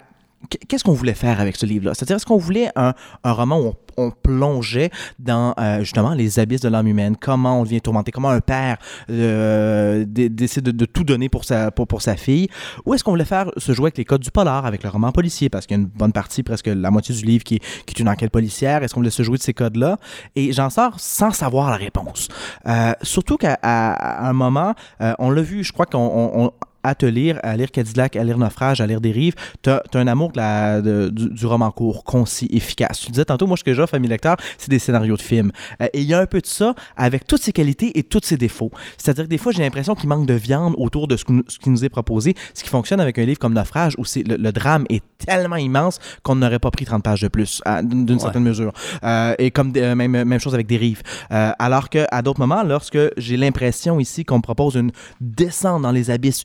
qu'est-ce 0.68 0.84
qu'on 0.84 0.94
voulait 0.94 1.14
faire 1.14 1.40
avec 1.42 1.56
ce 1.56 1.66
livre-là? 1.66 1.94
C'est-à-dire, 1.94 2.16
est-ce 2.18 2.26
qu'on 2.26 2.38
voulait 2.38 2.70
un, 2.76 2.94
un 3.24 3.32
roman 3.32 3.60
où 3.60 3.66
on, 3.68 3.76
on 4.00 4.12
plongeait 4.12 4.92
dans 5.18 5.56
euh, 5.60 5.80
justement 5.80 6.14
les 6.14 6.38
abysses 6.40 6.62
de 6.62 6.70
l'âme 6.70 6.88
humaine, 6.88 7.16
comment 7.20 7.60
on 7.60 7.64
devient 7.64 7.82
tourmenté, 7.82 8.12
comment 8.12 8.30
un 8.30 8.42
père 8.42 8.78
euh, 9.10 10.06
dé- 10.08 10.30
décide 10.30 10.64
de, 10.64 10.72
de 10.72 10.86
tout 10.86 11.04
donner 11.04 11.30
pour 11.30 11.46
sa, 11.46 11.72
pour, 11.72 11.88
pour 11.88 12.02
sa 12.02 12.16
fille, 12.16 12.48
ou 12.86 12.94
est-ce 12.94 13.04
qu'on 13.04 13.12
voulait 13.12 13.26
faire 13.26 13.50
se 13.58 13.72
jouer 13.72 13.86
avec 13.88 13.98
les 13.98 14.06
codes 14.06 14.22
du 14.22 14.32
polar, 14.32 14.66
avec 14.66 14.84
le 14.84 14.90
roman 14.90 15.12
policier, 15.12 15.50
parce 15.50 15.66
qu'il 15.66 15.78
y 15.78 15.80
a 15.80 15.82
une 15.84 15.88
bonne 15.90 16.12
partie, 16.12 16.44
presque 16.44 16.68
la 16.68 16.92
moitié 16.92 17.16
du 17.16 17.26
livre 17.26 17.44
qui, 17.44 17.56
est- 17.56 17.84
qui 17.86 17.96
est 17.96 18.00
une 18.00 18.10
enquête 18.10 18.32
policière, 18.32 18.84
est-ce 18.84 18.94
qu'on 18.94 19.00
voulait 19.00 19.10
se 19.10 19.24
jouer 19.24 19.38
de 19.38 19.44
ces 19.44 19.54
codes-là? 19.54 19.98
Et 20.36 20.52
j'en 20.54 20.70
sors 20.70 21.00
sans 21.00 21.32
savoir 21.32 21.70
la 21.72 21.78
réponse. 21.78 22.28
Euh, 22.68 22.94
surtout 23.02 23.38
qu'à 23.38 23.58
à- 23.64 24.26
à 24.26 24.30
un 24.30 24.34
moment, 24.34 24.74
euh, 25.02 25.14
on 25.20 25.32
l'a 25.32 25.42
vu, 25.42 25.64
je 25.64 25.74
crois 25.74 25.86
qu'on 25.88 25.98
on- 26.00 26.46
on- 26.46 26.52
à 26.88 26.96
te 26.96 27.06
lire, 27.06 27.40
à 27.44 27.56
lire 27.58 27.72
Cadillac, 27.72 28.16
à 28.16 28.24
lire 28.24 28.38
Naufrage, 28.38 28.82
à 28.82 28.88
lire 28.88 29.02
Dérive, 29.02 29.34
tu 29.62 29.70
as, 29.70 29.82
un 29.94 30.08
amour 30.08 30.32
de 30.32 30.38
la- 30.38 30.82
de- 30.82 31.10
du, 31.10 31.30
du 31.30 31.46
roman 31.46 31.72
court, 31.72 32.04
concis, 32.04 32.48
efficace. 32.52 33.00
Tu 33.00 33.12
disais 33.12 33.26
tantôt, 33.26 33.48
moi, 33.48 33.58
ce 33.58 33.64
que 33.64 33.74
j'offre 33.74 33.96
à 33.96 34.00
mes 34.00 34.08
lecteurs, 34.08 34.38
c'est 34.58 34.70
des 34.70 34.80
scénarios 34.80 35.18
de 35.18 35.22
films. 35.22 35.52
Euh, 35.82 35.88
et 35.94 36.02
il 36.02 36.08
y 36.08 36.14
a 36.14 36.20
un 36.20 36.26
peu 36.26 36.40
de 36.42 36.46
ça 36.46 36.76
avec 36.96 37.28
toutes 37.28 37.42
ses 37.42 37.52
qualités 37.52 37.98
et 37.98 38.04
tous 38.04 38.22
ses 38.24 38.38
défauts. 38.38 38.72
C'est-à-dire 38.98 39.26
que 39.26 39.30
des 39.30 39.38
fois, 39.38 39.52
j'ai 39.52 39.62
l'impression 39.64 39.96
qu'il 39.96 40.08
manque 40.10 40.26
de 40.28 40.34
viande 40.34 40.74
autour 40.78 41.08
de 41.08 41.18
ce, 41.18 41.26
que 41.26 41.32
nous- 41.34 41.44
ce 41.48 41.60
qui 41.60 41.70
nous 41.70 41.84
est 41.84 41.90
proposé, 41.90 42.36
ce 42.54 42.64
qui 42.64 42.70
fonctionne 42.70 43.00
avec 43.02 43.18
un 43.20 43.26
livre 43.26 43.40
comme 43.40 43.54
Naufrage, 43.54 43.94
où 43.98 44.04
le, 44.16 44.38
le 44.38 44.52
drame 44.52 44.86
est 44.90 45.04
tellement 45.18 45.56
immense 45.58 46.00
qu'on 46.24 46.36
n'aurait 46.36 46.60
pas 46.60 46.72
pris 46.72 46.86
30 46.86 47.04
pages 47.04 47.22
de 47.22 47.28
plus, 47.28 47.62
d'une 47.84 48.12
Ouais. 48.12 48.20
certaine 48.20 48.44
mesure. 48.44 48.72
Euh, 49.04 49.36
et 49.40 49.52
comme 49.52 49.74
euh, 49.78 49.96
même, 49.96 50.12
même 50.24 50.40
chose 50.40 50.54
avec 50.54 50.68
Dérive. 50.68 51.02
Alors 51.30 51.90
qu'à 51.90 52.22
d'autres 52.22 52.40
moments, 52.40 52.64
lorsque 52.64 52.98
j'ai 53.18 53.38
l'impression 53.38 54.00
ici 54.00 54.24
qu'on 54.26 54.38
me 54.38 54.42
propose 54.42 54.76
une 54.76 54.92
descente 55.22 55.82
dans 55.82 55.92
les 55.92 56.10
abysses 56.12 56.44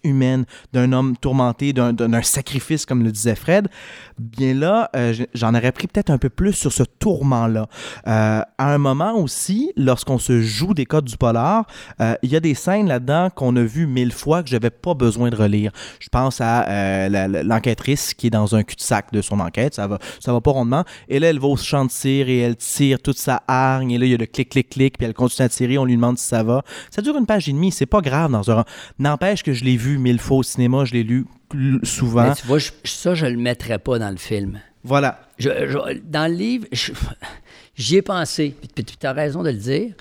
d'un 0.73 0.93
homme 0.93 1.17
tourmenté, 1.17 1.73
d'un- 1.73 2.23
sacrifice, 2.23 2.87
comme 2.87 3.03
le 3.03 3.13
disait 3.13 3.35
Fred, 3.35 3.69
bien 4.19 4.55
là, 4.55 4.91
euh, 4.97 5.13
j'en 5.35 5.55
aurais 5.55 5.73
pris 5.73 5.87
peut-être 5.87 6.11
un 6.11 6.19
peu 6.19 6.29
plus 6.31 6.53
sur 6.53 6.73
ce 6.73 6.83
tourment-là. 6.83 7.69
Euh, 8.07 8.41
à 8.59 8.75
un 8.75 8.79
moment 8.79 9.15
aussi, 9.15 9.73
lorsqu'on 9.77 10.19
se 10.19 10.41
joue 10.41 10.73
des 10.73 10.87
codes 10.87 11.05
du 11.05 11.17
polar, 11.17 11.67
euh, 12.01 12.15
il 12.23 12.31
y 12.31 12.37
a 12.37 12.41
des 12.41 12.55
scènes 12.55 12.89
là-dedans 12.89 13.31
qu'on 13.31 13.55
a 13.57 13.63
vues 13.63 13.87
mille 13.87 14.13
fois 14.13 14.43
que 14.43 14.49
je 14.49 14.55
n'avais 14.55 14.71
pas 14.71 14.95
besoin 14.95 15.31
de 15.31 15.37
relire. 15.37 15.73
Je 16.01 16.09
pense 16.09 16.41
à 16.41 17.09
l'enquêtrice 17.43 18.15
qui 18.15 18.29
est 18.29 18.31
dans 18.31 18.55
un 18.55 18.63
cul-de-sac 18.63 19.13
de 19.13 19.21
son 19.21 19.41
enquête, 19.41 19.75
ça 19.75 19.87
va, 19.87 19.99
ça 20.21 20.33
va 20.33 20.41
pas 20.41 20.53
rondement, 20.53 20.85
et 21.09 21.19
là, 21.19 21.29
elle 21.29 21.39
va 21.39 21.49
au 21.49 21.57
champ 21.57 21.83
et 22.05 22.39
elle 22.39 22.57
tire 22.57 23.01
toute 23.01 23.19
sa 23.19 23.43
hargne, 23.49 23.91
et 23.91 23.99
là, 23.99 24.07
il 24.07 24.13
y 24.13 24.15
a 24.15 24.19
le 24.19 24.27
clic-clic-clic, 24.27 24.99
puis 24.99 25.07
elle 25.07 25.15
continue 25.15 25.47
à 25.47 25.49
tirer, 25.49 25.79
on 25.79 25.85
lui 25.85 25.97
demande 25.97 26.19
si 26.19 26.27
ça 26.27 26.43
va. 26.43 26.63
Ça 26.91 27.03
dure 27.03 27.17
une 27.17 27.27
page 27.27 27.49
et 27.49 27.53
demie, 27.53 27.73
c'est 27.73 27.87
pas 27.87 28.01
grave 28.01 28.31
dans 28.31 28.51
un... 28.51 28.65
N'empêche 28.99 29.43
que 29.43 29.53
je 29.53 29.65
l'ai 29.65 29.77
vu 29.77 29.99
mille 29.99 30.12
fois 30.19 30.39
au 30.39 30.43
cinéma, 30.43 30.85
je 30.85 30.93
l'ai 30.95 31.03
lu 31.03 31.27
souvent. 31.83 32.29
Mais 32.29 32.35
tu 32.35 32.47
vois, 32.47 32.59
je- 32.59 32.71
ça, 32.85 33.15
je 33.15 33.27
le 33.27 33.37
mettrais 33.37 33.79
pas 33.79 33.99
dans 33.99 34.11
le 34.11 34.17
film. 34.17 34.61
Voilà. 34.85 35.21
Je- 35.39 35.49
je- 35.69 35.99
dans 36.05 36.31
le 36.31 36.37
livre, 36.37 36.67
j'y 37.77 37.97
ai 37.97 38.03
pensé, 38.03 38.55
puis 38.75 38.85
tu 38.85 39.07
as 39.07 39.13
raison 39.13 39.43
de 39.43 39.51
le 39.51 39.57
dire. 39.57 39.95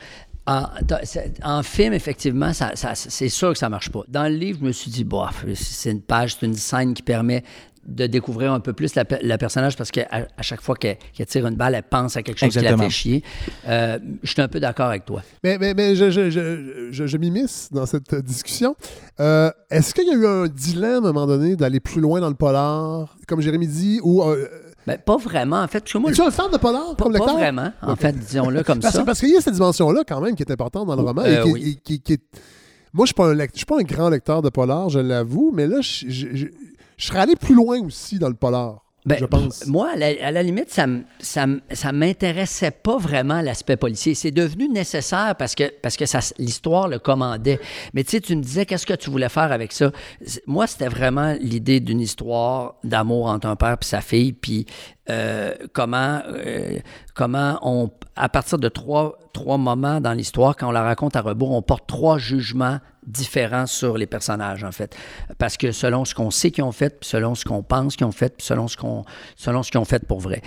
En, 0.48 0.66
c'est- 1.04 1.34
en 1.44 1.62
film, 1.62 1.94
effectivement, 1.94 2.52
ça, 2.52 2.72
ça- 2.76 2.96
c'est 2.96 3.30
sûr 3.30 3.54
que 3.54 3.60
ça 3.60 3.70
marche 3.70 3.90
pas. 3.92 4.02
Dans 4.08 4.24
le 4.28 4.36
livre, 4.36 4.58
je 4.62 4.66
me 4.66 4.72
suis 4.72 4.90
dit, 4.90 5.04
bof, 5.04 5.46
c'est 5.54 5.92
une 5.92 6.02
page, 6.02 6.36
c'est 6.40 6.46
une 6.48 6.56
scène 6.56 6.94
qui 6.96 7.04
permet 7.04 7.44
de 7.88 8.06
découvrir 8.08 8.54
un 8.54 8.60
peu 8.60 8.74
plus 8.74 8.94
la, 8.96 9.06
personnage 9.38 9.76
parce 9.76 9.90
qu'à 9.92 10.08
à 10.12 10.42
chaque 10.42 10.62
fois 10.62 10.76
qu'elle 10.76 10.98
tire 11.28 11.48
une 11.48 11.56
balle, 11.56 11.74
elle 11.76 11.84
pense 11.84 12.16
à 12.16 12.22
quelque 12.24 12.38
chose 12.40 12.50
qui 12.50 12.56
la 12.56 12.62
Exactement. 12.62 12.84
fait 12.84 12.90
chier. 12.94 13.24
Euh, 13.68 13.98
je 14.22 14.32
suis 14.32 14.42
un 14.42 14.48
peu 14.48 14.60
d'accord 14.60 14.88
avec 14.88 15.06
toi. 15.06 15.22
Mais, 15.44 15.58
mais, 15.58 15.74
mais 15.74 15.96
je, 15.96 16.12
je, 16.12 16.30
je, 16.30 16.88
je, 16.92 17.08
je 17.08 17.18
m'immisce 17.18 17.70
dans 17.72 17.86
cette 17.86 18.14
discussion. 18.16 18.76
Euh, 19.20 19.50
Est-ce 19.70 19.94
qu'il 19.96 20.08
y 20.08 20.12
a 20.12 20.14
eu 20.14 20.26
un 20.28 20.48
dilemme 20.48 21.06
à 21.06 21.10
un 21.10 21.12
moment 21.14 21.26
donné 21.28 21.56
d'aller 21.56 21.80
plus 21.80 22.02
loin 22.02 22.20
dans 22.20 22.30
le 22.30 22.36
polar, 22.36 23.16
comme 23.28 23.42
Jérémy 23.42 23.68
dit, 23.68 24.00
ou. 24.04 24.22
Euh, 24.24 24.48
Ben, 24.88 24.98
pas 24.98 25.18
vraiment, 25.18 25.62
en 25.62 25.68
fait. 25.68 25.80
Parce 25.82 25.94
que 25.94 25.98
moi, 25.98 26.12
es-tu 26.12 26.22
un 26.22 26.32
fan 26.32 26.52
de 26.52 26.58
polar 26.58 26.96
pas, 26.96 27.04
comme 27.04 27.14
pas 27.14 27.20
lecteur? 27.20 27.36
vraiment, 27.38 27.72
en 27.82 27.96
fait, 27.96 28.14
disons-le 28.18 28.64
comme 28.64 28.80
Parce, 28.80 28.96
ça. 28.96 29.04
parce 29.04 29.20
qu'il 29.20 29.30
y 29.30 29.38
a 29.38 29.42
cette 29.42 29.54
dimension-là, 29.56 30.04
quand 30.08 30.22
même, 30.22 30.36
qui 30.36 30.44
est 30.44 30.52
importante 30.52 30.88
dans 30.88 30.96
le 30.96 31.02
roman. 31.02 31.24
et 31.26 31.42
qui, 31.44 31.52
oui. 31.52 31.70
et 31.78 31.82
qui- 31.82 32.00
qui 32.02 32.14
est- 32.14 32.22
Moi, 32.94 33.00
je 33.00 33.02
ne 33.04 33.06
suis, 33.08 33.14
pas 33.16 33.28
un 33.28 33.34
lect- 33.34 33.54
je 33.54 33.60
suis 33.60 33.66
pas 33.66 33.80
un 33.80 33.84
grand 33.84 34.10
lecteur 34.10 34.42
de 34.42 34.50
polar, 34.50 34.90
je 34.90 35.00
l'avoue, 35.00 35.52
mais 35.56 35.66
là, 35.68 35.78
je, 35.82 36.48
je- 37.02 37.08
serais 37.08 37.20
allé 37.20 37.36
plus 37.36 37.56
loin 37.56 37.80
aussi 37.82 38.20
dans 38.20 38.30
le 38.30 38.36
polar, 38.36 38.84
Ben, 39.06 39.18
je 39.20 39.26
pense. 39.26 39.66
Moi, 39.66 39.90
à 39.94 39.96
la, 39.96 40.08
à 40.24 40.30
la 40.32 40.44
limite, 40.44 40.70
ça 40.72 40.86
ça 41.72 41.92
m'intéressait 41.92 42.70
pas 42.70 42.98
vraiment 42.98 43.42
l'aspect 43.42 43.76
policier. 43.76 44.14
C'est 44.14 44.30
devenu 44.32 44.70
nécessaire 44.70 45.36
parce 45.38 45.56
que, 45.56 45.72
parce 45.82 45.98
l'histoire 46.38 46.88
le 46.88 47.00
commandait. 47.00 47.60
Mais 47.96 48.04
tu 48.04 48.12
sais, 48.12 48.22
tu 48.22 48.36
me 48.36 48.44
disais, 48.44 48.68
qu'est-ce 48.68 48.86
que 48.86 48.94
tu 48.94 49.10
voulais 49.10 49.30
faire 49.30 49.52
avec 49.52 49.72
ça? 49.72 49.92
Moi, 50.46 50.68
c'était 50.68 50.88
vraiment 50.88 51.36
l'idée 51.42 51.80
d'une 51.80 52.00
histoire 52.00 52.76
d'amour 52.84 53.26
entre 53.28 53.48
un 53.48 53.56
père 53.56 53.78
et 53.82 53.86
sa 53.86 54.02
fille, 54.02 54.34
puis 54.34 54.68
euh, 55.10 55.56
comment, 55.74 56.22
euh, 56.28 56.78
comment 57.16 57.58
on, 57.64 57.90
à 58.16 58.30
partir 58.30 58.60
de 58.60 58.70
trois, 58.70 59.18
trois 59.34 59.58
moments 59.58 60.00
dans 60.00 60.14
l'histoire, 60.14 60.56
quand 60.56 60.68
on 60.68 60.72
la 60.72 60.84
raconte 60.84 61.16
à 61.16 61.22
rebours, 61.22 61.52
on 61.52 61.64
porte 61.64 61.88
trois 61.88 62.20
jugements 62.20 62.78
différents 63.06 63.68
sur 63.68 63.98
les 63.98 64.08
personnages, 64.08 64.64
en 64.64 64.72
fait. 64.72 64.96
Parce 65.38 65.58
que 65.58 65.72
selon 65.72 66.06
ce 66.06 66.14
qu'on 66.14 66.32
sait 66.32 66.52
qu'ils 66.52 66.64
ont 66.64 66.72
fait, 66.72 66.98
selon 67.02 67.36
ce 67.36 67.46
qu'on 67.46 67.64
pense 67.64 67.96
qu'ils 67.96 68.06
ont 68.06 68.12
fait, 68.12 68.34
selon 68.40 68.68
ce 68.68 68.78
qu'on 68.78 69.06
selon 69.36 69.62
qu'ils 69.62 69.80
ont 69.80 69.86
fait 69.86 70.06
pour 70.06 70.20
vrai. 70.20 70.42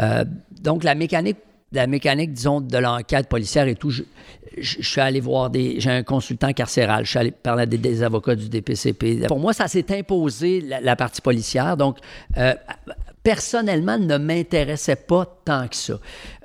Euh, 0.00 0.24
donc, 0.60 0.84
la 0.84 0.94
mécanique 0.94 1.38
la 1.74 1.86
mécanique, 1.86 2.32
disons, 2.32 2.60
de 2.60 2.78
l'enquête 2.78 3.28
policière 3.28 3.66
et 3.66 3.74
tout, 3.74 3.90
je, 3.90 4.04
je- 4.56 4.80
suis 4.80 5.00
allé 5.00 5.20
voir 5.20 5.50
des. 5.50 5.80
J'ai 5.80 5.90
un 5.90 6.02
consultant 6.02 6.52
carcéral, 6.52 7.04
je 7.04 7.10
suis 7.10 7.18
allé 7.18 7.30
parler 7.32 7.64
à 7.64 7.66
des, 7.66 8.02
avocats 8.02 8.36
du 8.36 8.48
DPCP. 8.48 9.26
Pour 9.26 9.40
moi, 9.40 9.52
ça 9.52 9.66
s'est 9.66 9.86
imposé, 9.96 10.60
la, 10.60 10.96
partie 10.96 11.20
policière. 11.20 11.76
Donc, 11.76 11.98
euh, 12.36 12.54
personnellement, 13.22 13.98
ne 13.98 14.18
m'intéressait 14.18 14.96
pas 14.96 15.26
tant 15.44 15.66
que 15.66 15.76
ça. 15.76 15.98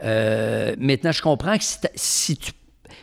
Euh, 0.04 0.76
maintenant, 0.80 1.12
je 1.12 1.22
comprends 1.22 1.58
que 1.58 1.64
si, 1.64 1.78
si 1.96 2.38
tu. 2.38 2.52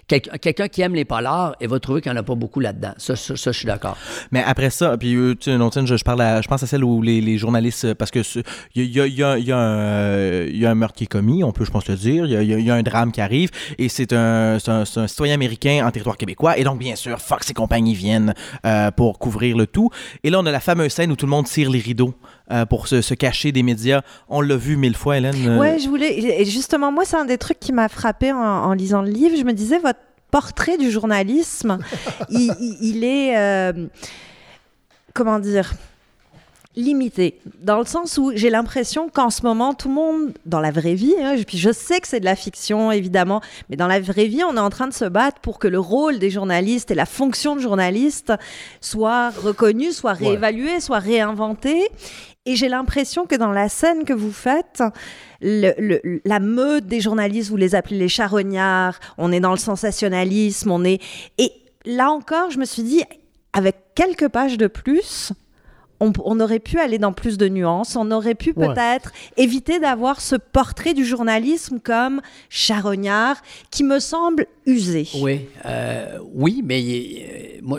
Quel- 0.07 0.21
Quelqu'un 0.21 0.69
qui 0.69 0.83
aime 0.83 0.95
les 0.95 1.05
polars, 1.05 1.57
il 1.61 1.69
va 1.69 1.81
trouver 1.81 2.01
qu'il 2.01 2.13
n'y 2.13 2.19
en 2.19 2.21
a 2.21 2.25
pas 2.25 2.35
beaucoup 2.35 2.61
là-dedans. 2.61 2.93
Ça, 2.99 3.15
je 3.15 3.51
suis 3.51 3.67
d'accord. 3.67 3.97
Mais 4.31 4.43
après 4.45 4.71
ça, 4.71 4.97
puis 4.97 5.15
euh, 5.15 5.35
tu 5.35 5.51
sais, 5.51 5.87
je, 5.87 6.05
parle 6.05 6.43
je 6.43 6.49
pense 6.49 6.63
à 6.63 6.67
celle 6.67 6.85
où 6.85 7.03
les, 7.03 7.39
journalistes, 7.39 7.87
euh, 7.87 7.95
parce 7.95 8.11
que 8.11 8.21
il 8.75 8.85
y 8.85 9.23
a, 9.23 9.59
un, 9.59 10.75
meurtre 10.75 10.95
qui 10.95 11.05
est 11.05 11.09
commis, 11.09 11.43
on 11.45 11.53
peut, 11.53 11.65
je 11.65 11.71
pense 11.71 11.89
le 11.89 11.97
dire, 11.97 12.27
il 12.27 12.65
y 12.65 12.71
a, 12.71 12.75
un 12.75 12.83
drame 12.83 13.13
qui 13.13 13.21
arrive, 13.21 13.51
et 13.79 13.89
c'est 13.89 14.13
un, 14.13 14.59
un, 14.67 14.85
un 14.97 15.07
citoyen 15.07 15.35
américain 15.35 15.85
en 15.87 15.91
territoire 15.91 16.17
québécois, 16.17 16.59
et 16.59 16.65
donc 16.65 16.79
bien 16.79 16.97
sûr, 16.97 17.21
Fox 17.21 17.51
et 17.51 17.55
compagnie 17.55 17.95
viennent 17.95 18.35
euh, 18.65 18.91
pour 18.91 19.19
couvrir 19.19 19.57
le 19.57 19.67
tout. 19.67 19.91
Et 20.23 20.31
là, 20.31 20.39
on 20.41 20.47
a 20.47 20.51
la 20.51 20.61
fameuse 20.61 20.93
scène 20.93 21.11
où 21.11 21.17
tout 21.17 21.27
le 21.27 21.31
monde 21.31 21.47
tire 21.47 21.71
les 21.71 21.81
rideaux 21.81 22.15
euh, 22.51 22.65
pour 22.67 22.89
se, 22.89 23.15
cacher 23.15 23.53
des 23.53 23.63
médias. 23.63 24.03
On 24.29 24.41
l'a 24.41 24.57
vu 24.57 24.77
mille 24.77 24.97
fois, 24.97 25.19
Hélène. 25.19 25.35
euh, 25.47 25.59
Ouais, 25.59 25.79
je 25.79 25.89
voulais. 25.89 26.45
Justement, 26.45 26.93
moi, 26.93 27.05
c'est 27.05 27.17
un 27.17 27.25
des 27.25 27.39
trucs 27.39 27.59
qui 27.61 27.73
m'a 27.73 27.89
frappé 27.89 28.33
en, 28.33 28.73
lisant 28.73 29.03
le 29.03 29.11
livre. 29.11 29.37
Je 29.37 29.45
me 29.45 29.53
disais, 29.53 29.79
votre 29.79 29.99
portrait 30.31 30.79
du 30.79 30.91
journalisme, 30.91 31.79
il 32.31 33.05
est. 33.05 33.37
euh, 33.37 33.87
comment 35.15 35.39
dire 35.39 35.73
limité, 36.77 37.41
dans 37.63 37.79
le 37.79 37.85
sens 37.87 38.19
où 38.19 38.33
j'ai 38.35 38.51
l'impression 38.51 39.09
qu'en 39.09 39.31
ce 39.31 39.43
moment, 39.43 39.73
tout 39.75 39.89
le 39.89 39.95
monde, 39.95 40.33
dans 40.45 40.61
la 40.61 40.71
vraie 40.71 40.95
vie, 40.95 41.15
hein, 41.23 41.35
puis 41.47 41.57
je 41.59 41.73
sais 41.73 42.01
que 42.01 42.07
c'est 42.09 42.21
de 42.21 42.25
la 42.27 42.37
fiction, 42.37 42.93
évidemment, 42.93 43.41
mais 43.71 43.77
dans 43.77 43.87
la 43.87 43.99
vraie 44.01 44.27
vie, 44.27 44.43
on 44.45 44.57
est 44.57 44.61
en 44.61 44.71
train 44.71 44.87
de 44.87 44.93
se 44.93 45.07
battre 45.07 45.41
pour 45.41 45.59
que 45.59 45.69
le 45.69 45.79
rôle 45.81 46.19
des 46.19 46.31
journalistes 46.31 46.91
et 46.91 46.95
la 46.95 47.07
fonction 47.07 47.57
de 47.57 47.61
journaliste 47.61 48.33
soit 48.81 49.31
reconnue, 49.31 49.93
soit 49.93 50.13
Ouais. 50.21 50.29
réévaluée, 50.29 50.81
soit 50.81 50.99
réinventée. 50.99 51.89
Et 52.49 52.55
j'ai 52.55 52.69
l'impression 52.69 53.27
que 53.27 53.35
dans 53.35 53.51
la 53.51 53.69
scène 53.69 54.05
que 54.05 54.13
vous 54.13 54.31
faites, 54.31 54.83
le- 55.41 55.75
le- 55.79 56.21
la 56.25 56.39
meute 56.39 56.87
des 56.87 57.01
journalistes, 57.01 57.51
vous 57.51 57.57
les 57.57 57.75
appelez 57.75 57.99
les 57.99 58.09
charognards, 58.09 59.01
on 59.19 59.33
est 59.33 59.41
dans 59.41 59.51
le 59.51 59.57
sensationnalisme, 59.59 60.71
on 60.71 60.85
est... 60.85 61.01
Et 61.39 61.51
là 61.85 62.11
encore, 62.11 62.51
je 62.51 62.59
me 62.59 62.65
suis 62.65 62.83
dit, 62.85 63.03
avec 63.53 63.77
quelques 63.95 64.29
pages 64.29 64.59
de 64.59 64.67
plus, 64.69 65.33
on, 66.01 66.13
on 66.25 66.41
aurait 66.41 66.59
pu 66.59 66.79
aller 66.79 66.99
dans 66.99 67.13
plus 67.13 67.39
de 67.39 67.49
nuances, 67.49 67.97
on 67.97 68.11
aurait 68.11 68.35
pu 68.35 68.53
Ouais. 68.57 68.69
peut-être 68.69 69.13
éviter 69.37 69.81
d'avoir 69.81 70.21
ce 70.21 70.37
portrait 70.37 70.95
du 70.95 71.05
journalisme 71.05 71.79
comme 71.83 72.21
charognard 72.49 73.37
qui 73.71 73.85
me 73.85 73.99
semble 74.01 74.47
usé. 74.67 75.07
Oui, 75.21 75.47
euh, 75.65 76.19
oui, 76.35 76.63
mais 76.65 76.83
euh, 76.83 77.61
moi, 77.63 77.79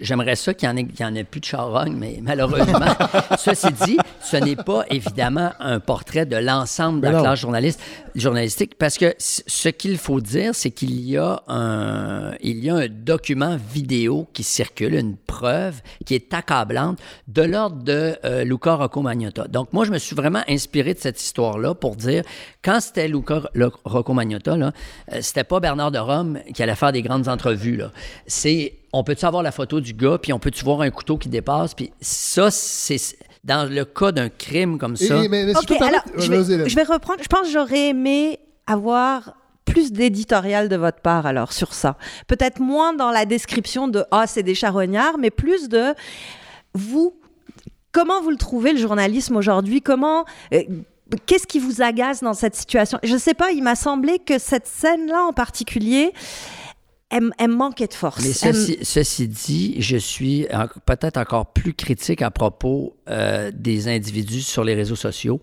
j'aimerais 0.00 0.36
ça 0.36 0.54
qu'il 0.54 0.68
y 0.68 0.72
en 0.72 0.76
ait, 0.76 1.20
en 1.22 1.24
plus 1.24 1.40
de 1.40 1.44
charogne, 1.44 1.94
mais 1.98 2.18
malheureusement, 2.22 2.94
ceci 3.38 3.66
dit, 3.84 3.98
ce 4.22 4.36
n'est 4.36 4.56
pas 4.56 4.84
évidemment 4.90 5.52
un 5.58 5.80
portrait 5.80 6.26
de 6.26 6.36
l'ensemble 6.36 7.00
de 7.00 7.06
Mais 7.06 7.12
la 7.12 7.18
non. 7.18 7.24
classe 7.24 7.40
journaliste, 7.40 7.80
journalistique, 8.14 8.76
parce 8.78 8.96
que 8.98 9.14
ce 9.18 9.68
qu'il 9.68 9.98
faut 9.98 10.20
dire, 10.20 10.54
c'est 10.54 10.70
qu'il 10.70 11.00
y 11.00 11.16
a 11.16 11.42
un, 11.48 12.32
il 12.42 12.64
y 12.64 12.70
a 12.70 12.76
un 12.76 12.88
document 12.88 13.56
vidéo 13.72 14.28
qui 14.32 14.42
circule, 14.44 14.94
une 14.94 15.16
preuve 15.16 15.80
qui 16.04 16.14
est 16.14 16.32
accablante 16.32 16.98
de 17.34 17.42
l'ordre 17.42 17.82
de 17.82 18.16
euh, 18.24 18.44
Luca 18.44 18.74
Rocco 18.74 19.02
Magnotta. 19.02 19.48
Donc, 19.48 19.72
moi, 19.72 19.84
je 19.84 19.90
me 19.90 19.98
suis 19.98 20.14
vraiment 20.14 20.42
inspiré 20.48 20.94
de 20.94 21.00
cette 21.00 21.20
histoire-là 21.20 21.74
pour 21.74 21.96
dire, 21.96 22.22
quand 22.62 22.80
c'était 22.80 23.08
Luca 23.08 23.42
Rocco 23.84 24.12
Magnotta, 24.12 24.56
là, 24.56 24.70
euh, 25.12 25.18
c'était 25.20 25.42
pas 25.42 25.58
Bernard 25.58 25.90
de 25.90 25.98
Rome 25.98 26.38
qui 26.54 26.62
allait 26.62 26.76
faire 26.76 26.92
des 26.92 27.02
grandes 27.02 27.26
entrevues. 27.28 27.76
Là. 27.76 27.90
C'est, 28.28 28.74
on 28.92 29.02
peut-tu 29.02 29.24
avoir 29.24 29.42
la 29.42 29.50
photo 29.50 29.80
du 29.80 29.94
gars, 29.94 30.18
puis 30.22 30.32
on 30.32 30.38
peut-tu 30.38 30.64
voir 30.64 30.82
un 30.82 30.90
couteau 30.90 31.18
qui 31.18 31.28
dépasse, 31.28 31.74
puis 31.74 31.90
ça, 32.00 32.50
c'est 32.52 33.00
dans 33.42 33.68
le 33.68 33.84
cas 33.84 34.12
d'un 34.12 34.28
crime 34.28 34.78
comme 34.78 34.96
ça. 34.96 35.16
Et- 35.24 35.28
mais- 35.74 35.88
alors, 35.88 36.04
je 36.16 36.30
vais, 36.30 36.68
je 36.68 36.76
vais 36.76 36.82
reprendre. 36.84 37.18
Je 37.20 37.28
pense 37.28 37.42
que 37.48 37.52
j'aurais 37.52 37.88
aimé 37.88 38.38
avoir 38.66 39.34
plus 39.64 39.90
d'éditorial 39.92 40.68
de 40.68 40.76
votre 40.76 41.00
part 41.00 41.26
alors 41.26 41.52
sur 41.52 41.74
ça. 41.74 41.96
Peut-être 42.28 42.60
moins 42.60 42.94
dans 42.94 43.10
la 43.10 43.24
description 43.26 43.88
de 43.88 44.04
ah 44.10 44.26
c'est 44.26 44.42
des 44.42 44.54
charognards, 44.54 45.18
mais 45.18 45.30
plus 45.30 45.68
de 45.68 45.94
vous. 46.74 47.18
Comment 47.94 48.20
vous 48.20 48.30
le 48.30 48.36
trouvez 48.36 48.72
le 48.74 48.78
journalisme 48.78 49.36
aujourd'hui? 49.36 49.80
Comment 49.80 50.24
euh, 50.52 50.62
Qu'est-ce 51.26 51.46
qui 51.46 51.58
vous 51.60 51.80
agace 51.80 52.22
dans 52.22 52.34
cette 52.34 52.56
situation? 52.56 52.98
Je 53.02 53.12
ne 53.14 53.18
sais 53.18 53.34
pas. 53.34 53.52
Il 53.52 53.62
m'a 53.62 53.76
semblé 53.76 54.18
que 54.18 54.38
cette 54.38 54.66
scène-là 54.66 55.22
en 55.22 55.32
particulier, 55.32 56.12
elle, 57.10 57.30
elle 57.38 57.50
manquait 57.50 57.86
de 57.86 57.94
force. 57.94 58.20
Mais 58.24 58.30
Elle- 58.48 58.54
ceci, 58.56 58.78
ceci 58.82 59.28
dit, 59.28 59.76
je 59.80 59.96
suis 59.96 60.46
en- 60.52 60.66
peut-être 60.86 61.18
encore 61.18 61.52
plus 61.52 61.74
critique 61.74 62.22
à 62.22 62.30
propos 62.30 62.96
euh, 63.08 63.50
des 63.54 63.86
individus 63.88 64.40
sur 64.42 64.64
les 64.64 64.74
réseaux 64.74 64.96
sociaux 64.96 65.40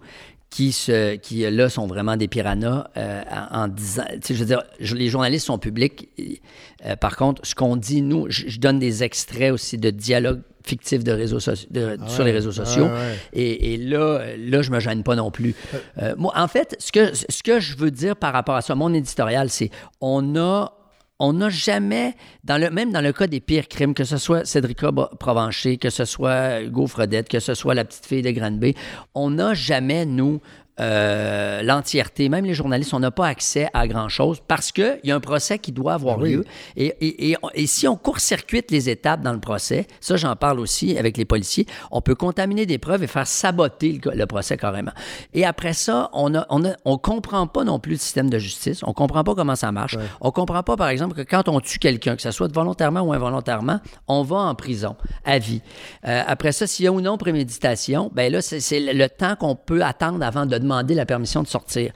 qui, 0.52 0.72
se, 0.74 1.16
qui 1.16 1.50
là, 1.50 1.70
sont 1.70 1.88
vraiment 1.88 2.18
des 2.18 2.28
piranhas 2.28 2.90
euh, 2.98 3.22
en, 3.52 3.62
en 3.64 3.68
disant... 3.70 4.04
Tu 4.16 4.20
sais, 4.22 4.34
je 4.36 4.40
veux 4.42 4.46
dire, 4.46 4.62
je- 4.80 4.96
les 4.96 5.08
journalistes 5.08 5.46
sont 5.48 5.58
publics. 5.58 6.10
et, 6.20 6.42
euh, 6.86 6.96
par 6.98 7.16
contre, 7.16 7.42
ce 7.46 7.56
qu'on 7.56 7.78
dit, 7.78 8.02
nous, 8.04 8.28
je, 8.30 8.44
je 8.50 8.60
donne 8.60 8.78
des 8.78 9.02
extraits 9.02 9.52
aussi 9.54 9.78
de 9.78 9.90
dialogues 9.90 10.42
fictifs 10.64 11.04
de 11.06 11.12
réseaux 11.14 11.40
de- 11.72 11.98
Ah 12.00 12.08
sur 12.10 12.24
les 12.26 12.32
réseaux 12.34 12.52
sociaux. 12.52 12.84
ouais, 12.84 12.92
ouais. 12.92 13.16
Et, 13.34 13.74
et 13.74 13.78
là, 13.78 14.36
là, 14.38 14.62
je 14.62 14.70
me 14.72 14.80
gêne 14.80 15.02
pas 15.04 15.16
non 15.16 15.32
plus. 15.32 15.56
Euh, 16.02 16.14
moi, 16.18 16.34
en 16.36 16.48
fait, 16.48 16.76
ce 16.80 16.92
que, 16.92 17.12
ce 17.16 17.42
que 17.44 17.60
je 17.62 17.76
veux 17.78 17.90
dire 17.90 18.16
par 18.18 18.34
rapport 18.34 18.56
à 18.56 18.62
ça, 18.62 18.76
mon 18.76 18.94
éditorial, 18.94 19.50
c'est 19.50 19.72
on 20.02 20.36
a 20.36 20.74
on 21.22 21.34
n'a 21.34 21.50
jamais, 21.50 22.16
dans 22.44 22.58
le, 22.58 22.72
même 22.72 22.92
dans 22.92 23.00
le 23.00 23.14
cas 23.14 23.28
des 23.28 23.40
pires 23.40 23.68
crimes, 23.68 23.94
que 23.94 24.04
ce 24.04 24.18
soit 24.18 24.44
Cédrica 24.44 24.92
Provencher, 25.20 25.78
que 25.78 25.92
ce 25.92 26.04
soit 26.04 26.62
Hugo 26.62 26.88
que 27.30 27.40
ce 27.40 27.54
soit 27.54 27.76
la 27.76 27.86
petite 27.86 28.08
fille 28.08 28.24
de 28.24 28.32
Granby, 28.32 28.74
on 29.14 29.30
n'a 29.30 29.54
jamais, 29.54 30.08
nous, 30.08 30.42
euh, 30.80 31.62
l'entièreté, 31.64 32.30
même 32.30 32.46
les 32.46 32.54
journalistes, 32.54 32.94
on 32.94 33.00
n'a 33.00 33.12
pas 33.12 33.28
accès 33.28 33.68
à 33.74 33.88
grand-chose 33.88 34.40
parce 34.48 34.72
qu'il 34.72 35.00
y 35.04 35.12
a 35.12 35.16
un 35.16 35.20
procès 35.20 35.60
qui 35.60 35.72
doit 35.72 35.94
avoir 35.94 36.18
oui. 36.20 36.34
lieu. 36.34 36.46
Et, 36.76 36.86
et- 37.02 37.32
et- 37.32 37.38
et 37.54 37.68
si 37.68 37.88
on 37.88 37.96
court-circuite 37.96 38.72
les 38.72 38.90
étapes 38.90 39.22
dans 39.22 39.34
le 39.34 39.40
procès, 39.40 39.88
ça 40.00 40.16
j'en 40.18 40.36
parle 40.36 40.60
aussi 40.60 40.98
avec 40.98 41.18
les 41.18 41.26
policiers, 41.26 41.66
on 41.92 42.02
peut 42.02 42.16
contaminer 42.16 42.66
des 42.66 42.78
preuves 42.78 43.04
et 43.04 43.08
faire 43.08 43.28
saboter 43.28 44.00
le, 44.04 44.12
le 44.16 44.26
procès 44.26 44.58
carrément. 44.58 44.92
Et 45.34 45.46
après 45.46 45.74
ça, 45.74 46.10
on 46.14 46.30
ne 46.30 46.40
on 46.50 46.66
a- 46.66 46.76
on 46.86 46.98
comprend 46.98 47.48
pas 47.48 47.64
non 47.64 47.80
plus 47.80 47.94
le 47.94 47.98
système 47.98 48.30
de 48.30 48.40
justice, 48.40 48.82
on 48.84 48.94
comprend 48.94 49.24
pas 49.24 49.36
comment 49.36 49.56
ça 49.56 49.72
marche. 49.72 49.98
On 50.22 50.32
comprend 50.32 50.64
pas, 50.64 50.78
par 50.78 50.90
exemple, 50.90 51.16
que 51.16 51.22
quand 51.22 51.48
on 51.50 51.60
tue 51.60 51.80
quelqu'un, 51.80 52.16
que 52.16 52.22
ce 52.22 52.32
soit 52.32 52.52
volontairement 52.52 53.02
ou 53.02 53.14
involontairement, 53.14 53.80
on 54.08 54.24
va 54.24 54.38
en 54.38 54.56
prison 54.56 54.96
à 55.26 55.38
vie. 55.38 55.62
Euh, 56.08 56.24
après 56.26 56.52
ça, 56.52 56.66
s'il 56.68 56.86
y 56.86 56.88
a 56.88 56.92
ou 56.92 57.02
non 57.02 57.18
préméditation, 57.18 58.12
ben 58.14 58.32
là, 58.32 58.42
c'est 58.42 58.80
le 58.80 59.08
temps 59.10 59.36
qu'on 59.36 59.56
peut 59.56 59.84
attendre 59.84 60.24
avant 60.26 60.46
de 60.46 60.58
demander 60.62 60.94
la 60.96 61.06
permission 61.06 61.44
de 61.44 61.48
sortir. 61.48 61.92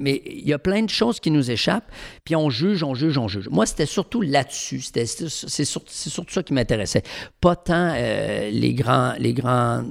Mais- 0.00 0.22
il 0.26 0.48
y 0.48 0.52
a 0.52 0.58
plein 0.58 0.82
de 0.82 0.90
choses 0.90 1.20
qui 1.20 1.30
nous 1.30 1.50
échappent, 1.50 1.88
puis 2.24 2.34
on 2.34 2.50
juge, 2.50 2.82
on 2.82 2.94
juge, 2.94 3.16
on 3.18 3.28
juge. 3.28 3.48
Moi, 3.50 3.66
c'était 3.66 3.86
surtout 3.86 4.20
là-dessus. 4.22 4.80
C'était- 4.80 5.06
C'est 5.06 5.28
c'est 5.28 5.64
sur- 5.64 5.82
c'est 5.86 6.10
surtout 6.10 6.32
ça 6.32 6.42
qui 6.42 6.52
m'intéressait. 6.52 7.02
Pas 7.40 7.54
tant 7.56 7.92
euh, 7.94 8.50
les, 8.50 8.74
grands, 8.74 9.12
les 9.18 9.32
grands 9.32 9.84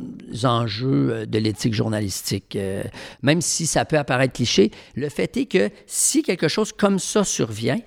enjeux 0.43 1.09
euh, 1.11 1.25
de 1.25 1.37
l'éthique 1.39 1.73
journalistique. 1.73 2.55
Euh, 2.55 2.83
même 3.21 3.41
si 3.41 3.65
ça 3.67 3.85
peut 3.85 3.97
apparaître 3.97 4.33
cliché, 4.33 4.71
le 4.95 5.09
fait 5.09 5.37
est 5.37 5.45
que 5.45 5.69
si 5.87 6.23
quelque 6.23 6.47
chose 6.47 6.71
comme 6.73 6.99
ça 6.99 7.23
survient, 7.23 7.79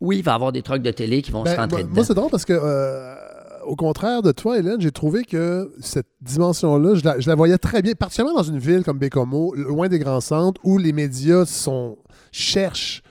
oui, 0.00 0.18
il 0.18 0.22
va 0.24 0.32
y 0.32 0.34
avoir 0.34 0.52
des 0.52 0.62
trucs 0.62 0.82
de 0.82 0.90
télé 0.90 1.20
qui 1.22 1.30
vont 1.30 1.42
Ben, 1.42 1.52
se 1.54 1.56
rentrer 1.60 1.76
moi, 1.78 1.82
dedans. 1.82 1.94
moi, 1.94 2.04
c'est 2.04 2.14
drôle 2.14 2.30
parce 2.30 2.44
que, 2.44 2.54
euh, 2.54 3.14
au 3.64 3.76
contraire 3.76 4.22
de 4.22 4.32
toi, 4.32 4.58
Hélène, 4.58 4.80
j'ai 4.80 4.92
trouvé 4.92 5.24
que 5.24 5.72
cette 5.80 6.08
dimension-là, 6.20 6.94
je 6.94 7.04
la, 7.04 7.20
je 7.20 7.28
la 7.28 7.34
voyais 7.34 7.58
très 7.58 7.82
bien, 7.82 7.94
particulièrement 7.94 8.38
dans 8.38 8.48
une 8.48 8.58
ville 8.58 8.82
comme 8.84 8.98
Bécomo, 8.98 9.54
loin 9.54 9.88
des 9.88 9.98
grands 9.98 10.20
centres, 10.20 10.60
où 10.64 10.78
les 10.78 10.92
médias 10.92 11.44
sont, 11.44 11.98
cherchent. 12.32 13.02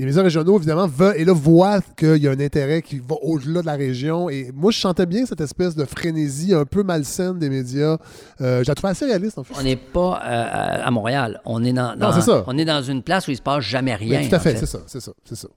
Les 0.00 0.06
médias 0.06 0.22
régionaux, 0.22 0.56
évidemment, 0.56 0.86
veulent, 0.86 1.14
et 1.18 1.24
là, 1.24 1.32
voient 1.34 1.80
qu'il 1.96 2.16
y 2.16 2.26
a 2.26 2.30
un 2.30 2.40
intérêt 2.40 2.80
qui 2.82 2.98
va 2.98 3.16
au-delà 3.22 3.60
de 3.60 3.66
la 3.66 3.74
région. 3.74 4.30
Et 4.30 4.50
moi, 4.54 4.70
je 4.72 4.78
sentais 4.80 5.04
bien 5.06 5.26
cette 5.26 5.40
espèce 5.42 5.76
de 5.76 5.84
frénésie 5.84 6.54
un 6.54 6.64
peu 6.64 6.82
malsaine 6.82 7.38
des 7.38 7.50
médias. 7.50 7.98
Euh, 8.40 8.62
je 8.64 8.68
la 8.68 8.74
trouvais 8.74 8.92
assez 8.92 9.04
réaliste, 9.04 9.38
en 9.38 9.44
fait. 9.44 9.54
On 9.58 9.62
n'est 9.62 9.76
pas 9.76 10.20
euh, 10.24 10.82
à 10.86 10.90
Montréal. 10.90 11.40
On 11.44 11.62
est 11.64 11.72
dans, 11.72 11.92
Non, 11.92 11.96
dans- 12.08 12.12
c'est 12.12 12.22
ça. 12.22 12.44
on 12.46 12.56
est 12.56 12.64
dans 12.64 12.82
une 12.82 13.02
place 13.02 13.28
où 13.28 13.30
il 13.30 13.36
se 13.36 13.42
passe 13.42 13.62
jamais 13.62 13.94
rien. 13.94 14.20
Oui, 14.20 14.28
tout 14.28 14.34
à 14.34 14.38
en 14.38 14.40
fait, 14.40 14.56
c'est 14.56 14.66
ça, 14.66 14.78
c'est 14.86 15.00
ça, 15.00 15.12
c'est 15.24 15.36
ça. 15.36 15.48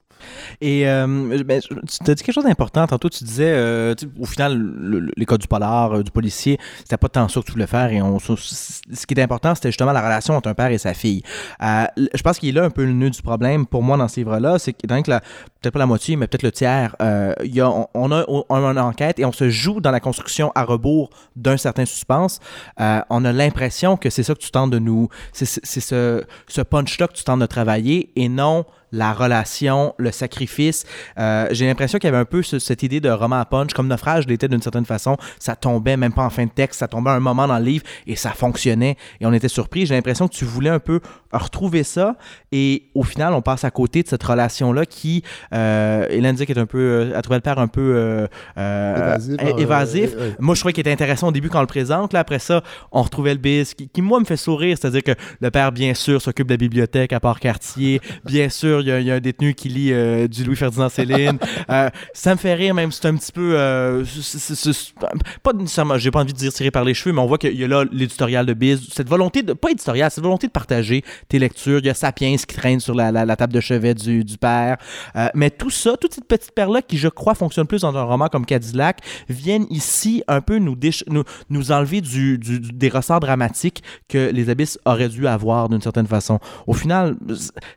Et 0.60 0.88
euh, 0.88 1.42
ben, 1.44 1.60
tu 1.60 1.74
as 2.10 2.14
dit 2.14 2.22
quelque 2.22 2.32
chose 2.34 2.44
d'important. 2.44 2.86
Tantôt, 2.86 3.08
tu 3.10 3.24
disais, 3.24 3.50
euh, 3.52 3.94
au 4.20 4.24
final, 4.26 4.56
le- 4.56 5.00
le- 5.00 5.12
les 5.16 5.26
cas 5.26 5.36
du 5.36 5.48
polar, 5.48 5.92
euh, 5.96 6.02
du 6.02 6.10
policier, 6.10 6.58
c'était 6.78 6.96
pas 6.96 7.08
tant 7.08 7.28
ça 7.28 7.40
que 7.40 7.46
tu 7.46 7.52
voulais 7.52 7.66
faire. 7.66 7.90
Et 7.92 8.00
on, 8.00 8.18
ce 8.20 9.06
qui 9.06 9.12
était 9.14 9.22
important, 9.22 9.54
c'était 9.54 9.70
justement 9.70 9.92
la 9.92 10.00
relation 10.02 10.34
entre 10.34 10.48
un 10.48 10.54
père 10.54 10.70
et 10.70 10.78
sa 10.78 10.94
fille. 10.94 11.22
Euh, 11.62 11.84
je 12.14 12.22
pense 12.22 12.38
qu'il 12.38 12.50
est 12.50 12.52
là 12.52 12.64
un 12.64 12.70
peu 12.70 12.84
le 12.84 12.92
nœud 12.92 13.10
du 13.10 13.22
problème 13.22 13.66
pour 13.66 13.82
moi 13.82 13.96
dans 13.96 14.06
ce 14.08 14.20
livre-là. 14.20 14.33
Livre-là, 14.38 14.58
c'est 14.58 14.72
que 14.72 14.86
que 14.86 15.10
peut-être 15.10 15.72
pas 15.72 15.78
la 15.78 15.86
moitié, 15.86 16.16
mais 16.16 16.26
peut-être 16.26 16.42
le 16.42 16.52
tiers, 16.52 16.94
euh, 17.00 17.34
y 17.42 17.60
a, 17.60 17.70
on, 17.94 18.12
a 18.12 18.24
une 18.50 18.78
enquête 18.78 19.18
et 19.18 19.24
on 19.24 19.32
se 19.32 19.50
joue 19.50 19.80
dans 19.80 19.90
la 19.90 20.00
construction 20.00 20.52
à 20.54 20.64
rebours 20.64 21.10
d'un 21.36 21.56
certain 21.56 21.84
suspense. 21.84 22.40
Euh, 22.80 23.00
on 23.10 23.24
a 23.24 23.32
l'impression 23.32 23.96
que 23.96 24.10
c'est 24.10 24.22
ça 24.22 24.34
que 24.34 24.40
tu 24.40 24.50
tentes 24.50 24.70
de 24.70 24.78
nous... 24.78 25.08
C'est 25.32 25.46
ce, 25.46 26.24
ce 26.48 26.60
punch-là 26.60 27.08
que 27.08 27.14
tu 27.14 27.24
tentes 27.24 27.40
de 27.40 27.46
travailler 27.46 28.10
et 28.16 28.28
non 28.28 28.64
la 28.94 29.12
relation, 29.12 29.94
le 29.98 30.10
sacrifice. 30.12 30.84
Euh, 31.18 31.46
J'ai 31.50 31.66
l'impression 31.66 31.98
qu'il 31.98 32.08
y 32.08 32.12
avait 32.12 32.18
un 32.22 32.24
peu 32.24 32.42
ce- 32.42 32.58
cette 32.58 32.82
idée 32.82 33.00
de 33.00 33.10
roman 33.10 33.36
à 33.40 33.44
punch, 33.44 33.72
comme 33.74 33.88
Naufrage 33.88 34.26
l'était 34.26 34.48
d'une 34.48 34.62
certaine 34.62 34.84
façon. 34.84 35.16
Ça 35.38 35.56
tombait 35.56 35.96
même 35.96 36.12
pas 36.12 36.22
en 36.24 36.30
fin 36.30 36.44
de 36.44 36.50
texte, 36.50 36.80
ça 36.80 36.88
tombait 36.88 37.10
à 37.10 37.14
un 37.14 37.20
moment 37.20 37.46
dans 37.46 37.58
le 37.58 37.64
livre 37.64 37.84
et 38.06 38.16
ça 38.16 38.30
fonctionnait 38.30 38.96
et 39.20 39.26
on 39.26 39.32
était 39.32 39.48
surpris. 39.48 39.84
J'ai 39.86 39.94
l'impression 39.94 40.28
que 40.28 40.34
tu 40.34 40.44
voulais 40.44 40.70
un 40.70 40.78
peu 40.78 41.00
retrouver 41.32 41.82
ça 41.82 42.16
et 42.52 42.84
au 42.94 43.02
final, 43.02 43.34
on 43.34 43.42
passe 43.42 43.64
à 43.64 43.70
côté 43.70 44.02
de 44.02 44.08
cette 44.08 44.22
relation-là 44.22 44.86
qui, 44.86 45.22
euh, 45.52 46.06
Hélène 46.08 46.36
dit 46.36 46.46
qu'elle 46.46 46.58
est 46.58 46.60
un 46.60 46.66
peu, 46.66 46.78
euh, 46.78 47.12
elle 47.14 47.22
trouvait 47.22 47.38
le 47.38 47.42
père 47.42 47.58
un 47.58 47.66
peu 47.68 47.80
euh, 47.96 48.26
euh, 48.58 49.16
Évasif, 49.58 50.14
ouais. 50.16 50.36
Moi, 50.38 50.54
je 50.54 50.60
trouvais 50.60 50.72
qu'il 50.72 50.82
était 50.82 50.92
intéressant 50.92 51.28
au 51.28 51.32
début 51.32 51.48
quand 51.48 51.58
on 51.58 51.62
le 51.62 51.66
présente. 51.66 52.12
Là, 52.12 52.20
après 52.20 52.38
ça, 52.38 52.62
on 52.92 53.02
retrouvait 53.02 53.32
le 53.34 53.40
bis 53.40 53.74
qui, 53.74 53.88
qui, 53.88 54.02
moi, 54.02 54.20
me 54.20 54.24
fait 54.24 54.36
sourire. 54.36 54.76
C'est-à-dire 54.80 55.02
que 55.02 55.12
le 55.40 55.50
père, 55.50 55.72
bien 55.72 55.94
sûr, 55.94 56.20
s'occupe 56.22 56.46
de 56.46 56.52
la 56.52 56.58
bibliothèque 56.58 57.12
à 57.12 57.20
Port-Cartier. 57.20 58.00
bien 58.24 58.48
sûr, 58.48 58.83
il 58.84 58.88
y, 58.88 58.92
a- 58.92 59.00
il 59.00 59.06
y 59.06 59.10
a 59.10 59.14
un 59.14 59.20
détenu 59.20 59.54
qui 59.54 59.68
lit 59.68 59.92
euh, 59.92 60.28
du 60.28 60.44
Louis-Ferdinand 60.44 60.88
Céline. 60.88 61.38
Euh, 61.70 61.88
ça 62.12 62.32
me 62.34 62.38
fait 62.38 62.52
rire, 62.54 62.74
même 62.74 62.92
c'est 62.92 63.06
un 63.06 63.16
petit 63.16 63.32
peu... 63.32 63.56
euh, 63.58 64.04
c'est- 64.04 64.38
c'est- 64.38 64.54
c'est- 64.54 64.94
pas 65.42 65.52
nécessairement, 65.54 65.96
j'ai 65.96 66.10
pas 66.10 66.20
envie 66.20 66.32
de 66.34 66.38
dire 66.38 66.52
tiré 66.52 66.70
par 66.70 66.84
les 66.84 66.92
cheveux, 66.92 67.14
mais 67.14 67.20
on 67.22 67.26
voit 67.26 67.38
qu'il 67.38 67.54
y 67.58 67.64
a 67.64 67.68
là 67.68 67.84
l'éditorial 67.90 68.44
de 68.44 68.52
Biz. 68.52 68.88
Cette 68.92 69.08
volonté 69.08 69.42
de... 69.42 69.54
Pas 69.54 69.70
éditorial, 69.70 70.10
cette 70.10 70.22
volonté 70.22 70.46
de 70.46 70.52
partager 70.52 71.02
tes 71.28 71.38
lectures. 71.38 71.78
Il 71.78 71.86
y 71.86 71.88
a 71.90 71.94
Sapiens 71.94 72.36
qui 72.36 72.54
traîne 72.54 72.80
sur 72.80 72.94
la, 72.94 73.10
la- 73.12 73.24
la 73.24 73.36
table 73.36 73.52
de 73.54 73.60
chevet 73.60 73.94
du, 73.94 74.24
du 74.24 74.36
père. 74.36 74.76
Euh, 75.16 75.28
mais 75.34 75.48
tout 75.50 75.70
ça, 75.70 75.96
toute 75.98 76.12
cette 76.14 76.26
petite 76.28 76.52
paire-là 76.52 76.82
qui, 76.82 76.98
je 76.98 77.08
crois, 77.08 77.34
fonctionne 77.34 77.66
plus 77.66 77.80
dans 77.80 77.96
un 77.96 78.02
roman 78.02 78.28
comme 78.28 78.44
Cadillac, 78.44 78.98
viennent 79.30 79.66
ici 79.70 80.22
un 80.28 80.42
peu 80.42 80.58
nous, 80.58 80.76
déch- 80.76 81.04
nous, 81.08 81.24
nous 81.48 81.72
enlever 81.72 82.02
du, 82.02 82.36
du- 82.38 82.60
du- 82.60 82.72
des 82.72 82.88
ressorts 82.90 83.20
dramatiques 83.20 83.82
que 84.08 84.30
les 84.30 84.50
abysses 84.50 84.78
auraient 84.84 85.08
dû 85.08 85.26
avoir 85.26 85.68
d'une 85.70 85.80
certaine 85.80 86.06
façon. 86.06 86.40
Au 86.66 86.74
final, 86.74 87.16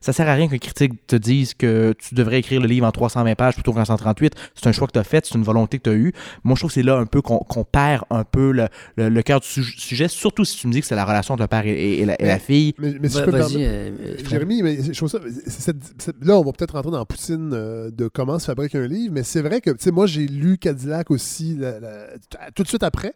ça 0.01 0.11
sert 0.11 0.27
à 0.27 0.33
rien 0.33 0.47
qu'un 0.49 0.57
critique 0.57 0.93
te 1.05 1.15
dise 1.15 1.53
que 1.53 1.93
tu 1.97 2.15
devrais 2.15 2.39
écrire 2.39 2.61
le 2.61 2.67
livre 2.67 2.85
en 2.87 2.91
320 2.91 3.35
pages 3.35 3.53
plutôt 3.53 3.73
qu'en 3.73 3.85
138. 3.85 4.33
C'est 4.55 4.67
un 4.67 4.71
choix 4.71 4.87
que 4.87 4.93
tu 4.93 4.99
as 4.99 5.03
fait, 5.03 5.25
c'est 5.25 5.35
une 5.35 5.43
volonté 5.43 5.77
que 5.77 5.83
tu 5.83 5.89
as 5.89 5.93
eue. 5.93 6.13
Moi, 6.43 6.55
je 6.55 6.61
trouve 6.61 6.69
que 6.71 6.75
c'est 6.75 6.83
là 6.83 6.97
un 6.97 7.05
peu 7.05 7.21
qu'on 7.21 7.63
perd 7.63 8.03
un 8.09 8.23
peu 8.23 8.51
le, 8.51 8.67
le- 8.95 9.09
le 9.09 9.21
cœur 9.21 9.39
du 9.39 9.47
su- 9.47 9.63
sujet, 9.63 10.07
surtout 10.07 10.45
si 10.45 10.57
tu 10.57 10.67
me 10.67 10.71
dis 10.73 10.81
que 10.81 10.87
c'est 10.87 10.95
la 10.95 11.05
relation 11.05 11.33
entre 11.33 11.43
le 11.43 11.47
père 11.47 11.65
et, 11.65 11.71
et- 11.71 12.01
et 12.01 12.05
la, 12.05 12.21
et 12.21 12.25
la 12.25 12.39
fille. 12.39 12.73
Mais, 12.77 12.95
mais 13.01 13.09
si 13.09 13.17
je 13.19 13.23
peux 13.25 13.31
euh. 13.65 14.17
Jérémy, 14.29 14.63
mais 14.63 14.81
je 14.83 14.91
trouve 14.91 15.09
ça. 15.09 15.19
c'est 15.45 15.61
cette- 15.61 16.01
cette- 16.01 16.23
là, 16.25 16.37
on 16.37 16.43
va 16.43 16.51
peut-être 16.51 16.73
rentrer 16.73 16.91
dans 16.91 16.99
la 16.99 17.05
poutine 17.05 17.51
euh, 17.53 17.91
de 17.91 18.07
comment 18.07 18.39
se 18.39 18.45
fabrique 18.45 18.75
un 18.75 18.87
livre, 18.87 19.13
mais 19.13 19.23
c'est 19.23 19.41
vrai 19.41 19.61
que, 19.61 19.69
tu 19.71 19.77
sais, 19.79 19.91
moi, 19.91 20.05
j'ai 20.07 20.27
lu 20.27 20.57
Cadillac 20.57 21.11
aussi 21.11 21.55
la- 21.57 21.79
la- 21.79 22.07
tout 22.55 22.63
de 22.63 22.67
suite 22.67 22.83
après. 22.83 23.13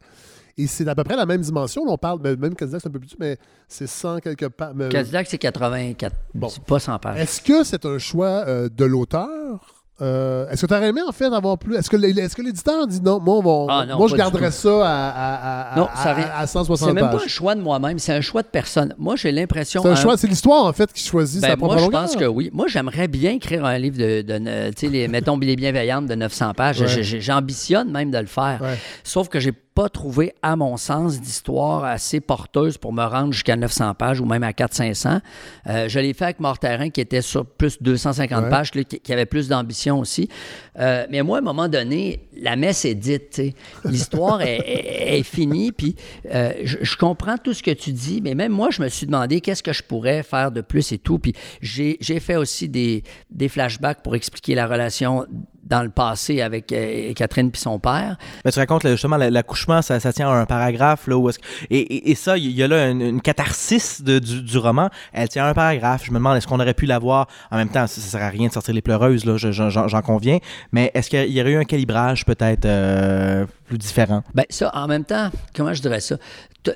Et 0.64 0.68
c'est 0.68 0.88
à 0.88 0.95
peu 0.95 1.03
près 1.03 1.16
la 1.16 1.26
même 1.26 1.41
dimension. 1.41 1.86
Là, 1.86 1.91
on 1.93 1.97
parle, 1.97 2.20
ben, 2.20 2.38
même 2.39 2.55
Cadillac, 2.55 2.82
c'est 2.82 2.88
un 2.88 2.91
peu 2.91 2.99
plus 2.99 3.07
petit, 3.09 3.18
mais 3.20 3.38
c'est 3.68 3.88
100 3.88 4.20
quelque 4.20 4.45
part. 4.47 4.72
mais- 4.76 4.89
Cadillac, 4.89 5.28
c'est 5.30 5.38
84. 5.38 6.14
Bon. 6.34 6.49
C'est 6.49 6.64
pas 6.64 6.80
100 6.80 6.99
pages. 6.99 7.20
Est-ce 7.20 7.41
que 7.41 7.64
c'est 7.64 7.86
un 7.86 7.97
choix 7.97 8.43
euh, 8.47 8.70
de 8.70 8.86
l'auteur? 8.86 9.78
Euh, 10.01 10.49
est-ce 10.49 10.62
que 10.64 10.66
tu 10.66 10.74
aurais 10.74 10.88
aimé 10.88 11.01
en 11.07 11.12
fait 11.12 11.26
avoir 11.26 11.59
plus. 11.59 11.76
Est-ce 11.76 11.88
que 11.88 11.95
est-ce 11.95 12.36
que 12.36 12.41
l'éditeur 12.41 12.88
dit 12.88 12.99
non, 13.03 13.20
moi, 13.20 13.36
on 13.38 13.68
Ah, 13.70 13.86
non, 13.86 13.97
moi 13.99 14.07
je 14.07 14.16
garderais 14.16 14.49
ça 14.49 14.70
à, 14.84 15.09
à, 15.09 15.74
à, 15.74 15.78
Non, 15.78 15.88
ça 15.95 16.14
ri- 16.16 16.24
à- 16.24 16.39
à 16.39 16.47
160 16.47 16.88
C'est 16.89 16.93
même 16.95 17.03
pages? 17.05 17.20
pas 17.20 17.24
un 17.26 17.28
choix 17.28 17.53
de 17.53 17.62
moi-même, 17.62 17.99
c'est 17.99 18.14
un 18.14 18.22
choix 18.22 18.41
de 18.41 18.47
personne. 18.47 18.95
Moi, 18.97 19.16
j'ai 19.16 19.32
l'impression. 19.32 19.84
C'est 19.84 19.89
un 19.89 19.95
choix, 19.95 20.18
c'est 20.18 20.26
l'histoire 20.26 20.66
en 20.66 20.74
fait 20.74 20.91
qui 20.91 21.03
choisit 21.03 21.39
ben, 21.43 21.49
sa 21.49 21.57
propre 21.57 21.76
moi, 21.76 21.84
je 21.84 21.89
pense 21.91 22.16
que 22.16 22.26
oui. 22.26 22.49
Moi, 22.51 22.66
j'aimerais 22.68 23.07
bien 23.07 23.34
écrire 23.34 23.64
un 23.64 23.78
livre 23.78 23.97
de, 23.99 24.24
de 24.24 24.72
sais, 24.76 24.88
les, 24.88 25.07
mettons, 25.07 25.38
les 25.38 25.55
bienveillantes 25.55 26.07
de 26.07 26.16
900 26.16 26.53
pages. 26.55 26.82
Ouais. 26.82 27.03
J'ambitionne 27.03 27.91
même 27.91 28.09
de 28.09 28.18
le 28.18 28.26
faire. 28.26 28.57
Ouais. 28.64 28.80
Sauf 29.03 29.30
que 29.30 29.39
j'ai 29.39 29.51
pas 29.74 29.88
trouvé, 29.89 30.34
à 30.41 30.55
mon 30.55 30.76
sens, 30.78 31.22
d'histoire 31.22 31.84
assez 31.86 32.19
porteuse 32.19 32.78
pour 32.78 32.91
me 32.93 33.03
rendre 33.03 33.32
jusqu'à 33.32 33.55
900 33.55 33.93
pages 33.95 34.19
ou 34.19 34.26
même 34.26 34.43
à 34.43 34.51
400-500. 34.51 35.22
Euh, 35.67 35.88
je 35.88 35.99
l'ai 35.99 36.13
fait 36.13 36.26
avec 36.26 36.39
Morterin, 36.41 36.89
qui 36.89 36.99
était 37.01 37.22
sur 37.22 37.45
plus 37.45 37.78
de 37.80 37.84
250 37.86 38.43
Ouais. 38.43 38.49
pages, 38.49 38.72
qui, 38.72 39.13
avait 39.13 39.26
plus 39.26 39.47
d'ambition 39.47 39.99
aussi. 39.99 40.28
Euh, 40.80 41.05
mais 41.09 41.22
moi, 41.22 41.38
à 41.38 41.41
un 41.41 41.43
moment 41.43 41.67
donné, 41.69 42.28
la 42.38 42.55
messe 42.55 42.84
est 42.86 42.95
dite. 42.95 43.41
L'histoire 43.86 44.41
est, 44.41 44.57
est- 44.57 45.19
est 45.19 45.24
finie. 45.24 45.72
Puis 45.72 45.95
euh, 46.34 46.51
je, 46.63 46.78
je 46.82 46.97
comprends 46.97 47.38
tout 47.38 47.53
ce 47.53 47.63
que 47.63 47.72
tu 47.72 47.93
dis, 47.93 48.22
mais 48.22 48.36
même 48.36 48.51
moi, 48.51 48.69
je 48.72 48.82
me 48.82 48.89
suis 48.89 49.05
demandé 49.05 49.41
qu'est-ce 49.41 49.63
que 49.63 49.74
je 49.74 49.84
pourrais 49.84 50.24
faire 50.24 50.51
de 50.51 50.61
plus 50.61 50.91
et 50.91 50.97
tout. 50.97 51.17
Puis 51.19 51.34
j'ai 51.61 51.97
j'ai 52.01 52.19
fait 52.19 52.36
aussi 52.36 52.67
des, 52.69 53.03
des 53.30 53.47
flashbacks 53.47 54.01
pour 54.03 54.15
expliquer 54.15 54.55
la 54.55 54.67
relation 54.67 55.26
dans 55.72 55.82
le 55.82 55.89
passé 55.89 56.41
avec 56.41 56.72
euh, 56.74 57.13
Catherine 57.13 57.49
puis 57.49 57.61
son 57.61 57.80
père. 57.80 58.17
Ben, 58.45 58.51
tu 58.51 58.59
racontes 58.59 58.86
justement 58.88 59.17
la- 59.17 59.30
l'accouchement, 59.30 59.82
ça, 59.82 59.99
tient 60.13 60.30
à 60.30 60.34
un 60.34 60.45
paragraphe. 60.45 61.07
Là, 61.07 61.17
où 61.17 61.30
est-ce 61.30 61.39
que- 61.39 61.45
et, 61.72 62.11
et, 62.11 62.15
ça, 62.15 62.38
il 62.38 62.51
y 62.51 62.61
a 62.61 62.67
là 62.67 62.89
une, 62.89 63.22
catharsis 63.22 64.03
du, 64.03 64.19
du 64.19 64.57
roman. 64.57 64.89
Elle 65.13 65.30
tient 65.30 65.45
à 65.45 65.49
un 65.49 65.53
paragraphe. 65.53 66.03
Je 66.05 66.11
me 66.11 66.17
demande, 66.17 66.38
est-ce 66.38 66.45
qu'on 66.47 66.59
aurait 66.59 66.74
pu 66.74 66.86
l'avoir 66.86 67.28
En 67.51 67.57
même 67.57 67.69
temps, 67.69 67.88
ça, 67.88 68.01
ça 68.01 68.07
sert 68.17 68.22
à 68.22 68.30
rien 68.30 68.49
de 68.49 68.53
sortir 68.53 68.74
les 68.74 68.82
pleureuses, 68.82 69.24
là, 69.26 69.38
je- 69.38 69.51
j'en, 69.51 69.69
j'en 69.69 70.01
conviens. 70.01 70.39
Mais 70.74 70.91
est-ce 70.93 71.09
qu'il 71.09 71.32
y 71.32 71.41
aurait 71.41 71.51
eu 71.51 71.57
un 71.57 71.63
calibrage 71.63 72.26
peut-être 72.26 72.65
euh, 72.65 73.45
plus 73.72 73.78
différent 73.78 74.24
Ben 74.34 74.43
ça, 74.49 74.69
en 74.74 74.88
même 74.88 75.05
temps, 75.05 75.30
comment 75.55 75.74
je 75.74 75.82
dirais 75.82 76.01
ça? 76.01 76.17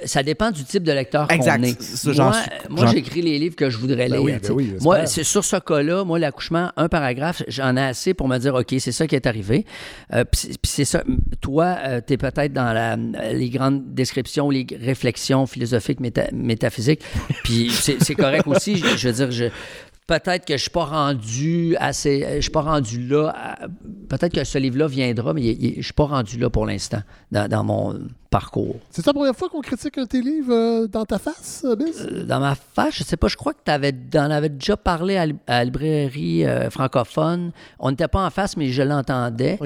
Ça 0.06 0.24
dépend 0.24 0.50
du 0.50 0.64
type 0.64 0.84
de 0.84 0.92
lecteur 0.92 1.28
qu'on 1.28 1.36
est. 1.64 1.78
Moi, 2.70 2.88
j'écris 2.88 3.22
les 3.22 3.38
livres 3.38 3.56
que 3.56 3.70
je 3.70 3.78
voudrais 3.78 4.08
Ben 4.10 4.14
lire. 4.14 4.24
oui, 4.24 4.32
ben 4.42 4.52
oui, 4.52 4.64
j'espère. 4.72 4.82
moi, 4.84 5.06
c'est 5.06 5.24
sur 5.24 5.44
ce 5.46 5.58
cas-là, 5.58 6.04
moi, 6.04 6.18
l'accouchement, 6.18 6.72
un 6.76 6.88
paragraphe, 6.90 7.44
j'en 7.48 7.76
ai 7.78 7.82
assez 7.84 8.14
pour 8.16 8.28
me 8.28 8.38
dire, 8.40 8.56
OK, 8.56 8.74
c'est 8.80 8.92
ça 8.92 9.06
qui 9.06 9.16
est 9.16 9.28
arrivé. 9.28 9.66
Euh, 10.14 10.24
Puis 10.24 10.50
c'est- 10.64 10.86
ça. 10.86 11.04
Toi, 11.42 11.78
tu 12.08 12.14
es 12.14 12.18
peut-être 12.18 12.54
dans 12.54 12.74
la, 12.74 12.96
les 13.32 13.50
grandes 13.50 13.94
descriptions, 13.94 14.50
les 14.50 14.66
réflexions 14.82 15.46
philosophiques, 15.46 16.00
méta- 16.02 16.34
métaphysiques. 16.34 17.02
Puis 17.44 17.70
c'est 17.72 18.02
c'est 18.02 18.16
correct 18.16 18.48
aussi. 18.48 18.78
Je, 18.78 18.98
je 18.98 19.08
veux 19.10 19.14
dire, 19.14 19.32
je, 19.32 19.46
peut-être 20.08 20.46
que 20.46 20.56
je 20.58 20.62
suis 20.62 20.70
pas 20.72 20.86
rendu 20.86 21.76
assez. 21.80 22.26
Je 22.36 22.42
suis 22.42 22.52
pas 22.52 22.62
rendu 22.62 23.08
là. 23.08 23.58
Peut-être 24.10 24.34
que 24.34 24.44
ce 24.44 24.58
livre-là 24.58 24.88
viendra, 24.88 25.34
mais 25.34 25.42
il- 25.42 25.64
il- 25.64 25.76
je 25.78 25.82
suis 25.82 25.94
pas 25.94 26.06
rendu 26.06 26.38
là 26.38 26.50
pour 26.50 26.66
l'instant 26.66 27.00
dans, 27.32 27.48
dans 27.48 27.64
mon 27.64 28.00
parcours. 28.30 28.76
C'est 28.92 29.06
la 29.06 29.14
première 29.14 29.36
fois 29.36 29.48
qu'on 29.50 29.62
critique 29.62 29.98
un 29.98 30.04
de 30.04 30.08
tes 30.08 30.22
livres 30.22 30.54
euh, 30.54 30.88
dans 30.88 31.06
ta 31.06 31.18
face, 31.20 31.64
euh, 31.66 31.76
Biz? 31.76 32.02
Euh, 32.12 32.24
Dans 32.26 32.40
ma 32.42 32.54
face, 32.56 32.96
je 32.96 33.04
sais 33.04 33.16
pas, 33.18 33.28
je 33.30 33.38
crois 33.38 33.54
que 33.54 33.60
tu 33.66 33.72
en 34.18 34.30
avais 34.32 34.50
déjà 34.50 34.76
parlé 34.76 35.16
à, 35.18 35.26
la 35.48 35.64
librairie 35.64 36.46
euh, 36.46 36.70
francophone. 36.70 37.52
On 37.80 37.92
n'était 37.92 38.10
pas 38.10 38.26
en 38.26 38.30
face, 38.30 38.58
mais 38.58 38.68
je 38.68 38.82
l'entendais. 38.84 39.58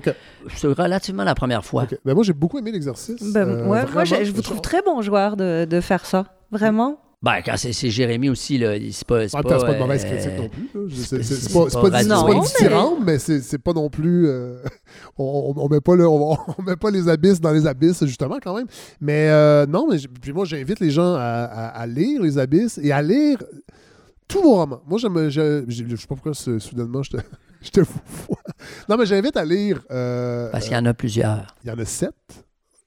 C'est 0.56 0.68
relativement 0.68 1.24
la 1.24 1.36
première 1.36 1.66
fois. 1.66 1.86
Ben, 2.06 2.14
moi, 2.14 2.24
j'ai 2.24 2.34
beaucoup 2.34 2.60
aimé 2.60 2.72
l'exercice. 2.72 3.22
Ben, 3.34 3.48
Euh, 3.50 3.66
ouais, 3.66 3.86
moi, 3.92 4.04
je, 4.06 4.24
je 4.24 4.32
vous 4.32 4.42
trouve 4.44 4.62
très 4.62 4.82
bon 4.84 5.02
joueur 5.02 5.36
de, 5.36 5.66
de 5.66 5.82
faire 5.82 6.06
ça. 6.06 6.26
Vraiment. 6.52 6.98
Ben, 7.22 7.42
quand 7.46 7.58
c'est 7.58 7.74
c'est 7.74 7.90
Jérémy 7.90 8.30
aussi, 8.30 8.58
là, 8.58 8.76
c'est 8.92 9.06
pas. 9.06 9.28
C'est 9.28 9.36
En 9.36 9.40
même 9.40 9.44
pas, 9.44 9.50
temps, 9.50 9.60
c'est 9.60 9.66
pas 9.66 9.74
de 9.74 9.80
mauvaise 9.80 10.06
euh, 10.06 10.10
critique 10.10 10.38
non 10.38 10.48
plus. 10.50 10.92
C'est 10.96 11.52
pas, 11.54 11.66
pas 11.66 11.82
pas, 11.82 11.92
pas 12.32 12.40
dithyrambe, 12.46 13.00
mais 13.06 13.20
c'est 13.20 13.42
c'est 13.42 13.58
pas 13.58 13.74
non 13.74 13.90
plus. 13.90 14.26
euh, 14.28 14.64
on, 15.18 15.68
met 15.70 15.82
pas 15.82 15.96
le- 15.98 16.08
on, 16.08 16.32
on 16.58 16.62
met 16.66 16.78
pas 16.78 16.90
les 16.92 17.10
abysses 17.10 17.42
dans 17.42 17.52
les 17.52 17.68
abysses, 17.68 18.06
justement, 18.06 18.38
quand 18.42 18.56
même. 18.56 18.68
Mais 19.02 19.28
euh, 19.30 19.66
non, 19.66 19.88
mais 19.92 19.98
puis 20.22 20.32
moi, 20.32 20.46
j'invite 20.46 20.80
les 20.80 20.92
gens 20.92 21.16
à, 21.16 21.20
à- 21.20 21.68
à 21.82 21.86
lire 21.88 22.22
les 22.22 22.38
abysses 22.38 22.78
et 22.82 22.94
à 22.94 23.02
lire 23.02 23.38
tous 24.30 24.42
vos 24.42 24.56
romans. 24.56 24.82
Moi, 24.88 24.98
j'aime- 25.00 25.28
je 25.30 25.66
je 25.68 25.84
je 25.88 25.96
sais 25.98 26.08
pas 26.08 26.16
pourquoi 26.16 26.34
soudainement 26.34 27.04
je 27.04 27.12
te, 27.12 27.18
je 27.62 27.70
te 27.70 27.84
fous. 27.84 28.36
Non, 28.88 28.96
mais 28.96 29.06
j'invite 29.06 29.36
à 29.36 29.44
lire. 29.44 29.82
euh, 29.92 30.50
Parce 30.52 30.66
qu'il 30.68 30.74
y 30.74 30.78
en 30.80 30.86
a 30.86 30.94
plusieurs. 30.94 31.54
il 31.66 31.70
y 31.70 31.72
en 31.74 31.78
a 31.80 31.84
sept. 31.84 32.14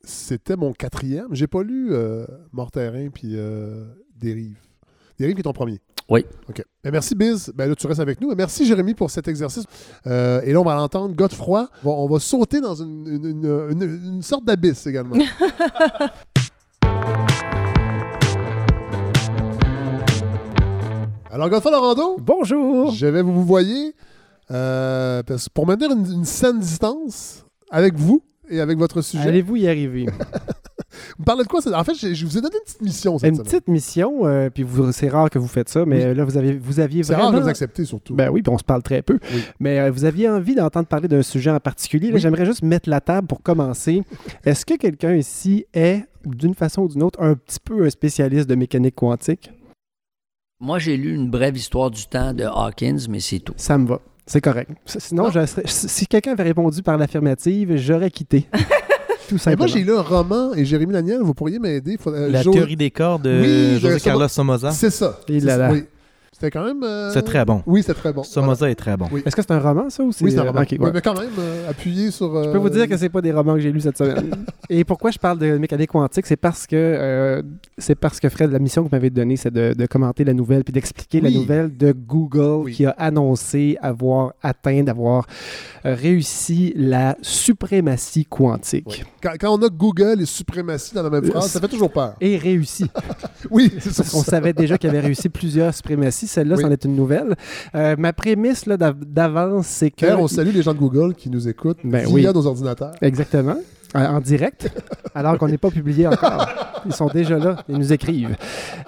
C'était 0.04 0.56
mon 0.56 0.72
quatrième. 0.72 1.28
J'ai 1.32 1.46
pas 1.46 1.62
lu 1.62 1.88
euh, 1.92 2.26
Morterin 2.52 3.08
puis 3.12 3.32
euh, 3.34 3.84
Dérive. 4.22 4.56
Dérive 5.18 5.38
est 5.38 5.42
ton 5.42 5.52
premier. 5.52 5.80
Oui. 6.08 6.24
OK. 6.48 6.62
Ben, 6.82 6.90
merci, 6.90 7.14
Biz. 7.14 7.52
Ben, 7.54 7.68
là, 7.68 7.74
tu 7.74 7.86
restes 7.86 8.00
avec 8.00 8.20
nous. 8.20 8.32
Et 8.32 8.34
merci, 8.34 8.64
Jérémy, 8.66 8.94
pour 8.94 9.10
cet 9.10 9.28
exercice. 9.28 9.64
Euh, 10.06 10.40
et 10.42 10.52
là, 10.52 10.60
on 10.60 10.64
va 10.64 10.74
l'entendre, 10.74 11.14
Godefroy. 11.14 11.68
On 11.84 11.88
va, 11.88 11.94
on 11.96 12.06
va 12.08 12.18
sauter 12.20 12.60
dans 12.60 12.74
une, 12.74 13.06
une- 13.06 13.26
une- 13.26 13.82
une- 13.82 14.14
une 14.16 14.22
sorte 14.22 14.44
d'abysse 14.44 14.86
également. 14.86 15.16
Alors, 21.30 21.48
Godefroy 21.48 21.72
Laurando, 21.72 22.16
Bonjour! 22.20 22.90
je 22.92 23.06
vais 23.06 23.22
vous 23.22 23.32
vous 23.32 23.44
voyez 23.44 23.94
euh, 24.50 25.22
parce- 25.22 25.48
pour 25.48 25.66
maintenir 25.66 25.90
une, 25.92 26.04
une 26.12 26.24
saine 26.26 26.58
distance 26.60 27.46
avec 27.70 27.94
vous 27.94 28.22
et 28.50 28.60
avec 28.60 28.76
votre 28.78 29.00
sujet. 29.00 29.28
Allez-vous 29.28 29.56
y 29.56 29.66
arriver? 29.68 30.06
Vous 31.18 31.24
parlez 31.24 31.42
de 31.44 31.48
quoi? 31.48 31.60
ça? 31.60 31.78
En 31.78 31.84
fait, 31.84 31.94
je, 31.94 32.14
je 32.14 32.26
vous 32.26 32.38
ai 32.38 32.40
donné 32.40 32.56
une 32.56 32.64
petite 32.64 32.82
mission 32.82 33.18
cette 33.18 33.28
Une 33.30 33.34
semaine. 33.36 33.46
petite 33.50 33.68
mission, 33.68 34.26
euh, 34.26 34.50
puis 34.50 34.62
vous- 34.62 34.92
c'est 34.92 35.08
rare 35.08 35.30
que 35.30 35.38
vous 35.38 35.48
faites 35.48 35.68
ça, 35.68 35.84
mais 35.86 35.96
Oui. 35.96 36.02
euh, 36.04 36.14
là, 36.14 36.24
vous, 36.24 36.36
avez, 36.36 36.52
vous 36.54 36.80
aviez 36.80 37.02
C'est 37.02 37.12
vraiment... 37.14 37.30
rare 37.30 37.38
de 37.38 37.42
vous 37.44 37.48
accepter, 37.48 37.84
surtout. 37.84 38.14
Ben 38.14 38.30
oui, 38.30 38.42
puis 38.42 38.52
on 38.52 38.58
se 38.58 38.64
parle 38.64 38.82
très 38.82 39.02
peu. 39.02 39.18
Oui. 39.32 39.42
Mais 39.60 39.78
euh, 39.80 39.90
vous 39.90 40.04
aviez 40.04 40.28
envie 40.28 40.54
d'entendre 40.54 40.86
parler 40.86 41.08
d'un 41.08 41.22
sujet 41.22 41.50
en 41.50 41.60
particulier. 41.60 42.10
Oui. 42.12 42.20
J'aimerais 42.20 42.46
juste 42.46 42.62
mettre 42.62 42.88
la 42.88 43.00
table 43.00 43.26
pour 43.26 43.42
commencer. 43.42 44.02
Est-ce 44.44 44.64
que 44.66 44.74
quelqu'un 44.76 45.14
ici 45.14 45.66
est, 45.74 46.04
d'une 46.24 46.54
façon 46.54 46.82
ou 46.82 46.88
d'une 46.88 47.02
autre, 47.02 47.20
un 47.22 47.34
petit 47.34 47.58
peu 47.62 47.84
un 47.84 47.90
spécialiste 47.90 48.48
de 48.48 48.54
mécanique 48.54 48.94
quantique? 48.94 49.50
Moi, 50.60 50.78
j'ai 50.78 50.96
lu 50.96 51.14
une 51.14 51.28
brève 51.28 51.56
histoire 51.56 51.90
du 51.90 52.06
temps 52.06 52.32
de 52.32 52.44
Hawkins, 52.44 53.06
mais 53.10 53.18
c'est 53.18 53.40
tout. 53.40 53.54
Ça 53.56 53.76
me 53.78 53.86
va. 53.88 54.00
C'est 54.26 54.40
correct. 54.40 54.70
Sinon, 54.86 55.30
je 55.32 55.44
serais- 55.46 55.64
si 55.66 56.06
quelqu'un 56.06 56.32
avait 56.32 56.44
répondu 56.44 56.80
par 56.82 56.96
l'affirmative, 56.96 57.76
j'aurais 57.76 58.10
quitté. 58.10 58.46
Tout 59.32 59.36
Mais 59.36 59.38
simplement. 59.52 59.66
moi, 59.66 59.74
j'ai 59.78 59.82
lu 59.84 59.94
un 59.96 60.02
roman 60.02 60.52
et 60.54 60.64
Jérémy 60.66 60.92
Daniel, 60.92 61.20
vous 61.22 61.32
pourriez 61.32 61.58
m'aider. 61.58 61.96
Faut- 61.98 62.12
euh, 62.12 62.28
La 62.30 62.42
Jo- 62.42 62.50
théorie 62.52 62.76
des 62.76 62.90
corps 62.90 63.18
de 63.18 63.40
Oui, 63.40 63.80
José 63.80 63.98
Carlos 64.00 64.26
Somo- 64.26 64.28
Somoza. 64.28 64.70
C'est 64.72 64.90
ça. 64.90 65.18
Là. 65.26 65.70
oui. 65.72 65.84
C'était 66.42 66.58
quand 66.58 66.64
même. 66.64 66.82
euh, 66.82 67.10
C'est 67.12 67.22
très 67.22 67.44
bon. 67.44 67.62
Oui, 67.66 67.82
c'est 67.86 67.94
très 67.94 68.12
bon. 68.12 68.24
Somoza 68.24 68.68
est 68.68 68.74
très 68.74 68.96
bon. 68.96 69.06
Oui. 69.12 69.22
Est-ce 69.24 69.36
que 69.36 69.42
c'est 69.42 69.52
un 69.52 69.60
roman, 69.60 69.88
ça, 69.90 70.02
ou 70.02 70.10
c'est... 70.10 70.24
Oui, 70.24 70.32
c'est 70.32 70.38
un 70.38 70.42
roman. 70.44 70.62
Ok, 70.62 70.68
Oui, 70.72 70.78
ouais. 70.78 70.90
mais 70.92 71.00
quand 71.00 71.14
même, 71.18 71.30
euh, 71.38 71.70
appuyé 71.70 72.10
sur. 72.10 72.42
Je 72.42 72.50
peux 72.50 72.58
vous 72.58 72.68
dire 72.68 72.88
que 72.88 72.96
c'est 72.96 73.08
pas 73.08 73.20
des 73.20 73.30
romans 73.30 73.54
que 73.54 73.60
j'ai 73.60 73.70
lus 73.70 73.80
cette 73.82 73.98
semaine. 73.98 74.30
Et 74.68 74.82
pourquoi 74.84 75.10
je 75.12 75.18
parle 75.18 75.38
de 75.38 75.56
mécanique 75.58 75.90
quantique, 75.90 76.26
c'est 76.26 76.36
parce 76.36 76.66
que 76.66 76.74
euh, 76.76 77.42
c'est 77.78 77.94
parce 77.94 78.18
que 78.20 78.28
Fred, 78.28 78.50
la 78.50 78.58
mission 78.58 78.82
que 78.82 78.88
vous 78.88 78.94
m'avez 78.96 79.10
donnée, 79.10 79.36
c'est 79.36 79.52
de, 79.52 79.74
de 79.76 79.86
commenter 79.86 80.24
la 80.24 80.32
nouvelle 80.34 80.64
puis 80.64 80.72
d'expliquer 80.72 81.20
la 81.20 81.30
nouvelle 81.30 81.76
de 81.76 81.92
Google 81.92 82.70
qui 82.72 82.86
a 82.86 82.90
annoncé 82.90 83.76
avoir 83.82 84.32
atteint, 84.42 84.82
d'avoir 84.82 85.26
euh, 85.84 85.94
réussi 85.94 86.72
la 86.74 87.16
suprématie 87.22 88.24
quantique. 88.24 89.04
Quand, 89.22 89.32
quand 89.38 89.58
on 89.58 89.62
a 89.62 89.68
Google 89.68 90.20
et 90.22 90.26
suprématie 90.26 90.94
dans 90.94 91.02
la 91.02 91.10
même 91.10 91.24
phrase, 91.24 91.44
Euh, 91.44 91.48
ça 91.48 91.60
fait 91.60 91.68
toujours 91.68 91.90
peur. 91.92 92.14
Et 92.20 92.36
réussi. 92.36 92.86
oui, 93.50 93.70
c'est 93.78 93.92
ça. 93.92 94.04
Qu'on 94.04 94.22
savait 94.22 94.52
déjà 94.52 94.78
qu'il 94.78 94.88
avait 94.90 95.00
réussi 95.00 95.28
plusieurs 95.28 95.74
suprématies. 95.74 96.26
Celle-là, 96.32 96.56
Oui. 96.56 96.62
c'en 96.62 96.70
est 96.70 96.84
une 96.84 96.96
nouvelle. 96.96 97.34
Euh, 97.74 97.94
ma 97.98 98.12
prémisse 98.12 98.66
là, 98.66 98.76
d'av- 98.76 99.04
d'avance, 99.04 99.66
c'est 99.66 99.90
que. 99.90 100.00
D'ailleurs, 100.06 100.20
on 100.20 100.28
salue 100.28 100.54
les 100.54 100.62
gens 100.62 100.72
de 100.72 100.78
Google 100.78 101.14
qui 101.14 101.28
nous 101.30 101.46
écoutent 101.48 101.78
Ben 101.84 102.06
via 102.06 102.08
oui. 102.30 102.34
nos 102.34 102.46
ordinateurs. 102.46 102.92
Exactement. 103.02 103.56
Euh, 103.94 104.06
En 104.06 104.20
direct, 104.20 104.70
alors 105.14 105.36
qu'on 105.36 105.48
n'est 105.48 105.58
pas 105.58 105.70
publié 105.70 106.06
encore. 106.06 106.48
Ils 106.86 106.94
sont 106.94 107.08
déjà 107.08 107.36
là, 107.38 107.56
ils 107.68 107.76
nous 107.76 107.92
écrivent. 107.92 108.34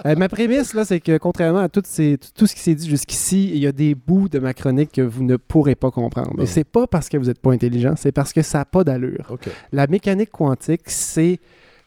Euh, 0.06 0.16
ma 0.16 0.30
prémisse, 0.30 0.72
là, 0.72 0.86
c'est 0.86 0.98
que 1.00 1.18
contrairement 1.18 1.58
à 1.60 1.68
ces- 1.84 2.16
tout 2.34 2.46
ce 2.46 2.54
qui 2.54 2.60
s'est 2.62 2.74
dit 2.74 2.88
jusqu'ici, 2.88 3.50
il 3.52 3.58
y 3.58 3.66
a 3.66 3.72
des 3.72 3.94
bouts 3.94 4.30
de 4.30 4.38
ma 4.38 4.54
chronique 4.54 4.92
que 4.92 5.02
vous 5.02 5.22
ne 5.22 5.36
pourrez 5.36 5.74
pas 5.74 5.90
comprendre. 5.90 6.40
Et 6.42 6.46
c'est 6.46 6.64
pas 6.64 6.86
parce 6.86 7.10
que 7.10 7.18
vous 7.18 7.26
n'êtes 7.26 7.38
pas 7.38 7.52
intelligent, 7.52 7.92
c'est 7.98 8.12
parce 8.12 8.32
que 8.32 8.40
ça 8.40 8.58
n'a 8.60 8.64
pas 8.64 8.82
d'allure. 8.82 9.36
La 9.72 9.86
mécanique 9.86 10.30
quantique, 10.32 10.82
c'est 10.86 11.38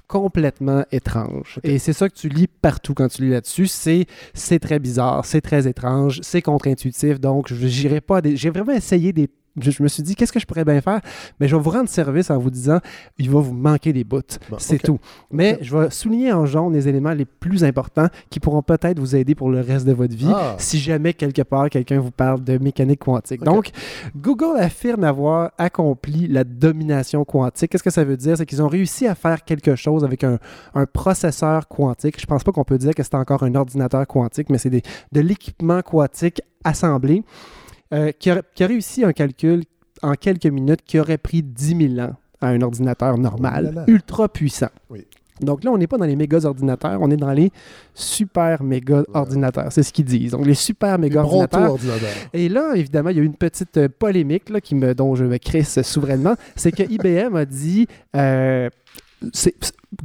complètement 0.08 0.84
étrange. 0.92 1.60
Et 1.64 1.80
c'est 1.80 1.94
ça 1.94 2.10
que 2.10 2.16
tu 2.16 2.30
lis 2.30 2.48
partout 2.48 2.94
quand 2.94 3.10
tu 3.10 3.24
lis 3.24 3.30
là-dessus. 3.30 3.68
C'est 3.68 4.06
c'est 4.34 4.60
très 4.60 4.80
bizarre, 4.80 5.26
c'est 5.26 5.42
très 5.42 5.68
étrange, 5.68 6.20
c'est 6.24 6.42
contre-intuitif. 6.42 7.20
Donc, 7.20 7.54
je 7.54 7.66
n'irai 7.66 8.02
pas 8.02 8.18
à 8.18 8.22
des... 8.22 8.38
J'ai 8.38 8.50
vraiment 8.50 8.74
essayé 8.74 9.14
des... 9.14 9.30
Je, 9.60 9.72
je 9.72 9.82
me 9.84 9.88
suis 9.88 10.04
dit, 10.04 10.16
qu'est-ce 10.16 10.32
que 10.32 10.40
je 10.40 10.46
pourrais 10.46 10.66
bien 10.66 10.80
faire? 10.82 11.02
Mais 11.40 11.48
je 11.48 11.56
vais 11.56 11.62
vous 11.62 11.70
rendre 11.70 11.90
service 11.90 12.30
en 12.30 12.38
vous 12.38 12.50
disant, 12.52 12.80
il 13.18 13.30
va 13.30 13.40
vous 13.40 13.54
manquer 13.54 13.94
des 13.94 14.04
bouts. 14.04 14.22
Bon, 14.50 14.58
c'est 14.60 14.78
tout. 14.78 15.00
Mais 15.32 15.58
je 15.62 15.76
vais 15.78 15.90
souligner 15.90 16.32
en 16.34 16.46
jaune 16.46 16.74
les 16.74 16.88
éléments 16.88 17.14
les 17.14 17.26
plus 17.26 17.64
importants 17.64 18.08
qui 18.30 18.40
pourront 18.40 18.62
peut-être 18.62 19.00
vous 19.00 19.16
aider 19.16 19.36
pour 19.36 19.50
le 19.50 19.62
reste 19.62 19.86
de 19.86 19.94
votre 19.94 20.16
vie 20.16 20.32
Ah. 20.34 20.56
si 20.60 20.80
jamais 20.80 21.14
quelque 21.14 21.42
part 21.42 21.70
quelqu'un 21.70 22.00
vous 22.00 22.12
parle 22.12 22.44
de 22.44 22.58
mécanique 22.58 23.00
quantique. 23.00 23.44
Donc, 23.44 23.72
Google 24.16 24.58
affirme 24.60 25.04
avoir 25.04 25.52
accompli 25.58 26.28
la 26.28 26.44
domination 26.44 27.24
quantique. 27.26 27.72
Qu'est-ce 27.72 27.84
que 27.84 27.90
ça 27.90 28.04
veut 28.04 28.18
dire? 28.18 28.38
C'est 28.38 28.46
qu'ils 28.46 28.62
ont 28.62 28.68
réussi 28.68 29.08
à 29.08 29.16
faire 29.16 29.44
quelque 29.44 29.76
chose 29.76 30.04
avec 30.04 30.24
un, 30.24 30.38
un 30.76 30.86
processeur 30.86 31.68
quantique. 31.68 32.20
Je 32.20 32.26
pense 32.26 32.44
pas 32.44 32.52
qu'on 32.52 32.64
peut 32.64 32.78
dire 32.78 32.94
que 32.94 33.04
c'est 33.04 33.16
encore 33.16 33.44
un 33.44 33.56
ordinateur 33.56 34.06
quantique, 34.08 34.50
mais 34.50 34.58
c'est 34.58 34.70
de 34.70 35.22
l'équipement 35.22 35.82
quantique 35.82 36.42
assemblé 36.64 37.24
euh, 37.94 38.12
qui, 38.12 38.30
a, 38.30 38.42
qui 38.56 38.64
a 38.64 38.68
réussi 38.68 39.04
un 39.04 39.14
calcul 39.14 39.64
en 40.02 40.14
quelques 40.14 40.46
minutes 40.48 40.82
qui 40.86 41.00
aurait 41.00 41.18
pris 41.18 41.42
10 41.44 41.96
000 41.96 42.08
ans 42.08 42.16
à 42.42 42.48
un 42.50 42.62
ordinateur 42.62 43.18
normal, 43.18 43.70
Oh 43.72 43.76
là 43.76 43.82
là. 43.82 43.84
ultra 43.88 44.30
puissant. 44.30 44.70
Oui. 44.90 45.06
Donc 45.42 45.64
là, 45.64 45.72
on 45.72 45.78
n'est 45.78 45.86
pas 45.88 45.98
dans 45.98 46.06
les 46.06 46.16
méga 46.16 46.44
ordinateurs, 46.46 47.00
on 47.00 47.12
est 47.12 47.18
dans 47.18 47.32
les 47.32 47.52
super 47.94 48.64
méga 48.64 49.04
ordinateurs. 49.14 49.72
C'est 49.72 49.84
ce 49.84 49.94
qu'ils 49.94 50.06
disent. 50.06 50.32
Donc 50.32 50.46
les 50.48 50.56
super 50.56 50.98
méga 50.98 51.22
ordinateurs. 51.24 51.78
Et 52.34 52.50
là, 52.50 52.74
évidemment, 52.76 53.10
il 53.10 53.18
y 53.18 53.20
a 53.20 53.24
eu 53.24 53.26
une 53.26 53.36
petite 53.36 53.78
euh, 53.78 53.88
polémique 53.88 54.50
là, 54.50 54.62
qui 54.62 54.74
me, 54.74 54.96
dont 54.96 55.14
je 55.16 55.26
me 55.26 55.38
crisse 55.38 55.80
souverainement. 55.84 56.36
C'est 56.56 56.72
que 56.72 56.84
IBM 56.90 57.36
a 57.36 57.46
dit. 57.46 57.88
euh, 58.16 58.70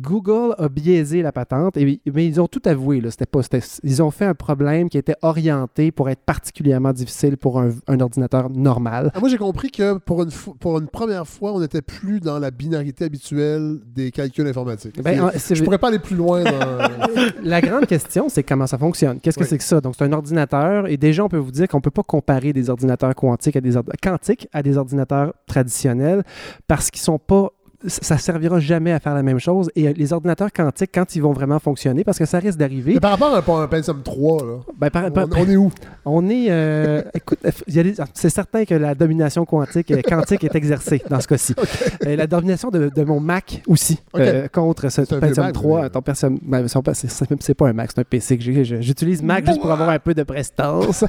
Google 0.01 0.55
a 0.59 0.69
biaisé 0.69 1.23
la 1.23 1.33
patente, 1.33 1.77
et, 1.77 2.01
mais 2.13 2.27
ils 2.27 2.41
ont 2.41 2.47
tout 2.47 2.63
avoué. 2.65 3.01
Là, 3.01 3.11
c'était 3.11 3.27
pas, 3.27 3.41
ils 3.83 4.03
ont 4.03 4.11
fait 4.11 4.25
un 4.25 4.35
problème 4.35 4.89
qui 4.89 4.97
était 4.97 5.17
orienté 5.23 5.91
pour 5.91 6.09
être 6.09 6.21
particulièrement 6.25 6.93
difficile 6.93 7.37
pour 7.37 7.61
un, 7.61 7.71
un 7.89 8.01
ordinateur 8.01 8.49
normal. 8.49 9.11
Ah, 9.15 9.21
moi, 9.21 9.29
j'ai 9.29 9.37
compris 9.39 9.71
que 9.71 9.99
pour 9.99 10.23
une, 10.23 10.31
pour 10.61 10.79
une 10.79 10.87
première 10.87 11.27
fois, 11.27 11.53
on 11.53 11.61
n'était 11.61 11.83
plus 11.83 12.21
dans 12.21 12.39
la 12.39 12.51
binarité 12.51 13.05
habituelle 13.05 13.81
des 13.85 14.11
calculs 14.13 14.47
informatiques. 14.47 15.03
Ben, 15.03 15.21
en- 15.21 15.31
je 15.31 15.63
pourrais 15.63 15.79
pas 15.79 15.89
aller 15.89 15.99
plus 15.99 16.17
loin 16.17 16.45
dans. 16.45 16.79
La 17.43 17.61
grande 17.61 17.87
question, 17.87 18.29
c'est 18.29 18.43
comment 18.45 18.67
ça 18.67 18.79
fonctionne. 18.79 19.21
Qu'est-ce 19.21 19.39
que 19.39 19.45
c'est 19.45 19.59
que 19.59 19.65
ça? 19.65 19.81
Donc, 19.81 19.95
c'est 19.99 20.05
un 20.05 20.13
ordinateur, 20.13 20.87
et 20.87 20.97
déjà, 20.97 21.25
on 21.25 21.29
peut 21.29 21.37
vous 21.39 21.51
dire 21.51 21.69
qu'on 21.69 21.79
ne 21.79 21.83
peut 21.83 21.91
pas 21.91 22.03
comparer 22.03 22.53
des 22.53 22.71
ordinateurs 22.71 23.15
quantiques 23.15 23.57
à 23.57 23.61
des, 23.61 23.73
quantiques 24.01 24.49
à 24.53 24.63
des 24.63 24.77
ordinateurs 24.77 25.35
traditionnels 25.47 26.23
parce 26.67 26.91
qu'ils 26.91 27.03
sont 27.03 27.19
pas 27.19 27.51
ça 27.87 28.19
servira 28.19 28.61
jamais 28.61 28.93
à 28.93 29.01
faire 29.01 29.15
la 29.15 29.23
même 29.23 29.39
chose. 29.39 29.71
Et 29.77 29.89
euh, 29.89 29.93
les 29.97 30.13
ordinateurs 30.13 30.53
quantiques, 30.53 30.91
quand 30.95 31.15
ils 31.17 31.21
vont 31.23 31.33
vraiment 31.33 31.59
fonctionner, 31.59 32.05
parce 32.05 32.19
que 32.19 32.25
ça 32.27 32.39
risque 32.39 32.59
d'arriver. 32.59 32.99
Par 33.01 33.13
rapport 33.13 33.35
à 33.35 33.63
un, 33.63 33.67
Pentium 33.69 34.03
3, 34.03 34.43
là, 34.47 34.53
Ben, 34.79 34.91
par- 34.91 35.05
on, 35.07 35.11
par- 35.11 35.27
on 35.37 35.47
est 35.49 35.57
où? 35.57 35.71
On 36.05 36.29
est. 36.29 36.47
euh, 36.51 37.03
écoute, 37.15 37.39
il 37.69 37.75
y 37.75 37.81
a 37.81 37.83
des- 37.85 37.95
c'est 38.15 38.29
certain 38.31 38.65
que 38.65 38.75
la 38.75 38.95
domination 38.95 39.45
quantique, 39.45 39.91
euh, 39.93 40.03
quantique 40.03 40.43
est 40.45 40.55
exercée 40.55 41.03
dans 41.09 41.21
ce 41.21 41.29
cas-ci. 41.29 41.55
Euh, 42.07 42.17
la 42.17 42.27
domination 42.27 42.71
de, 42.71 42.91
de 42.95 43.05
mon 43.05 43.21
Mac 43.21 43.63
aussi 43.69 43.99
euh, 44.17 44.49
contre 44.49 44.89
ce 44.91 45.03
Pentium 45.03 45.45
Mac, 45.47 45.53
3. 45.53 45.83
vous 45.83 45.89
Ton 45.91 46.01
ben, 46.05 46.15
c'est- 46.15 47.55
pas 47.55 47.69
un 47.69 47.73
Mac, 47.73 47.91
c'est 47.95 48.01
un 48.01 48.05
PC 48.05 48.39
que 48.39 48.43
j'ai. 48.43 48.83
J'utilise 48.83 49.23
Mac 49.23 49.47
juste 49.47 49.61
pour 49.61 49.71
avoir 49.71 49.89
un 49.91 49.99
peu 49.99 50.15
de 50.15 50.23
prestance. 50.25 51.05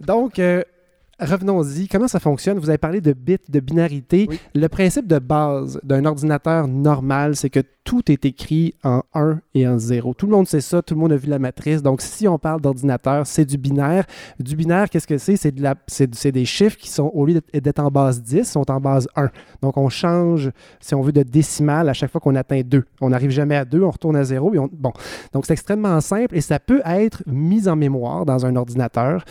Donc. 0.00 0.38
euh, 0.38 0.62
Revenons-y. 1.20 1.88
Comment 1.88 2.06
ça 2.06 2.20
fonctionne? 2.20 2.58
Vous 2.58 2.68
avez 2.68 2.78
parlé 2.78 3.00
de 3.00 3.12
bits, 3.12 3.38
de 3.48 3.58
binarité. 3.60 4.28
Le 4.54 4.68
principe 4.68 5.06
de 5.08 5.18
base 5.18 5.80
d'un 5.82 6.04
ordinateur 6.04 6.68
normal, 6.68 7.34
c'est 7.34 7.50
que 7.50 7.60
tout 7.82 8.12
est 8.12 8.24
écrit 8.24 8.74
en 8.84 9.02
1 9.14 9.40
et 9.54 9.66
en 9.66 9.78
0. 9.78 10.14
Tout 10.14 10.26
le 10.26 10.32
monde 10.32 10.46
sait 10.46 10.60
ça, 10.60 10.80
tout 10.80 10.94
le 10.94 11.00
monde 11.00 11.10
a 11.12 11.16
vu 11.16 11.26
la 11.28 11.38
matrice. 11.40 11.82
Donc, 11.82 12.02
si 12.02 12.28
on 12.28 12.38
parle 12.38 12.60
d'ordinateur, 12.60 13.26
c'est 13.26 13.44
du 13.46 13.58
binaire. 13.58 14.04
Du 14.38 14.54
binaire, 14.54 14.88
qu'est-ce 14.90 15.06
que 15.08 15.18
c'est? 15.18 15.36
C'est 15.36 15.50
de 15.52 15.62
la- 15.62 15.74
c'est- 15.88 16.14
c'est 16.14 16.30
des 16.30 16.44
chiffres 16.44 16.76
qui 16.76 16.88
sont, 16.90 17.10
au 17.14 17.26
lieu 17.26 17.34
d'être- 17.34 17.64
d'être 17.64 17.78
en 17.80 17.90
base 17.90 18.22
10, 18.22 18.44
sont 18.48 18.70
en 18.70 18.78
base 18.78 19.08
1. 19.16 19.30
Donc, 19.62 19.76
on 19.76 19.88
change, 19.88 20.50
si 20.80 20.94
on 20.94 21.00
veut, 21.02 21.12
de 21.12 21.22
décimale 21.24 21.88
à 21.88 21.94
chaque 21.94 22.12
fois 22.12 22.20
qu'on 22.20 22.36
atteint 22.36 22.60
2. 22.64 22.84
On 23.00 23.08
n'arrive 23.08 23.30
jamais 23.30 23.56
à 23.56 23.64
2, 23.64 23.82
on 23.82 23.90
retourne 23.90 24.16
à 24.16 24.22
0. 24.24 24.54
Et 24.54 24.58
on, 24.58 24.68
bon. 24.72 24.92
Donc, 25.32 25.46
c'est 25.46 25.54
extrêmement 25.54 26.00
simple 26.00 26.36
et 26.36 26.40
ça 26.42 26.60
peut 26.60 26.82
être 26.84 27.22
mis 27.26 27.66
en 27.68 27.74
mémoire 27.74 28.24
dans 28.24 28.46
un 28.46 28.54
ordinateur. 28.54 29.24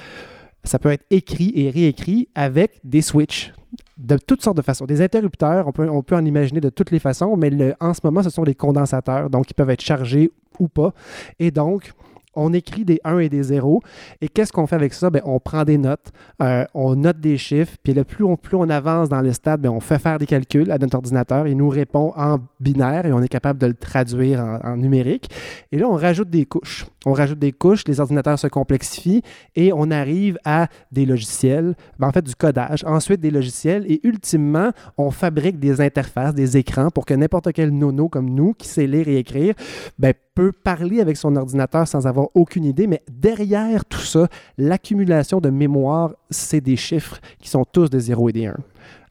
Ça 0.67 0.79
peut 0.79 0.91
être 0.91 1.05
écrit 1.09 1.51
et 1.55 1.69
réécrit 1.69 2.27
avec 2.35 2.79
des 2.83 3.01
switches 3.01 3.53
de 3.97 4.17
toutes 4.17 4.43
sortes 4.43 4.57
de 4.57 4.61
façons. 4.61 4.85
Des 4.85 5.01
interrupteurs, 5.01 5.67
on 5.67 5.71
peut, 5.71 5.89
on 5.89 6.03
peut 6.03 6.15
en 6.15 6.25
imaginer 6.25 6.61
de 6.61 6.69
toutes 6.69 6.91
les 6.91 6.99
façons, 6.99 7.35
mais 7.35 7.73
en 7.79 7.93
ce 7.93 8.01
moment, 8.03 8.21
ce 8.21 8.29
sont 8.29 8.43
des 8.43 8.55
condensateurs, 8.55 9.29
donc 9.29 9.49
ils 9.49 9.53
peuvent 9.53 9.69
être 9.69 9.81
chargés 9.81 10.31
ou 10.59 10.67
pas. 10.67 10.93
Et 11.39 11.51
donc, 11.51 11.93
on 12.37 12.53
écrit 12.53 12.85
des 12.85 12.99
1 13.03 13.19
et 13.19 13.29
des 13.29 13.43
0. 13.43 13.81
Et 14.21 14.29
qu'est-ce 14.29 14.53
qu'on 14.53 14.67
fait 14.67 14.75
avec 14.75 14.93
ça? 14.93 15.09
Ben, 15.09 15.21
on 15.25 15.39
prend 15.39 15.63
des 15.63 15.77
notes, 15.77 16.11
euh, 16.41 16.65
on 16.73 16.95
note 16.95 17.19
des 17.19 17.37
chiffres, 17.37 17.75
puis 17.83 17.93
là, 17.93 18.05
plus 18.05 18.23
on, 18.23 18.37
plus 18.37 18.55
on 18.55 18.69
avance 18.69 19.09
dans 19.09 19.21
le 19.21 19.33
stade, 19.33 19.61
ben, 19.61 19.69
on 19.69 19.79
fait 19.79 19.99
faire 19.99 20.19
des 20.19 20.25
calculs 20.25 20.71
à 20.71 20.77
notre 20.77 20.95
ordinateur. 20.95 21.47
Il 21.47 21.57
nous 21.57 21.69
répond 21.69 22.13
en 22.15 22.37
binaire 22.59 23.05
et 23.05 23.11
on 23.11 23.21
est 23.21 23.27
capable 23.27 23.59
de 23.59 23.67
le 23.67 23.73
traduire 23.73 24.59
en, 24.63 24.77
numérique. 24.77 25.29
Et 25.71 25.77
là, 25.77 25.87
on 25.89 25.95
rajoute 25.95 26.29
des 26.29 26.45
couches. 26.45 26.85
On 27.05 27.13
rajoute 27.13 27.39
des 27.39 27.51
couches, 27.51 27.83
les 27.87 27.99
ordinateurs 27.99 28.37
se 28.37 28.47
complexifient 28.47 29.23
et 29.55 29.71
on 29.73 29.89
arrive 29.91 30.37
à 30.45 30.67
des 30.91 31.05
logiciels, 31.05 31.75
ben, 31.97 32.07
en 32.07 32.11
fait 32.11 32.21
du 32.21 32.35
codage, 32.35 32.83
ensuite 32.85 33.19
des 33.21 33.31
logiciels 33.31 33.85
et 33.91 33.99
ultimement, 34.03 34.71
on 34.97 35.09
fabrique 35.09 35.59
des 35.59 35.81
interfaces, 35.81 36.35
des 36.35 36.57
écrans 36.57 36.91
pour 36.91 37.05
que 37.05 37.13
n'importe 37.13 37.51
quel 37.53 37.71
nono 37.71 38.09
comme 38.09 38.29
nous 38.29 38.53
qui 38.53 38.67
sait 38.67 38.87
lire 38.87 39.07
et 39.07 39.17
écrire 39.17 39.55
ben, 39.97 40.13
peut 40.37 40.51
parler 40.51 41.01
avec 41.01 41.17
son 41.17 41.35
ordinateur 41.35 41.87
sans 41.87 42.05
avoir 42.05 42.27
aucune 42.35 42.63
idée. 42.63 42.85
Mais 42.85 43.01
derrière 43.09 43.83
tout 43.85 44.01
ça, 44.01 44.27
l'accumulation 44.59 45.39
de 45.41 45.49
mémoire, 45.49 46.13
c'est 46.29 46.61
des 46.61 46.75
chiffres 46.75 47.19
qui 47.39 47.49
sont 47.49 47.65
tous 47.65 47.89
de 47.89 47.97
0 47.97 48.29
et 48.29 48.33
des 48.33 48.45
1 48.45 48.55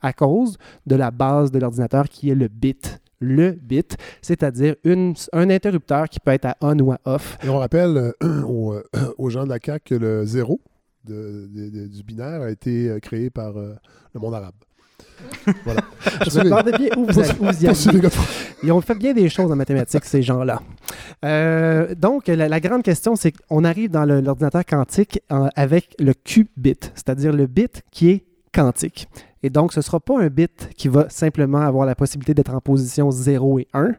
à 0.03 0.13
cause 0.13 0.57
de 0.87 0.95
la 0.95 1.11
base 1.11 1.51
de 1.51 1.59
l'ordinateur 1.59 2.09
qui 2.09 2.31
est 2.31 2.37
le 2.37 2.47
bit 2.47 3.01
le 3.19 3.53
bit, 3.53 3.97
c'est-à-dire 4.21 4.77
un 4.85 5.51
interrupteur 5.51 6.07
qui 6.07 6.21
peut 6.21 6.33
être 6.33 6.45
à 6.45 6.57
on 6.61 6.79
ou 6.79 6.93
à 6.93 6.99
off. 7.07 7.39
Et 7.43 7.49
on 7.49 7.59
rappelle 7.59 7.97
euh, 8.23 8.43
aux, 8.47 8.75
euh, 8.75 8.83
aux 9.17 9.31
gens 9.31 9.45
de 9.45 9.49
la 9.49 9.59
CAQ 9.59 9.81
que 9.85 9.95
le 9.95 10.27
zéro 10.27 10.61
du 11.03 12.03
binaire 12.05 12.43
a 12.43 12.51
été 12.51 12.91
euh, 12.91 12.99
créé 13.01 13.31
par 13.31 13.55
le 13.55 14.21
monde 14.21 14.35
arabe. 14.35 14.55
Voilà. 15.65 15.81
Je 16.29 16.39
me 16.39 16.45
demandais 16.45 16.73
bien 16.73 16.89
où 16.97 17.07
vous, 17.07 17.19
allez- 17.19 17.31
où 17.41 17.45
vous 17.45 17.65
y. 17.65 17.93
Godefroy. 17.93 18.25
Ils 18.63 18.73
ont 18.73 18.81
fait 18.81 18.95
bien 18.95 19.13
des 19.13 19.29
choses 19.29 19.51
en 19.51 19.57
mathématiques, 19.57 20.05
ces 20.05 20.23
gens-là. 20.23 20.61
Euh, 21.25 21.95
donc, 21.95 22.27
la, 22.29 22.49
la 22.49 22.61
grande 22.61 22.83
question, 22.83 23.17
c'est 23.17 23.33
qu'on 23.33 23.65
arrive 23.65 23.91
dans 23.91 24.05
l'ordinateur 24.05 24.65
quantique 24.65 25.21
en- 25.31 25.49
avec 25.57 25.95
le 25.99 26.15
qubit, 26.15 26.77
c'est-à-dire 26.95 27.33
le 27.33 27.47
bit 27.47 27.83
qui 27.91 28.11
est 28.11 28.25
quantique. 28.53 29.09
Et 29.43 29.51
donc, 29.51 29.73
ce 29.73 29.81
ne 29.81 29.83
sera 29.83 30.01
pas 30.01 30.19
un 30.21 30.29
bit 30.29 30.71
qui 30.77 30.89
va 30.89 31.09
simplement 31.09 31.61
avoir 31.61 31.87
la 31.87 31.95
possibilité 31.95 32.35
d'être 32.35 32.55
en 32.55 32.61
position 32.61 33.11
0 33.11 33.61
et 33.61 33.69
1. 33.75 33.93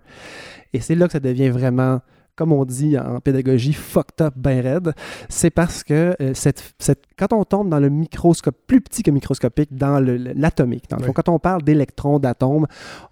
Et 0.73 0.81
c'est 0.81 0.95
là 0.95 1.05
que 1.07 1.13
ça 1.13 1.19
devient 1.19 1.49
vraiment 1.49 2.01
comme 2.37 2.53
on 2.53 2.63
dit 2.63 2.97
en 2.97 3.19
pédagogie, 3.19 3.73
fucked 3.73 4.21
up 4.21 4.33
ben 4.37 4.61
raide, 4.61 4.93
c'est 5.27 5.49
parce 5.49 5.83
que 5.83 6.15
euh, 6.21 6.31
cette, 6.33 6.73
cette- 6.79 7.03
quand 7.17 7.33
on 7.33 7.43
tombe 7.43 7.67
dans 7.69 7.79
le 7.79 7.89
microscope, 7.89 8.55
plus 8.67 8.79
petit 8.79 9.03
que 9.03 9.11
microscopique, 9.11 9.75
dans 9.75 9.99
l'atomique, 9.99 10.85
dans 10.89 10.97
le 10.97 11.03
fond, 11.03 11.09
Oui. 11.09 11.13
quand 11.15 11.29
on 11.33 11.39
parle 11.39 11.63
d'électrons, 11.63 12.19
d'atomes, 12.19 12.67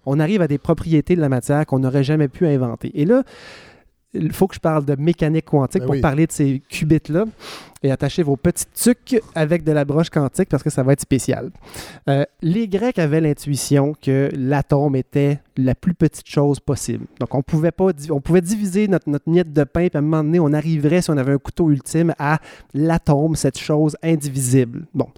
on 0.06 0.18
arrive 0.20 0.40
à 0.42 0.48
des 0.48 0.58
propriétés 0.58 1.16
de 1.16 1.20
la 1.20 1.28
matière 1.28 1.66
qu'on 1.66 1.80
n'aurait 1.80 2.04
jamais 2.04 2.28
pu 2.28 2.46
inventer. 2.46 2.90
Et 2.98 3.04
là, 3.04 3.22
il 4.14 4.32
faut 4.32 4.46
que 4.46 4.54
je 4.54 4.60
parle 4.60 4.84
de 4.86 4.96
mécanique 4.98 5.44
quantique 5.44 5.80
Ben 5.82 5.86
pour 5.86 5.94
oui. 5.96 6.00
parler 6.00 6.26
de 6.26 6.32
ces 6.32 6.62
qubits-là 6.70 7.24
et 7.82 7.90
attacher 7.90 8.22
vos 8.22 8.36
petites 8.36 8.72
tuques 8.72 9.20
avec 9.34 9.64
de 9.64 9.72
la 9.72 9.84
broche 9.84 10.10
quantique 10.10 10.48
parce 10.48 10.62
que 10.62 10.70
ça 10.70 10.82
va 10.82 10.92
être 10.92 11.00
spécial. 11.00 11.50
Euh, 12.08 12.24
les 12.42 12.68
Grecs 12.68 12.98
avaient 12.98 13.20
l'intuition 13.20 13.94
que 14.00 14.30
l'atome 14.34 14.96
était 14.96 15.40
la 15.56 15.74
plus 15.74 15.94
petite 15.94 16.28
chose 16.28 16.60
possible. 16.60 17.06
Donc, 17.20 17.34
on 17.34 17.42
pouvait, 17.42 17.70
pas, 17.70 17.88
on 18.10 18.20
pouvait 18.20 18.40
diviser 18.40 18.88
notre, 18.88 19.08
notre 19.08 19.28
miette 19.28 19.52
de 19.52 19.64
pain, 19.64 19.88
puis 19.88 19.96
à 19.96 19.98
un 19.98 20.02
moment 20.02 20.22
donné, 20.22 20.38
on 20.38 20.52
arriverait, 20.52 21.02
si 21.02 21.10
on 21.10 21.16
avait 21.16 21.32
un 21.32 21.38
couteau 21.38 21.70
ultime, 21.70 22.14
à 22.18 22.38
l'atome, 22.74 23.36
cette 23.36 23.58
chose 23.58 23.96
indivisible. 24.02 24.86
Bon. 24.94 25.08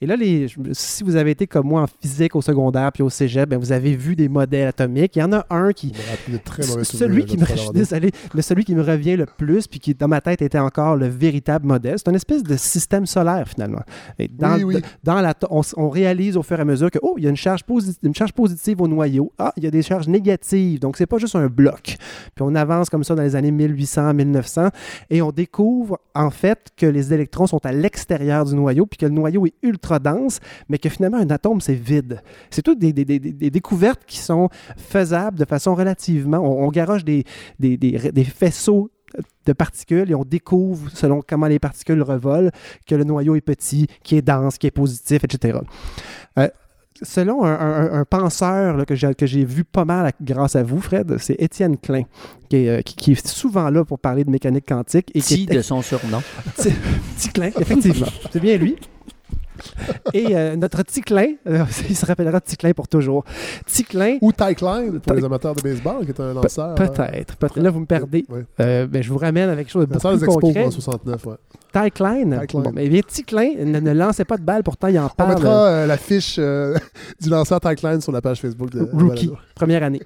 Et 0.00 0.06
là, 0.06 0.16
les, 0.16 0.48
si 0.72 1.02
vous 1.02 1.16
avez 1.16 1.30
été 1.30 1.46
comme 1.46 1.66
moi 1.66 1.82
en 1.82 1.86
physique 1.86 2.36
au 2.36 2.42
secondaire 2.42 2.92
puis 2.92 3.02
au 3.02 3.10
cégep, 3.10 3.48
ben, 3.48 3.58
vous 3.58 3.72
avez 3.72 3.96
vu 3.96 4.16
des 4.16 4.28
modèles 4.28 4.68
atomiques. 4.68 5.16
Il 5.16 5.20
y 5.20 5.22
en 5.22 5.32
a 5.32 5.46
un 5.50 5.72
qui, 5.72 5.92
de 6.28 6.36
très 6.38 6.62
celui 6.62 7.24
qui 7.24 7.38
me, 7.38 7.46
je 7.46 7.54
suis 7.54 7.70
désolé, 7.70 8.10
mais 8.34 8.42
celui 8.42 8.64
qui 8.64 8.74
me 8.74 8.82
revient 8.82 9.16
le 9.16 9.26
plus, 9.26 9.66
puis 9.66 9.80
qui 9.80 9.94
dans 9.94 10.08
ma 10.08 10.20
tête 10.20 10.42
était 10.42 10.58
encore 10.58 10.96
le 10.96 11.06
véritable 11.06 11.66
modèle, 11.66 11.98
c'est 12.06 12.10
une 12.10 12.16
espèce 12.16 12.42
de 12.44 12.56
système 12.56 13.04
solaire 13.04 13.48
finalement. 13.48 13.82
Et 14.18 14.28
dans, 14.28 14.54
Oui, 14.56 14.62
oui. 14.64 14.76
dans 15.02 15.20
la, 15.20 15.34
on, 15.50 15.88
réalise 15.90 16.36
au 16.36 16.42
fur 16.44 16.56
et 16.58 16.62
à 16.62 16.64
mesure 16.64 16.88
que 16.90 16.98
oh, 17.02 17.14
il 17.18 17.24
y 17.24 17.26
a 17.26 17.30
une 17.30 17.36
charge, 17.36 17.62
une 18.02 18.14
charge 18.14 18.32
positive 18.32 18.80
au 18.80 18.86
noyau. 18.86 19.32
Ah, 19.38 19.52
il 19.56 19.64
y 19.64 19.66
a 19.66 19.70
des 19.72 19.82
charges 19.82 20.06
négatives. 20.06 20.78
Donc 20.78 20.96
c'est 20.96 21.06
pas 21.06 21.18
juste 21.18 21.34
un 21.34 21.48
bloc. 21.48 21.96
Puis 22.34 22.42
on 22.42 22.54
avance 22.54 22.90
comme 22.90 23.02
ça 23.02 23.14
dans 23.16 23.22
les 23.24 23.34
années 23.34 23.50
1800, 23.50 24.14
1900, 24.14 24.68
et 25.10 25.20
on 25.20 25.32
découvre 25.32 25.98
en 26.14 26.30
fait 26.30 26.68
que 26.76 26.86
les 26.86 27.12
électrons 27.12 27.46
sont 27.48 27.64
à 27.66 27.72
l'extérieur 27.72 28.44
du 28.44 28.54
noyau, 28.54 28.86
puis 28.86 28.98
que 28.98 29.06
le 29.06 29.12
noyau 29.12 29.46
est 29.46 29.54
ultra 29.62 29.98
dense, 29.98 30.38
mais 30.68 30.78
que 30.78 30.88
finalement 30.88 31.18
un 31.18 31.30
atome 31.30 31.60
c'est 31.60 31.74
vide. 31.74 32.22
C'est 32.50 32.62
toutes 32.62 32.78
des, 32.78 32.92
des- 32.92 33.04
des- 33.04 33.18
des- 33.18 33.32
des 33.32 33.50
découvertes 33.50 34.02
qui 34.06 34.18
sont 34.18 34.48
faisables 34.76 35.38
de 35.38 35.44
façon 35.44 35.74
relativement. 35.74 36.38
On, 36.38 36.66
on 36.66 36.70
garoche 36.70 37.04
des- 37.04 37.24
des 37.58 38.24
faisceaux 38.24 38.90
de 39.46 39.52
particules 39.52 40.10
et 40.10 40.14
on 40.14 40.24
découvre, 40.24 40.90
selon 40.92 41.22
comment 41.26 41.46
les 41.46 41.58
particules 41.58 42.02
revolent, 42.02 42.50
que 42.86 42.94
le 42.94 43.04
noyau 43.04 43.34
est 43.36 43.40
petit, 43.40 43.86
qui 44.02 44.16
est 44.16 44.22
dense, 44.22 44.58
qui 44.58 44.66
est 44.66 44.70
positif, 44.70 45.24
etc. 45.24 45.58
Euh, 46.38 46.48
selon 47.02 47.44
un, 47.44 47.52
un- 47.54 47.92
un 48.00 48.04
penseur 48.04 48.76
là, 48.76 48.84
que 48.86 48.94
j'ai 48.94 49.14
que 49.14 49.26
j'ai 49.26 49.44
vu 49.44 49.64
pas 49.64 49.84
mal 49.84 50.06
à- 50.06 50.12
grâce 50.22 50.56
à 50.56 50.62
vous, 50.62 50.80
Fred, 50.80 51.16
c'est 51.18 51.36
Étienne 51.38 51.76
Klein, 51.76 52.04
qui 52.48 52.56
est, 52.56 52.68
euh, 52.68 52.80
qui- 52.82 52.96
qui 52.96 53.12
est 53.12 53.26
souvent 53.26 53.68
là 53.70 53.84
pour 53.84 53.98
parler 53.98 54.24
de 54.24 54.30
mécanique 54.30 54.66
quantique. 54.66 55.10
Et 55.14 55.20
qui 55.20 55.42
est 55.48 55.54
de 55.54 55.60
son 55.62 55.82
surnom. 55.82 56.20
Petit 56.56 57.28
Klein, 57.30 57.50
effectivement. 57.60 58.06
C'est 58.32 58.40
bien 58.40 58.56
lui. 58.56 58.76
Et 60.14 60.36
euh, 60.36 60.56
notre 60.56 60.82
Ticlin, 60.82 61.34
euh, 61.48 61.64
il 61.88 61.96
se 61.96 62.06
rappellera 62.06 62.40
Ticlin 62.40 62.72
pour 62.72 62.88
toujours. 62.88 63.24
Ticlin. 63.66 64.18
Ou 64.20 64.32
Ty 64.32 64.54
Klein, 64.54 64.90
pour 65.02 65.14
Ty- 65.14 65.20
les 65.20 65.24
amateurs 65.24 65.54
de 65.54 65.62
baseball, 65.62 66.04
qui 66.04 66.10
est 66.10 66.20
un 66.20 66.30
Pe- 66.34 66.42
lanceur. 66.42 66.74
Peut-être. 66.74 67.36
peut-être. 67.36 67.60
Là, 67.60 67.70
vous 67.70 67.80
me 67.80 67.86
perdez. 67.86 68.24
Ouais. 68.28 68.44
Euh, 68.60 68.86
ben, 68.86 69.02
je 69.02 69.10
vous 69.10 69.18
ramène 69.18 69.48
avec 69.48 69.66
quelque 69.66 69.72
chose 69.72 69.86
de 69.88 69.92
beaucoup 69.94 70.08
plus 70.08 70.24
expos 70.24 70.40
concret. 70.40 70.64
en 70.66 70.70
69, 70.70 71.26
ouais. 71.26 71.34
Ty 71.72 71.90
Klein. 71.90 72.40
Ty 72.40 72.46
Klein. 72.46 72.60
Bon, 72.62 72.72
mais 72.74 72.88
bien, 72.88 73.00
Ticlin 73.06 73.50
ne, 73.64 73.80
ne 73.80 73.92
lançait 73.92 74.24
pas 74.24 74.36
de 74.38 74.42
balle, 74.42 74.62
pourtant 74.62 74.88
il 74.88 74.98
en 74.98 75.06
On 75.06 75.08
parle. 75.10 75.34
mettra 75.34 75.66
euh, 75.66 75.86
la 75.86 75.96
fiche 75.98 76.36
euh, 76.38 76.76
du 77.20 77.28
lanceur 77.28 77.60
Ty 77.60 77.74
Klein 77.74 78.00
sur 78.00 78.12
la 78.12 78.20
page 78.22 78.40
Facebook 78.40 78.70
de 78.70 78.88
Rookie, 78.92 79.30
première 79.54 79.82
année. 79.82 80.00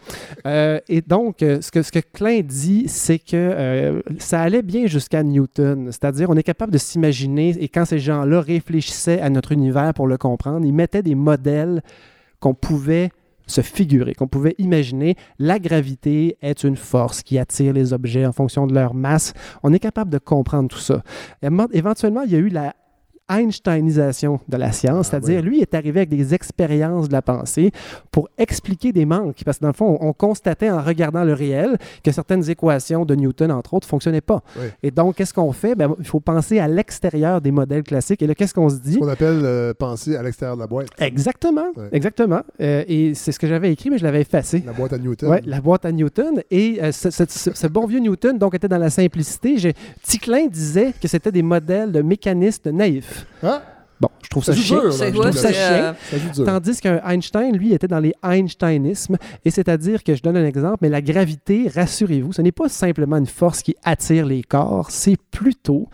Euh, 0.47 0.81
et 0.89 1.01
donc, 1.01 1.37
ce 1.41 1.71
que, 1.71 1.83
ce 1.83 1.93
que 1.93 2.01
Klein 2.13 2.41
dit, 2.43 2.85
c'est 2.89 3.19
que 3.19 4.03
ça 4.19 4.41
allait 4.41 4.63
bien 4.63 4.87
jusqu'à 4.87 5.23
Newton. 5.23 5.87
C'est-à-dire, 5.93 6.29
on 6.31 6.37
est 6.37 6.43
capable 6.43 6.73
de 6.73 6.79
s'imaginer, 6.79 7.57
et 7.61 7.69
quand 7.69 7.85
ces 7.85 7.99
gens-là 8.01 8.41
réfléchissaient 8.41 9.21
à 9.21 9.31
notre 9.41 9.53
univers 9.53 9.95
pour 9.95 10.07
le 10.07 10.19
comprendre, 10.19 10.67
ils 10.67 10.73
mettaient 10.73 11.03
des 11.03 11.15
modèles 11.15 11.83
qu'on 12.41 12.53
pouvait 12.53 13.11
se 13.47 13.63
figurer, 13.63 14.15
qu'on 14.15 14.29
pouvait 14.29 14.55
imaginer. 14.59 15.17
La 15.39 15.59
gravité 15.59 16.37
est 16.43 16.63
une 16.63 16.77
force 16.77 17.23
qui 17.23 17.39
attire 17.39 17.73
les 17.73 17.95
objets 17.95 18.27
en 18.27 18.33
fonction 18.33 18.67
de 18.67 18.75
leur 18.75 18.93
masse. 18.93 19.33
On 19.63 19.73
est 19.73 19.79
capable 19.79 20.11
de 20.11 20.19
comprendre 20.19 20.69
tout 20.69 20.79
ça. 20.79 21.03
Éventuellement, 21.73 22.23
il 22.23 22.33
y 22.33 22.37
a 22.37 22.39
eu 22.39 22.51
la 22.51 22.75
Einsteinisation 23.31 24.41
de 24.49 24.57
la 24.57 24.73
science, 24.73 25.09
c'est-à-dire 25.09 25.43
lui 25.43 25.61
est 25.61 25.75
arrivé 25.75 26.01
avec 26.01 26.09
des 26.11 26.35
expériences 26.35 27.09
de 27.09 27.13
la 27.13 27.23
pensée 27.23 27.71
pour 28.11 28.29
expliquer 28.39 28.93
des 28.93 29.05
manques, 29.05 29.37
parce 29.45 29.59
que 29.59 29.63
dans 29.63 29.69
le 29.69 29.75
fond, 29.75 29.99
on, 30.01 30.09
on 30.09 30.13
constatait 30.13 30.71
en 30.71 30.83
regardant 30.83 31.25
le 31.25 31.33
réel 31.33 31.79
que 32.03 32.11
certaines 32.13 32.49
équations 32.51 33.05
de 33.05 33.15
Newton, 33.15 33.51
entre 33.53 33.75
autres, 33.75 33.87
fonctionnaient 33.87 34.21
pas. 34.21 34.43
Oui. 34.59 34.67
Et 34.83 34.91
donc, 34.91 35.17
qu'est-ce 35.17 35.35
qu'on 35.35 35.53
fait? 35.53 35.75
Ben, 35.75 35.95
il 35.99 36.07
faut 36.07 36.21
penser 36.21 36.59
à 36.59 36.69
l'extérieur 36.69 37.41
des 37.41 37.51
modèles 37.51 37.83
classiques. 37.83 38.23
Et 38.23 38.27
là, 38.27 38.35
qu'est-ce 38.35 38.55
qu'on 38.55 38.69
se 38.69 38.77
dit? 38.77 38.95
Ce 38.95 38.99
qu'on 38.99 39.09
appelle 39.09 39.41
euh, 39.45 39.73
penser 39.75 40.17
à 40.17 40.23
l'extérieur 40.23 40.57
de 40.57 40.63
la 40.63 40.67
boîte. 40.67 40.89
Exactement, 40.99 41.67
exactement. 41.93 42.41
Euh, 42.61 42.85
et 42.89 43.15
c'est 43.15 43.33
ce 43.33 43.39
que 43.39 43.47
j'avais 43.47 43.73
écrit, 43.73 43.91
mais 43.91 43.99
je 43.99 44.05
l'avais 44.05 44.23
effacé. 44.23 44.63
La 44.67 44.73
boîte 44.73 44.93
à 44.93 44.99
Newton. 44.99 45.29
Ouais, 45.31 45.41
la 45.47 45.61
boîte 45.61 45.85
à 45.85 45.93
Newton. 45.93 46.43
Et 46.51 46.79
euh, 46.83 46.93
ce, 46.93 47.11
ce- 47.11 47.25
ce- 47.29 47.55
ce 47.55 47.67
bon 47.67 47.87
vieux 47.87 48.01
Newton, 48.01 48.39
donc, 48.39 48.55
était 48.55 48.69
dans 48.69 48.79
la 48.79 48.91
simplicité. 48.91 49.57
Ticlin 50.03 50.47
disait 50.47 50.93
que 51.01 51.09
c'était 51.09 51.33
des 51.33 51.43
modèles 51.43 51.93
de 51.93 52.03
mécanistes 52.03 52.67
naïfs. 52.67 53.20
Ah! 53.43 53.63
Bon, 54.01 54.09
je 54.23 54.29
trouve 54.31 54.43
ça, 54.45 54.55
Ça 54.55 54.59
chien. 54.59 54.81
dur, 54.81 54.93
je 54.93 55.05
trouve 55.11 55.31
ça 55.33 55.53
chien. 55.53 55.95
Tandis 56.45 56.81
qu'un 56.81 57.03
Einstein, 57.05 57.55
lui, 57.55 57.75
était 57.75 57.87
dans 57.87 57.99
les 57.99 58.15
Einsteinismes. 58.23 59.17
Et 59.45 59.51
c'est-à-dire 59.51 60.03
que 60.03 60.15
je 60.15 60.23
donne 60.23 60.39
un 60.39 60.47
exemple, 60.47 60.79
mais 60.81 60.89
la 60.89 61.03
gravité, 61.03 61.71
rassurez-vous, 61.75 62.33
ce 62.33 62.41
n'est 62.41 62.51
pas 62.53 62.71
simplement 62.71 63.19
une 63.19 63.27
force 63.27 63.63
qui 63.63 63.77
attire 63.85 64.25
les 64.25 64.43
corps, 64.43 64.91
c'est 64.91 65.19
plutôt, 65.31 65.89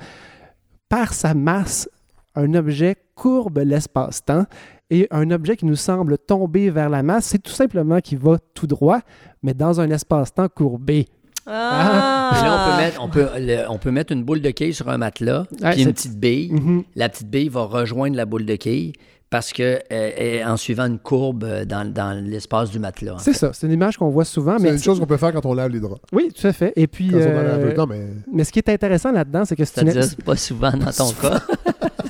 par 0.88 1.14
sa 1.14 1.34
masse, 1.34 1.88
un 2.36 2.54
objet 2.54 2.96
courbe 3.16 3.58
l'espace-temps. 3.58 4.46
Et 4.88 5.08
un 5.10 5.32
objet 5.32 5.56
qui 5.56 5.66
nous 5.66 5.74
semble 5.74 6.16
tomber 6.16 6.70
vers 6.70 6.88
la 6.88 7.02
masse, 7.02 7.24
c'est 7.26 7.42
tout 7.42 7.50
simplement 7.50 8.00
qu'il 8.00 8.18
va 8.18 8.38
tout 8.54 8.68
droit, 8.68 9.00
mais 9.42 9.52
dans 9.52 9.80
un 9.80 9.90
espace-temps 9.90 10.48
courbé. 10.48 11.08
Ah. 11.46 12.30
Puis 12.32 12.42
là, 12.42 12.56
on 12.58 12.70
peut, 12.70 12.76
mettre, 12.76 13.02
on, 13.02 13.08
peut, 13.08 13.28
le- 13.38 13.70
on 13.70 13.78
peut 13.78 13.90
mettre 13.90 14.12
une 14.12 14.24
boule 14.24 14.40
de 14.40 14.50
quille 14.50 14.74
sur 14.74 14.88
un 14.88 14.98
matelas, 14.98 15.46
Ouais, 15.62 15.70
puis 15.72 15.82
une 15.82 15.92
petite 15.92 16.18
bille. 16.18 16.52
Mhm. 16.52 16.82
La 16.96 17.08
petite 17.08 17.28
bille 17.30 17.48
va 17.48 17.62
rejoindre 17.62 18.16
la 18.16 18.24
boule 18.26 18.44
de 18.46 18.56
quille 18.56 18.92
parce 19.28 19.52
que 19.52 19.80
euh, 19.92 20.44
en 20.46 20.56
suivant 20.56 20.84
une 20.86 20.98
courbe 21.00 21.42
euh, 21.44 21.64
dans, 21.64 21.84
dans 21.90 22.12
l'espace 22.24 22.70
du 22.70 22.78
matelas. 22.78 23.16
C'est 23.18 23.32
ça, 23.32 23.50
c'est 23.52 23.66
une 23.66 23.72
image 23.72 23.96
qu'on 23.96 24.08
voit 24.08 24.24
souvent. 24.24 24.56
C'est 24.58 24.68
une 24.70 24.78
chose 24.78 25.00
qu'on 25.00 25.06
peut 25.06 25.16
faire 25.16 25.32
quand 25.32 25.44
on 25.46 25.54
lave 25.54 25.70
les 25.70 25.80
draps. 25.80 26.00
Oui, 26.12 26.30
tout 26.34 26.46
à 26.46 26.52
fait. 26.52 26.72
Et 26.76 26.86
puis, 26.86 27.10
euh. 27.12 27.74
Non, 27.76 27.86
mais- 27.86 28.06
mais 28.32 28.44
ce 28.44 28.52
qui 28.52 28.60
est 28.60 28.68
intéressant 28.68 29.10
là-dedans, 29.12 29.44
c'est 29.44 29.56
que 29.56 29.64
c'est 29.64 29.82
une, 29.82 30.22
pas 30.24 30.36
souvent 30.36 30.70
dans 30.72 30.92
ton 30.92 31.10
cas. 31.20 31.42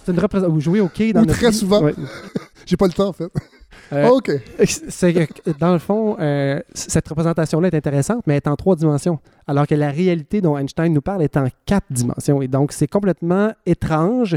C'est 0.06 0.12
une 0.12 0.18
représentation. 0.20 0.54
Vous 0.54 0.60
jouez 0.60 0.80
au 0.80 0.88
quai 0.88 1.12
dans 1.12 1.22
Ou 1.22 1.26
notre 1.26 1.38
très 1.38 1.50
vie. 1.50 1.56
souvent. 1.56 1.82
Ouais. 1.82 1.94
J'ai 2.66 2.76
pas 2.76 2.86
le 2.86 2.92
temps, 2.92 3.08
en 3.08 3.12
fait. 3.12 3.30
Euh, 3.92 4.06
Ah, 4.08 4.12
OK. 4.12 4.30
C'est 4.64 5.12
que, 5.12 5.50
dans 5.60 5.72
le 5.72 5.78
fond, 5.78 6.16
euh, 6.18 6.60
cette 6.74 7.06
représentation-là 7.08 7.68
est 7.68 7.74
intéressante, 7.74 8.22
mais 8.26 8.34
elle 8.34 8.38
est 8.38 8.48
en 8.48 8.56
trois 8.56 8.74
dimensions. 8.74 9.18
Alors 9.46 9.66
que 9.66 9.74
la 9.74 9.90
réalité 9.90 10.40
dont 10.40 10.56
Einstein 10.58 10.92
nous 10.92 11.02
parle 11.02 11.22
est 11.22 11.36
en 11.36 11.46
quatre 11.66 11.86
dimensions. 11.90 12.42
Et 12.42 12.48
donc, 12.48 12.72
c'est 12.72 12.88
complètement 12.88 13.52
étrange. 13.66 14.36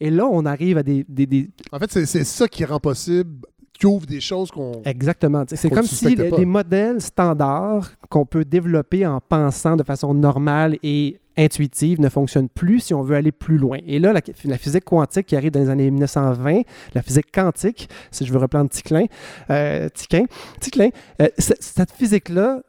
Et 0.00 0.10
là, 0.10 0.26
on 0.30 0.46
arrive 0.46 0.78
à 0.78 0.82
des. 0.82 1.04
des- 1.08 1.26
des- 1.26 1.50
En 1.72 1.78
fait, 1.78 1.90
c'est 1.90 2.06
c'est 2.06 2.24
ça 2.24 2.46
qui 2.48 2.64
rend 2.64 2.78
possible, 2.80 3.44
qui 3.78 3.86
ouvre 3.86 4.06
des 4.06 4.20
choses 4.20 4.50
qu'on. 4.50 4.82
Exactement. 4.84 5.44
C'est 5.46 5.70
comme 5.70 5.86
si 5.86 6.16
les, 6.16 6.44
modèles 6.44 7.00
standards 7.00 7.92
qu'on 8.08 8.26
peut 8.26 8.44
développer 8.44 9.06
en 9.06 9.20
pensant 9.20 9.76
de 9.76 9.84
façon 9.84 10.14
normale 10.14 10.76
et 10.82 11.20
intuitive 11.36 12.00
ne 12.00 12.08
fonctionnent 12.08 12.48
plus 12.48 12.80
si 12.80 12.94
on 12.94 13.02
veut 13.02 13.14
aller 13.14 13.30
plus 13.30 13.56
loin. 13.56 13.78
Et 13.86 14.00
là, 14.00 14.12
la, 14.12 14.20
la 14.44 14.58
physique 14.58 14.84
quantique 14.84 15.26
qui 15.26 15.36
arrive 15.36 15.52
dans 15.52 15.60
les 15.60 15.70
années 15.70 15.90
1920, 15.90 16.62
la 16.94 17.02
physique 17.02 17.30
quantique, 17.32 17.88
si 18.10 18.26
je 18.26 18.32
veux 18.32 18.38
reprendre 18.40 18.68
Ticlin, 18.68 19.06
euh, 19.50 19.88
Tiquin, 19.90 20.24
Ticlin, 20.58 20.88
euh, 21.22 21.28
cette 21.38 21.92
physique-là 21.92 22.62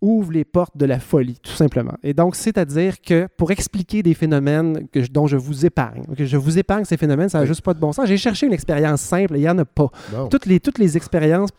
ouvre 0.00 0.32
les 0.32 0.44
portes 0.44 0.76
de 0.76 0.86
la 0.86 1.00
folie, 1.00 1.38
tout 1.42 1.52
simplement. 1.52 1.94
Et 2.02 2.14
donc, 2.14 2.36
c'est-à-dire 2.36 3.00
que 3.00 3.26
pour 3.36 3.50
expliquer 3.50 4.02
des 4.02 4.14
phénomènes 4.14 4.86
que 4.92 5.02
je- 5.02 5.10
dont 5.10 5.26
je 5.26 5.36
vous 5.36 5.66
épargne, 5.66 6.02
que 6.16 6.24
je 6.24 6.36
vous 6.36 6.58
épargne 6.58 6.84
ces 6.84 6.96
phénomènes, 6.96 7.28
ça 7.28 7.40
n'a 7.40 7.46
juste 7.46 7.62
pas 7.62 7.74
de 7.74 7.80
bon 7.80 7.92
sens. 7.92 8.06
J'ai 8.06 8.16
cherché 8.16 8.46
une 8.46 8.52
expérience 8.52 9.00
simple, 9.00 9.34
et 9.34 9.38
il 9.38 9.42
n'y 9.42 9.48
en 9.48 9.58
a 9.58 9.64
pas. 9.64 9.90
Non. 10.12 10.28
Toutes 10.28 10.46
les, 10.46 10.60
toutes 10.60 10.78
les 10.78 10.96
expériences 10.96 11.50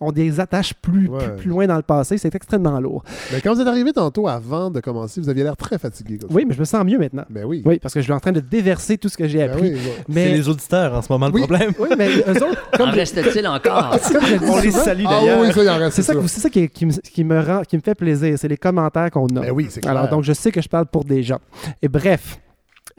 ont 0.00 0.12
des 0.12 0.40
attaches 0.40 0.74
plus, 0.74 1.08
Ouais. 1.08 1.18
plus, 1.18 1.36
plus 1.36 1.50
loin 1.50 1.66
dans 1.66 1.76
le 1.76 1.82
passé. 1.82 2.18
C'est 2.18 2.34
extrêmement 2.34 2.78
lourd. 2.80 3.02
Mais 3.32 3.40
quand 3.40 3.54
vous 3.54 3.60
êtes 3.60 3.66
arrivé 3.66 3.92
tantôt 3.92 4.28
avant 4.28 4.70
de 4.70 4.80
commencer, 4.80 5.20
vous 5.20 5.28
aviez 5.28 5.42
l'air 5.44 5.56
très 5.56 5.78
fatigué. 5.78 6.18
Oui, 6.30 6.44
mais 6.46 6.54
je 6.54 6.60
me 6.60 6.64
sens 6.64 6.84
mieux 6.84 6.98
maintenant. 6.98 7.24
Ben 7.30 7.44
oui. 7.44 7.62
Oui, 7.64 7.78
parce 7.80 7.94
que 7.94 8.00
je 8.00 8.04
suis 8.04 8.12
en 8.12 8.20
train 8.20 8.32
de 8.32 8.40
déverser 8.40 8.98
tout 8.98 9.08
ce 9.08 9.16
que 9.16 9.26
j'ai 9.26 9.38
Ben 9.38 9.50
appris. 9.50 9.72
oui, 9.72 9.78
oui. 9.82 9.90
Mais... 10.08 10.24
C'est 10.28 10.32
les 10.36 10.48
auditeurs 10.48 10.94
en 10.94 11.02
ce 11.02 11.12
moment 11.12 11.26
le 11.28 11.32
Oui, 11.34 11.40
problème. 11.42 11.72
Oui, 11.78 11.88
mais 11.96 12.08
eux 12.08 12.42
autres, 12.42 12.68
En 12.74 12.76
comme 12.76 12.90
je- 12.90 12.96
reste-t-il 12.96 13.46
encore? 13.46 13.96
On 14.48 14.60
les 14.60 14.70
salue 14.70 15.04
Ah 15.06 15.18
d'ailleurs. 15.20 15.40
oui, 15.40 15.52
ça, 15.52 15.62
il 15.62 15.68
en 15.70 15.76
reste. 15.78 15.96
C'est 15.96 16.02
ça, 16.02 16.14
ça 16.26 16.50
qui, 16.50 16.68
qui 16.68 16.86
me, 16.86 16.92
qui 16.92 17.24
me 17.24 17.40
rend, 17.50 17.62
qui 17.62 17.76
me 17.76 17.82
fait 17.82 17.94
plaisir, 17.94 18.38
c'est 18.38 18.48
les 18.48 18.56
commentaires 18.56 19.10
qu'on 19.10 19.26
a. 19.26 19.40
Ben 19.40 19.50
oui, 19.50 19.66
c'est 19.70 19.80
clair. 19.80 19.96
Alors, 19.96 20.08
donc, 20.08 20.24
je 20.24 20.32
sais 20.32 20.52
que 20.52 20.60
je 20.60 20.68
parle 20.68 20.86
pour 20.86 21.04
des 21.04 21.22
gens. 21.22 21.40
Et 21.82 21.88
bref, 21.88 22.38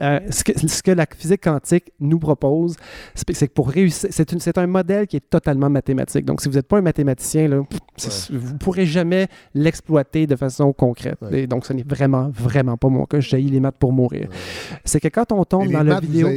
Euh, 0.02 0.18
ce, 0.30 0.44
que, 0.44 0.58
ce 0.58 0.82
que 0.82 0.90
la 0.92 1.06
physique 1.14 1.42
quantique 1.44 1.92
nous 2.00 2.18
propose, 2.18 2.76
c'est 3.14 3.48
que 3.48 3.52
pour 3.52 3.68
réussir, 3.68 4.08
c'est 4.10 4.58
un 4.58 4.66
modèle 4.66 5.06
qui 5.06 5.16
est 5.16 5.28
totalement 5.28 5.68
mathématique. 5.68 6.24
Donc, 6.24 6.40
si 6.40 6.48
vous 6.48 6.54
n'êtes 6.54 6.66
pas 6.66 6.78
un 6.78 6.82
mathématicien, 6.82 7.48
là, 7.48 7.58
vous 7.58 8.52
ne 8.54 8.58
pourrez 8.58 8.86
jamais 8.86 9.28
l'exploiter 9.54 10.26
de 10.26 10.36
façon 10.36 10.72
concrète. 10.72 11.18
Et 11.32 11.46
donc, 11.46 11.66
ce 11.66 11.72
n'est 11.74 11.82
vraiment, 11.82 12.30
vraiment 12.32 12.76
pas 12.78 12.88
mon 12.88 13.04
cas. 13.04 13.20
Je 13.20 13.28
jaillis 13.28 13.50
les 13.50 13.60
maths 13.60 13.76
pour 13.78 13.92
mourir. 13.92 14.28
C'est 14.84 15.00
que 15.00 15.08
quand 15.08 15.32
on 15.32 15.44
tombe 15.44 15.68
Et 15.68 15.72
dans 15.72 15.82
la 15.82 16.00
vidéo... 16.00 16.28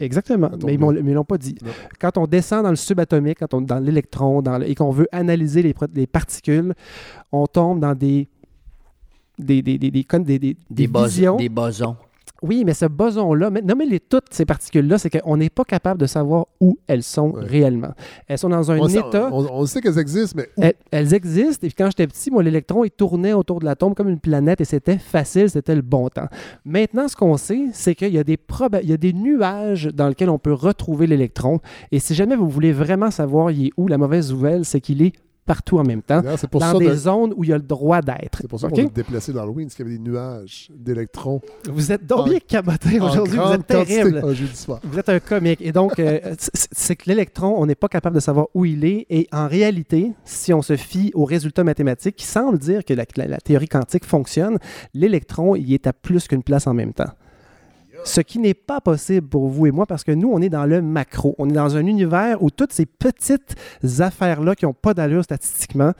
Exactement, 0.00 0.48
Quand 0.48 0.64
on 0.64 0.66
mais 0.66 0.74
ils 0.74 1.04
ne 1.04 1.12
l'ont 1.12 1.24
pas 1.24 1.38
dit. 1.38 1.54
Quand 2.00 2.18
on 2.18 2.26
descend 2.26 2.64
dans 2.64 2.70
le 2.70 2.76
subatomique, 2.76 3.38
quand 3.38 3.54
on 3.54 3.60
dans 3.60 3.78
l'électron, 3.78 4.42
dans 4.42 4.58
le- 4.58 4.68
et 4.68 4.74
qu'on 4.74 4.90
veut 4.90 5.08
analyser 5.12 5.62
les, 5.62 5.74
les 5.94 6.06
particules, 6.08 6.74
on 7.30 7.46
tombe 7.46 7.78
dans 7.80 7.94
des 7.94 8.28
des 9.38 9.62
des 9.62 9.78
des 9.78 9.90
des, 9.90 10.04
comme 10.04 10.22
des, 10.24 10.38
des 10.38 10.56
bosons. 10.86 11.36
Oui, 12.46 12.62
mais 12.66 12.74
ce 12.74 12.84
boson-là, 12.84 13.48
nommez-les 13.48 14.00
toutes 14.00 14.26
ces 14.30 14.44
particules-là, 14.44 14.98
c'est 14.98 15.08
qu'on 15.08 15.38
n'est 15.38 15.48
pas 15.48 15.64
capable 15.64 15.98
de 15.98 16.04
savoir 16.04 16.46
où 16.60 16.76
elles 16.86 17.02
sont 17.02 17.32
réellement. 17.32 17.92
Elles 18.28 18.36
sont 18.36 18.50
dans 18.50 18.70
un 18.70 18.78
On 18.78 18.86
sait- 18.88 18.98
état. 18.98 19.30
on- 19.32 19.46
on 19.50 19.64
sait 19.64 19.80
qu'elles 19.80 19.98
existent, 19.98 20.36
mais 20.36 20.48
où? 20.58 20.62
Elles, 20.62 20.74
elles 20.90 21.14
existent. 21.14 21.66
Et 21.66 21.70
puis 21.70 21.74
quand 21.76 21.86
j'étais 21.86 22.06
petit, 22.06 22.30
moi, 22.30 22.42
l'électron, 22.42 22.84
il 22.84 22.90
tournait 22.90 23.32
autour 23.32 23.60
de 23.60 23.64
l'atome 23.64 23.94
comme 23.94 24.10
une 24.10 24.20
planète 24.20 24.60
et 24.60 24.66
c'était 24.66 24.98
facile, 24.98 25.48
c'était 25.48 25.74
le 25.74 25.80
bon 25.80 26.10
temps. 26.10 26.28
Maintenant, 26.66 27.08
ce 27.08 27.16
qu'on 27.16 27.38
sait, 27.38 27.68
c'est 27.72 27.94
qu'il 27.94 28.12
y, 28.12 28.18
a 28.18 28.24
des 28.24 28.36
proba- 28.36 28.80
il 28.82 28.90
y 28.90 28.92
a 28.92 28.98
des 28.98 29.14
nuages 29.14 29.86
dans 29.94 30.08
lesquels 30.08 30.28
on 30.28 30.38
peut 30.38 30.52
retrouver 30.52 31.06
l'électron. 31.06 31.60
Et 31.92 31.98
si 31.98 32.14
jamais 32.14 32.36
vous 32.36 32.48
voulez 32.50 32.72
vraiment 32.72 33.10
savoir 33.10 33.50
il 33.52 33.68
est 33.68 33.70
où, 33.78 33.88
la 33.88 33.96
mauvaise 33.96 34.30
nouvelle, 34.30 34.66
c'est 34.66 34.82
qu'il 34.82 35.00
est 35.02 35.14
partout 35.46 35.78
en 35.78 35.82
même 35.84 36.02
temps, 36.02 36.22
pour 36.50 36.60
dans 36.60 36.72
ça 36.72 36.78
des 36.78 36.88
de- 36.88 36.94
zones 36.94 37.34
où 37.36 37.44
il 37.44 37.50
y 37.50 37.52
a 37.52 37.56
le 37.58 37.62
droit 37.62 38.00
d'être. 38.00 38.38
C'est 38.40 38.48
pour 38.48 38.58
ça 38.60 38.66
OK? 38.68 38.74
qu'on 38.74 38.86
a 38.86 38.90
déplacé 38.90 39.32
l'Halloween, 39.32 39.66
parce 39.66 39.74
qu'il 39.76 39.84
y 39.86 39.88
avait 39.88 39.98
des 39.98 40.10
nuages 40.10 40.68
d'électrons. 40.74 41.40
Vous 41.70 41.92
êtes 41.92 42.06
donc 42.06 42.28
bien 42.28 42.38
caboté 42.40 42.98
aujourd'hui, 43.00 43.38
vous 43.38 43.52
êtes 43.52 43.66
terrible. 43.66 44.22
Ah. 44.24 44.78
Vous 44.84 44.98
êtes 44.98 45.08
un 45.08 45.20
comique. 45.20 45.60
Et 45.60 45.72
donc, 45.72 45.98
euh, 45.98 46.18
c'est- 46.38 46.68
c'est 46.72 46.96
que 46.96 47.04
l'électron, 47.08 47.54
on 47.58 47.66
n'est 47.66 47.74
pas 47.74 47.88
capable 47.88 48.14
de 48.16 48.20
savoir 48.20 48.46
où 48.54 48.64
il 48.64 48.84
est. 48.84 49.06
Et 49.10 49.28
en 49.32 49.48
réalité, 49.48 50.12
si 50.24 50.52
on 50.52 50.62
se 50.62 50.76
fie 50.76 51.10
aux 51.14 51.24
résultats 51.24 51.64
mathématiques 51.64 52.16
qui 52.16 52.26
semblent 52.26 52.58
dire 52.58 52.84
que 52.84 52.94
la, 52.94 53.04
la- 53.16 53.26
la 53.26 53.38
théorie 53.38 53.68
quantique 53.68 54.04
fonctionne, 54.04 54.58
l'électron, 54.94 55.54
il 55.56 55.72
est 55.72 55.86
à 55.86 55.92
plus 55.92 56.26
qu'une 56.28 56.42
place 56.42 56.66
en 56.66 56.74
même 56.74 56.92
temps. 56.92 57.10
Ce 58.04 58.20
qui 58.20 58.38
n'est 58.38 58.54
pas 58.54 58.80
possible 58.80 59.26
pour 59.26 59.48
vous 59.48 59.66
et 59.66 59.70
moi 59.70 59.86
parce 59.86 60.04
que 60.04 60.12
nous, 60.12 60.30
on 60.30 60.40
est 60.40 60.48
dans 60.50 60.66
le 60.66 60.82
macro. 60.82 61.34
On 61.38 61.48
est 61.48 61.54
dans 61.54 61.76
un 61.76 61.86
univers 61.86 62.42
où 62.42 62.50
toutes 62.50 62.72
ces 62.72 62.86
petites 62.86 63.54
affaires-là 63.98 64.54
qui 64.54 64.66
n'ont 64.66 64.74
pas 64.74 64.94
d'allure 64.94 65.24
statistiquement 65.24 65.92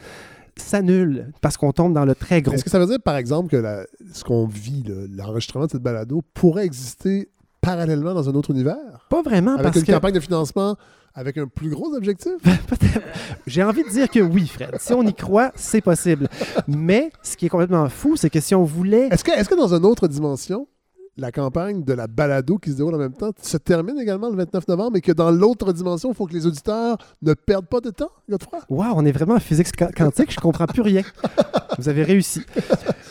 s'annulent 0.56 1.32
parce 1.40 1.56
qu'on 1.56 1.72
tombe 1.72 1.92
dans 1.94 2.04
le 2.04 2.14
très 2.14 2.42
gros. 2.42 2.54
Est-ce 2.54 2.64
que 2.64 2.70
ça 2.70 2.78
veut 2.78 2.86
dire, 2.86 3.00
par 3.02 3.16
exemple, 3.16 3.48
que 3.50 3.56
la- 3.56 3.84
ce 4.12 4.22
qu'on 4.22 4.46
vit, 4.46 4.84
l'enregistrement 5.16 5.66
de 5.66 5.70
cette 5.72 5.82
balado, 5.82 6.22
pourrait 6.34 6.64
exister 6.64 7.28
parallèlement 7.60 8.14
dans 8.14 8.28
un 8.28 8.34
autre 8.34 8.50
univers? 8.50 8.76
Pas 9.10 9.22
vraiment, 9.22 9.52
Avec 9.54 9.64
parce 9.64 9.76
une 9.78 9.84
que- 9.84 9.92
campagne 9.92 10.14
de 10.14 10.20
financement 10.20 10.76
avec 11.14 11.38
un 11.38 11.46
plus 11.48 11.70
gros 11.70 11.94
objectif? 11.94 12.34
J'ai 13.46 13.62
envie 13.62 13.82
de 13.82 13.88
dire 13.88 14.08
que 14.08 14.20
oui, 14.20 14.46
Fred. 14.46 14.76
Si 14.78 14.92
on 14.92 15.02
y 15.02 15.14
croit, 15.14 15.52
c'est 15.56 15.80
possible. 15.80 16.28
Mais 16.68 17.10
ce 17.22 17.36
qui 17.36 17.46
est 17.46 17.48
complètement 17.48 17.88
fou, 17.88 18.16
c'est 18.16 18.30
que 18.30 18.40
si 18.40 18.54
on 18.54 18.64
voulait. 18.64 19.08
Est-ce 19.10 19.24
que, 19.24 19.30
est-ce 19.32 19.48
que 19.48 19.54
dans 19.56 19.74
une 19.74 19.84
autre 19.84 20.06
dimension, 20.06 20.68
la 21.16 21.30
campagne 21.30 21.84
de 21.84 21.92
la 21.92 22.06
balado 22.06 22.58
qui 22.58 22.70
se 22.70 22.76
déroule 22.76 22.94
en 22.94 22.98
même 22.98 23.12
temps 23.12 23.30
se 23.40 23.56
termine 23.56 23.98
également 23.98 24.28
le 24.28 24.36
29 24.36 24.68
novembre 24.68 24.96
et 24.96 25.00
que 25.00 25.12
dans 25.12 25.30
l'autre 25.30 25.72
dimension, 25.72 26.10
il 26.10 26.14
faut 26.14 26.26
que 26.26 26.32
les 26.32 26.46
auditeurs 26.46 26.98
ne 27.22 27.34
perdent 27.34 27.66
pas 27.66 27.80
de 27.80 27.90
temps, 27.90 28.10
Godefroy? 28.28 28.60
Waouh, 28.68 28.94
on 28.96 29.04
est 29.04 29.12
vraiment 29.12 29.34
en 29.34 29.40
physique 29.40 29.68
qua- 29.76 29.92
quantique, 29.92 30.32
je 30.32 30.40
comprends 30.40 30.66
plus 30.66 30.82
rien. 30.82 31.02
Vous 31.78 31.88
avez 31.88 32.02
réussi. 32.02 32.42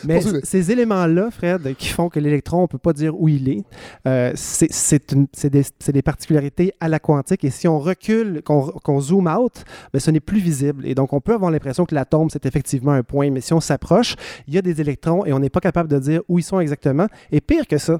Mais 0.06 0.20
ces 0.42 0.70
éléments-là, 0.70 1.30
Fred, 1.30 1.74
qui 1.76 1.88
font 1.88 2.08
que 2.08 2.20
l'électron, 2.20 2.58
on 2.58 2.62
ne 2.62 2.66
peut 2.66 2.78
pas 2.78 2.92
dire 2.92 3.18
où 3.18 3.28
il 3.28 3.48
est, 3.48 3.64
euh, 4.06 4.32
c'est 4.34 5.50
des, 5.92 6.02
particularités 6.02 6.72
à 6.80 6.88
la 6.88 6.98
quantique. 6.98 7.44
Et 7.44 7.50
si 7.50 7.68
on 7.68 7.78
recule, 7.78 8.42
qu'on 8.44 8.70
qu'on 8.70 9.00
zoome 9.00 9.28
out, 9.28 9.64
ben, 9.92 10.00
ce 10.00 10.10
n'est 10.10 10.20
plus 10.20 10.40
visible. 10.40 10.86
Et 10.86 10.94
donc, 10.94 11.12
on 11.12 11.20
peut 11.20 11.34
avoir 11.34 11.50
l'impression 11.50 11.84
que 11.84 11.94
l'atome, 11.94 12.30
c'est 12.30 12.46
effectivement 12.46 12.92
un 12.92 13.02
point. 13.02 13.30
Mais 13.30 13.40
si 13.40 13.52
on 13.52 13.60
s'approche, 13.60 14.16
il 14.46 14.54
y 14.54 14.58
a 14.58 14.62
des 14.62 14.80
électrons 14.80 15.24
et 15.24 15.32
on 15.32 15.38
n'est 15.38 15.50
pas 15.50 15.60
capable 15.60 15.88
de 15.88 15.98
dire 15.98 16.22
où 16.28 16.38
ils 16.38 16.42
sont 16.42 16.60
exactement. 16.60 17.06
Et 17.32 17.40
pire 17.40 17.66
que 17.66 17.78
ça, 17.78 17.93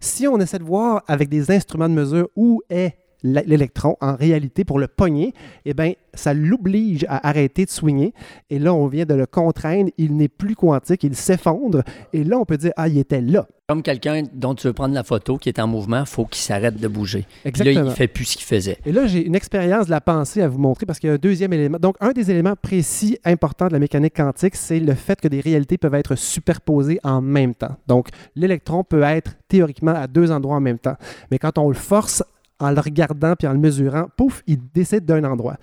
si 0.00 0.26
on 0.26 0.38
essaie 0.38 0.58
de 0.58 0.64
voir 0.64 1.02
avec 1.06 1.28
des 1.28 1.50
instruments 1.50 1.88
de 1.88 1.94
mesure 1.94 2.28
où 2.36 2.62
est 2.70 2.94
l'électron 3.22 3.96
en 4.00 4.14
réalité 4.14 4.64
pour 4.64 4.78
le 4.78 4.88
pogner, 4.88 5.34
eh 5.64 5.74
bien, 5.74 5.92
ça 6.14 6.34
l'oblige 6.34 7.04
à 7.08 7.28
arrêter 7.28 7.64
de 7.64 7.70
swinger. 7.70 8.12
Et 8.50 8.58
là, 8.58 8.74
on 8.74 8.86
vient 8.86 9.04
de 9.04 9.14
le 9.14 9.26
contraindre. 9.26 9.90
Il 9.98 10.16
n'est 10.16 10.28
plus 10.28 10.54
quantique, 10.56 11.04
il 11.04 11.14
s'effondre. 11.14 11.82
Et 12.12 12.24
là, 12.24 12.38
on 12.38 12.44
peut 12.44 12.56
dire, 12.56 12.72
ah, 12.76 12.88
il 12.88 12.98
était 12.98 13.20
là. 13.20 13.46
Comme 13.68 13.82
quelqu'un 13.84 14.24
dont 14.34 14.56
tu 14.56 14.66
veux 14.66 14.72
prendre 14.72 14.94
la 14.94 15.04
photo 15.04 15.38
qui 15.38 15.48
est 15.48 15.60
en 15.60 15.68
mouvement, 15.68 16.00
il 16.00 16.06
faut 16.06 16.24
qu'il 16.24 16.42
s'arrête 16.42 16.76
de 16.80 16.88
bouger. 16.88 17.20
Puis 17.20 17.36
là, 17.44 17.48
Exactement. 17.50 17.84
il 17.84 17.88
ne 17.88 17.94
fait 17.94 18.08
plus 18.08 18.24
ce 18.24 18.36
qu'il 18.36 18.46
faisait. 18.46 18.78
Et 18.84 18.90
là, 18.90 19.06
j'ai 19.06 19.24
une 19.24 19.36
expérience 19.36 19.86
de 19.86 19.92
la 19.92 20.00
pensée 20.00 20.42
à 20.42 20.48
vous 20.48 20.58
montrer 20.58 20.86
parce 20.86 20.98
qu'il 20.98 21.06
y 21.06 21.10
a 21.12 21.14
un 21.14 21.18
deuxième 21.18 21.52
élément. 21.52 21.78
Donc, 21.78 21.94
un 22.00 22.10
des 22.10 22.32
éléments 22.32 22.56
précis 22.60 23.16
importants 23.24 23.68
de 23.68 23.72
la 23.74 23.78
mécanique 23.78 24.16
quantique, 24.16 24.56
c'est 24.56 24.80
le 24.80 24.94
fait 24.94 25.20
que 25.20 25.28
des 25.28 25.40
réalités 25.40 25.78
peuvent 25.78 25.94
être 25.94 26.16
superposées 26.16 26.98
en 27.04 27.20
même 27.20 27.54
temps. 27.54 27.76
Donc, 27.86 28.08
l'électron 28.34 28.82
peut 28.82 29.02
être 29.02 29.36
théoriquement 29.46 29.94
à 29.94 30.08
deux 30.08 30.32
endroits 30.32 30.56
en 30.56 30.60
même 30.60 30.78
temps. 30.78 30.96
Mais 31.30 31.38
quand 31.38 31.56
on 31.56 31.68
le 31.68 31.74
force 31.74 32.24
en 32.60 32.70
le 32.70 32.80
regardant 32.80 33.34
puis 33.36 33.48
en 33.48 33.52
le 33.52 33.58
mesurant, 33.58 34.06
pouf, 34.16 34.42
il 34.46 34.58
décide 34.72 35.04
d'un 35.04 35.24
endroit. 35.24 35.56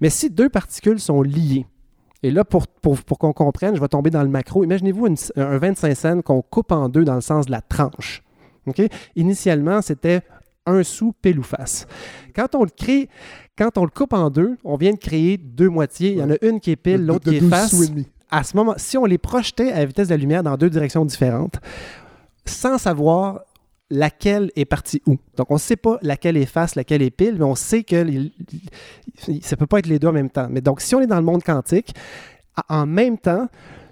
Mais 0.00 0.10
si 0.10 0.30
deux 0.30 0.48
particules 0.48 1.00
sont 1.00 1.22
liées, 1.22 1.66
et 2.22 2.30
là, 2.30 2.44
pour, 2.44 2.68
pour, 2.68 3.02
pour 3.02 3.18
qu'on 3.18 3.32
comprenne, 3.32 3.74
je 3.74 3.80
vais 3.80 3.88
tomber 3.88 4.10
dans 4.10 4.22
le 4.22 4.28
macro. 4.28 4.62
Imaginez-vous 4.62 5.08
un 5.36 5.58
25 5.58 5.94
cents 5.96 6.22
qu'on 6.22 6.40
coupe 6.40 6.70
en 6.70 6.88
deux 6.88 7.04
dans 7.04 7.16
le 7.16 7.20
sens 7.20 7.46
de 7.46 7.50
la 7.50 7.60
tranche. 7.60 8.22
Initialement, 9.16 9.82
c'était 9.82 10.22
un 10.64 10.84
sou 10.84 11.12
pile 11.20 11.40
ou 11.40 11.42
face. 11.42 11.86
Quand 12.34 12.54
on 12.54 12.62
le 12.62 12.70
crée, 12.70 13.08
quand 13.58 13.76
on 13.76 13.82
le 13.84 13.90
coupe 13.90 14.12
en 14.12 14.30
deux, 14.30 14.56
on 14.62 14.76
vient 14.76 14.92
de 14.92 14.98
créer 14.98 15.36
deux 15.36 15.68
moitiés. 15.68 16.12
Il 16.12 16.18
y 16.18 16.22
en 16.22 16.30
a 16.30 16.36
une 16.42 16.60
qui 16.60 16.70
est 16.70 16.76
pile, 16.76 17.04
l'autre 17.04 17.28
qui 17.28 17.36
est 17.36 17.40
12 17.40 17.50
face. 17.50 17.70
sous 17.70 17.82
et 17.82 17.88
demi. 17.88 18.08
À 18.30 18.44
ce 18.44 18.56
moment, 18.56 18.74
si 18.76 18.96
on 18.96 19.04
les 19.04 19.18
projetait 19.18 19.72
à 19.72 19.80
la 19.80 19.84
vitesse 19.84 20.08
de 20.08 20.14
la 20.14 20.16
lumière 20.18 20.42
dans 20.44 20.56
deux 20.56 20.70
directions 20.70 21.04
différentes, 21.04 21.56
sans 22.44 22.78
savoir 22.78 23.40
laquelle 23.92 24.50
est 24.56 24.64
partie 24.64 25.02
où. 25.06 25.18
Donc, 25.36 25.50
on 25.50 25.54
ne 25.54 25.60
sait 25.60 25.76
pas 25.76 25.98
laquelle 26.00 26.38
est 26.38 26.46
face, 26.46 26.76
laquelle 26.76 27.02
est 27.02 27.10
pile, 27.10 27.36
mais 27.38 27.44
on 27.44 27.54
sait 27.54 27.84
que 27.84 27.96
ça 29.18 29.30
ne 29.30 29.56
peut 29.56 29.66
pas 29.66 29.80
être 29.80 29.86
les 29.86 29.98
deux 29.98 30.08
en 30.08 30.12
même 30.12 30.30
temps. 30.30 30.48
Mais 30.50 30.62
donc, 30.62 30.80
si 30.80 30.94
on 30.94 31.00
est 31.02 31.06
dans 31.06 31.18
le 31.18 31.24
monde 31.24 31.42
quantique, 31.44 31.94
en 32.70 32.86
même 32.86 33.18
temps, 33.18 33.48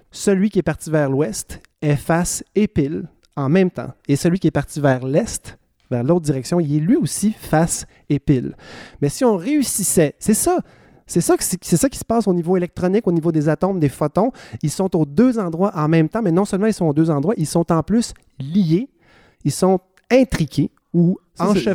celui 0.09 0.49
qui 0.49 0.57
est 0.57 0.63
parti 0.63 0.89
vers 0.89 1.07
l'ouest 1.07 1.61
est 1.83 1.95
face 1.95 2.43
et 2.55 2.67
pile 2.67 3.07
en 3.35 3.47
même 3.47 3.69
temps. 3.69 3.93
Et 4.07 4.15
celui 4.15 4.39
qui 4.39 4.47
est 4.47 4.51
parti 4.51 4.81
vers 4.81 5.05
l'est, 5.05 5.57
vers 5.91 6.03
l'autre 6.03 6.25
direction, 6.25 6.59
il 6.59 6.75
est 6.75 6.79
lui 6.79 6.95
aussi 6.95 7.31
face 7.31 7.85
et 8.09 8.19
pile. 8.19 8.55
Mais 9.01 9.09
si 9.09 9.23
on 9.23 9.37
réussissait, 9.37 10.15
c'est 10.17 10.33
ça. 10.33 10.57
C'est 11.05 11.21
ça, 11.21 11.35
c'est 11.39 11.77
ça 11.77 11.89
qui 11.89 11.99
se 11.99 12.05
passe 12.05 12.27
au 12.27 12.33
niveau 12.33 12.55
électronique, 12.55 13.05
au 13.05 13.11
niveau 13.11 13.33
des 13.33 13.49
atomes, 13.49 13.79
des 13.79 13.89
photons. 13.89 14.31
Ils 14.63 14.69
sont 14.71 14.95
aux 14.95 15.05
deux 15.05 15.37
endroits 15.37 15.71
en 15.75 15.87
même 15.89 16.07
temps, 16.07 16.21
mais 16.21 16.31
non 16.31 16.45
seulement 16.45 16.67
ils 16.67 16.73
sont 16.73 16.85
aux 16.85 16.93
deux 16.93 17.09
endroits, 17.09 17.33
ils 17.35 17.45
sont 17.45 17.69
en 17.69 17.83
plus 17.83 18.13
liés, 18.39 18.89
ils 19.43 19.51
sont 19.51 19.79
intriqués 20.11 20.69
ou 20.93 21.17
Ça, 21.33 21.45
c'est- 21.53 21.65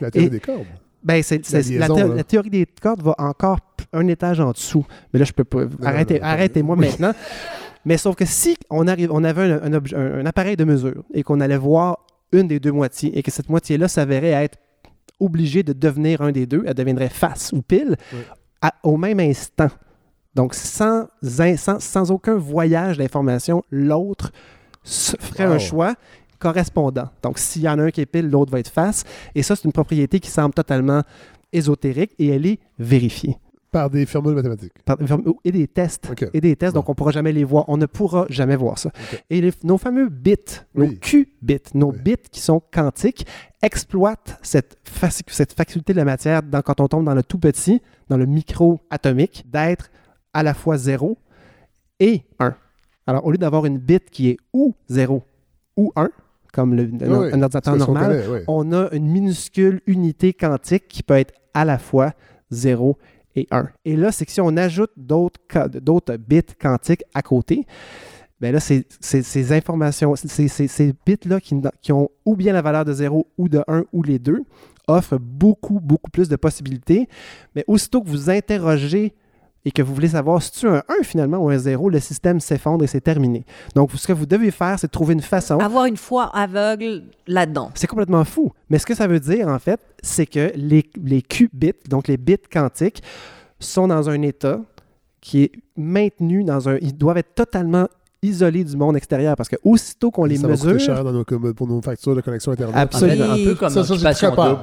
la 0.00 0.10
théorie 0.10 0.26
Et- 0.26 0.30
des 0.30 0.40
cordes. 0.40 0.64
ben, 1.02 1.22
c'est, 1.22 1.42
La 1.52 1.88
thé- 1.88 2.24
théorie 2.24 2.50
des 2.50 2.66
cordes 2.80 3.02
va 3.02 3.14
encore 3.18 3.58
un 3.92 4.06
étage 4.08 4.40
en 4.40 4.52
dessous. 4.52 4.84
Mais 5.12 5.18
là, 5.18 5.24
je 5.24 5.32
peux 5.32 5.44
pas. 5.44 5.62
Arrêtez-moi 6.22 6.76
maintenant. 6.76 7.12
Mais 7.84 7.96
sauf 7.96 8.16
que 8.16 8.24
si 8.24 8.56
on, 8.70 8.86
arrive, 8.86 9.10
on 9.12 9.24
avait 9.24 9.50
un, 9.52 9.62
un 9.62 9.70
obje- 9.78 9.94
un- 9.96 10.20
un 10.20 10.26
appareil 10.26 10.56
de 10.56 10.64
mesure 10.64 11.04
et 11.14 11.22
qu'on 11.22 11.40
allait 11.40 11.56
voir 11.56 11.98
une 12.32 12.46
des 12.48 12.60
deux 12.60 12.72
moitiés 12.72 13.16
et 13.18 13.22
que 13.22 13.30
cette 13.30 13.48
moitié-là 13.48 13.88
s'avérait 13.88 14.44
être 14.44 14.58
obligée 15.20 15.62
de 15.62 15.72
devenir 15.72 16.20
un 16.20 16.30
des 16.30 16.46
deux, 16.46 16.62
elle 16.66 16.74
deviendrait 16.74 17.08
face 17.08 17.52
ou 17.52 17.62
pile 17.62 17.96
Oui. 18.12 18.18
à- 18.60 18.74
au 18.82 18.96
même 18.96 19.20
instant. 19.20 19.68
Donc, 20.34 20.54
sans, 20.54 21.06
in- 21.38 21.56
sans, 21.56 21.80
sans 21.80 22.10
aucun 22.10 22.36
voyage 22.36 22.98
d'information, 22.98 23.64
l'autre 23.70 24.30
ferait 24.84 25.46
Wow. 25.46 25.52
un 25.54 25.58
choix 25.58 25.94
correspondant. 26.38 27.08
Donc, 27.22 27.38
s'il 27.38 27.62
y 27.62 27.68
en 27.68 27.78
a 27.78 27.82
un 27.84 27.90
qui 27.90 28.00
est 28.00 28.06
pile, 28.06 28.28
l'autre 28.30 28.52
va 28.52 28.60
être 28.60 28.70
face. 28.70 29.04
Et 29.34 29.42
ça, 29.42 29.56
c'est 29.56 29.64
une 29.64 29.72
propriété 29.72 30.20
qui 30.20 30.30
semble 30.30 30.54
totalement 30.54 31.02
ésotérique 31.52 32.12
et 32.18 32.28
elle 32.28 32.46
est 32.46 32.58
vérifiée. 32.78 33.36
Par 33.70 33.90
des 33.90 34.06
formules 34.06 34.34
mathématiques. 34.34 34.72
Par- 34.86 34.96
et 35.44 35.52
des 35.52 35.68
tests. 35.68 36.10
Et 36.32 36.40
des 36.40 36.56
tests, 36.56 36.74
donc 36.74 36.88
on 36.88 36.92
ne 36.92 36.96
pourra 36.96 37.10
jamais 37.10 37.32
les 37.32 37.44
voir. 37.44 37.66
On 37.68 37.76
ne 37.76 37.84
pourra 37.84 38.24
jamais 38.30 38.56
voir 38.56 38.78
ça. 38.78 38.90
Et 39.28 39.42
les- 39.42 39.52
nos 39.62 39.76
fameux 39.76 40.08
bits, 40.08 40.36
nos 40.74 40.86
Oui. 40.86 40.98
qubits, 40.98 41.60
nos 41.74 41.92
bits 41.92 42.16
qui 42.30 42.40
sont 42.40 42.62
quantiques, 42.72 43.26
exploitent 43.62 44.38
cette, 44.42 44.78
faci- 44.86 45.22
cette 45.26 45.52
faculté 45.52 45.92
de 45.92 45.98
la 45.98 46.06
matière 46.06 46.42
dans- 46.42 46.62
quand 46.62 46.80
on 46.80 46.88
tombe 46.88 47.04
dans 47.04 47.14
le 47.14 47.22
tout 47.22 47.38
petit, 47.38 47.82
dans 48.08 48.16
le 48.16 48.24
micro-atomique, 48.24 49.44
d'être 49.50 49.90
à 50.32 50.42
la 50.42 50.54
fois 50.54 50.78
0 50.78 51.18
et 52.00 52.22
1. 52.38 52.54
Alors, 53.06 53.26
au 53.26 53.30
lieu 53.30 53.38
d'avoir 53.38 53.66
une 53.66 53.76
bit 53.78 54.08
qui 54.10 54.30
est 54.30 54.38
ou 54.54 54.74
0 54.88 55.24
ou 55.76 55.92
1, 55.94 56.08
comme 56.52 56.74
le, 56.74 56.82
un- 56.84 57.20
Oui, 57.20 57.28
un 57.32 57.42
ordinateur 57.42 57.76
normal, 57.76 58.22
connaît, 58.24 58.26
oui. 58.38 58.44
on 58.48 58.72
a 58.72 58.88
une 58.92 59.06
minuscule 59.08 59.80
unité 59.86 60.32
quantique 60.32 60.88
qui 60.88 61.02
peut 61.02 61.14
être 61.16 61.34
à 61.54 61.64
la 61.64 61.78
fois 61.78 62.12
0 62.50 62.96
et 63.36 63.46
1. 63.50 63.68
Et 63.84 63.96
là, 63.96 64.10
c'est 64.12 64.24
que 64.26 64.32
si 64.32 64.40
on 64.40 64.56
ajoute 64.56 64.90
d'autres 64.96 66.16
bits 66.16 66.42
quantiques 66.60 67.04
à 67.14 67.22
côté, 67.22 67.66
ben 68.40 68.52
là, 68.52 68.60
ces 68.60 69.52
informations, 69.52 70.14
ces 70.16 70.94
bits-là 71.04 71.40
qui, 71.40 71.56
qui 71.82 71.92
ont 71.92 72.08
ou 72.24 72.36
bien 72.36 72.52
la 72.52 72.62
valeur 72.62 72.84
de 72.84 72.92
0 72.92 73.26
ou 73.36 73.48
de 73.48 73.62
1 73.66 73.84
ou 73.92 74.02
les 74.02 74.18
deux, 74.18 74.42
offrent 74.86 75.18
beaucoup, 75.18 75.80
beaucoup 75.80 76.10
plus 76.10 76.28
de 76.28 76.36
possibilités. 76.36 77.08
Mais 77.54 77.64
aussitôt 77.66 78.00
que 78.02 78.08
vous 78.08 78.30
interrogez 78.30 79.12
et 79.64 79.70
que 79.70 79.82
vous 79.82 79.94
voulez 79.94 80.08
savoir 80.08 80.42
si 80.42 80.52
tu 80.52 80.68
as 80.68 80.76
un 80.76 80.82
1 81.00 81.02
finalement 81.02 81.38
ou 81.38 81.50
un 81.50 81.58
0, 81.58 81.90
le 81.90 82.00
système 82.00 82.40
s'effondre 82.40 82.84
et 82.84 82.86
c'est 82.86 83.00
terminé. 83.00 83.44
Donc, 83.74 83.90
ce 83.92 84.06
que 84.06 84.12
vous 84.12 84.26
devez 84.26 84.50
faire, 84.50 84.78
c'est 84.78 84.86
de 84.86 84.92
trouver 84.92 85.14
une 85.14 85.20
façon. 85.20 85.58
Avoir 85.58 85.86
une 85.86 85.96
foi 85.96 86.24
aveugle 86.34 87.04
là-dedans. 87.26 87.70
C'est 87.74 87.86
complètement 87.86 88.24
fou. 88.24 88.52
Mais 88.70 88.78
ce 88.78 88.86
que 88.86 88.94
ça 88.94 89.06
veut 89.06 89.20
dire, 89.20 89.48
en 89.48 89.58
fait, 89.58 89.80
c'est 90.02 90.26
que 90.26 90.52
les, 90.54 90.88
les 91.02 91.22
qubits, 91.22 91.72
donc 91.88 92.08
les 92.08 92.16
bits 92.16 92.36
quantiques, 92.50 93.02
sont 93.60 93.88
dans 93.88 94.08
un 94.08 94.22
état 94.22 94.60
qui 95.20 95.42
est 95.44 95.52
maintenu 95.76 96.44
dans 96.44 96.68
un. 96.68 96.78
Ils 96.80 96.96
doivent 96.96 97.18
être 97.18 97.34
totalement 97.34 97.88
isolés 98.22 98.64
du 98.64 98.76
monde 98.76 98.96
extérieur 98.96 99.36
parce 99.36 99.48
que 99.48 99.56
aussitôt 99.62 100.10
qu'on 100.10 100.24
les 100.24 100.36
ça 100.36 100.48
va 100.48 100.54
coûter 100.56 100.72
mesure. 100.74 100.80
cher 100.94 101.04
dans 101.04 101.12
nos, 101.12 101.24
pour 101.24 101.68
nos 101.68 101.80
factures 101.82 102.16
de 102.16 102.20
connexion 102.20 102.52
Internet. 102.52 102.74
Absolument. 102.76 103.30
Un 103.32 103.44
peu 103.44 103.54
comme 103.54 103.68
Ça, 103.70 103.84
ça, 103.84 103.92
Occupation. 103.94 104.30
Double. 104.30 104.58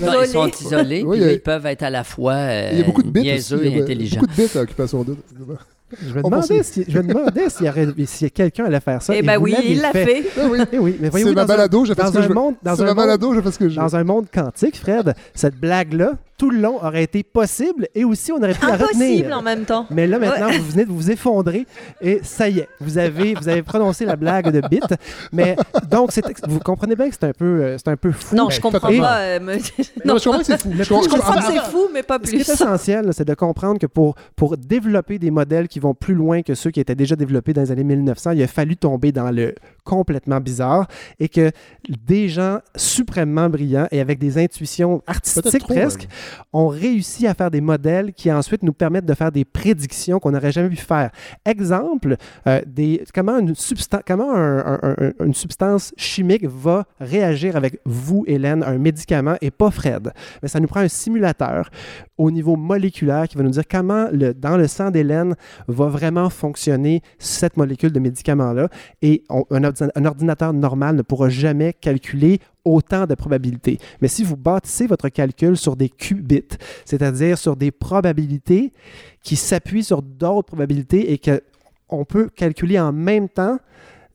Non, 0.00 0.12
ils 0.22 0.26
sont 0.28 0.48
isolés, 0.48 1.02
Oui, 1.06 1.18
puis 1.18 1.26
a- 1.28 1.32
ils 1.32 1.40
peuvent 1.40 1.66
être 1.66 1.82
à 1.84 1.90
la 1.90 2.02
fois 2.04 2.32
euh, 2.34 2.70
Il 2.72 2.78
y 2.78 2.82
a 2.82 2.84
beaucoup 2.84 3.02
de 3.04 3.10
bits 3.10 3.20
aussi. 3.20 3.28
niaiseux 3.30 3.60
Il 3.64 3.72
y 3.72 3.76
et 3.76 3.80
a 3.80 3.84
intelligents. 3.84 4.20
Beaucoup 4.20 4.32
de 4.32 4.46
bits 4.46 4.58
à 4.58 4.62
Occupation 4.62 5.04
Double. 5.04 5.20
Je 6.04 6.14
me 6.14 6.22
demandais 6.24 6.62
si, 6.64 6.84
je 6.88 6.98
me 6.98 7.06
demandais 7.06 7.48
s'il 7.48 7.66
y 7.66 7.68
aurait- 7.68 7.86
si 8.06 8.28
quelqu'un 8.32 8.64
allait 8.64 8.80
faire 8.80 9.00
ça. 9.00 9.14
Eh 9.14 9.18
et 9.18 9.22
ben 9.22 9.38
vous 9.38 9.44
oui, 9.44 9.54
il 9.68 9.80
l'a 9.80 9.92
fait. 9.92 10.24
Ah 10.36 10.40
oui. 10.50 10.58
Eh 10.72 10.78
oui, 10.80 10.96
mais 10.98 11.06
C'est 11.06 11.10
voyez-vous, 11.10 11.30
ma 11.32 11.34
dans 11.34 11.42
un- 11.42 11.56
balado, 11.56 11.84
je 11.84 11.94
fais 11.94 12.02
dans 12.02 12.08
ce 12.08 12.12
que 12.14 12.18
un 12.18 12.22
je 12.22 12.32
monde, 12.32 12.54
dans 12.64 12.72
un 12.82 12.84
ma 12.84 12.90
monde- 12.90 12.96
balado, 12.96 13.34
je 13.34 13.40
fais 13.40 13.52
ce 13.52 13.58
que 13.60 13.68
je 13.68 13.76
veux. 13.76 13.80
Dans 13.86 13.94
un 13.94 14.02
monde 14.02 14.26
quantique, 14.34 14.76
Fred, 14.76 15.14
cette 15.32 15.54
blague-là, 15.60 16.14
tout 16.38 16.50
le 16.50 16.58
long, 16.58 16.76
aurait 16.84 17.02
été 17.04 17.22
possible 17.22 17.88
et 17.94 18.04
aussi 18.04 18.30
on 18.32 18.36
aurait 18.36 18.52
pu 18.54 18.66
la 18.66 18.74
Impossible 18.74 19.02
retenir. 19.04 19.36
en 19.38 19.42
même 19.42 19.64
temps. 19.64 19.86
Mais 19.90 20.06
là, 20.06 20.18
maintenant, 20.18 20.46
Ouais. 20.48 20.58
vous 20.58 20.70
venez 20.70 20.84
de 20.84 20.90
vous 20.90 21.10
effondrer 21.10 21.66
et 22.00 22.20
ça 22.22 22.48
y 22.48 22.58
est, 22.60 22.68
vous 22.80 22.98
avez, 22.98 23.34
vous 23.34 23.48
avez 23.48 23.62
prononcé 23.62 24.04
la 24.04 24.16
blague 24.16 24.50
de 24.50 24.60
bit. 24.68 24.84
Mais 25.32 25.56
donc, 25.90 26.10
vous 26.48 26.58
comprenez 26.60 26.94
bien 26.96 27.08
que 27.08 27.14
c'est 27.18 27.26
un 27.26 27.32
peu, 27.32 27.44
euh, 27.62 27.76
c'est 27.78 27.88
un 27.88 27.96
peu 27.96 28.12
fou. 28.12 28.34
Non, 28.36 28.50
je 28.50 28.60
comprends 28.60 28.88
Et- 28.88 28.98
pas. 29.00 29.18
euh, 29.20 29.38
Non, 30.04 30.18
je 30.18 30.24
comprends 30.24 30.38
que 30.40 30.44
c'est 30.46 30.60
fou. 30.60 30.70
Je 30.78 30.88
comprends- 30.88 31.00
plus- 31.00 31.10
Je 31.10 31.16
comprends 31.16 31.34
que 31.40 31.44
c'est 31.52 31.70
fou, 31.70 31.88
mais 31.92 32.02
pas 32.02 32.18
Ce 32.22 32.30
qui 32.30 32.36
est 32.36 32.44
plus. 32.44 32.52
essentiel, 32.52 33.08
c'est 33.12 33.26
de 33.26 33.34
comprendre 33.34 33.78
que 33.78 33.86
pour, 33.86 34.14
pour 34.36 34.56
développer 34.56 35.18
des 35.18 35.30
modèles 35.30 35.68
qui 35.68 35.80
vont 35.80 35.94
plus 35.94 36.14
loin 36.14 36.42
que 36.42 36.54
ceux 36.54 36.70
qui 36.70 36.80
étaient 36.80 36.94
déjà 36.94 37.16
développés 37.16 37.52
dans 37.52 37.62
les 37.62 37.70
années 37.70 37.84
1900, 37.84 38.32
il 38.32 38.42
a 38.42 38.46
fallu 38.46 38.76
tomber 38.76 39.12
dans 39.12 39.30
le 39.30 39.54
complètement 39.84 40.40
bizarre 40.40 40.86
et 41.20 41.28
que 41.28 41.50
des 42.06 42.28
gens 42.28 42.58
suprêmement 42.74 43.48
brillants 43.48 43.86
et 43.90 44.00
avec 44.00 44.18
des 44.18 44.36
intuitions 44.38 45.02
artistiques 45.06 45.64
presque 45.66 46.08
ont 46.52 46.68
réussi 46.68 47.26
à 47.26 47.34
faire 47.34 47.50
des 47.50 47.60
modèles 47.60 48.12
qui 48.12 48.30
ensuite 48.32 48.62
nous 48.62 48.72
permettent 48.72 49.06
de 49.06 49.14
faire 49.14 49.32
des 49.32 49.44
prédictions 49.44 50.18
qu'on 50.18 50.30
n'aurait 50.30 50.52
jamais 50.52 50.68
pu 50.68 50.76
faire. 50.76 51.10
Exemple, 51.44 52.16
euh, 52.46 52.60
comment, 53.14 53.38
une, 53.38 53.54
substance 53.54 55.92
chimique 55.96 56.46
va 56.46 56.84
réagir 57.00 57.56
avec 57.56 57.80
vous, 57.84 58.24
Hélène, 58.26 58.62
un 58.62 58.78
médicament 58.78 59.36
et 59.40 59.50
pas 59.50 59.70
Fred? 59.70 60.12
Mais 60.42 60.48
ça 60.48 60.60
nous 60.60 60.68
prend 60.68 60.80
un 60.80 60.88
simulateur 60.88 61.70
au 62.18 62.30
niveau 62.30 62.56
moléculaire 62.56 63.28
qui 63.28 63.36
va 63.36 63.42
nous 63.42 63.50
dire 63.50 63.64
comment 63.70 64.08
dans 64.36 64.56
le 64.56 64.66
sang 64.66 64.90
d'Hélène 64.90 65.34
va 65.68 65.88
vraiment 65.88 66.30
fonctionner 66.30 67.02
cette 67.18 67.56
molécule 67.56 67.92
de 67.92 68.00
médicament-là. 68.00 68.68
Et 69.02 69.24
on- 69.28 69.44
un 69.50 70.04
ordinateur 70.04 70.52
normal 70.52 70.96
ne 70.96 71.02
pourra 71.02 71.28
jamais 71.28 71.72
calculer 71.72 72.40
autant 72.66 73.06
de 73.06 73.14
probabilités. 73.14 73.78
Mais 74.00 74.08
si 74.08 74.24
vous 74.24 74.36
bâtissez 74.36 74.86
votre 74.86 75.08
calcul 75.08 75.56
sur 75.56 75.76
des 75.76 75.88
qubits, 75.88 76.42
c'est-à-dire 76.84 77.38
sur 77.38 77.56
des 77.56 77.70
probabilités 77.70 78.72
qui 79.22 79.36
s'appuient 79.36 79.84
sur 79.84 80.02
d'autres 80.02 80.48
probabilités 80.48 81.12
et 81.12 81.18
que 81.18 81.40
on 81.88 82.04
peut 82.04 82.28
calculer 82.34 82.78
en 82.80 82.92
même 82.92 83.28
temps 83.28 83.58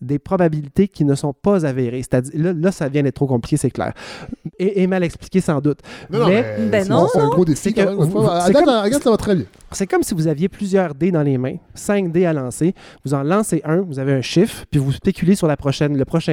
des 0.01 0.17
probabilités 0.19 0.87
qui 0.87 1.05
ne 1.05 1.13
sont 1.15 1.31
pas 1.33 1.65
avérées. 1.65 2.01
C'est-à-dire, 2.01 2.31
là, 2.35 2.53
là, 2.53 2.71
ça 2.71 2.89
vient 2.89 3.03
d'être 3.03 3.15
trop 3.15 3.27
compliqué, 3.27 3.55
c'est 3.55 3.69
clair. 3.71 3.93
Et, 4.59 4.81
et 4.81 4.87
mal 4.87 5.03
expliqué 5.03 5.41
sans 5.41 5.61
doute. 5.61 5.79
Non, 6.09 6.19
non, 6.19 6.27
Mais 6.27 6.57
mais 6.59 6.65
Ben 6.69 6.83
c'est- 6.83 6.89
non, 6.89 7.07
c'est 7.13 7.19
un 7.19 7.27
gros 7.29 7.45
défi. 7.45 7.61
C'est 7.61 7.73
quand 7.73 7.85
que 7.85 8.03
vous- 8.03 8.19
À 8.27 8.49
date, 8.49 8.53
comme- 8.65 8.65
date, 8.89 9.03
ça 9.03 9.11
va 9.11 9.17
très 9.17 9.35
bien. 9.35 9.45
C'est 9.71 9.87
comme 9.87 10.03
si 10.03 10.13
vous 10.13 10.27
aviez 10.27 10.49
plusieurs 10.49 10.93
dés 10.93 11.11
dans 11.11 11.23
les 11.23 11.37
mains, 11.37 11.55
5 11.73 12.11
dés 12.11 12.25
à 12.25 12.33
lancer. 12.33 12.73
Vous 13.05 13.13
en 13.13 13.23
lancez 13.23 13.61
un, 13.63 13.81
vous 13.81 13.99
avez 13.99 14.13
un 14.13 14.21
chiffre, 14.21 14.65
puis 14.69 14.79
vous 14.79 14.91
spéculez 14.91 15.35
sur 15.35 15.47
le 15.47 15.55
prochain 15.55 15.89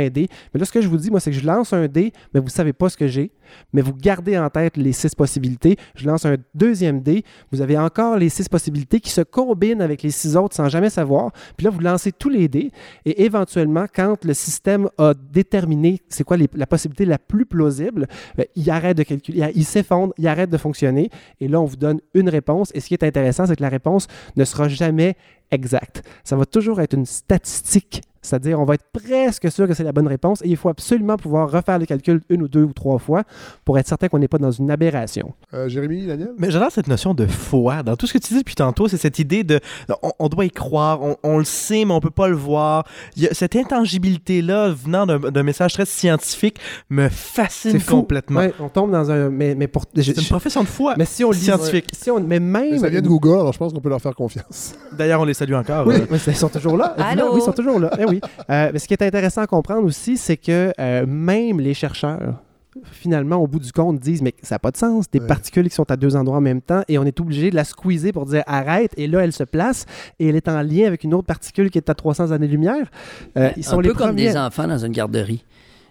dé. 0.08 0.28
Mais 0.52 0.60
là, 0.60 0.64
ce 0.64 0.72
que 0.72 0.80
je 0.80 0.88
vous 0.88 0.96
dis, 0.96 1.10
moi, 1.10 1.20
c'est 1.20 1.30
que 1.30 1.36
je 1.36 1.46
lance 1.46 1.72
un 1.72 1.86
dé, 1.86 2.12
mais 2.34 2.40
vous 2.40 2.46
ne 2.46 2.50
savez 2.50 2.72
pas 2.72 2.88
ce 2.88 2.96
que 2.96 3.06
j'ai. 3.06 3.30
Mais 3.72 3.82
vous 3.82 3.94
gardez 3.94 4.38
en 4.38 4.48
tête 4.50 4.76
les 4.76 4.92
six 4.92 5.14
possibilités. 5.14 5.76
Je 5.94 6.06
lance 6.06 6.24
un 6.26 6.36
deuxième 6.54 7.00
dé. 7.00 7.24
Vous 7.52 7.60
avez 7.60 7.78
encore 7.78 8.16
les 8.16 8.28
six 8.28 8.48
possibilités 8.48 9.00
qui 9.00 9.10
se 9.10 9.20
combinent 9.20 9.82
avec 9.82 10.02
les 10.02 10.10
six 10.10 10.36
autres 10.36 10.54
sans 10.54 10.68
jamais 10.68 10.90
savoir. 10.90 11.32
Puis 11.56 11.64
là, 11.64 11.70
vous 11.70 11.80
lancez 11.80 12.12
tous 12.12 12.28
les 12.28 12.48
dés. 12.48 12.70
Et 13.04 13.24
éventuellement, 13.24 13.86
quand 13.92 14.24
le 14.24 14.34
système 14.34 14.88
a 14.98 15.14
déterminé 15.14 16.00
c'est 16.08 16.24
quoi 16.24 16.36
la 16.36 16.66
possibilité 16.66 17.04
la 17.04 17.18
plus 17.18 17.46
plausible, 17.46 18.06
ben, 18.36 18.46
il 18.56 18.68
arrête 18.70 18.96
de 18.96 19.02
calculer, 19.02 19.50
il 19.54 19.64
s'effondre, 19.64 20.12
il 20.18 20.26
arrête 20.26 20.50
de 20.50 20.56
fonctionner. 20.56 21.10
Et 21.40 21.48
là, 21.48 21.60
on 21.60 21.64
vous 21.64 21.76
donne 21.76 22.00
une 22.14 22.28
réponse. 22.28 22.70
Et 22.74 22.80
ce 22.80 22.88
qui 22.88 22.94
est 22.94 23.04
intéressant, 23.04 23.46
c'est 23.46 23.56
que 23.56 23.62
la 23.62 23.68
réponse 23.68 24.06
ne 24.36 24.44
sera 24.44 24.68
jamais 24.68 25.16
exacte. 25.50 26.02
Ça 26.24 26.36
va 26.36 26.46
toujours 26.46 26.80
être 26.80 26.94
une 26.94 27.06
statistique. 27.06 28.02
C'est-à-dire, 28.22 28.60
on 28.60 28.64
va 28.64 28.74
être 28.74 28.84
presque 28.92 29.50
sûr 29.50 29.66
que 29.68 29.74
c'est 29.74 29.84
la 29.84 29.92
bonne 29.92 30.08
réponse 30.08 30.40
et 30.42 30.48
il 30.48 30.56
faut 30.56 30.68
absolument 30.68 31.16
pouvoir 31.16 31.50
refaire 31.50 31.78
le 31.78 31.86
calcul 31.86 32.20
une 32.28 32.42
ou 32.42 32.48
deux 32.48 32.62
ou 32.64 32.72
trois 32.72 32.98
fois 32.98 33.22
pour 33.64 33.78
être 33.78 33.86
certain 33.88 34.08
qu'on 34.08 34.18
n'est 34.18 34.28
pas 34.28 34.38
dans 34.38 34.50
une 34.50 34.70
aberration. 34.70 35.32
Euh, 35.54 35.68
Jérémy, 35.68 36.06
Daniel? 36.06 36.32
Mais 36.38 36.50
j'adore 36.50 36.70
cette 36.72 36.88
notion 36.88 37.14
de 37.14 37.26
foi. 37.26 37.82
Dans 37.82 37.96
tout 37.96 38.06
ce 38.06 38.12
que 38.14 38.18
tu 38.18 38.34
dis 38.34 38.40
depuis 38.40 38.54
tantôt, 38.54 38.88
c'est 38.88 38.96
cette 38.96 39.18
idée 39.18 39.44
de 39.44 39.60
on, 40.02 40.10
on 40.18 40.28
doit 40.28 40.44
y 40.44 40.50
croire, 40.50 41.02
on, 41.02 41.16
on 41.22 41.38
le 41.38 41.44
sait, 41.44 41.84
mais 41.84 41.92
on 41.92 42.00
peut 42.00 42.10
pas 42.10 42.28
le 42.28 42.34
voir. 42.36 42.84
Il 43.16 43.22
y 43.22 43.28
a 43.28 43.34
cette 43.34 43.54
intangibilité-là 43.56 44.70
venant 44.70 45.06
d'un 45.06 45.42
message 45.42 45.72
très 45.74 45.86
scientifique 45.86 46.58
me 46.90 47.08
fascine 47.08 47.80
complètement. 47.82 48.40
Ouais, 48.40 48.52
on 48.60 48.68
tombe 48.68 48.90
dans 48.90 49.10
un. 49.10 49.30
Mais, 49.30 49.54
mais 49.54 49.66
pour. 49.68 49.84
je- 49.96 50.02
C'est 50.02 50.20
une 50.20 50.26
profession 50.26 50.62
de 50.62 50.68
foi 50.68 50.94
mais 50.96 51.04
si 51.04 51.24
on 51.24 51.30
lit. 51.30 51.38
scientifique. 51.38 51.86
Si 51.92 52.10
on, 52.10 52.20
mais 52.20 52.40
même. 52.40 52.78
Ça 52.78 52.88
vient 52.88 53.00
de 53.00 53.08
Google, 53.08 53.34
alors 53.40 53.52
je 53.52 53.58
pense 53.58 53.72
qu'on 53.72 53.80
peut 53.80 53.88
leur 53.88 54.00
faire 54.00 54.14
confiance. 54.14 54.74
D'ailleurs, 54.96 55.20
on 55.20 55.24
les 55.24 55.34
salue 55.34 55.54
encore. 55.54 55.86
Oui, 55.86 55.94
euh, 55.96 56.06
oui, 56.10 56.18
ils 56.26 56.34
sont 56.36 56.48
toujours 56.48 56.76
là. 56.76 56.94
Allô? 56.98 57.32
Oui, 57.32 57.40
ils 57.40 57.44
sont 57.44 57.52
toujours 57.52 57.78
là. 57.80 57.90
Eh 57.98 58.04
oui. 58.04 58.17
Euh, 58.50 58.70
mais 58.72 58.78
ce 58.78 58.86
qui 58.88 58.94
est 58.94 59.02
intéressant 59.02 59.42
à 59.42 59.46
comprendre 59.46 59.84
aussi, 59.86 60.16
c'est 60.16 60.36
que 60.36 60.72
euh, 60.78 61.06
même 61.06 61.60
les 61.60 61.74
chercheurs, 61.74 62.42
finalement, 62.92 63.36
au 63.36 63.46
bout 63.46 63.58
du 63.58 63.72
compte, 63.72 63.98
disent 63.98 64.22
Mais 64.22 64.34
ça 64.42 64.54
n'a 64.54 64.58
pas 64.60 64.70
de 64.70 64.76
sens, 64.76 65.10
des 65.10 65.18
Ouais. 65.20 65.26
particules 65.26 65.68
qui 65.68 65.74
sont 65.74 65.90
à 65.90 65.96
deux 65.96 66.14
endroits 66.16 66.38
en 66.38 66.40
même 66.42 66.60
temps, 66.60 66.82
et 66.88 66.98
on 66.98 67.04
est 67.04 67.18
obligé 67.20 67.50
de 67.50 67.56
la 67.56 67.64
squeezer 67.64 68.12
pour 68.12 68.26
dire 68.26 68.42
arrête, 68.46 68.92
et 68.96 69.06
là, 69.06 69.20
elle 69.24 69.32
se 69.32 69.44
place, 69.44 69.84
et 70.20 70.28
elle 70.28 70.36
est 70.36 70.48
en 70.48 70.62
lien 70.62 70.86
avec 70.86 71.02
une 71.04 71.14
autre 71.14 71.26
particule 71.26 71.70
qui 71.70 71.78
est 71.78 71.90
à 71.90 71.94
300 71.94 72.30
années-lumière. 72.30 72.88
Euh, 73.36 73.50
ils 73.56 73.64
sont 73.64 73.78
un 73.78 73.82
les 73.82 73.88
peu 73.88 73.94
comme 73.94 74.08
premiers. 74.10 74.28
des 74.28 74.36
enfants 74.36 74.68
dans 74.68 74.78
une 74.84 74.92
garderie. 74.92 75.44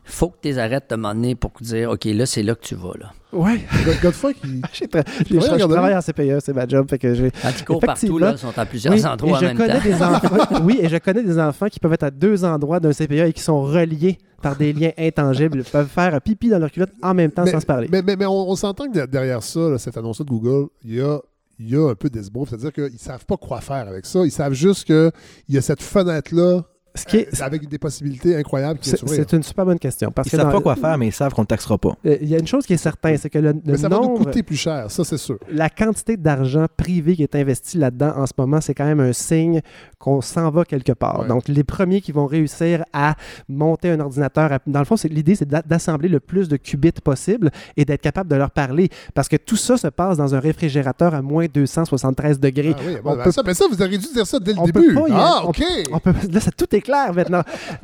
Faut 0.10 0.30
que 0.30 0.38
tu 0.42 0.48
les 0.48 0.58
arrêtes 0.58 0.90
de 0.90 0.96
m'emmener 0.96 1.36
pour 1.36 1.52
dire 1.62 1.92
OK, 1.92 2.06
là, 2.06 2.26
c'est 2.26 2.44
là 2.44 2.56
que 2.56 2.62
tu 2.66 2.76
vas. 2.76 2.94
Là. 3.00 3.12
Ouais. 3.34 3.58
Qui. 4.42 4.62
J'ai 4.74 4.86
tra- 4.86 5.04
je, 5.30 5.66
travaille 5.66 5.96
en 5.96 6.02
CPE, 6.02 6.40
c'est 6.44 6.54
ma 6.54 6.68
job. 6.68 6.90
Fait 6.90 6.98
que 6.98 7.14
j'ai... 7.14 7.32
Courent 7.66 7.80
partout, 7.82 8.18
là, 8.18 8.32
ils 8.32 8.38
sont 8.38 8.58
à 8.58 8.66
plusieurs 8.66 8.94
Oui, 8.94 9.06
endroits 9.06 9.32
et 9.32 9.36
en 9.36 9.40
je 9.40 9.46
même 9.46 9.58
connais 9.58 9.74
temps. 9.74 9.84
Des 9.84 10.02
enfants, 10.02 10.60
oui, 10.64 10.80
et 10.82 10.90
je 10.90 10.98
connais 10.98 11.24
des 11.24 11.38
enfants 11.40 11.68
qui 11.68 11.80
peuvent 11.80 11.94
être 11.94 12.04
à 12.04 12.12
deux 12.12 12.46
endroits 12.46 12.80
d'un 12.80 12.92
CPE 12.94 13.12
et 13.28 13.34
qui 13.34 13.42
sont 13.44 13.62
reliés 13.62 14.18
par 14.42 14.56
des 14.56 14.72
liens 14.72 14.92
intangibles. 14.98 15.60
Ils 15.60 15.64
peuvent 15.70 15.88
faire 15.90 16.16
un 16.16 16.20
pipi 16.20 16.50
dans 16.50 16.60
leur 16.60 16.72
culotte 16.72 16.92
en 17.02 17.14
même 17.14 17.32
temps 17.32 17.44
mais, 17.44 17.52
sans 17.52 17.60
se 17.60 17.66
parler. 17.66 17.88
Mais, 17.92 18.02
mais, 18.02 18.16
mais 18.16 18.26
on, 18.26 18.50
on 18.50 18.56
s'entend 18.56 18.90
que 18.90 18.98
de- 19.00 19.06
derrière 19.06 19.44
ça, 19.44 19.60
là, 19.60 19.78
cette 19.78 19.98
annonce-là 19.98 20.24
de 20.26 20.30
Google, 20.30 20.70
il 20.84 20.96
y 20.96 21.02
a, 21.02 21.20
il 21.60 21.70
y 21.70 21.76
a 21.76 21.90
un 21.90 21.96
peu 21.96 22.10
d'esbrouf. 22.10 22.50
C'est-à-dire 22.50 22.72
qu'ils 22.72 22.84
ne 22.94 22.98
savent 22.98 23.26
pas 23.26 23.38
quoi 23.38 23.60
faire 23.62 23.88
avec 23.88 24.06
ça. 24.06 24.20
Ils 24.24 24.32
savent 24.32 24.54
juste 24.54 24.86
qu'il 24.86 25.12
y 25.50 25.58
a 25.58 25.62
cette 25.62 25.82
fenêtre-là 25.82 26.62
Ce 26.98 27.06
qui 27.06 27.18
est- 27.18 27.42
euh, 27.42 27.46
avec 27.46 27.68
des 27.70 27.78
possibilités 27.78 28.36
incroyables 28.36 28.80
qui 28.80 28.90
C'est 28.90 29.34
une 29.34 29.44
super 29.44 29.66
bonne 29.66 29.80
question. 29.80 30.12
Parce 30.12 30.28
Ils 30.28 30.32
que 30.32 30.38
savent 30.38 30.48
dans- 30.48 30.54
pas 30.54 30.62
quoi 30.62 30.76
faire, 30.76 30.98
mais 30.98 31.08
ils 31.08 31.14
savent 31.14 31.34
qu'on 31.34 31.42
ne 31.44 31.48
taxera 31.48 31.78
pas. 31.78 31.96
Euh, 32.06 32.18
Il 32.22 32.28
y 32.28 32.36
a 32.36 32.40
une 32.40 32.48
chose 32.48 32.66
qui 32.66 32.74
est 32.74 32.78
certaine, 32.78 33.18
c'est 33.18 33.30
que 33.30 33.40
le, 33.40 33.52
le 33.54 33.62
Mais 33.66 33.78
ça 33.78 33.88
va 33.90 33.98
nous 33.98 34.04
nombre, 34.04 34.26
coûter 34.26 34.44
plus 34.44 34.56
cher, 34.58 34.90
ça 34.92 35.04
c'est 35.04 35.18
sûr. 35.18 35.38
la 35.52 35.70
quantité 35.70 36.18
d'argent 36.18 36.66
privé 36.76 37.16
qui 37.16 37.24
est 37.24 37.36
investi 37.36 37.78
là-dedans 37.78 38.14
en 38.18 38.26
ce 38.26 38.34
moment, 38.38 38.60
c'est 38.62 38.74
quand 38.74 38.86
même 38.86 39.00
un 39.00 39.14
signe 39.14 39.62
qu'on 40.00 40.22
s'en 40.22 40.50
va 40.50 40.66
quelque 40.66 40.92
part. 40.92 41.22
Ouais. 41.22 41.28
Donc, 41.28 41.48
les 41.48 41.64
premiers 41.64 42.02
qui 42.02 42.12
vont 42.12 42.26
réussir 42.26 42.84
à 42.94 43.16
monter 43.48 43.90
un 43.92 44.00
ordinateur, 44.00 44.52
à- 44.52 44.60
dans 44.68 44.80
le 44.80 44.86
fond, 44.86 44.96
l'idée, 45.10 45.36
c'est 45.36 45.48
d'a- 45.48 45.62
d'assembler 45.62 46.10
le 46.10 46.20
plus 46.20 46.48
de 46.50 46.58
qubits 46.58 46.92
possible 47.04 47.52
et 47.76 47.86
d'être 47.86 48.02
capable 48.02 48.30
de 48.30 48.36
leur 48.36 48.52
parler. 48.52 48.90
Parce 49.14 49.28
que 49.28 49.36
tout 49.38 49.56
ça 49.56 49.78
se 49.78 49.88
passe 49.88 50.18
dans 50.18 50.36
un 50.36 50.40
réfrigérateur 50.40 51.14
à 51.14 51.22
moins 51.22 51.46
273 51.52 52.40
degrés. 52.40 52.74
Ah 52.78 52.82
oui, 52.86 52.94
bon, 53.04 53.12
On 53.12 53.16
ben 53.18 53.24
peut 53.24 53.32
ça, 53.32 53.44
ben 53.44 53.54
ça, 53.54 53.66
vous 53.70 53.82
auriez 53.82 53.98
dû 53.98 54.08
dire 54.14 54.26
ça 54.28 54.40
dès 54.40 54.54
le 54.54 54.60
on 54.60 54.66
peut 54.68 54.82
début. 54.82 54.94
pas 54.96 55.08
y- 55.08 55.12
ah, 55.14 55.42
OK. 55.46 55.64
on 55.92 56.00
peut- 56.00 56.14
là, 56.32 56.40
ça, 56.40 56.52
tout 56.52 56.74
est 56.76 56.82
clair 56.88 57.14
maintenant. 57.14 57.42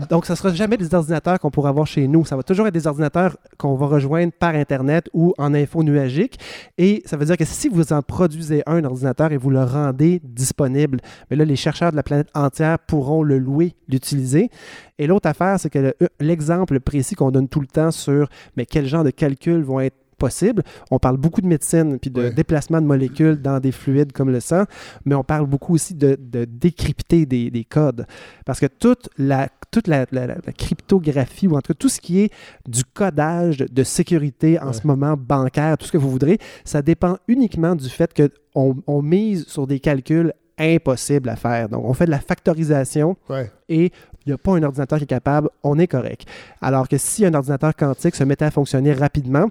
Donc, 0.09 0.25
ça 0.25 0.33
ne 0.33 0.37
sera 0.37 0.53
jamais 0.53 0.77
des 0.77 0.93
ordinateurs 0.95 1.39
qu'on 1.39 1.51
pourra 1.51 1.69
avoir 1.69 1.85
chez 1.85 2.07
nous. 2.07 2.25
Ça 2.25 2.35
va 2.35 2.43
toujours 2.43 2.67
être 2.67 2.73
des 2.73 2.87
ordinateurs 2.87 3.35
qu'on 3.57 3.75
va 3.75 3.85
rejoindre 3.87 4.31
par 4.31 4.55
Internet 4.55 5.09
ou 5.13 5.33
en 5.37 5.53
info 5.53 5.83
nuagique. 5.83 6.39
Et 6.77 7.03
ça 7.05 7.17
veut 7.17 7.25
dire 7.25 7.37
que 7.37 7.45
si 7.45 7.67
vous 7.69 7.91
en 7.93 8.01
produisez 8.01 8.63
un 8.65 8.83
ordinateur 8.85 9.31
et 9.31 9.37
vous 9.37 9.49
le 9.49 9.63
rendez 9.63 10.21
disponible, 10.23 10.99
là, 11.29 11.43
les 11.45 11.55
chercheurs 11.55 11.91
de 11.91 11.95
la 11.97 12.03
planète 12.03 12.29
entière 12.33 12.79
pourront 12.79 13.23
le 13.23 13.37
louer, 13.37 13.75
l'utiliser. 13.89 14.49
Et 14.97 15.07
l'autre 15.07 15.27
affaire, 15.27 15.59
c'est 15.59 15.69
que 15.69 15.79
le- 15.79 15.95
l'exemple 16.19 16.79
précis 16.79 17.15
qu'on 17.15 17.31
donne 17.31 17.49
tout 17.49 17.59
le 17.61 17.67
temps 17.67 17.91
sur 17.91 18.29
mais 18.55 18.65
quel 18.65 18.85
genre 18.87 19.03
de 19.03 19.09
calculs 19.09 19.63
vont 19.63 19.79
être 19.81 19.95
possible. 20.17 20.63
On 20.91 20.99
parle 20.99 21.17
beaucoup 21.17 21.41
de 21.41 21.47
médecine 21.47 21.99
puis 21.99 22.09
de 22.09 22.21
Ouais. 22.21 22.31
déplacement 22.33 22.81
de 22.81 22.85
molécules 22.85 23.41
dans 23.41 23.59
des 23.59 23.71
fluides 23.71 24.11
comme 24.11 24.29
le 24.29 24.39
sang, 24.39 24.63
mais 25.05 25.15
on 25.15 25.23
parle 25.23 25.47
beaucoup 25.47 25.73
aussi 25.75 25.93
de, 25.95 26.17
de 26.19 26.45
décrypter 26.45 27.25
des, 27.25 27.49
des 27.51 27.63
codes. 27.63 28.05
Parce 28.45 28.59
que 28.59 28.65
toute 28.67 29.09
la, 29.17 29.49
toute 29.71 29.87
la, 29.87 30.05
la- 30.11 30.27
la- 30.27 30.35
la 30.45 30.53
cryptographie, 30.53 31.47
ou 31.47 31.55
en 31.55 31.61
tout 31.61 31.73
cas 31.73 31.77
tout 31.79 31.89
ce 31.89 31.99
qui 31.99 32.19
est 32.21 32.31
du 32.67 32.83
codage 32.83 33.57
de, 33.57 33.83
sécurité 33.83 34.59
en 34.59 34.67
Ouais. 34.67 34.73
ce 34.73 34.85
moment, 34.87 35.15
bancaire, 35.17 35.77
tout 35.77 35.85
ce 35.85 35.91
que 35.91 35.97
vous 35.97 36.09
voudrez, 36.09 36.37
ça 36.65 36.81
dépend 36.81 37.17
uniquement 37.27 37.75
du 37.75 37.89
fait 37.89 38.11
qu'on 38.13 38.75
on 38.87 39.01
mise 39.01 39.45
sur 39.47 39.67
des 39.67 39.79
calculs 39.79 40.33
impossibles 40.57 41.29
à 41.29 41.35
faire. 41.35 41.67
Donc, 41.69 41.83
on 41.85 41.93
fait 41.93 42.05
de 42.05 42.11
la 42.11 42.19
factorisation 42.19 43.17
Ouais. 43.29 43.51
et 43.69 43.85
il 44.25 44.29
n'y 44.29 44.33
a 44.33 44.37
pas 44.37 44.51
un 44.53 44.63
ordinateur 44.63 44.97
qui 44.99 45.03
est 45.03 45.07
capable, 45.07 45.49
on 45.63 45.77
est 45.79 45.87
correct. 45.87 46.25
Alors 46.61 46.87
que 46.87 46.97
si 46.97 47.25
un 47.25 47.33
ordinateur 47.33 47.75
quantique 47.75 48.15
se 48.15 48.23
mettait 48.23 48.45
à 48.45 48.51
fonctionner 48.51 48.93
rapidement, 48.93 49.47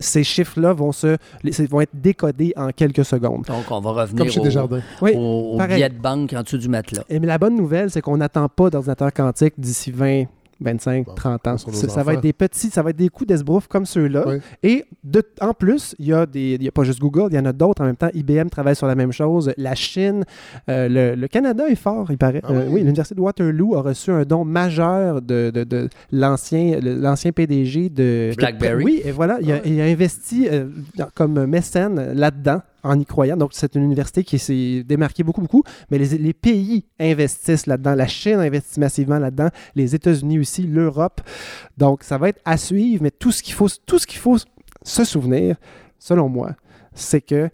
ces 0.00 0.24
chiffres-là 0.24 0.72
vont, 0.72 0.92
se, 0.92 1.16
vont 1.68 1.80
être 1.80 1.94
décodés 1.94 2.52
en 2.56 2.70
quelques 2.70 3.04
secondes. 3.04 3.44
Donc, 3.44 3.70
on 3.70 3.80
va 3.80 3.90
revenir 3.90 4.24
Comme 4.24 4.30
chez 4.30 4.58
au. 4.58 4.68
Oui, 5.02 5.12
au, 5.16 5.58
billet 5.58 5.88
de 5.88 5.98
banque 5.98 6.32
en 6.32 6.42
dessous 6.42 6.58
du 6.58 6.68
matelas. 6.68 7.04
Et 7.08 7.18
mais 7.20 7.26
la 7.26 7.38
bonne 7.38 7.56
nouvelle, 7.56 7.90
c'est 7.90 8.00
qu'on 8.00 8.16
n'attend 8.16 8.48
pas 8.48 8.70
d'ordinateur 8.70 9.12
quantique 9.12 9.54
d'ici 9.58 9.90
20, 9.90 10.24
25, 10.64 11.06
Bon, 11.06 11.14
30 11.14 11.46
ans. 11.46 11.56
Ça, 11.58 11.88
ça 11.88 12.02
va 12.02 12.14
être 12.14 12.20
des 12.22 12.32
petits, 12.32 12.70
ça 12.70 12.82
va 12.82 12.90
être 12.90 12.96
des 12.96 13.08
coups 13.08 13.28
d'esbrouf 13.28 13.66
comme 13.68 13.86
ceux-là. 13.86 14.24
Et 14.62 14.84
de, 15.04 15.22
en 15.40 15.52
plus, 15.52 15.94
il 15.98 16.06
y 16.06 16.12
a 16.12 16.26
des, 16.26 16.54
il 16.54 16.62
y 16.62 16.68
a 16.68 16.72
pas 16.72 16.84
juste 16.84 17.00
Google, 17.00 17.28
il 17.30 17.36
y 17.36 17.38
en 17.38 17.44
a 17.44 17.52
d'autres 17.52 17.82
en 17.82 17.86
même 17.86 17.96
temps. 17.96 18.08
IBM 18.14 18.48
travaille 18.48 18.74
sur 18.76 18.86
la 18.86 18.94
même 18.94 19.12
chose. 19.12 19.52
La 19.56 19.74
Chine, 19.74 20.24
euh, 20.68 20.88
le, 20.88 21.14
le 21.20 21.28
Canada 21.28 21.68
est 21.68 21.74
fort, 21.74 22.06
il 22.10 22.18
paraît. 22.18 22.40
Ah 22.44 22.50
Euh, 22.50 22.64
oui? 22.66 22.74
oui, 22.74 22.80
l'université 22.80 23.14
de 23.14 23.20
Waterloo 23.20 23.76
a 23.76 23.82
reçu 23.82 24.10
un 24.10 24.22
don 24.24 24.44
majeur 24.44 25.20
de, 25.22 25.50
de, 25.54 25.64
de 25.64 25.88
l'ancien, 26.12 26.80
l'ancien 26.82 27.32
PDG 27.32 27.88
de 27.90 28.32
BlackBerry. 28.36 28.84
Oui, 28.84 29.02
et 29.04 29.10
voilà, 29.12 29.38
il 29.40 29.50
a, 29.52 29.56
Ah 29.56 29.60
il 29.66 29.80
a 29.80 29.84
investi 29.84 30.48
euh, 30.50 30.66
comme 31.14 31.44
mécène 31.46 32.12
là-dedans 32.14 32.62
croyant. 33.06 33.36
Donc, 33.36 33.50
c'est 33.52 33.74
une 33.74 33.84
université 33.84 34.24
qui 34.24 34.38
s'est 34.38 34.82
démarquée 34.84 35.22
beaucoup, 35.22 35.40
beaucoup. 35.40 35.62
Mais 35.90 35.98
les, 35.98 36.18
les 36.18 36.32
pays 36.32 36.86
investissent 37.00 37.66
là-dedans. 37.66 37.94
La 37.94 38.06
Chine 38.06 38.38
investit 38.38 38.80
massivement 38.80 39.18
là-dedans. 39.18 39.48
Les 39.74 39.94
États-Unis 39.94 40.38
aussi, 40.38 40.62
l'Europe. 40.62 41.20
Donc, 41.76 42.02
ça 42.02 42.18
va 42.18 42.28
être 42.28 42.40
à 42.44 42.56
suivre. 42.56 43.02
Mais 43.02 43.10
tout 43.10 43.32
ce 43.32 43.42
qu'il 43.42 43.54
faut, 43.54 43.68
tout 43.86 43.98
ce 43.98 44.06
qu'il 44.06 44.18
faut 44.18 44.36
se 44.82 45.04
souvenir, 45.04 45.56
selon 45.98 46.28
moi, 46.28 46.54
c'est 46.94 47.20
que 47.20 47.50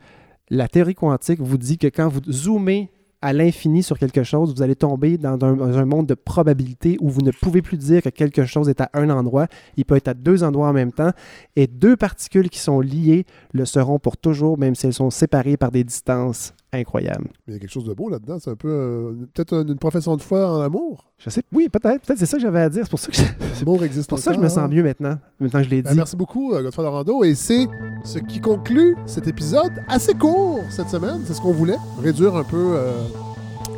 la 0.50 0.68
théorie 0.68 0.94
quantique 0.94 1.40
vous 1.40 1.58
dit 1.58 1.78
que 1.78 1.86
quand 1.86 2.08
vous 2.08 2.20
zoomez 2.30 2.90
à 3.22 3.32
l'infini 3.32 3.82
sur 3.82 3.98
quelque 3.98 4.22
chose, 4.22 4.54
vous 4.54 4.62
allez 4.62 4.76
tomber 4.76 5.18
dans 5.18 5.38
un, 5.44 5.84
monde 5.84 6.06
de 6.06 6.14
probabilité 6.14 6.96
où 7.00 7.08
vous 7.08 7.20
ne 7.20 7.30
pouvez 7.30 7.60
plus 7.62 7.76
dire 7.76 8.02
que 8.02 8.08
quelque 8.08 8.46
chose 8.46 8.68
est 8.68 8.80
à 8.80 8.90
un 8.94 9.10
endroit. 9.10 9.46
Il 9.76 9.84
peut 9.84 9.96
être 9.96 10.08
à 10.08 10.14
deux 10.14 10.42
endroits 10.42 10.68
en 10.68 10.72
même 10.72 10.92
temps. 10.92 11.12
Et 11.56 11.66
deux 11.66 11.96
particules 11.96 12.48
qui 12.48 12.58
sont 12.58 12.80
liées 12.80 13.26
le 13.52 13.64
seront 13.64 13.98
pour 13.98 14.16
toujours, 14.16 14.58
même 14.58 14.74
si 14.74 14.86
elles 14.86 14.94
sont 14.94 15.10
séparées 15.10 15.56
par 15.56 15.70
des 15.70 15.84
distances 15.84 16.54
incroyables. 16.72 17.28
Mais 17.46 17.52
il 17.52 17.52
y 17.54 17.56
a 17.56 17.58
quelque 17.60 17.70
chose 17.72 17.84
de 17.84 17.94
beau 17.94 18.08
là-dedans. 18.08 18.38
C'est 18.38 18.50
un 18.50 18.56
peu. 18.56 18.68
euh, 18.68 19.12
Peut-être 19.34 19.54
une, 19.54 19.68
une 19.70 19.78
profession 19.78 20.16
de 20.16 20.22
foi 20.22 20.48
en 20.50 20.60
amour? 20.60 21.04
Je 21.18 21.30
sais, 21.30 21.42
oui, 21.52 21.68
peut-être. 21.68 22.02
Peut-être 22.06 22.18
c'est 22.18 22.26
ça 22.26 22.36
que 22.36 22.42
j'avais 22.42 22.60
à 22.60 22.68
dire. 22.68 22.82
C'est 22.84 22.90
pour 22.90 22.98
ça 22.98 23.08
que, 23.08 23.16
c'est 23.16 23.34
L'amour 23.60 23.84
existe 23.84 24.08
pour 24.08 24.18
ça 24.18 24.30
que 24.30 24.36
je 24.36 24.42
me 24.42 24.48
sens 24.48 24.58
hein? 24.58 24.68
mieux 24.68 24.82
maintenant, 24.82 25.18
maintenant 25.38 25.60
que 25.60 25.66
je 25.66 25.70
l'ai 25.70 25.82
Ben, 25.82 25.90
dit. 25.90 25.96
merci 25.96 26.16
beaucoup, 26.16 26.52
euh, 26.54 26.62
Godfrey 26.62 26.82
Lorando. 26.82 27.24
Et 27.24 27.34
c'est 27.34 27.66
ce 28.04 28.18
qui 28.18 28.40
conclut 28.40 28.96
cet 29.06 29.26
épisode 29.28 29.72
assez 29.88 30.14
court 30.14 30.60
cette 30.70 30.88
semaine. 30.88 31.20
C'est 31.26 31.34
ce 31.34 31.40
qu'on 31.40 31.52
voulait. 31.52 31.76
Réduire 32.02 32.34
un 32.36 32.44
peu 32.44 32.72
euh, 32.76 32.92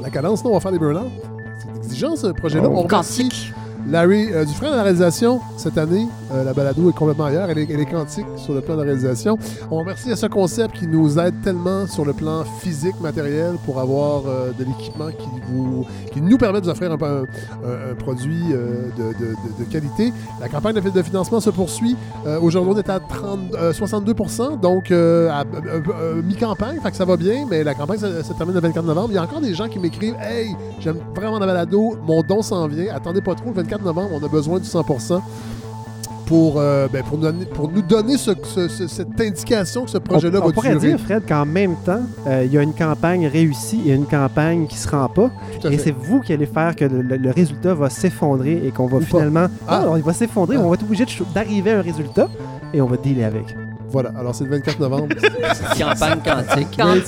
la 0.00 0.10
cadence. 0.10 0.40
Sinon, 0.40 0.50
on 0.50 0.54
va 0.54 0.60
faire 0.60 0.72
des 0.72 0.78
burn-out. 0.78 1.10
C'est 1.58 1.76
exigeant, 1.78 2.16
ce 2.16 2.28
projet-là. 2.28 2.68
Oh. 2.70 2.74
on 2.78 2.82
remercie. 2.82 3.28
Larry 3.88 4.32
euh, 4.32 4.44
Dufresne 4.44 4.72
à 4.72 4.76
la 4.76 4.82
réalisation 4.82 5.40
cette 5.56 5.78
année. 5.78 6.06
Euh, 6.32 6.44
la 6.44 6.52
balado 6.52 6.88
est 6.90 6.92
complètement 6.92 7.26
ailleurs. 7.26 7.50
Elle 7.50 7.58
est, 7.58 7.70
elle 7.70 7.80
est 7.80 7.90
quantique 7.90 8.26
sur 8.36 8.54
le 8.54 8.60
plan 8.60 8.74
de 8.74 8.80
la 8.80 8.86
réalisation. 8.86 9.38
On 9.70 9.78
remercie 9.78 10.10
à 10.10 10.16
ce 10.16 10.26
concept 10.26 10.76
qui 10.76 10.86
nous 10.86 11.18
aide 11.18 11.34
tellement 11.42 11.86
sur 11.86 12.04
le 12.04 12.12
plan 12.12 12.44
physique, 12.60 12.98
matériel, 13.00 13.56
pour 13.64 13.80
avoir 13.80 14.22
euh, 14.26 14.52
de 14.58 14.64
l'équipement 14.64 15.08
qui, 15.08 16.12
qui 16.12 16.20
nous 16.20 16.38
permet 16.38 16.60
de 16.60 16.66
vous 16.66 16.70
offrir 16.70 16.92
un, 16.92 16.98
produit 17.98 18.42
euh, 18.52 18.88
de, 18.96 19.64
qualité. 19.64 20.12
La 20.40 20.48
campagne 20.48 20.74
de, 20.74 21.02
financement 21.02 21.40
se 21.40 21.50
poursuit. 21.50 21.96
Aujourd'hui, 22.40 22.72
on 22.74 22.78
est 22.78 22.90
à 22.90 23.00
30, 23.00 23.54
euh, 23.54 23.72
62% 23.72 24.60
donc 24.60 24.90
à 24.90 25.44
mi-campagne, 26.22 26.78
fait 26.82 26.90
que 26.90 26.96
ça 26.96 27.04
va 27.04 27.16
bien, 27.16 27.46
mais 27.48 27.64
la 27.64 27.74
campagne 27.74 27.98
se, 27.98 28.22
se 28.22 28.32
termine 28.32 28.54
le 28.54 28.60
24 28.60 28.84
novembre. 28.84 29.08
Il 29.10 29.14
y 29.14 29.18
a 29.18 29.22
encore 29.22 29.40
des 29.40 29.54
gens 29.54 29.68
qui 29.68 29.78
m'écrivent 29.78 30.16
Hey, 30.20 30.54
j'aime 30.80 30.98
vraiment 31.14 31.38
la 31.38 31.46
balado, 31.46 31.96
mon 32.06 32.22
don 32.22 32.42
s'en 32.42 32.66
vient. 32.68 32.94
Attendez 32.94 33.20
pas 33.20 33.34
trop, 33.34 33.48
le 33.48 33.54
24 33.54 33.71
novembre, 33.80 34.10
on 34.20 34.24
a 34.24 34.28
besoin 34.28 34.58
du 34.58 34.66
100 34.66 34.82
pour, 36.26 36.54
euh, 36.56 36.88
ben, 36.90 37.02
pour, 37.02 37.18
nous 37.18 37.24
donner, 37.24 37.44
pour 37.46 37.70
nous 37.70 37.82
donner 37.82 38.16
ce- 38.16 38.30
ce- 38.44 38.68
ce- 38.68 38.86
cette 38.86 39.20
indication 39.20 39.84
que 39.84 39.90
ce 39.90 39.98
On, 39.98 40.00
projet-là 40.00 40.38
on 40.42 40.46
va 40.46 40.52
pourrait 40.52 40.70
durer. 40.76 40.88
dire, 40.94 41.00
Fred, 41.00 41.24
qu'en 41.28 41.44
même 41.44 41.74
temps, 41.84 42.00
euh, 42.26 42.44
il 42.46 42.52
y 42.52 42.56
a 42.58 42.62
une 42.62 42.72
campagne 42.72 43.26
réussie 43.26 43.82
et 43.86 43.92
une 43.92 44.06
campagne 44.06 44.66
qui 44.66 44.76
se 44.78 44.88
rend 44.88 45.08
pas. 45.08 45.30
Et 45.70 45.76
c'est 45.78 45.90
vous 45.94 46.20
qui 46.20 46.32
allez 46.32 46.46
faire 46.46 46.74
que 46.76 46.84
le, 46.84 47.02
le- 47.02 47.16
le 47.16 47.30
résultat 47.30 47.74
va 47.74 47.90
s'effondrer 47.90 48.62
et 48.66 48.70
qu'on 48.70 48.86
va 48.86 48.98
Ou 48.98 49.00
finalement. 49.02 49.46
Ah. 49.68 49.84
Ah, 49.88 49.92
il 49.96 50.02
va 50.02 50.12
s'effondrer, 50.12 50.56
Ah. 50.58 50.62
on 50.64 50.68
va 50.68 50.74
être 50.74 50.84
obligé 50.84 51.04
d'arriver 51.34 51.72
à 51.72 51.78
un 51.80 51.82
résultat 51.82 52.28
et 52.72 52.80
on 52.80 52.86
va 52.86 52.96
dealer 52.96 53.24
avec. 53.24 53.54
Voilà, 53.92 54.10
alors 54.18 54.34
c'est 54.34 54.44
le 54.44 54.50
24 54.50 54.80
novembre. 54.80 55.08
Campagne 55.78 56.18
quantique. 56.24 56.68
Oui, 56.78 57.02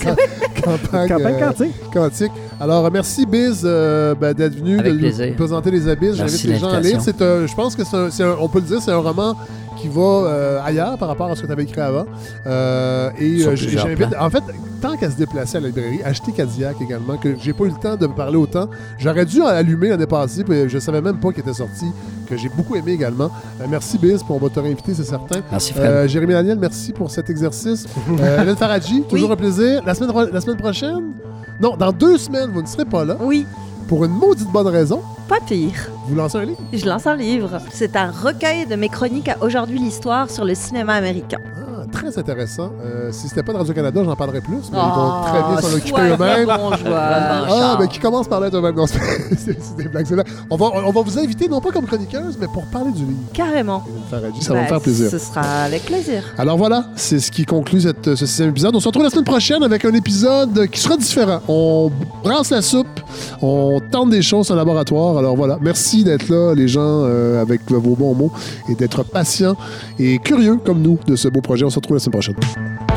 campagne, 0.63 1.09
Campagne 1.09 1.35
euh, 1.35 1.47
quantique. 1.47 1.91
quantique. 1.93 2.33
Alors, 2.61 2.91
merci 2.91 3.27
Biz 3.27 3.63
euh, 3.65 4.15
ben, 4.15 4.33
d'être 4.35 4.55
venu, 4.57 4.79
Avec 4.79 4.93
de 4.93 4.99
plaisir. 4.99 5.27
nous 5.29 5.35
présenter 5.35 5.71
les 5.71 5.89
abysses. 5.89 6.17
J'invite 6.17 6.45
les 6.45 6.59
gens 6.59 6.69
à 6.71 6.81
lire. 6.81 7.01
C'est 7.01 7.19
je 7.19 7.55
pense 7.55 7.75
que 7.75 7.85
c'est 7.85 7.97
un, 7.97 8.11
c'est 8.11 8.23
un- 8.23 8.37
on 8.41 8.49
peut 8.49 8.61
le 8.61 8.67
dire, 8.67 8.81
c'est 8.83 8.93
un 8.93 8.99
roman 8.99 9.37
qui 9.81 9.89
va 9.89 10.01
euh, 10.03 10.61
ailleurs 10.65 10.97
par 10.99 11.09
rapport 11.09 11.31
à 11.31 11.35
ce 11.37 11.43
que 11.43 11.47
tu 11.47 11.53
avais 11.53 11.65
écrit 11.65 11.81
avant. 11.81 12.05
Euh, 12.47 13.11
et 13.19 13.39
j'invite, 13.57 14.15
en 14.19 14.31
fait, 14.31 14.43
tant 14.89 14.97
qu'à 14.99 15.11
se 15.11 15.17
déplacer 15.17 15.57
à 15.57 15.61
la 15.61 15.69
librairie, 15.69 16.03
acheter 16.05 16.31
Cadillac 16.33 16.77
également, 16.83 17.17
que 17.17 17.37
j'ai 17.41 17.55
pas 17.55 17.65
eu 17.65 17.69
le 17.69 17.75
temps 17.81 17.97
de 17.97 18.07
me 18.07 18.13
parler 18.15 18.37
autant. 18.37 18.69
J'aurais 18.99 19.25
dû 19.25 19.41
allumer 19.43 19.89
l'année 19.89 20.07
passée, 20.07 20.45
puis 20.45 20.69
je 20.69 20.79
savais 20.79 21.01
même 21.01 21.19
pas 21.19 21.31
qu'il 21.33 21.41
était 21.41 21.55
sorti, 21.55 21.87
que 22.29 22.37
j'ai 22.37 22.51
beaucoup 22.51 22.77
aimé 22.77 22.93
également. 22.93 23.31
Euh, 23.61 23.65
merci 23.69 23.97
Biz, 23.97 24.23
puis 24.23 24.27
on 24.31 24.39
va 24.39 24.51
te 24.51 24.61
réinviter, 24.61 24.93
c'est 24.93 25.05
certain. 25.05 25.41
Merci, 25.51 25.73
Fred. 25.73 25.85
Euh, 25.87 26.07
Jérémy 26.07 26.35
Daniel, 26.35 26.59
merci 26.59 26.93
pour 26.93 27.11
cet 27.11 27.31
exercice. 27.31 27.87
Euh, 28.21 28.55
Faradji, 28.57 29.03
toujours 29.09 29.33
un 29.33 29.37
plaisir. 29.37 29.83
La 29.87 29.95
semaine, 29.95 30.11
pro- 30.11 30.27
la 30.31 30.41
semaine 30.43 30.59
prochaine? 30.59 31.13
Non, 31.61 31.77
dans 31.79 31.91
deux 31.93 32.19
semaines, 32.19 32.51
vous 32.53 32.61
ne 32.61 32.67
serez 32.67 32.85
pas 32.85 33.07
là. 33.07 33.17
Oui, 33.23 33.47
Pour 33.89 34.05
une 34.05 34.13
maudite 34.13 34.51
bonne 34.53 34.67
raison. 34.67 35.01
pas 35.29 35.41
pire. 35.47 35.89
Vous 36.09 36.15
lancez 36.15 36.37
un 36.37 36.45
livre? 36.45 36.61
Je 36.75 36.85
lance 36.85 37.07
un 37.07 37.17
livre. 37.17 37.59
C'est 37.73 37.97
un 37.97 38.11
recueil 38.11 38.67
de 38.67 38.77
mes 38.77 38.91
chroniques 38.91 39.29
à 39.31 39.37
aujourd'hui 39.43 39.79
l'histoire 39.79 40.31
sur 40.31 40.45
le 40.45 40.55
cinéma 40.55 40.93
américain. 40.95 41.39
Ah, 41.57 41.74
très 41.91 42.19
intéressant. 42.19 42.71
Euh, 42.85 43.11
si 43.13 43.29
c'était 43.29 43.43
pas 43.43 43.53
de 43.53 43.59
Radio-Canada, 43.59 44.03
j'en 44.05 44.17
parlerais 44.17 44.41
plus, 44.41 44.57
mais 44.73 44.79
ils 44.79 44.95
vont 44.95 45.23
très 45.23 45.43
bien 45.43 45.61
s'en 45.61 45.77
occuper 45.77 46.01
eux-mêmes. 46.01 46.47
bonjour. 46.57 46.89
Ah, 46.97 47.77
ben 47.79 47.87
qui 47.89 47.99
commence 47.99 48.29
par 48.29 48.41
l'être 48.41 48.57
eux-mêmes. 48.57 48.75
Non, 48.85 48.87
c'est 48.87 49.77
des 49.77 49.85
blagues. 49.89 50.07
On 50.51 50.57
va, 50.57 50.67
on 50.87 50.91
va 50.91 51.03
vous 51.03 51.19
inviter, 51.19 51.49
non 51.49 51.61
pas 51.61 51.71
comme 51.71 51.87
chroniqueuse, 51.87 52.37
mais 52.41 52.47
pour 52.53 52.65
parler 52.67 52.91
du 52.93 53.05
livre. 53.05 53.19
Carrément. 53.33 53.85
Ça 54.11 54.19
va 54.19 54.29
me 54.29 54.55
Bah, 54.55 54.67
faire 54.67 54.81
plaisir. 54.81 55.11
Ce 55.11 55.19
sera 55.19 55.43
avec 55.65 55.85
plaisir. 55.85 56.23
Alors 56.39 56.57
voilà, 56.59 56.87
c'est 56.97 57.21
ce 57.21 57.31
qui 57.31 57.45
conclut 57.45 57.81
cette, 57.83 58.15
ce 58.15 58.27
sixième 58.27 58.51
épisode. 58.51 58.75
On 58.75 58.81
se 58.81 58.89
retrouve 58.89 59.05
la 59.05 59.11
semaine 59.11 59.25
prochaine 59.25 59.63
avec 59.63 59.85
un 59.85 59.93
épisode 59.95 60.67
qui 60.69 60.81
sera 60.81 60.97
différent. 60.97 61.41
On 61.49 61.91
brasse 62.25 62.51
la 62.51 62.63
soupe, 62.63 63.01
on 63.43 63.81
tente 63.91 64.11
des 64.11 64.23
choses 64.23 64.51
en 64.51 64.57
laboratoire. 64.57 65.19
Alors 65.19 65.37
voilà, 65.37 65.59
merci 65.61 66.03
d'être 66.05 66.29
là, 66.29 66.55
les 66.55 66.67
gens, 66.69 66.81
euh, 67.05 67.41
avec 67.41 67.71
vos 67.71 67.95
bons 67.95 68.15
mots, 68.15 68.33
et 68.69 68.75
d'être 68.75 69.03
patients 69.05 69.57
et 69.99 70.19
curieux 70.19 70.57
comme 70.65 70.81
nous 70.83 70.99
de 71.07 71.15
ce 71.17 71.29
beau 71.29 71.41
projet. 71.41 71.65
On 71.65 71.71
se 71.75 71.81
retrouve 71.81 71.97
la 71.97 72.01
semaine 72.01 72.13
prochaine. 72.13 72.94